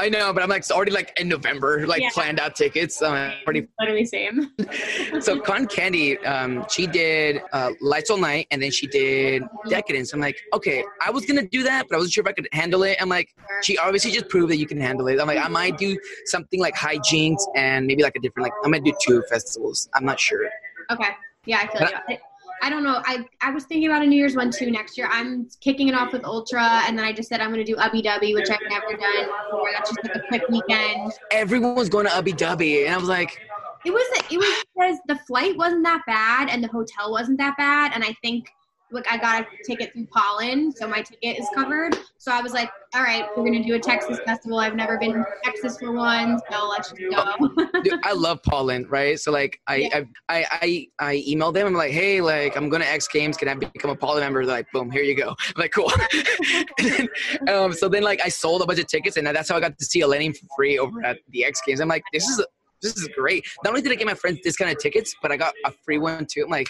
I 0.00 0.08
know, 0.08 0.32
but 0.32 0.42
I'm 0.42 0.48
like 0.48 0.60
it's 0.60 0.70
already 0.70 0.92
like 0.92 1.12
in 1.20 1.28
November, 1.28 1.86
like 1.86 2.00
Yeah. 2.00 2.08
planned 2.14 2.40
out 2.40 2.56
tickets. 2.56 3.02
Um, 3.02 3.12
already 3.44 3.68
Literally 3.78 4.06
same. 4.06 4.50
so 5.20 5.38
Con 5.38 5.66
Candy, 5.66 6.16
um, 6.24 6.64
she 6.70 6.86
did 6.86 7.42
uh, 7.52 7.72
Lights 7.82 8.08
All 8.08 8.16
Night, 8.16 8.46
and 8.50 8.62
then 8.62 8.70
she 8.70 8.86
did 8.86 9.42
Decadence. 9.68 10.14
I'm 10.14 10.20
like, 10.20 10.38
okay, 10.54 10.82
I 11.04 11.10
was 11.10 11.26
gonna 11.26 11.46
do 11.46 11.62
that, 11.64 11.86
but 11.86 11.96
I 11.96 11.98
wasn't 11.98 12.14
sure 12.14 12.22
if 12.22 12.28
I 12.28 12.32
could 12.32 12.48
handle 12.52 12.82
it. 12.84 12.96
I'm 12.98 13.10
like, 13.10 13.28
she 13.62 13.76
obviously 13.76 14.10
just 14.10 14.30
proved 14.30 14.50
that 14.50 14.56
you 14.56 14.66
can 14.66 14.80
handle 14.80 15.06
it. 15.08 15.20
I'm 15.20 15.26
like, 15.26 15.38
I 15.38 15.48
might 15.48 15.76
do 15.76 15.98
something 16.24 16.58
like 16.60 16.74
HiJinx 16.76 17.36
and 17.54 17.86
maybe 17.86 18.02
like 18.02 18.16
a 18.16 18.20
different, 18.20 18.44
like 18.44 18.52
I'm 18.64 18.70
gonna 18.72 18.82
do 18.82 18.94
two 19.06 19.22
festivals. 19.28 19.90
I'm 19.92 20.06
not 20.06 20.18
sure. 20.18 20.48
Okay. 20.90 21.10
Yeah, 21.44 21.58
I 21.58 21.66
feel 21.66 21.80
But 21.80 21.90
you. 22.08 22.16
I, 22.16 22.18
I 22.62 22.68
don't 22.68 22.84
know. 22.84 23.00
I, 23.04 23.24
I 23.40 23.50
was 23.50 23.64
thinking 23.64 23.88
about 23.88 24.02
a 24.02 24.06
New 24.06 24.16
Year's 24.16 24.36
one 24.36 24.50
too 24.50 24.70
next 24.70 24.98
year. 24.98 25.08
I'm 25.10 25.48
kicking 25.60 25.88
it 25.88 25.94
off 25.94 26.12
with 26.12 26.24
Ultra, 26.24 26.82
and 26.86 26.98
then 26.98 27.04
I 27.04 27.12
just 27.12 27.28
said 27.28 27.40
I'm 27.40 27.52
going 27.52 27.64
to 27.64 27.72
do 27.72 27.76
Ubbi 27.76 28.02
Dubbi, 28.02 28.34
which 28.34 28.50
I've 28.50 28.58
never 28.68 28.96
done 28.96 29.26
before. 29.50 29.70
That's 29.72 29.90
just 29.90 30.04
like 30.04 30.16
a 30.16 30.20
quick 30.28 30.48
weekend. 30.48 31.12
Everyone 31.30 31.74
was 31.74 31.88
going 31.88 32.06
to 32.06 32.12
Ubbi 32.12 32.32
Dubbi, 32.32 32.84
and 32.84 32.94
I 32.94 32.98
was 32.98 33.08
like, 33.08 33.40
It 33.84 33.90
was 33.90 34.22
it 34.30 34.36
was 34.36 34.64
because 34.74 34.98
the 35.06 35.16
flight 35.26 35.56
wasn't 35.56 35.84
that 35.84 36.02
bad 36.06 36.50
and 36.50 36.62
the 36.62 36.68
hotel 36.68 37.10
wasn't 37.10 37.38
that 37.38 37.56
bad, 37.56 37.92
and 37.94 38.04
I 38.04 38.14
think 38.22 38.50
look 38.92 39.10
I 39.10 39.18
got 39.18 39.42
a 39.42 39.46
ticket 39.64 39.92
through 39.92 40.06
Pollen, 40.06 40.72
so 40.72 40.86
my 40.86 41.02
ticket 41.02 41.38
is 41.38 41.48
covered. 41.54 41.96
So 42.18 42.32
I 42.32 42.42
was 42.42 42.52
like, 42.52 42.70
all 42.94 43.02
right, 43.02 43.26
we're 43.36 43.44
gonna 43.44 43.64
do 43.64 43.74
a 43.74 43.78
Texas 43.78 44.18
festival. 44.26 44.58
I've 44.58 44.74
never 44.74 44.98
been 44.98 45.12
to 45.12 45.24
Texas 45.44 45.78
for 45.78 45.92
one, 45.92 46.40
so 46.50 46.68
let's 46.68 46.90
just 46.90 47.00
go. 47.10 47.48
dude, 47.82 48.00
I 48.04 48.12
love 48.12 48.42
Pollen, 48.42 48.86
right? 48.88 49.18
So 49.18 49.30
like, 49.32 49.60
I, 49.66 49.76
Yeah. 49.76 50.00
I, 50.28 50.38
I, 50.38 50.46
I, 50.50 50.86
I 50.98 51.24
emailed 51.28 51.54
them. 51.54 51.66
I'm 51.66 51.74
like, 51.74 51.92
hey, 51.92 52.20
like, 52.20 52.56
I'm 52.56 52.68
going 52.68 52.82
to 52.82 52.88
X 52.88 53.08
Games. 53.08 53.36
Can 53.36 53.48
I 53.48 53.54
become 53.54 53.90
a 53.90 53.96
Pollen 53.96 54.20
member? 54.20 54.44
They're 54.44 54.56
like, 54.56 54.70
boom, 54.72 54.90
here 54.90 55.02
you 55.02 55.14
go. 55.14 55.28
I'm 55.48 55.54
like, 55.56 55.72
cool. 55.72 55.90
then, 56.78 57.08
um, 57.48 57.72
so 57.72 57.88
then 57.88 58.02
like, 58.02 58.20
I 58.24 58.28
sold 58.28 58.62
a 58.62 58.66
bunch 58.66 58.80
of 58.80 58.86
tickets, 58.86 59.16
and 59.16 59.26
that's 59.26 59.48
how 59.48 59.56
I 59.56 59.60
got 59.60 59.78
to 59.78 59.84
see 59.84 60.02
Illenium 60.02 60.36
for 60.36 60.46
free 60.56 60.78
over 60.78 61.04
at 61.04 61.18
the 61.28 61.44
X 61.44 61.60
Games. 61.66 61.80
I'm 61.80 61.88
like, 61.88 62.04
this 62.12 62.26
is 62.26 62.44
this 62.82 62.96
is 62.96 63.08
great. 63.08 63.44
Not 63.64 63.70
only 63.70 63.82
did 63.82 63.92
I 63.92 63.94
get 63.94 64.06
my 64.06 64.14
friends 64.14 64.40
discounted 64.42 64.78
tickets, 64.78 65.14
but 65.20 65.30
I 65.30 65.36
got 65.36 65.54
a 65.66 65.72
free 65.84 65.98
one 65.98 66.26
too. 66.26 66.44
I'm 66.44 66.50
like, 66.50 66.68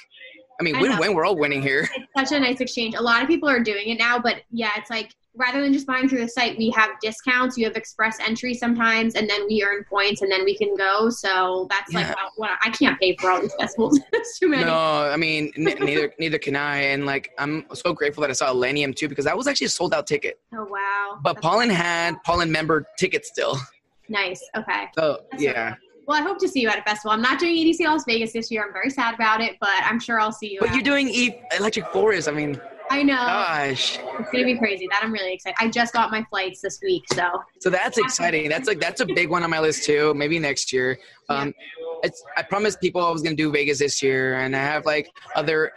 I 0.61 0.63
mean, 0.63 0.79
win 0.79 0.99
win. 0.99 1.15
We're 1.15 1.25
all 1.25 1.37
winning 1.37 1.63
here. 1.63 1.89
it's 1.97 2.31
such 2.31 2.37
a 2.37 2.41
nice 2.41 2.61
exchange. 2.61 2.95
A 2.95 3.01
lot 3.03 3.23
of 3.23 3.29
people 3.29 3.49
are 3.49 3.61
doing 3.61 3.89
it 3.89 3.99
now, 3.99 4.19
but 4.19 4.43
yeah, 4.51 4.71
it's 4.77 4.91
like 4.91 5.11
rather 5.35 5.63
than 5.63 5.73
just 5.73 5.87
buying 5.87 6.07
through 6.09 6.21
the 6.21 6.29
site, 6.29 6.59
we 6.59 6.69
have 6.77 6.91
discounts. 7.01 7.57
You 7.57 7.65
have 7.65 7.77
express 7.77 8.19
entry 8.21 8.53
sometimes, 8.53 9.15
and 9.15 9.29
then 9.31 9.47
we 9.49 9.65
earn 9.65 9.85
points, 9.85 10.21
and 10.21 10.31
then 10.31 10.45
we 10.45 10.55
can 10.57 10.77
go. 10.77 11.09
So 11.09 11.67
that's 11.71 11.95
like 11.95 12.07
Yeah. 12.09 12.15
what 12.37 12.51
I 12.63 12.69
can't 12.71 13.01
pay 13.01 13.17
for 13.17 13.31
all 13.31 13.41
these 13.41 13.55
festivals. 13.55 13.99
it's 14.13 14.39
too 14.39 14.49
many. 14.49 14.65
No, 14.65 14.75
I 14.77 15.17
mean, 15.17 15.51
n- 15.57 15.77
neither 15.81 16.13
neither 16.19 16.39
can 16.39 16.57
I. 16.57 16.77
And 16.79 17.07
like, 17.07 17.31
I'm 17.39 17.65
so 17.73 17.95
grateful 17.95 18.21
that 18.21 18.31
I 18.31 18.35
saw 18.35 18.53
Illenium 18.53 18.95
too 18.95 19.09
because 19.09 19.25
that 19.25 19.37
was 19.37 19.47
actually 19.47 19.67
a 19.67 19.71
sold 19.71 19.95
out 19.95 20.07
ticket. 20.07 20.39
Oh 20.53 20.65
wow. 20.69 21.19
But 21.23 21.35
That's 21.35 21.47
Pollen 21.47 21.71
had 21.71 22.23
Pollen 22.25 22.53
member 22.53 22.87
tickets 22.99 23.29
still. 23.29 23.57
nice. 24.11 24.43
Okay. 24.57 24.89
So 24.95 25.21
That's 25.31 25.43
yeah. 25.43 25.77
Well, 26.07 26.19
I 26.21 26.23
hope 26.23 26.39
to 26.41 26.49
see 26.49 26.61
you 26.61 26.69
at 26.69 26.79
a 26.79 26.83
festival. 26.83 27.13
I'm 27.13 27.23
not 27.23 27.39
doing 27.39 27.55
EDC 27.57 27.85
Las 27.85 28.05
Vegas 28.07 28.33
this 28.33 28.51
year. 28.51 28.65
I'm 28.65 28.73
very 28.73 28.91
sad 28.91 29.15
about 29.15 29.41
it, 29.41 29.57
but 29.61 29.83
I'm 29.85 30.01
sure 30.01 30.19
I'll 30.21 30.33
see 30.33 30.53
you. 30.53 30.59
But 30.61 30.73
you're 30.75 30.83
doing 30.83 31.09
e- 31.09 31.41
Electric 31.57 31.87
Forest. 31.89 32.29
I 32.29 32.33
mean, 32.33 32.61
I 32.91 33.05
know 33.05 33.15
gosh. 33.15 33.99
it's 34.19 34.31
gonna 34.33 34.45
be 34.45 34.59
crazy. 34.59 34.89
That 34.91 35.03
I'm 35.05 35.13
really 35.13 35.35
excited. 35.35 35.57
I 35.61 35.69
just 35.69 35.93
got 35.93 36.11
my 36.11 36.25
flights 36.29 36.61
this 36.61 36.81
week, 36.83 37.05
so 37.13 37.41
So 37.61 37.71
that's 37.71 37.99
exciting. 37.99 38.49
That's 38.49 38.67
like 38.67 38.81
that's 38.81 39.01
a 39.01 39.07
big 39.07 39.31
one 39.31 39.45
on 39.45 39.51
my 39.51 39.61
list 39.61 39.85
too. 39.85 40.13
Maybe 40.15 40.39
next 40.41 40.73
year. 40.73 40.99
Um, 41.29 41.55
it's 42.03 42.25
I 42.37 42.43
promised 42.43 42.81
people 42.81 43.05
I 43.05 43.11
was 43.11 43.23
gonna 43.23 43.37
do 43.37 43.53
Vegas 43.53 43.79
this 43.79 44.03
year, 44.03 44.41
and 44.41 44.57
I 44.57 44.61
have 44.61 44.87
like 44.87 45.11
other. 45.37 45.73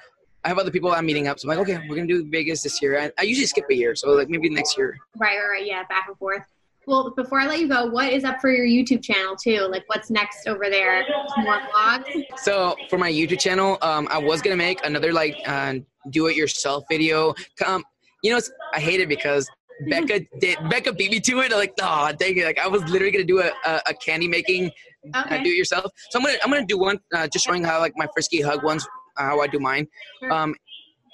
I 0.46 0.50
have 0.50 0.58
other 0.58 0.72
people 0.72 0.92
I'm 0.92 1.06
meeting 1.06 1.28
up, 1.28 1.40
so 1.40 1.50
I'm 1.50 1.58
like, 1.58 1.70
okay, 1.70 1.86
we're 1.88 1.96
gonna 1.96 2.08
do 2.08 2.28
Vegas 2.30 2.64
this 2.64 2.82
year. 2.82 3.00
I, 3.00 3.12
I 3.20 3.24
usually 3.24 3.46
skip 3.46 3.66
a 3.70 3.76
year, 3.76 3.96
so 3.96 4.10
like 4.10 4.30
maybe 4.30 4.50
next 4.50 4.78
year. 4.78 4.98
right, 5.18 5.38
right, 5.38 5.48
right. 5.60 5.66
Yeah, 5.66 5.84
back 5.88 6.06
and 6.08 6.18
forth. 6.18 6.42
Well, 6.86 7.12
before 7.16 7.40
I 7.40 7.48
let 7.48 7.60
you 7.60 7.68
go, 7.68 7.86
what 7.86 8.12
is 8.12 8.24
up 8.24 8.42
for 8.42 8.52
your 8.52 8.66
YouTube 8.66 9.04
channel 9.04 9.36
too? 9.36 9.68
Like, 9.70 9.84
what's 9.88 10.10
next 10.10 10.48
over 10.48 10.70
there? 10.70 11.06
More 11.38 11.60
vlogs. 11.60 12.24
So 12.38 12.76
for 12.90 12.98
my 12.98 13.12
YouTube 13.12 13.40
channel, 13.40 13.78
um, 13.82 14.08
I 14.12 14.18
was 14.18 14.42
gonna 14.42 14.58
make 14.58 14.86
another 14.86 15.14
like 15.14 15.38
uh, 15.48 15.76
do-it-yourself 16.10 16.84
video. 16.90 17.34
Um, 17.66 17.84
you 18.22 18.34
know, 18.34 18.42
I 18.74 18.80
hate 18.80 19.00
it 19.00 19.08
because 19.08 19.50
Becca 19.88 20.22
did 20.40 20.58
Becca 20.70 20.94
beat 20.94 21.12
me 21.12 21.20
to 21.22 21.40
it. 21.40 21.52
I'm 21.52 21.60
like, 21.60 21.74
oh, 21.82 22.12
dang 22.18 22.38
it! 22.38 22.46
Like 22.46 22.60
I 22.60 22.68
was 22.68 22.84
literally 22.84 23.12
gonna 23.12 23.24
do 23.24 23.40
a, 23.40 23.52
a, 23.66 23.82
a 23.88 23.94
candy 23.94 24.28
making 24.28 24.72
uh, 25.14 25.38
do 25.38 25.50
it 25.50 25.58
yourself. 25.58 25.92
So 26.10 26.20
I'm 26.20 26.26
gonna 26.26 26.38
I'm 26.44 26.52
gonna 26.52 26.66
do 26.66 26.78
one 26.78 27.00
uh, 27.14 27.28
just 27.28 27.46
showing 27.46 27.64
how 27.64 27.80
like 27.80 27.94
my 27.96 28.08
frisky 28.14 28.42
hug 28.42 28.64
ones 28.64 28.86
how 29.18 29.42
I 29.42 29.48
do 29.48 29.60
mine. 29.60 29.88
Um, 30.30 30.56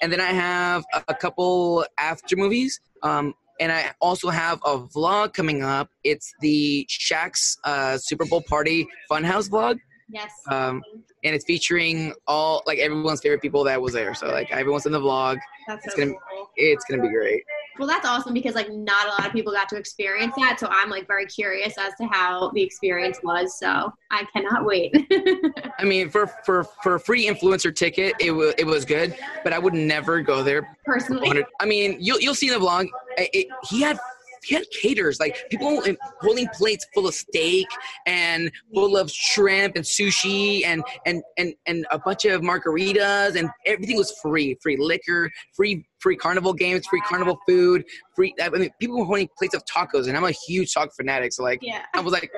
and 0.02 0.12
then 0.12 0.20
I 0.20 0.32
have 0.32 0.84
a, 0.94 1.02
a 1.08 1.14
couple 1.14 1.84
after 1.98 2.36
movies. 2.36 2.80
Um, 3.02 3.34
and 3.60 3.70
I 3.70 3.92
also 4.00 4.28
have 4.30 4.58
a 4.64 4.78
vlog 4.78 5.34
coming 5.34 5.62
up. 5.62 5.88
It's 6.02 6.32
the 6.40 6.86
Shaq's 6.90 7.56
uh, 7.64 7.98
Super 7.98 8.24
Bowl 8.24 8.42
party 8.48 8.86
funhouse 9.10 9.48
vlog. 9.48 9.78
Yes. 10.08 10.32
Um, 10.50 10.82
and 11.22 11.34
it's 11.34 11.44
featuring 11.44 12.12
all 12.26 12.62
like 12.66 12.78
everyone's 12.78 13.20
favorite 13.20 13.42
people 13.42 13.62
that 13.64 13.80
was 13.80 13.92
there. 13.92 14.14
So 14.14 14.26
like 14.28 14.50
everyone's 14.50 14.86
in 14.86 14.92
the 14.92 15.00
vlog. 15.00 15.36
That's 15.68 15.84
it's 15.86 15.94
so 15.94 16.00
gonna- 16.02 16.16
cool. 16.32 16.50
It's 16.56 16.84
gonna 16.90 17.02
be 17.02 17.10
great. 17.10 17.44
Well, 17.80 17.88
that's 17.88 18.06
awesome 18.06 18.34
because 18.34 18.54
like 18.54 18.70
not 18.70 19.06
a 19.06 19.08
lot 19.08 19.26
of 19.26 19.32
people 19.32 19.54
got 19.54 19.70
to 19.70 19.76
experience 19.76 20.34
that. 20.36 20.60
So 20.60 20.68
I'm 20.70 20.90
like 20.90 21.06
very 21.06 21.24
curious 21.24 21.78
as 21.78 21.94
to 21.94 22.06
how 22.08 22.50
the 22.50 22.60
experience 22.62 23.18
was. 23.22 23.58
So 23.58 23.90
I 24.10 24.26
cannot 24.34 24.66
wait. 24.66 24.94
I 25.78 25.84
mean, 25.84 26.10
for 26.10 26.26
for 26.44 26.64
for 26.82 26.96
a 26.96 27.00
free 27.00 27.26
influencer 27.26 27.74
ticket, 27.74 28.16
it 28.20 28.32
was 28.32 28.52
it 28.58 28.66
was 28.66 28.84
good, 28.84 29.16
but 29.42 29.54
I 29.54 29.58
would 29.58 29.72
never 29.72 30.20
go 30.20 30.42
there. 30.42 30.76
Personally, 30.84 31.28
100 31.28 31.46
I 31.62 31.64
mean, 31.64 31.96
you'll 31.98 32.20
you'll 32.20 32.34
see 32.34 32.48
in 32.48 32.60
the 32.60 32.60
vlog. 32.60 32.86
It, 33.16 33.30
it- 33.32 33.46
he 33.70 33.80
had 33.80 33.98
he 34.42 34.54
had 34.54 34.64
caterers 34.70 35.20
like 35.20 35.48
people 35.50 35.82
holding 36.20 36.48
plates 36.48 36.86
full 36.94 37.06
of 37.06 37.14
steak 37.14 37.66
and 38.06 38.50
full 38.74 38.96
of 38.96 39.10
shrimp 39.10 39.76
and 39.76 39.84
sushi 39.84 40.64
and 40.64 40.82
and 41.06 41.22
and 41.36 41.54
and 41.66 41.86
a 41.90 41.98
bunch 41.98 42.24
of 42.24 42.40
margaritas 42.40 43.36
and 43.36 43.50
everything 43.66 43.96
was 43.96 44.12
free 44.22 44.56
free 44.62 44.76
liquor 44.78 45.30
free 45.54 45.86
free 46.00 46.16
carnival 46.16 46.52
games 46.52 46.86
free 46.86 47.00
carnival 47.02 47.38
food 47.46 47.84
free 48.16 48.34
i 48.42 48.48
mean 48.48 48.70
people 48.80 48.98
were 48.98 49.04
holding 49.04 49.28
plates 49.38 49.54
of 49.54 49.62
tacos 49.64 50.08
and 50.08 50.16
i'm 50.16 50.24
a 50.24 50.30
huge 50.30 50.72
taco 50.72 50.90
fanatic 50.96 51.32
so 51.32 51.42
like 51.42 51.58
yeah. 51.62 51.84
i 51.94 52.00
was 52.00 52.12
like 52.12 52.30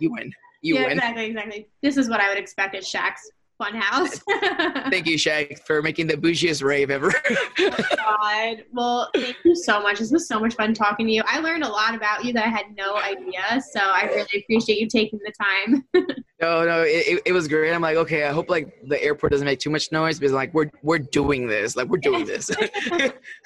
you 0.00 0.10
win 0.12 0.32
you 0.62 0.76
yeah, 0.76 0.82
win 0.82 0.92
exactly, 0.92 1.24
exactly. 1.26 1.68
This 1.82 1.96
is 1.96 2.08
what 2.08 2.20
I 2.20 2.28
would 2.28 2.38
expect 2.38 2.76
at 2.76 2.84
Shaq's 2.84 3.32
Funhouse. 3.60 4.22
thank 4.90 5.06
you 5.06 5.16
Shaq, 5.16 5.58
for 5.66 5.82
making 5.82 6.06
the 6.06 6.14
bougiest 6.14 6.62
rave 6.62 6.90
ever 6.90 7.12
oh 7.58 7.76
God. 7.96 8.64
Well, 8.72 9.10
thank 9.14 9.36
you 9.44 9.54
so 9.56 9.82
much. 9.82 9.98
This 9.98 10.12
was 10.12 10.28
so 10.28 10.40
much 10.40 10.54
fun 10.54 10.72
talking 10.72 11.06
to 11.06 11.12
you. 11.12 11.22
I 11.26 11.40
learned 11.40 11.64
a 11.64 11.68
lot 11.68 11.94
about 11.94 12.24
you 12.24 12.32
that 12.34 12.46
I 12.46 12.48
had 12.48 12.66
no 12.76 12.96
idea. 12.96 13.60
So 13.72 13.80
I 13.80 14.04
really 14.04 14.42
appreciate 14.42 14.78
you 14.78 14.86
taking 14.86 15.18
the 15.24 15.32
time. 15.32 15.84
No, 16.42 16.64
no, 16.64 16.82
it, 16.82 17.22
it, 17.24 17.32
was 17.32 17.46
great. 17.46 17.72
I'm 17.72 17.80
like, 17.80 17.96
okay, 17.96 18.24
I 18.24 18.32
hope 18.32 18.50
like 18.50 18.74
the 18.88 19.00
airport 19.00 19.30
doesn't 19.30 19.44
make 19.44 19.60
too 19.60 19.70
much 19.70 19.92
noise 19.92 20.18
because 20.18 20.32
like 20.32 20.52
we're 20.52 20.70
we're 20.82 20.98
doing 20.98 21.46
this, 21.46 21.76
like 21.76 21.86
we're 21.86 21.98
doing 21.98 22.26
this. 22.26 22.50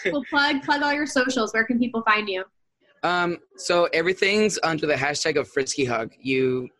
well, 0.06 0.24
plug 0.30 0.62
plug 0.62 0.82
all 0.82 0.94
your 0.94 1.06
socials. 1.06 1.52
Where 1.52 1.64
can 1.64 1.78
people 1.78 2.02
find 2.02 2.26
you? 2.26 2.44
um, 3.02 3.36
so 3.56 3.84
everything's 3.92 4.58
under 4.62 4.86
the 4.86 4.94
hashtag 4.94 5.36
of 5.38 5.46
Frisky 5.46 5.84
Hug. 5.84 6.12
You, 6.18 6.70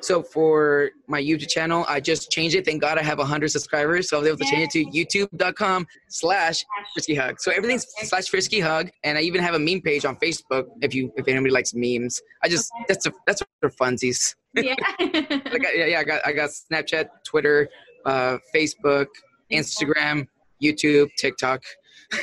so 0.00 0.22
for 0.22 0.90
my 1.08 1.20
YouTube 1.20 1.48
channel, 1.48 1.84
I 1.88 2.00
just 2.00 2.30
changed 2.30 2.54
it. 2.54 2.64
Thank 2.64 2.82
God 2.82 2.98
I 2.98 3.02
have 3.02 3.18
100 3.18 3.48
subscribers, 3.48 4.10
so 4.10 4.18
I 4.18 4.20
was 4.20 4.28
able 4.28 4.38
to 4.38 4.44
change 4.44 4.74
it 4.74 4.84
to 4.84 5.26
YouTube.com 5.26 5.86
slash 6.08 6.64
Frisky 6.92 7.14
Hug. 7.14 7.40
So 7.40 7.50
everything's 7.50 7.86
slash 8.02 8.28
Frisky 8.28 8.60
Hug, 8.60 8.90
and 9.04 9.16
I 9.16 9.22
even 9.22 9.42
have 9.42 9.54
a 9.54 9.58
meme 9.58 9.80
page 9.80 10.04
on 10.04 10.16
Facebook. 10.16 10.66
If 10.82 10.94
you 10.94 11.12
if 11.16 11.26
anybody 11.26 11.50
likes 11.50 11.72
memes, 11.74 12.20
I 12.42 12.48
just 12.48 12.70
Okay. 12.76 12.84
that's 12.88 13.06
a, 13.06 13.12
that's 13.26 13.42
for 13.60 13.70
funsies. 13.70 14.34
Yeah. 14.54 14.74
I 14.98 15.58
got, 15.62 15.76
yeah, 15.76 15.86
yeah, 15.86 16.00
I 16.00 16.04
got 16.04 16.26
I 16.26 16.32
got 16.32 16.50
Snapchat, 16.50 17.08
Twitter, 17.24 17.68
uh, 18.04 18.38
Facebook, 18.54 19.06
Instagram, 19.52 20.26
YouTube, 20.62 21.08
TikTok. 21.16 21.62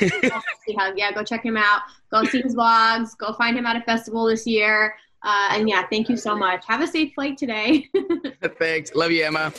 yeah, 0.96 1.12
go 1.12 1.24
check 1.24 1.44
him 1.44 1.56
out. 1.56 1.82
Go 2.10 2.24
see 2.24 2.42
his 2.42 2.54
vlogs. 2.54 3.16
Go 3.16 3.32
find 3.34 3.56
him 3.56 3.66
at 3.66 3.76
a 3.76 3.82
festival 3.82 4.26
this 4.26 4.46
year. 4.46 4.94
Uh, 5.22 5.48
and 5.52 5.68
yeah, 5.68 5.84
thank 5.90 6.08
you 6.08 6.16
so 6.16 6.36
much. 6.36 6.64
Have 6.66 6.80
a 6.80 6.86
safe 6.86 7.12
flight 7.14 7.36
today. 7.36 7.88
Thanks. 8.58 8.94
Love 8.94 9.10
you, 9.10 9.24
Emma. 9.24 9.52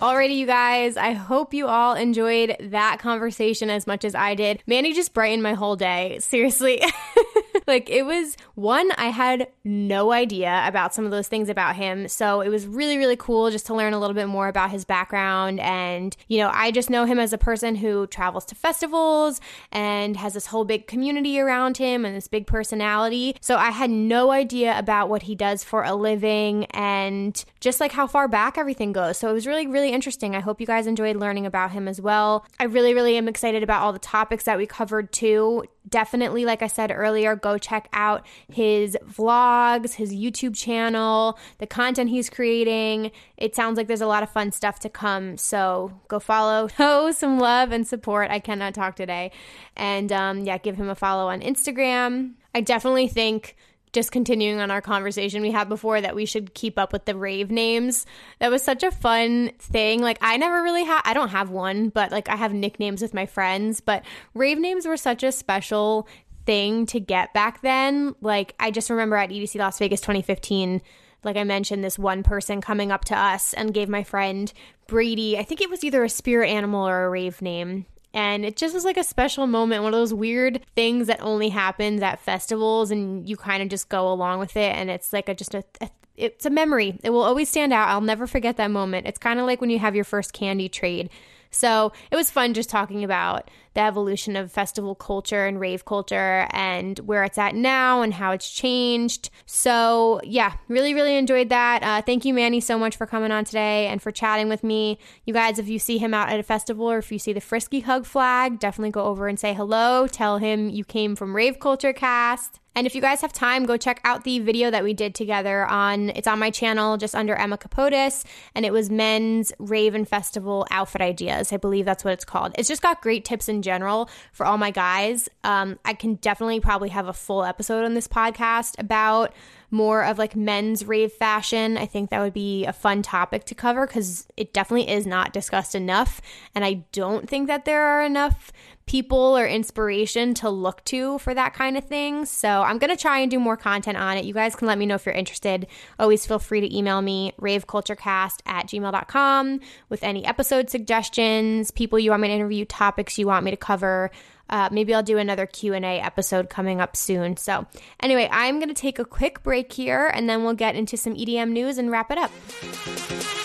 Alrighty, 0.00 0.36
you 0.36 0.46
guys. 0.46 0.96
I 0.96 1.10
hope 1.10 1.52
you 1.52 1.66
all 1.66 1.94
enjoyed 1.94 2.54
that 2.60 3.00
conversation 3.00 3.68
as 3.68 3.84
much 3.84 4.04
as 4.04 4.14
I 4.14 4.36
did. 4.36 4.62
Manny 4.64 4.92
just 4.92 5.12
brightened 5.12 5.42
my 5.42 5.54
whole 5.54 5.74
day. 5.74 6.20
Seriously. 6.20 6.80
like, 7.66 7.90
it 7.90 8.06
was 8.06 8.36
one, 8.54 8.92
I 8.96 9.06
had 9.06 9.48
no 9.64 10.12
idea 10.12 10.62
about 10.66 10.94
some 10.94 11.04
of 11.04 11.10
those 11.10 11.26
things 11.26 11.48
about 11.48 11.74
him. 11.74 12.06
So 12.06 12.40
it 12.40 12.48
was 12.48 12.64
really, 12.64 12.96
really 12.96 13.16
cool 13.16 13.50
just 13.50 13.66
to 13.66 13.74
learn 13.74 13.92
a 13.92 13.98
little 13.98 14.14
bit 14.14 14.28
more 14.28 14.46
about 14.46 14.70
his 14.70 14.84
background. 14.84 15.58
And, 15.58 16.16
you 16.28 16.38
know, 16.38 16.50
I 16.52 16.70
just 16.70 16.90
know 16.90 17.04
him 17.04 17.18
as 17.18 17.32
a 17.32 17.38
person 17.38 17.74
who 17.74 18.06
travels 18.06 18.44
to 18.46 18.54
festivals 18.54 19.40
and 19.72 20.16
has 20.16 20.32
this 20.32 20.46
whole 20.46 20.64
big 20.64 20.86
community 20.86 21.40
around 21.40 21.76
him 21.76 22.04
and 22.04 22.16
this 22.16 22.28
big 22.28 22.46
personality. 22.46 23.36
So 23.40 23.56
I 23.56 23.70
had 23.70 23.90
no 23.90 24.30
idea 24.30 24.78
about 24.78 25.08
what 25.08 25.22
he 25.22 25.34
does 25.34 25.64
for 25.64 25.82
a 25.82 25.94
living 25.94 26.66
and 26.66 27.44
just 27.58 27.80
like 27.80 27.90
how 27.90 28.06
far 28.06 28.28
back 28.28 28.56
everything 28.56 28.92
goes. 28.92 29.18
So 29.18 29.28
it 29.28 29.32
was 29.32 29.46
really, 29.46 29.66
really 29.66 29.87
interesting. 29.92 30.34
I 30.34 30.40
hope 30.40 30.60
you 30.60 30.66
guys 30.66 30.86
enjoyed 30.86 31.16
learning 31.16 31.46
about 31.46 31.72
him 31.72 31.88
as 31.88 32.00
well. 32.00 32.46
I 32.58 32.64
really, 32.64 32.94
really 32.94 33.16
am 33.16 33.28
excited 33.28 33.62
about 33.62 33.82
all 33.82 33.92
the 33.92 33.98
topics 33.98 34.44
that 34.44 34.58
we 34.58 34.66
covered 34.66 35.12
too. 35.12 35.64
Definitely, 35.88 36.44
like 36.44 36.62
I 36.62 36.66
said 36.66 36.90
earlier, 36.94 37.34
go 37.34 37.56
check 37.58 37.88
out 37.92 38.26
his 38.52 38.96
vlogs, 39.04 39.94
his 39.94 40.12
YouTube 40.14 40.54
channel, 40.54 41.38
the 41.58 41.66
content 41.66 42.10
he's 42.10 42.28
creating. 42.28 43.10
It 43.36 43.54
sounds 43.54 43.76
like 43.76 43.86
there's 43.86 44.00
a 44.00 44.06
lot 44.06 44.22
of 44.22 44.30
fun 44.30 44.52
stuff 44.52 44.78
to 44.80 44.88
come. 44.88 45.36
So 45.36 45.98
go 46.08 46.20
follow, 46.20 46.68
show 46.76 47.10
some 47.12 47.38
love 47.38 47.72
and 47.72 47.86
support. 47.86 48.30
I 48.30 48.38
cannot 48.38 48.74
talk 48.74 48.96
today. 48.96 49.32
And 49.76 50.12
um, 50.12 50.40
yeah, 50.40 50.58
give 50.58 50.76
him 50.76 50.88
a 50.88 50.94
follow 50.94 51.28
on 51.28 51.40
Instagram. 51.40 52.34
I 52.54 52.60
definitely 52.60 53.08
think 53.08 53.56
just 53.92 54.12
continuing 54.12 54.60
on 54.60 54.70
our 54.70 54.80
conversation 54.80 55.42
we 55.42 55.50
had 55.50 55.68
before 55.68 56.00
that 56.00 56.14
we 56.14 56.26
should 56.26 56.54
keep 56.54 56.78
up 56.78 56.92
with 56.92 57.04
the 57.04 57.16
rave 57.16 57.50
names. 57.50 58.06
That 58.38 58.50
was 58.50 58.62
such 58.62 58.82
a 58.82 58.90
fun 58.90 59.52
thing. 59.58 60.00
Like 60.00 60.18
I 60.20 60.36
never 60.36 60.62
really 60.62 60.84
have 60.84 61.02
I 61.04 61.14
don't 61.14 61.30
have 61.30 61.50
one, 61.50 61.88
but 61.88 62.10
like 62.10 62.28
I 62.28 62.36
have 62.36 62.52
nicknames 62.52 63.02
with 63.02 63.14
my 63.14 63.26
friends, 63.26 63.80
but 63.80 64.04
rave 64.34 64.58
names 64.58 64.86
were 64.86 64.96
such 64.96 65.22
a 65.22 65.32
special 65.32 66.08
thing 66.46 66.86
to 66.86 67.00
get 67.00 67.34
back 67.34 67.62
then. 67.62 68.14
Like 68.20 68.54
I 68.58 68.70
just 68.70 68.90
remember 68.90 69.16
at 69.16 69.30
EDC 69.30 69.56
Las 69.56 69.78
Vegas 69.78 70.00
2015 70.00 70.82
like 71.24 71.36
I 71.36 71.44
mentioned, 71.44 71.82
this 71.82 71.98
one 71.98 72.22
person 72.22 72.60
coming 72.60 72.92
up 72.92 73.04
to 73.06 73.18
us 73.18 73.52
and 73.52 73.74
gave 73.74 73.88
my 73.88 74.04
friend 74.04 74.52
Brady, 74.86 75.36
I 75.36 75.42
think 75.42 75.60
it 75.60 75.68
was 75.68 75.84
either 75.84 76.02
a 76.02 76.08
spirit 76.08 76.48
animal 76.48 76.88
or 76.88 77.04
a 77.04 77.10
rave 77.10 77.42
name. 77.42 77.86
And 78.18 78.44
it 78.44 78.56
just 78.56 78.74
was 78.74 78.84
like 78.84 78.96
a 78.96 79.04
special 79.04 79.46
moment, 79.46 79.84
one 79.84 79.94
of 79.94 80.00
those 80.00 80.12
weird 80.12 80.60
things 80.74 81.06
that 81.06 81.22
only 81.22 81.50
happens 81.50 82.02
at 82.02 82.18
festivals, 82.18 82.90
and 82.90 83.28
you 83.28 83.36
kind 83.36 83.62
of 83.62 83.68
just 83.68 83.88
go 83.88 84.12
along 84.12 84.40
with 84.40 84.56
it. 84.56 84.74
And 84.74 84.90
it's 84.90 85.12
like 85.12 85.28
a 85.28 85.36
just 85.36 85.54
a, 85.54 85.62
a 85.80 85.88
it's 86.16 86.44
a 86.44 86.50
memory. 86.50 86.98
It 87.04 87.10
will 87.10 87.22
always 87.22 87.48
stand 87.48 87.72
out. 87.72 87.88
I'll 87.88 88.00
never 88.00 88.26
forget 88.26 88.56
that 88.56 88.72
moment. 88.72 89.06
It's 89.06 89.20
kind 89.20 89.38
of 89.38 89.46
like 89.46 89.60
when 89.60 89.70
you 89.70 89.78
have 89.78 89.94
your 89.94 90.02
first 90.02 90.32
candy 90.32 90.68
trade. 90.68 91.10
So 91.52 91.92
it 92.10 92.16
was 92.16 92.28
fun 92.28 92.54
just 92.54 92.68
talking 92.68 93.04
about 93.04 93.52
the 93.78 93.84
evolution 93.84 94.34
of 94.34 94.50
festival 94.50 94.96
culture 94.96 95.46
and 95.46 95.60
rave 95.60 95.84
culture 95.84 96.48
and 96.50 96.98
where 96.98 97.22
it's 97.22 97.38
at 97.38 97.54
now 97.54 98.02
and 98.02 98.12
how 98.12 98.32
it's 98.32 98.50
changed. 98.50 99.30
So, 99.46 100.20
yeah, 100.24 100.54
really, 100.66 100.94
really 100.94 101.16
enjoyed 101.16 101.48
that. 101.50 101.84
Uh, 101.84 102.02
thank 102.02 102.24
you, 102.24 102.34
Manny, 102.34 102.60
so 102.60 102.76
much 102.76 102.96
for 102.96 103.06
coming 103.06 103.30
on 103.30 103.44
today 103.44 103.86
and 103.86 104.02
for 104.02 104.10
chatting 104.10 104.48
with 104.48 104.64
me. 104.64 104.98
You 105.26 105.32
guys, 105.32 105.60
if 105.60 105.68
you 105.68 105.78
see 105.78 105.96
him 105.96 106.12
out 106.12 106.28
at 106.28 106.40
a 106.40 106.42
festival 106.42 106.90
or 106.90 106.98
if 106.98 107.12
you 107.12 107.20
see 107.20 107.32
the 107.32 107.40
Frisky 107.40 107.78
Hug 107.78 108.04
flag, 108.04 108.58
definitely 108.58 108.90
go 108.90 109.04
over 109.04 109.28
and 109.28 109.38
say 109.38 109.54
hello. 109.54 110.08
Tell 110.08 110.38
him 110.38 110.68
you 110.68 110.84
came 110.84 111.14
from 111.14 111.36
Rave 111.36 111.60
Culture 111.60 111.92
Cast. 111.92 112.58
And 112.78 112.86
if 112.86 112.94
you 112.94 113.00
guys 113.00 113.22
have 113.22 113.32
time, 113.32 113.66
go 113.66 113.76
check 113.76 114.00
out 114.04 114.22
the 114.22 114.38
video 114.38 114.70
that 114.70 114.84
we 114.84 114.94
did 114.94 115.12
together 115.12 115.66
on 115.66 116.10
it's 116.10 116.28
on 116.28 116.38
my 116.38 116.50
channel 116.50 116.96
just 116.96 117.12
under 117.12 117.34
Emma 117.34 117.58
Kapotes 117.58 118.24
and 118.54 118.64
it 118.64 118.72
was 118.72 118.88
men's 118.88 119.52
Raven 119.58 120.04
Festival 120.04 120.64
outfit 120.70 121.00
ideas. 121.00 121.52
I 121.52 121.56
believe 121.56 121.84
that's 121.84 122.04
what 122.04 122.12
it's 122.12 122.24
called. 122.24 122.54
It's 122.56 122.68
just 122.68 122.80
got 122.80 123.02
great 123.02 123.24
tips 123.24 123.48
in 123.48 123.62
general 123.68 124.10
for 124.32 124.46
all 124.46 124.58
my 124.58 124.70
guys. 124.70 125.28
Um, 125.44 125.78
I 125.84 125.94
can 125.94 126.14
definitely 126.16 126.60
probably 126.60 126.88
have 126.88 127.08
a 127.08 127.12
full 127.12 127.44
episode 127.44 127.84
on 127.84 127.94
this 127.94 128.08
podcast 128.08 128.78
about 128.78 129.32
more 129.70 130.02
of 130.02 130.18
like 130.18 130.34
men's 130.34 130.84
rave 130.84 131.12
fashion. 131.12 131.76
I 131.76 131.86
think 131.86 132.10
that 132.10 132.20
would 132.20 132.32
be 132.32 132.64
a 132.64 132.72
fun 132.72 133.02
topic 133.02 133.44
to 133.44 133.54
cover 133.54 133.86
because 133.86 134.26
it 134.36 134.52
definitely 134.52 134.90
is 134.90 135.06
not 135.06 135.32
discussed 135.32 135.74
enough. 135.74 136.20
And 136.54 136.64
I 136.64 136.84
don't 136.92 137.28
think 137.28 137.48
that 137.48 137.64
there 137.64 137.82
are 137.82 138.02
enough 138.02 138.52
people 138.88 139.36
or 139.36 139.46
inspiration 139.46 140.32
to 140.32 140.48
look 140.48 140.82
to 140.86 141.18
for 141.18 141.34
that 141.34 141.52
kind 141.52 141.76
of 141.76 141.84
thing. 141.84 142.24
So 142.24 142.48
I'm 142.48 142.78
going 142.78 142.90
to 142.90 142.96
try 142.96 143.18
and 143.18 143.30
do 143.30 143.38
more 143.38 143.56
content 143.56 143.98
on 143.98 144.16
it. 144.16 144.24
You 144.24 144.32
guys 144.32 144.56
can 144.56 144.66
let 144.66 144.78
me 144.78 144.86
know 144.86 144.94
if 144.94 145.04
you're 145.04 145.14
interested. 145.14 145.66
Always 145.98 146.24
feel 146.24 146.38
free 146.38 146.62
to 146.62 146.76
email 146.76 147.02
me, 147.02 147.34
raveculturecast 147.38 148.40
at 148.46 148.66
gmail.com 148.66 149.60
with 149.90 150.02
any 150.02 150.24
episode 150.24 150.70
suggestions, 150.70 151.70
people 151.70 151.98
you 151.98 152.10
want 152.10 152.22
me 152.22 152.28
to 152.28 152.34
interview, 152.34 152.64
topics 152.64 153.18
you 153.18 153.26
want 153.26 153.44
me 153.44 153.50
to 153.50 153.58
cover. 153.58 154.10
Uh, 154.48 154.70
maybe 154.72 154.94
I'll 154.94 155.02
do 155.02 155.18
another 155.18 155.44
Q&A 155.44 156.00
episode 156.00 156.48
coming 156.48 156.80
up 156.80 156.96
soon. 156.96 157.36
So 157.36 157.66
anyway, 158.00 158.26
I'm 158.32 158.58
going 158.58 158.68
to 158.68 158.74
take 158.74 158.98
a 158.98 159.04
quick 159.04 159.42
break 159.42 159.70
here 159.70 160.06
and 160.06 160.30
then 160.30 160.44
we'll 160.44 160.54
get 160.54 160.74
into 160.74 160.96
some 160.96 161.14
EDM 161.14 161.50
news 161.50 161.76
and 161.76 161.90
wrap 161.90 162.10
it 162.10 162.16
up. 162.16 163.37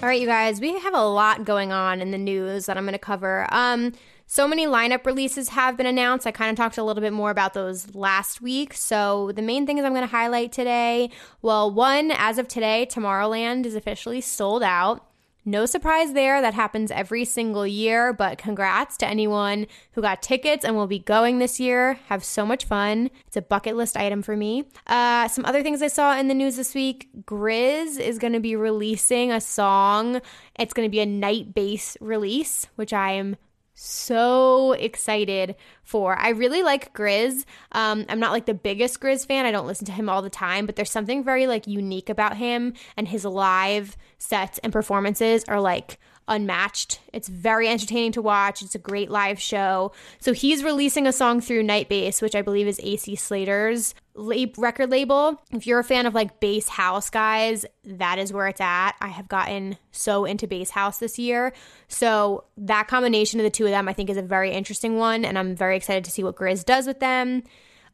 All 0.00 0.08
right, 0.08 0.20
you 0.20 0.28
guys, 0.28 0.60
we 0.60 0.78
have 0.78 0.94
a 0.94 1.04
lot 1.04 1.44
going 1.44 1.72
on 1.72 2.00
in 2.00 2.12
the 2.12 2.18
news 2.18 2.66
that 2.66 2.76
I'm 2.76 2.84
going 2.84 2.92
to 2.92 3.00
cover. 3.00 3.48
Um, 3.50 3.92
So 4.26 4.46
many 4.46 4.64
lineup 4.66 5.04
releases 5.06 5.48
have 5.48 5.76
been 5.76 5.86
announced. 5.86 6.26
I 6.26 6.30
kind 6.30 6.50
of 6.50 6.56
talked 6.56 6.78
a 6.78 6.84
little 6.84 7.00
bit 7.00 7.12
more 7.14 7.30
about 7.30 7.54
those 7.54 7.94
last 7.94 8.40
week. 8.40 8.74
So, 8.74 9.32
the 9.32 9.42
main 9.42 9.66
things 9.66 9.82
I'm 9.82 9.92
going 9.92 10.02
to 10.02 10.06
highlight 10.06 10.52
today 10.52 11.10
well, 11.42 11.70
one, 11.70 12.12
as 12.12 12.38
of 12.38 12.46
today, 12.46 12.86
Tomorrowland 12.88 13.64
is 13.66 13.74
officially 13.74 14.20
sold 14.20 14.62
out. 14.62 15.07
No 15.48 15.64
surprise 15.64 16.12
there. 16.12 16.42
That 16.42 16.52
happens 16.52 16.90
every 16.90 17.24
single 17.24 17.66
year, 17.66 18.12
but 18.12 18.36
congrats 18.36 18.98
to 18.98 19.08
anyone 19.08 19.66
who 19.92 20.02
got 20.02 20.20
tickets 20.20 20.62
and 20.62 20.76
will 20.76 20.86
be 20.86 20.98
going 20.98 21.38
this 21.38 21.58
year. 21.58 21.94
Have 22.08 22.22
so 22.22 22.44
much 22.44 22.66
fun. 22.66 23.08
It's 23.26 23.38
a 23.38 23.40
bucket 23.40 23.74
list 23.74 23.96
item 23.96 24.20
for 24.20 24.36
me. 24.36 24.64
Uh, 24.86 25.26
some 25.28 25.46
other 25.46 25.62
things 25.62 25.80
I 25.80 25.88
saw 25.88 26.18
in 26.18 26.28
the 26.28 26.34
news 26.34 26.56
this 26.56 26.74
week 26.74 27.08
Grizz 27.24 27.98
is 27.98 28.18
going 28.18 28.34
to 28.34 28.40
be 28.40 28.56
releasing 28.56 29.32
a 29.32 29.40
song. 29.40 30.20
It's 30.58 30.74
going 30.74 30.86
to 30.86 30.92
be 30.92 31.00
a 31.00 31.06
night 31.06 31.54
bass 31.54 31.96
release, 32.02 32.66
which 32.76 32.92
I 32.92 33.12
am 33.12 33.36
so 33.78 34.72
excited 34.72 35.54
for. 35.82 36.18
I 36.18 36.30
really 36.30 36.62
like 36.62 36.92
Grizz. 36.92 37.44
Um, 37.72 38.04
I'm 38.08 38.18
not 38.18 38.32
like 38.32 38.46
the 38.46 38.54
biggest 38.54 39.00
Grizz 39.00 39.26
fan. 39.26 39.46
I 39.46 39.52
don't 39.52 39.66
listen 39.66 39.86
to 39.86 39.92
him 39.92 40.08
all 40.08 40.20
the 40.20 40.30
time, 40.30 40.66
but 40.66 40.76
there's 40.76 40.90
something 40.90 41.22
very 41.22 41.46
like 41.46 41.66
unique 41.66 42.10
about 42.10 42.36
him 42.36 42.74
and 42.96 43.06
his 43.06 43.24
live 43.24 43.96
sets 44.18 44.58
and 44.58 44.72
performances 44.72 45.44
are 45.48 45.60
like 45.60 45.98
unmatched. 46.28 47.00
It's 47.12 47.28
very 47.28 47.68
entertaining 47.68 48.12
to 48.12 48.22
watch. 48.22 48.62
It's 48.62 48.74
a 48.74 48.78
great 48.78 49.10
live 49.10 49.40
show. 49.40 49.92
So 50.20 50.32
he's 50.32 50.62
releasing 50.62 51.06
a 51.06 51.12
song 51.12 51.40
through 51.40 51.64
Nightbass, 51.64 52.22
which 52.22 52.34
I 52.34 52.42
believe 52.42 52.68
is 52.68 52.80
AC 52.82 53.16
Slater's 53.16 53.94
record 54.14 54.90
label. 54.90 55.40
If 55.52 55.66
you're 55.66 55.78
a 55.78 55.84
fan 55.84 56.06
of 56.06 56.14
like 56.14 56.40
bass 56.40 56.68
house 56.68 57.08
guys, 57.08 57.64
that 57.84 58.18
is 58.18 58.32
where 58.32 58.48
it's 58.48 58.60
at. 58.60 58.92
I 59.00 59.08
have 59.08 59.28
gotten 59.28 59.78
so 59.92 60.24
into 60.24 60.46
bass 60.46 60.70
house 60.70 60.98
this 60.98 61.18
year. 61.18 61.52
So 61.86 62.44
that 62.56 62.88
combination 62.88 63.40
of 63.40 63.44
the 63.44 63.50
two 63.50 63.64
of 63.64 63.70
them 63.70 63.88
I 63.88 63.92
think 63.92 64.10
is 64.10 64.16
a 64.16 64.22
very 64.22 64.50
interesting 64.50 64.96
one 64.96 65.24
and 65.24 65.38
I'm 65.38 65.54
very 65.54 65.76
excited 65.76 66.04
to 66.04 66.10
see 66.10 66.24
what 66.24 66.36
Grizz 66.36 66.64
does 66.64 66.86
with 66.86 67.00
them. 67.00 67.42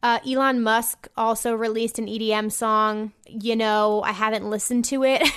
Uh, 0.03 0.19
Elon 0.27 0.61
Musk 0.61 1.07
also 1.17 1.55
released 1.55 1.97
an 1.97 2.05
EDM 2.05 2.51
song. 2.51 3.11
You 3.27 3.55
know, 3.55 4.03
I 4.03 4.11
haven't 4.11 4.47
listened 4.47 4.85
to 4.85 5.03
it. 5.03 5.21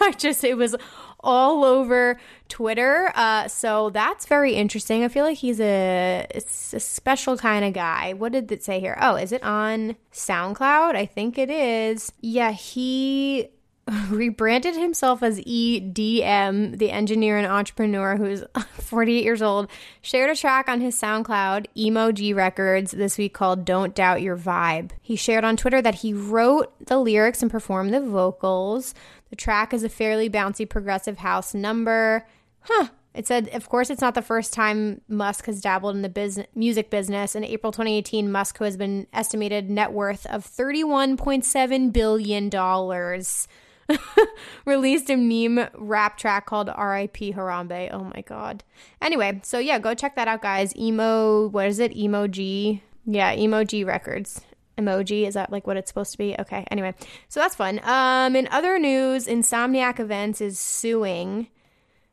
I 0.00 0.14
just, 0.16 0.44
it 0.44 0.56
was 0.56 0.76
all 1.22 1.64
over 1.64 2.18
Twitter. 2.48 3.12
Uh, 3.14 3.48
so 3.48 3.90
that's 3.90 4.26
very 4.26 4.54
interesting. 4.54 5.04
I 5.04 5.08
feel 5.08 5.24
like 5.24 5.38
he's 5.38 5.60
a, 5.60 6.26
a 6.34 6.40
special 6.40 7.36
kind 7.36 7.64
of 7.64 7.72
guy. 7.72 8.12
What 8.12 8.32
did 8.32 8.50
it 8.50 8.62
say 8.64 8.80
here? 8.80 8.98
Oh, 9.00 9.16
is 9.16 9.32
it 9.32 9.42
on 9.42 9.96
SoundCloud? 10.12 10.94
I 10.94 11.06
think 11.06 11.38
it 11.38 11.50
is. 11.50 12.12
Yeah, 12.20 12.52
he 12.52 13.48
rebranded 14.10 14.76
himself 14.76 15.22
as 15.22 15.40
EDM, 15.40 16.78
the 16.78 16.90
engineer 16.90 17.36
and 17.36 17.46
entrepreneur 17.46 18.16
who's 18.16 18.44
48 18.78 19.24
years 19.24 19.42
old, 19.42 19.68
shared 20.00 20.30
a 20.30 20.36
track 20.36 20.68
on 20.68 20.80
his 20.80 21.00
SoundCloud, 21.00 21.66
Emoji 21.76 22.34
Records, 22.34 22.92
this 22.92 23.18
week 23.18 23.34
called 23.34 23.64
Don't 23.64 23.94
Doubt 23.94 24.22
Your 24.22 24.36
Vibe. 24.36 24.90
He 25.00 25.16
shared 25.16 25.44
on 25.44 25.56
Twitter 25.56 25.82
that 25.82 25.96
he 25.96 26.12
wrote 26.12 26.72
the 26.86 26.98
lyrics 26.98 27.42
and 27.42 27.50
performed 27.50 27.92
the 27.92 28.00
vocals. 28.00 28.94
The 29.32 29.36
track 29.36 29.72
is 29.72 29.82
a 29.82 29.88
fairly 29.88 30.28
bouncy 30.28 30.68
progressive 30.68 31.16
house 31.16 31.54
number. 31.54 32.26
Huh. 32.60 32.88
It 33.14 33.26
said, 33.26 33.48
of 33.54 33.66
course, 33.66 33.88
it's 33.88 34.02
not 34.02 34.14
the 34.14 34.20
first 34.20 34.52
time 34.52 35.00
Musk 35.08 35.46
has 35.46 35.62
dabbled 35.62 35.96
in 35.96 36.02
the 36.02 36.10
business, 36.10 36.48
music 36.54 36.90
business. 36.90 37.34
In 37.34 37.42
April 37.42 37.72
2018, 37.72 38.30
Musk, 38.30 38.58
who 38.58 38.64
has 38.64 38.76
been 38.76 39.06
estimated 39.10 39.70
net 39.70 39.90
worth 39.92 40.26
of 40.26 40.46
$31.7 40.46 41.92
billion, 41.94 42.50
released 44.66 45.08
a 45.08 45.16
meme 45.16 45.66
rap 45.78 46.18
track 46.18 46.44
called 46.44 46.68
R.I.P. 46.68 47.32
Harambe. 47.32 47.88
Oh 47.90 48.04
my 48.14 48.20
god. 48.26 48.62
Anyway, 49.00 49.40
so 49.42 49.58
yeah, 49.58 49.78
go 49.78 49.94
check 49.94 50.14
that 50.16 50.28
out, 50.28 50.42
guys. 50.42 50.76
Emo, 50.76 51.48
what 51.48 51.68
is 51.68 51.78
it? 51.78 51.96
Emoji. 51.96 52.82
Yeah, 53.06 53.34
Emoji 53.34 53.86
Records. 53.86 54.42
Emoji 54.82 55.26
is 55.26 55.34
that 55.34 55.50
like 55.50 55.66
what 55.66 55.76
it's 55.76 55.88
supposed 55.90 56.12
to 56.12 56.18
be? 56.18 56.34
Okay. 56.38 56.66
Anyway, 56.70 56.94
so 57.28 57.40
that's 57.40 57.54
fun. 57.54 57.80
Um, 57.84 58.36
in 58.36 58.48
other 58.48 58.78
news, 58.78 59.26
Insomniac 59.26 60.00
Events 60.00 60.40
is 60.40 60.58
suing 60.58 61.48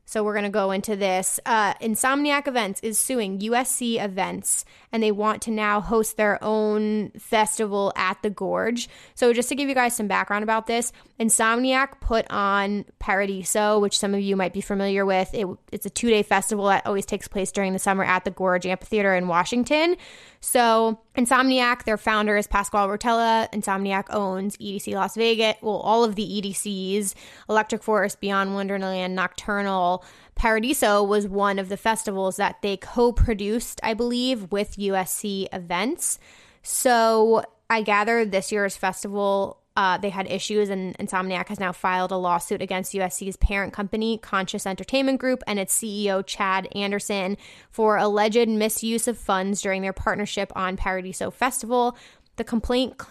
so 0.09 0.23
we're 0.23 0.33
going 0.33 0.43
to 0.43 0.49
go 0.49 0.71
into 0.71 0.95
this. 0.95 1.39
Uh, 1.45 1.75
Insomniac 1.75 2.47
Events 2.47 2.79
is 2.81 2.97
suing 2.97 3.37
USC 3.41 4.03
Events, 4.03 4.65
and 4.91 5.03
they 5.03 5.11
want 5.11 5.39
to 5.43 5.51
now 5.51 5.81
host 5.81 6.17
their 6.17 6.43
own 6.43 7.11
festival 7.11 7.93
at 7.95 8.19
the 8.23 8.31
Gorge. 8.31 8.89
So 9.13 9.33
just 9.33 9.49
to 9.49 9.55
give 9.55 9.69
you 9.69 9.75
guys 9.75 9.95
some 9.95 10.07
background 10.07 10.41
about 10.41 10.65
this, 10.65 10.91
Insomniac 11.19 11.99
put 12.01 12.25
on 12.31 12.85
Paradiso, 12.97 13.77
which 13.77 13.99
some 13.99 14.15
of 14.15 14.21
you 14.21 14.35
might 14.35 14.51
be 14.51 14.61
familiar 14.61 15.05
with. 15.05 15.31
It, 15.31 15.45
it's 15.71 15.85
a 15.85 15.91
two 15.91 16.09
day 16.09 16.23
festival 16.23 16.65
that 16.65 16.87
always 16.87 17.05
takes 17.05 17.27
place 17.27 17.51
during 17.51 17.73
the 17.73 17.79
summer 17.79 18.03
at 18.03 18.25
the 18.25 18.31
Gorge 18.31 18.65
Amphitheater 18.65 19.13
in 19.13 19.27
Washington. 19.27 19.95
So 20.41 20.99
Insomniac, 21.15 21.83
their 21.83 21.97
founder 21.97 22.37
is 22.37 22.47
Pasquale 22.47 22.87
Rotella. 22.87 23.51
Insomniac 23.51 24.05
owns 24.09 24.55
EDC 24.57 24.93
Las 24.93 25.15
Vegas, 25.15 25.57
well, 25.61 25.75
all 25.75 26.05
of 26.05 26.15
the 26.15 26.23
EDCs, 26.23 27.13
Electric 27.49 27.83
Forest, 27.83 28.21
Beyond 28.21 28.53
Wonderland, 28.53 29.15
Nocturnal. 29.15 29.98
Paradiso 30.35 31.03
was 31.03 31.27
one 31.27 31.59
of 31.59 31.69
the 31.69 31.77
festivals 31.77 32.37
that 32.37 32.61
they 32.61 32.77
co 32.77 33.11
produced, 33.11 33.79
I 33.83 33.93
believe, 33.93 34.51
with 34.51 34.77
USC 34.77 35.47
events. 35.53 36.19
So 36.61 37.43
I 37.69 37.81
gather 37.81 38.25
this 38.25 38.51
year's 38.51 38.77
festival 38.77 39.59
uh, 39.79 39.97
they 39.97 40.09
had 40.09 40.29
issues, 40.29 40.67
and 40.67 40.97
Insomniac 40.97 41.47
has 41.47 41.57
now 41.57 41.71
filed 41.71 42.11
a 42.11 42.17
lawsuit 42.17 42.61
against 42.61 42.91
USC's 42.91 43.37
parent 43.37 43.71
company, 43.71 44.17
Conscious 44.17 44.65
Entertainment 44.65 45.21
Group, 45.21 45.41
and 45.47 45.57
its 45.57 45.73
CEO, 45.81 46.21
Chad 46.25 46.67
Anderson, 46.75 47.37
for 47.71 47.95
alleged 47.95 48.49
misuse 48.49 49.07
of 49.07 49.17
funds 49.17 49.61
during 49.61 49.81
their 49.81 49.93
partnership 49.93 50.51
on 50.53 50.75
Paradiso 50.75 51.31
Festival. 51.31 51.95
The 52.35 52.43
complaint 52.43 53.01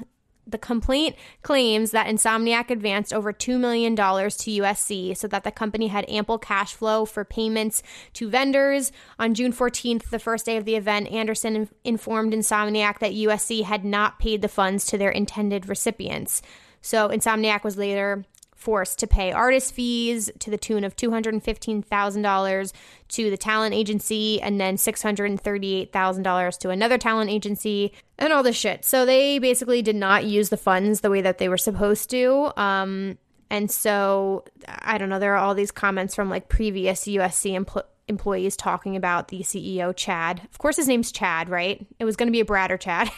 the 0.50 0.58
complaint 0.58 1.16
claims 1.42 1.90
that 1.90 2.06
Insomniac 2.06 2.70
advanced 2.70 3.12
over 3.12 3.32
$2 3.32 3.58
million 3.58 3.94
to 3.94 4.02
USC 4.02 5.16
so 5.16 5.28
that 5.28 5.44
the 5.44 5.50
company 5.50 5.88
had 5.88 6.08
ample 6.08 6.38
cash 6.38 6.74
flow 6.74 7.04
for 7.04 7.24
payments 7.24 7.82
to 8.14 8.28
vendors. 8.28 8.92
On 9.18 9.34
June 9.34 9.52
14th, 9.52 10.10
the 10.10 10.18
first 10.18 10.46
day 10.46 10.56
of 10.56 10.64
the 10.64 10.76
event, 10.76 11.08
Anderson 11.08 11.68
informed 11.84 12.32
Insomniac 12.32 12.98
that 13.00 13.12
USC 13.12 13.64
had 13.64 13.84
not 13.84 14.18
paid 14.18 14.42
the 14.42 14.48
funds 14.48 14.86
to 14.86 14.98
their 14.98 15.10
intended 15.10 15.68
recipients. 15.68 16.42
So 16.80 17.08
Insomniac 17.08 17.64
was 17.64 17.76
later 17.76 18.24
forced 18.68 18.98
to 18.98 19.06
pay 19.06 19.32
artist 19.32 19.72
fees 19.72 20.30
to 20.40 20.50
the 20.50 20.58
tune 20.58 20.84
of 20.84 20.94
$215,000 20.94 22.72
to 23.08 23.30
the 23.30 23.36
talent 23.38 23.74
agency 23.74 24.42
and 24.42 24.60
then 24.60 24.76
$638,000 24.76 26.58
to 26.58 26.68
another 26.68 26.98
talent 26.98 27.30
agency 27.30 27.94
and 28.18 28.30
all 28.30 28.42
this 28.42 28.56
shit. 28.56 28.84
So 28.84 29.06
they 29.06 29.38
basically 29.38 29.80
did 29.80 29.96
not 29.96 30.26
use 30.26 30.50
the 30.50 30.58
funds 30.58 31.00
the 31.00 31.08
way 31.08 31.22
that 31.22 31.38
they 31.38 31.48
were 31.48 31.56
supposed 31.56 32.10
to. 32.10 32.52
Um, 32.60 33.16
and 33.48 33.70
so 33.70 34.44
I 34.68 34.98
don't 34.98 35.08
know, 35.08 35.18
there 35.18 35.32
are 35.34 35.38
all 35.38 35.54
these 35.54 35.70
comments 35.70 36.14
from 36.14 36.28
like 36.28 36.50
previous 36.50 37.06
USC 37.06 37.54
employees 37.54 37.88
employees 38.08 38.56
talking 38.56 38.96
about 38.96 39.28
the 39.28 39.40
CEO, 39.40 39.94
Chad. 39.94 40.42
Of 40.50 40.58
course, 40.58 40.76
his 40.76 40.88
name's 40.88 41.12
Chad, 41.12 41.48
right? 41.48 41.86
It 41.98 42.04
was 42.04 42.16
going 42.16 42.28
to 42.28 42.32
be 42.32 42.40
a 42.40 42.44
Brad 42.44 42.70
or 42.70 42.76
Chad. 42.76 43.10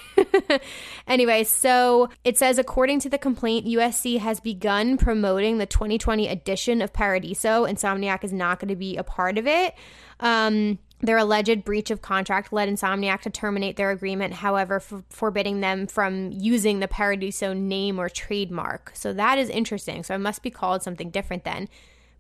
anyway, 1.07 1.45
so 1.45 2.09
it 2.25 2.39
says 2.39 2.59
according 2.59 3.01
to 3.01 3.09
the 3.09 3.19
complaint, 3.19 3.67
USC 3.67 4.19
has 4.19 4.41
begun 4.41 4.99
promoting 4.99 5.59
the 5.59 5.67
2020 5.67 6.29
edition 6.29 6.83
of 6.83 6.93
Paradiso. 6.93 7.65
Insomniac 7.65 8.25
is 8.25 8.33
not 8.33 8.61
going 8.61 8.69
to 8.69 8.77
be 8.77 8.97
a 8.97 9.05
part 9.05 9.39
of 9.39 9.47
it. 9.47 9.75
Um, 10.21 10.79
their 11.03 11.17
alleged 11.17 11.65
breach 11.65 11.91
of 11.91 12.03
contract 12.03 12.53
led 12.53 12.69
Insomniac 12.69 13.23
to 13.23 13.31
terminate 13.31 13.77
their 13.77 13.91
agreement, 13.91 14.35
however, 14.35 14.77
f- 14.77 15.03
forbidding 15.09 15.61
them 15.61 15.87
from 15.87 16.31
using 16.31 16.81
the 16.81 16.89
Paradiso 16.89 17.55
name 17.55 17.99
or 17.99 18.09
trademark. 18.09 18.93
So 18.95 19.13
that 19.15 19.39
is 19.39 19.49
interesting. 19.49 20.03
So 20.03 20.15
it 20.15 20.19
must 20.19 20.43
be 20.43 20.51
called 20.51 20.83
something 20.83 21.11
different 21.11 21.45
then. 21.45 21.69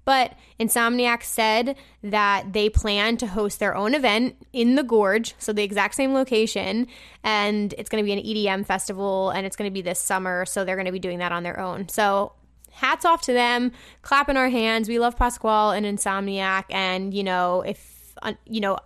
But 0.05 0.35
Insomniac 0.59 1.23
said 1.23 1.77
that 2.03 2.53
they 2.53 2.69
plan 2.69 3.17
to 3.19 3.27
host 3.27 3.61
their 3.61 3.75
own 3.75 3.95
event 3.95 4.37
in 4.53 4.75
the 4.75 4.83
Gorge, 4.83 5.35
so 5.39 5.53
the 5.53 5.63
exact 5.63 5.95
same 5.95 6.15
location, 6.15 6.87
and 7.23 7.75
it's 7.79 7.89
going 7.89 8.03
to 8.03 8.07
be 8.07 8.13
an 8.13 8.19
EDM 8.25 8.67
festival 8.67 9.31
and 9.31 9.47
it's 9.47 9.57
going 9.57 9.71
to 9.71 9.75
be 9.75 9.83
this 9.83 10.01
summer, 10.01 10.45
so 10.47 10.65
they're 10.65 10.77
going 10.77 10.87
to 10.87 10.93
be 10.93 10.99
doing 10.99 11.19
that 11.19 11.33
on 11.33 11.43
their 11.43 11.61
own. 11.61 11.89
So 11.89 12.33
hats 12.73 13.05
off 13.05 13.23
to 13.23 13.33
them, 13.33 13.73
clapping 14.03 14.37
our 14.37 14.49
hands. 14.49 14.89
We 14.89 14.99
love 14.99 15.17
Pasquale 15.17 15.77
and 15.77 15.87
Insomniac, 15.87 16.65
and 16.71 17.13
you 17.13 17.23
know, 17.23 17.63
if 17.63 18.15
uh, 18.23 18.35
you 18.47 18.61
know, 18.61 18.79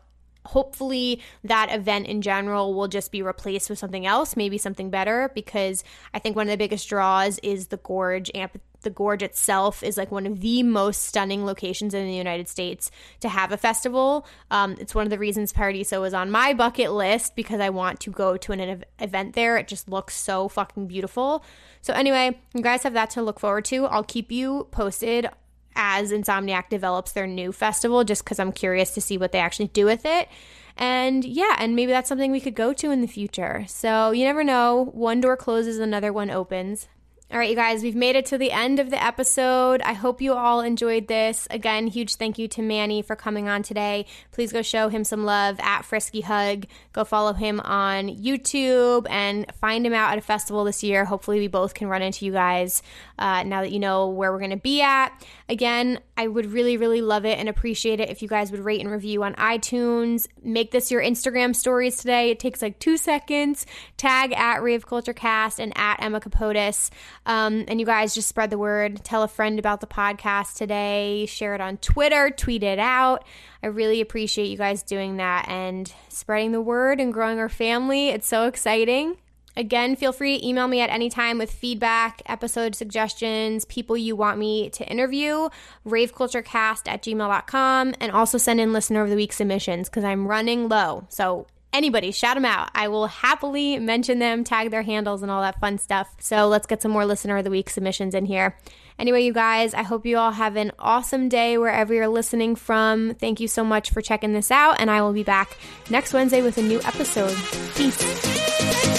hopefully 0.47 1.21
that 1.43 1.73
event 1.73 2.07
in 2.07 2.23
general 2.23 2.75
will 2.75 2.89
just 2.89 3.11
be 3.13 3.23
replaced 3.23 3.71
with 3.71 3.79
something 3.79 4.07
else, 4.07 4.37
maybe 4.37 4.59
something 4.59 4.91
better, 4.91 5.31
because 5.35 5.85
I 6.13 6.19
think 6.19 6.37
one 6.37 6.47
of 6.47 6.51
the 6.51 6.57
biggest 6.57 6.89
draws 6.89 7.39
is 7.41 7.69
the 7.69 7.79
Gorge 7.79 8.31
amp 8.35 8.61
the 8.85 8.91
gorge 8.91 9.23
itself 9.23 9.83
is 9.83 9.97
like 9.97 10.13
one 10.13 10.27
of 10.27 10.41
the 10.41 10.63
most 10.63 11.03
stunning 11.03 11.45
locations 11.45 11.93
in 11.93 12.07
the 12.07 12.15
United 12.15 12.49
States 12.49 12.91
to 13.21 13.29
have 13.29 13.51
a 13.51 13.57
festival. 13.57 14.27
Um, 14.51 14.77
it's 14.79 14.95
one 14.95 15.07
of 15.07 15.11
the 15.11 15.19
reasons 15.19 15.53
Paradiso 15.53 16.01
was 16.01 16.15
on 16.15 16.31
my 16.31 16.55
bucket 16.55 16.93
list 16.93 17.35
because 17.35 17.61
I 17.61 17.71
want 17.71 17.99
to 18.01 18.11
go 18.11 18.37
to 18.37 18.53
an 18.53 18.61
ev- 18.61 18.85
event 19.01 19.35
there. 19.35 19.57
It 19.57 19.67
just 19.67 19.89
looks 19.89 20.15
so 20.15 20.49
fucking 20.49 20.87
beautiful. 20.87 21.45
So, 21.81 21.93
anyway, 21.93 22.39
you 22.55 22.63
guys 22.63 22.83
have 22.85 22.93
that 22.93 23.11
to 23.11 23.23
look 23.23 23.41
forward 23.41 23.65
to. 23.67 23.87
I'll 23.87 24.05
keep 24.05 24.31
you 24.31 24.69
posted 24.71 25.29
as 25.77 26.13
Insomniac 26.13 26.69
develops 26.69 27.13
their 27.13 27.27
new 27.27 27.53
festival 27.53 28.05
just 28.05 28.25
because 28.25 28.39
I'm 28.39 28.53
curious 28.53 28.93
to 28.95 29.01
see 29.01 29.19
what 29.19 29.33
they 29.33 29.39
actually 29.39 29.69
do 29.69 29.85
with 29.85 30.05
it. 30.05 30.29
And 30.77 31.25
yeah, 31.25 31.57
and 31.59 31.77
maybe 31.77 31.93
that's 31.93 32.09
something 32.09 32.33
we 32.33 32.41
could 32.41 32.55
go 32.55 32.73
to 32.73 32.91
in 32.91 33.01
the 33.01 33.07
future. 33.07 33.65
So 33.69 34.11
you 34.11 34.25
never 34.25 34.43
know. 34.43 34.91
One 34.93 35.21
door 35.21 35.37
closes, 35.37 35.79
another 35.79 36.13
one 36.13 36.31
opens. 36.31 36.89
All 37.33 37.39
right, 37.39 37.49
you 37.49 37.57
guys, 37.57 37.83
we've 37.83 37.97
made 37.97 38.17
it 38.17 38.27
to 38.27 38.39
the 38.39 38.53
end 38.53 38.79
of 38.79 38.91
the 38.91 39.03
episode. 39.03 39.81
I 39.83 39.95
hope 39.95 40.21
you 40.21 40.35
all 40.35 40.61
enjoyed 40.61 41.09
this. 41.09 41.49
Again, 41.51 41.87
huge 41.87 42.17
thank 42.17 42.39
you 42.39 42.47
to 42.49 42.63
Manny 42.63 43.01
for 43.01 43.17
coming 43.17 43.49
on 43.49 43.63
today. 43.63 44.05
Please 44.31 44.53
go 44.53 44.61
show 44.61 44.89
him 44.89 45.05
some 45.05 45.25
love 45.25 45.59
at 45.59 45.83
Frisky 45.83 46.21
Hug. 46.21 46.67
Go 46.93 47.03
follow 47.03 47.33
him 47.33 47.61
on 47.61 48.09
YouTube 48.09 49.07
and 49.11 49.53
find 49.55 49.87
him 49.87 49.95
out 49.95 50.13
at 50.13 50.19
a 50.19 50.21
festival 50.21 50.65
this 50.65 50.85
year. 50.85 51.07
Hopefully, 51.07 51.41
we 51.41 51.49
both 51.49 51.73
can 51.73 51.89
run 51.89 52.03
into 52.03 52.27
you 52.27 52.31
guys 52.31 52.83
uh, 53.19 53.43
now 53.43 53.63
that 53.63 53.73
you 53.73 53.81
know 53.81 54.11
where 54.11 54.31
we're 54.31 54.39
going 54.39 54.51
to 54.51 54.57
be 54.57 54.83
at. 54.83 55.11
Again, 55.49 56.01
I 56.17 56.27
would 56.27 56.53
really, 56.53 56.79
really 56.79 57.03
love 57.03 57.27
it 57.27 57.39
and 57.39 57.49
appreciate 57.49 58.01
it 58.01 58.09
if 58.09 58.23
you 58.23 58.29
guys 58.29 58.51
would 58.51 58.61
rate 58.61 58.81
and 58.81 58.91
review 58.91 59.23
on 59.25 59.35
iTunes. 59.35 60.27
Make 60.43 60.71
this 60.71 60.91
your 60.91 61.03
Instagram 61.03 61.55
stories 61.55 61.99
today. 61.99 62.31
It 62.31 62.39
takes 62.39 62.63
like 62.63 62.79
two 62.79 62.97
seconds. 62.97 63.67
Tag 63.99 64.33
at 64.33 64.63
Rave 64.63 64.87
Culture 64.87 65.13
Cast 65.13 65.61
and 65.61 65.73
at 65.77 66.03
Emma 66.03 66.21
Kapotes. 66.21 66.89
Um, 67.27 67.65
and 67.69 67.79
you 67.79 67.85
guys 67.85 68.15
just 68.15 68.29
spread 68.29 68.49
the 68.49 68.59
word. 68.59 69.05
Tell 69.05 69.23
a 69.23 69.29
friend 69.29 69.59
about 69.59 69.81
the 69.81 69.87
podcast 69.87 70.57
today. 70.57 71.27
Share 71.27 71.55
it 71.55 71.61
on 71.61 71.77
Twitter. 71.77 72.31
Tweet 72.31 72.63
it 72.63 72.79
out. 72.79 73.25
I 73.63 73.67
really 73.67 74.01
appreciate 74.01 74.47
you 74.47 74.57
guys 74.57 74.83
doing 74.83 75.19
that 75.19 75.47
and 75.49 75.93
spreading 76.09 76.53
the 76.53 76.61
word 76.61 77.01
and 77.01 77.13
growing 77.13 77.39
our 77.39 77.51
family. 77.51 78.09
It's 78.09 78.27
so 78.27 78.47
exciting. 78.47 79.17
Again, 79.57 79.97
feel 79.97 80.13
free 80.13 80.39
to 80.39 80.47
email 80.47 80.67
me 80.67 80.81
at 80.81 80.91
any 80.91 81.09
time 81.09 81.39
with 81.39 81.51
feedback, 81.51 82.23
episode 82.27 82.75
suggestions, 82.75 83.65
people 83.65 83.97
you 83.97 84.17
want 84.17 84.39
me 84.39 84.71
to 84.71 84.87
interview, 84.87 85.49
raveculturecast 85.87 86.89
at 86.89 87.03
gmail.com, 87.03 87.95
and 88.01 88.13
also 88.13 88.39
send 88.39 88.61
in 88.61 88.73
listener 88.73 89.03
of 89.03 89.11
the 89.11 89.17
week 89.17 89.33
submissions 89.33 89.89
because 89.89 90.05
I'm 90.05 90.27
running 90.27 90.69
low. 90.69 91.07
So 91.09 91.47
anybody, 91.73 92.11
shout 92.11 92.37
them 92.37 92.45
out. 92.45 92.71
I 92.75 92.89
will 92.89 93.07
happily 93.07 93.79
mention 93.79 94.19
them, 94.19 94.45
tag 94.45 94.71
their 94.71 94.83
handles, 94.83 95.23
and 95.23 95.31
all 95.31 95.43
that 95.43 95.61
fun 95.61 95.79
stuff. 95.79 96.15
So 96.19 96.49
let's 96.49 96.67
get 96.67 96.83
some 96.83 96.91
more 96.91 97.07
listener 97.07 97.37
of 97.37 97.45
the 97.45 97.51
week 97.51 97.71
submissions 97.71 98.15
in 98.15 98.27
here. 98.27 98.57
Anyway, 98.99 99.25
you 99.25 99.33
guys, 99.33 99.75
I 99.75 99.83
hope 99.83 100.07
you 100.07 100.17
all 100.17 100.31
have 100.31 100.57
an 100.57 100.71
awesome 100.79 101.29
day 101.29 101.59
wherever 101.59 101.93
you're 101.93 102.07
listening 102.09 102.55
from. 102.55 103.15
Thank 103.15 103.41
you 103.41 103.49
so 103.49 103.65
much 103.65 103.91
for 103.91 104.01
checking 104.01 104.33
this 104.33 104.51
out, 104.53 104.81
and 104.81 104.91
I 104.91 105.03
will 105.03 105.13
be 105.13 105.25
back 105.25 105.57
next 105.91 106.13
Wednesday 106.13 106.43
with 106.43 106.59
a 106.59 106.63
new 106.63 106.81
episode. 106.83 107.37
Peace. 107.75 108.94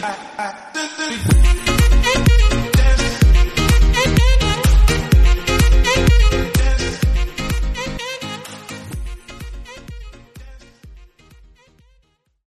Dancing. 0.00 1.59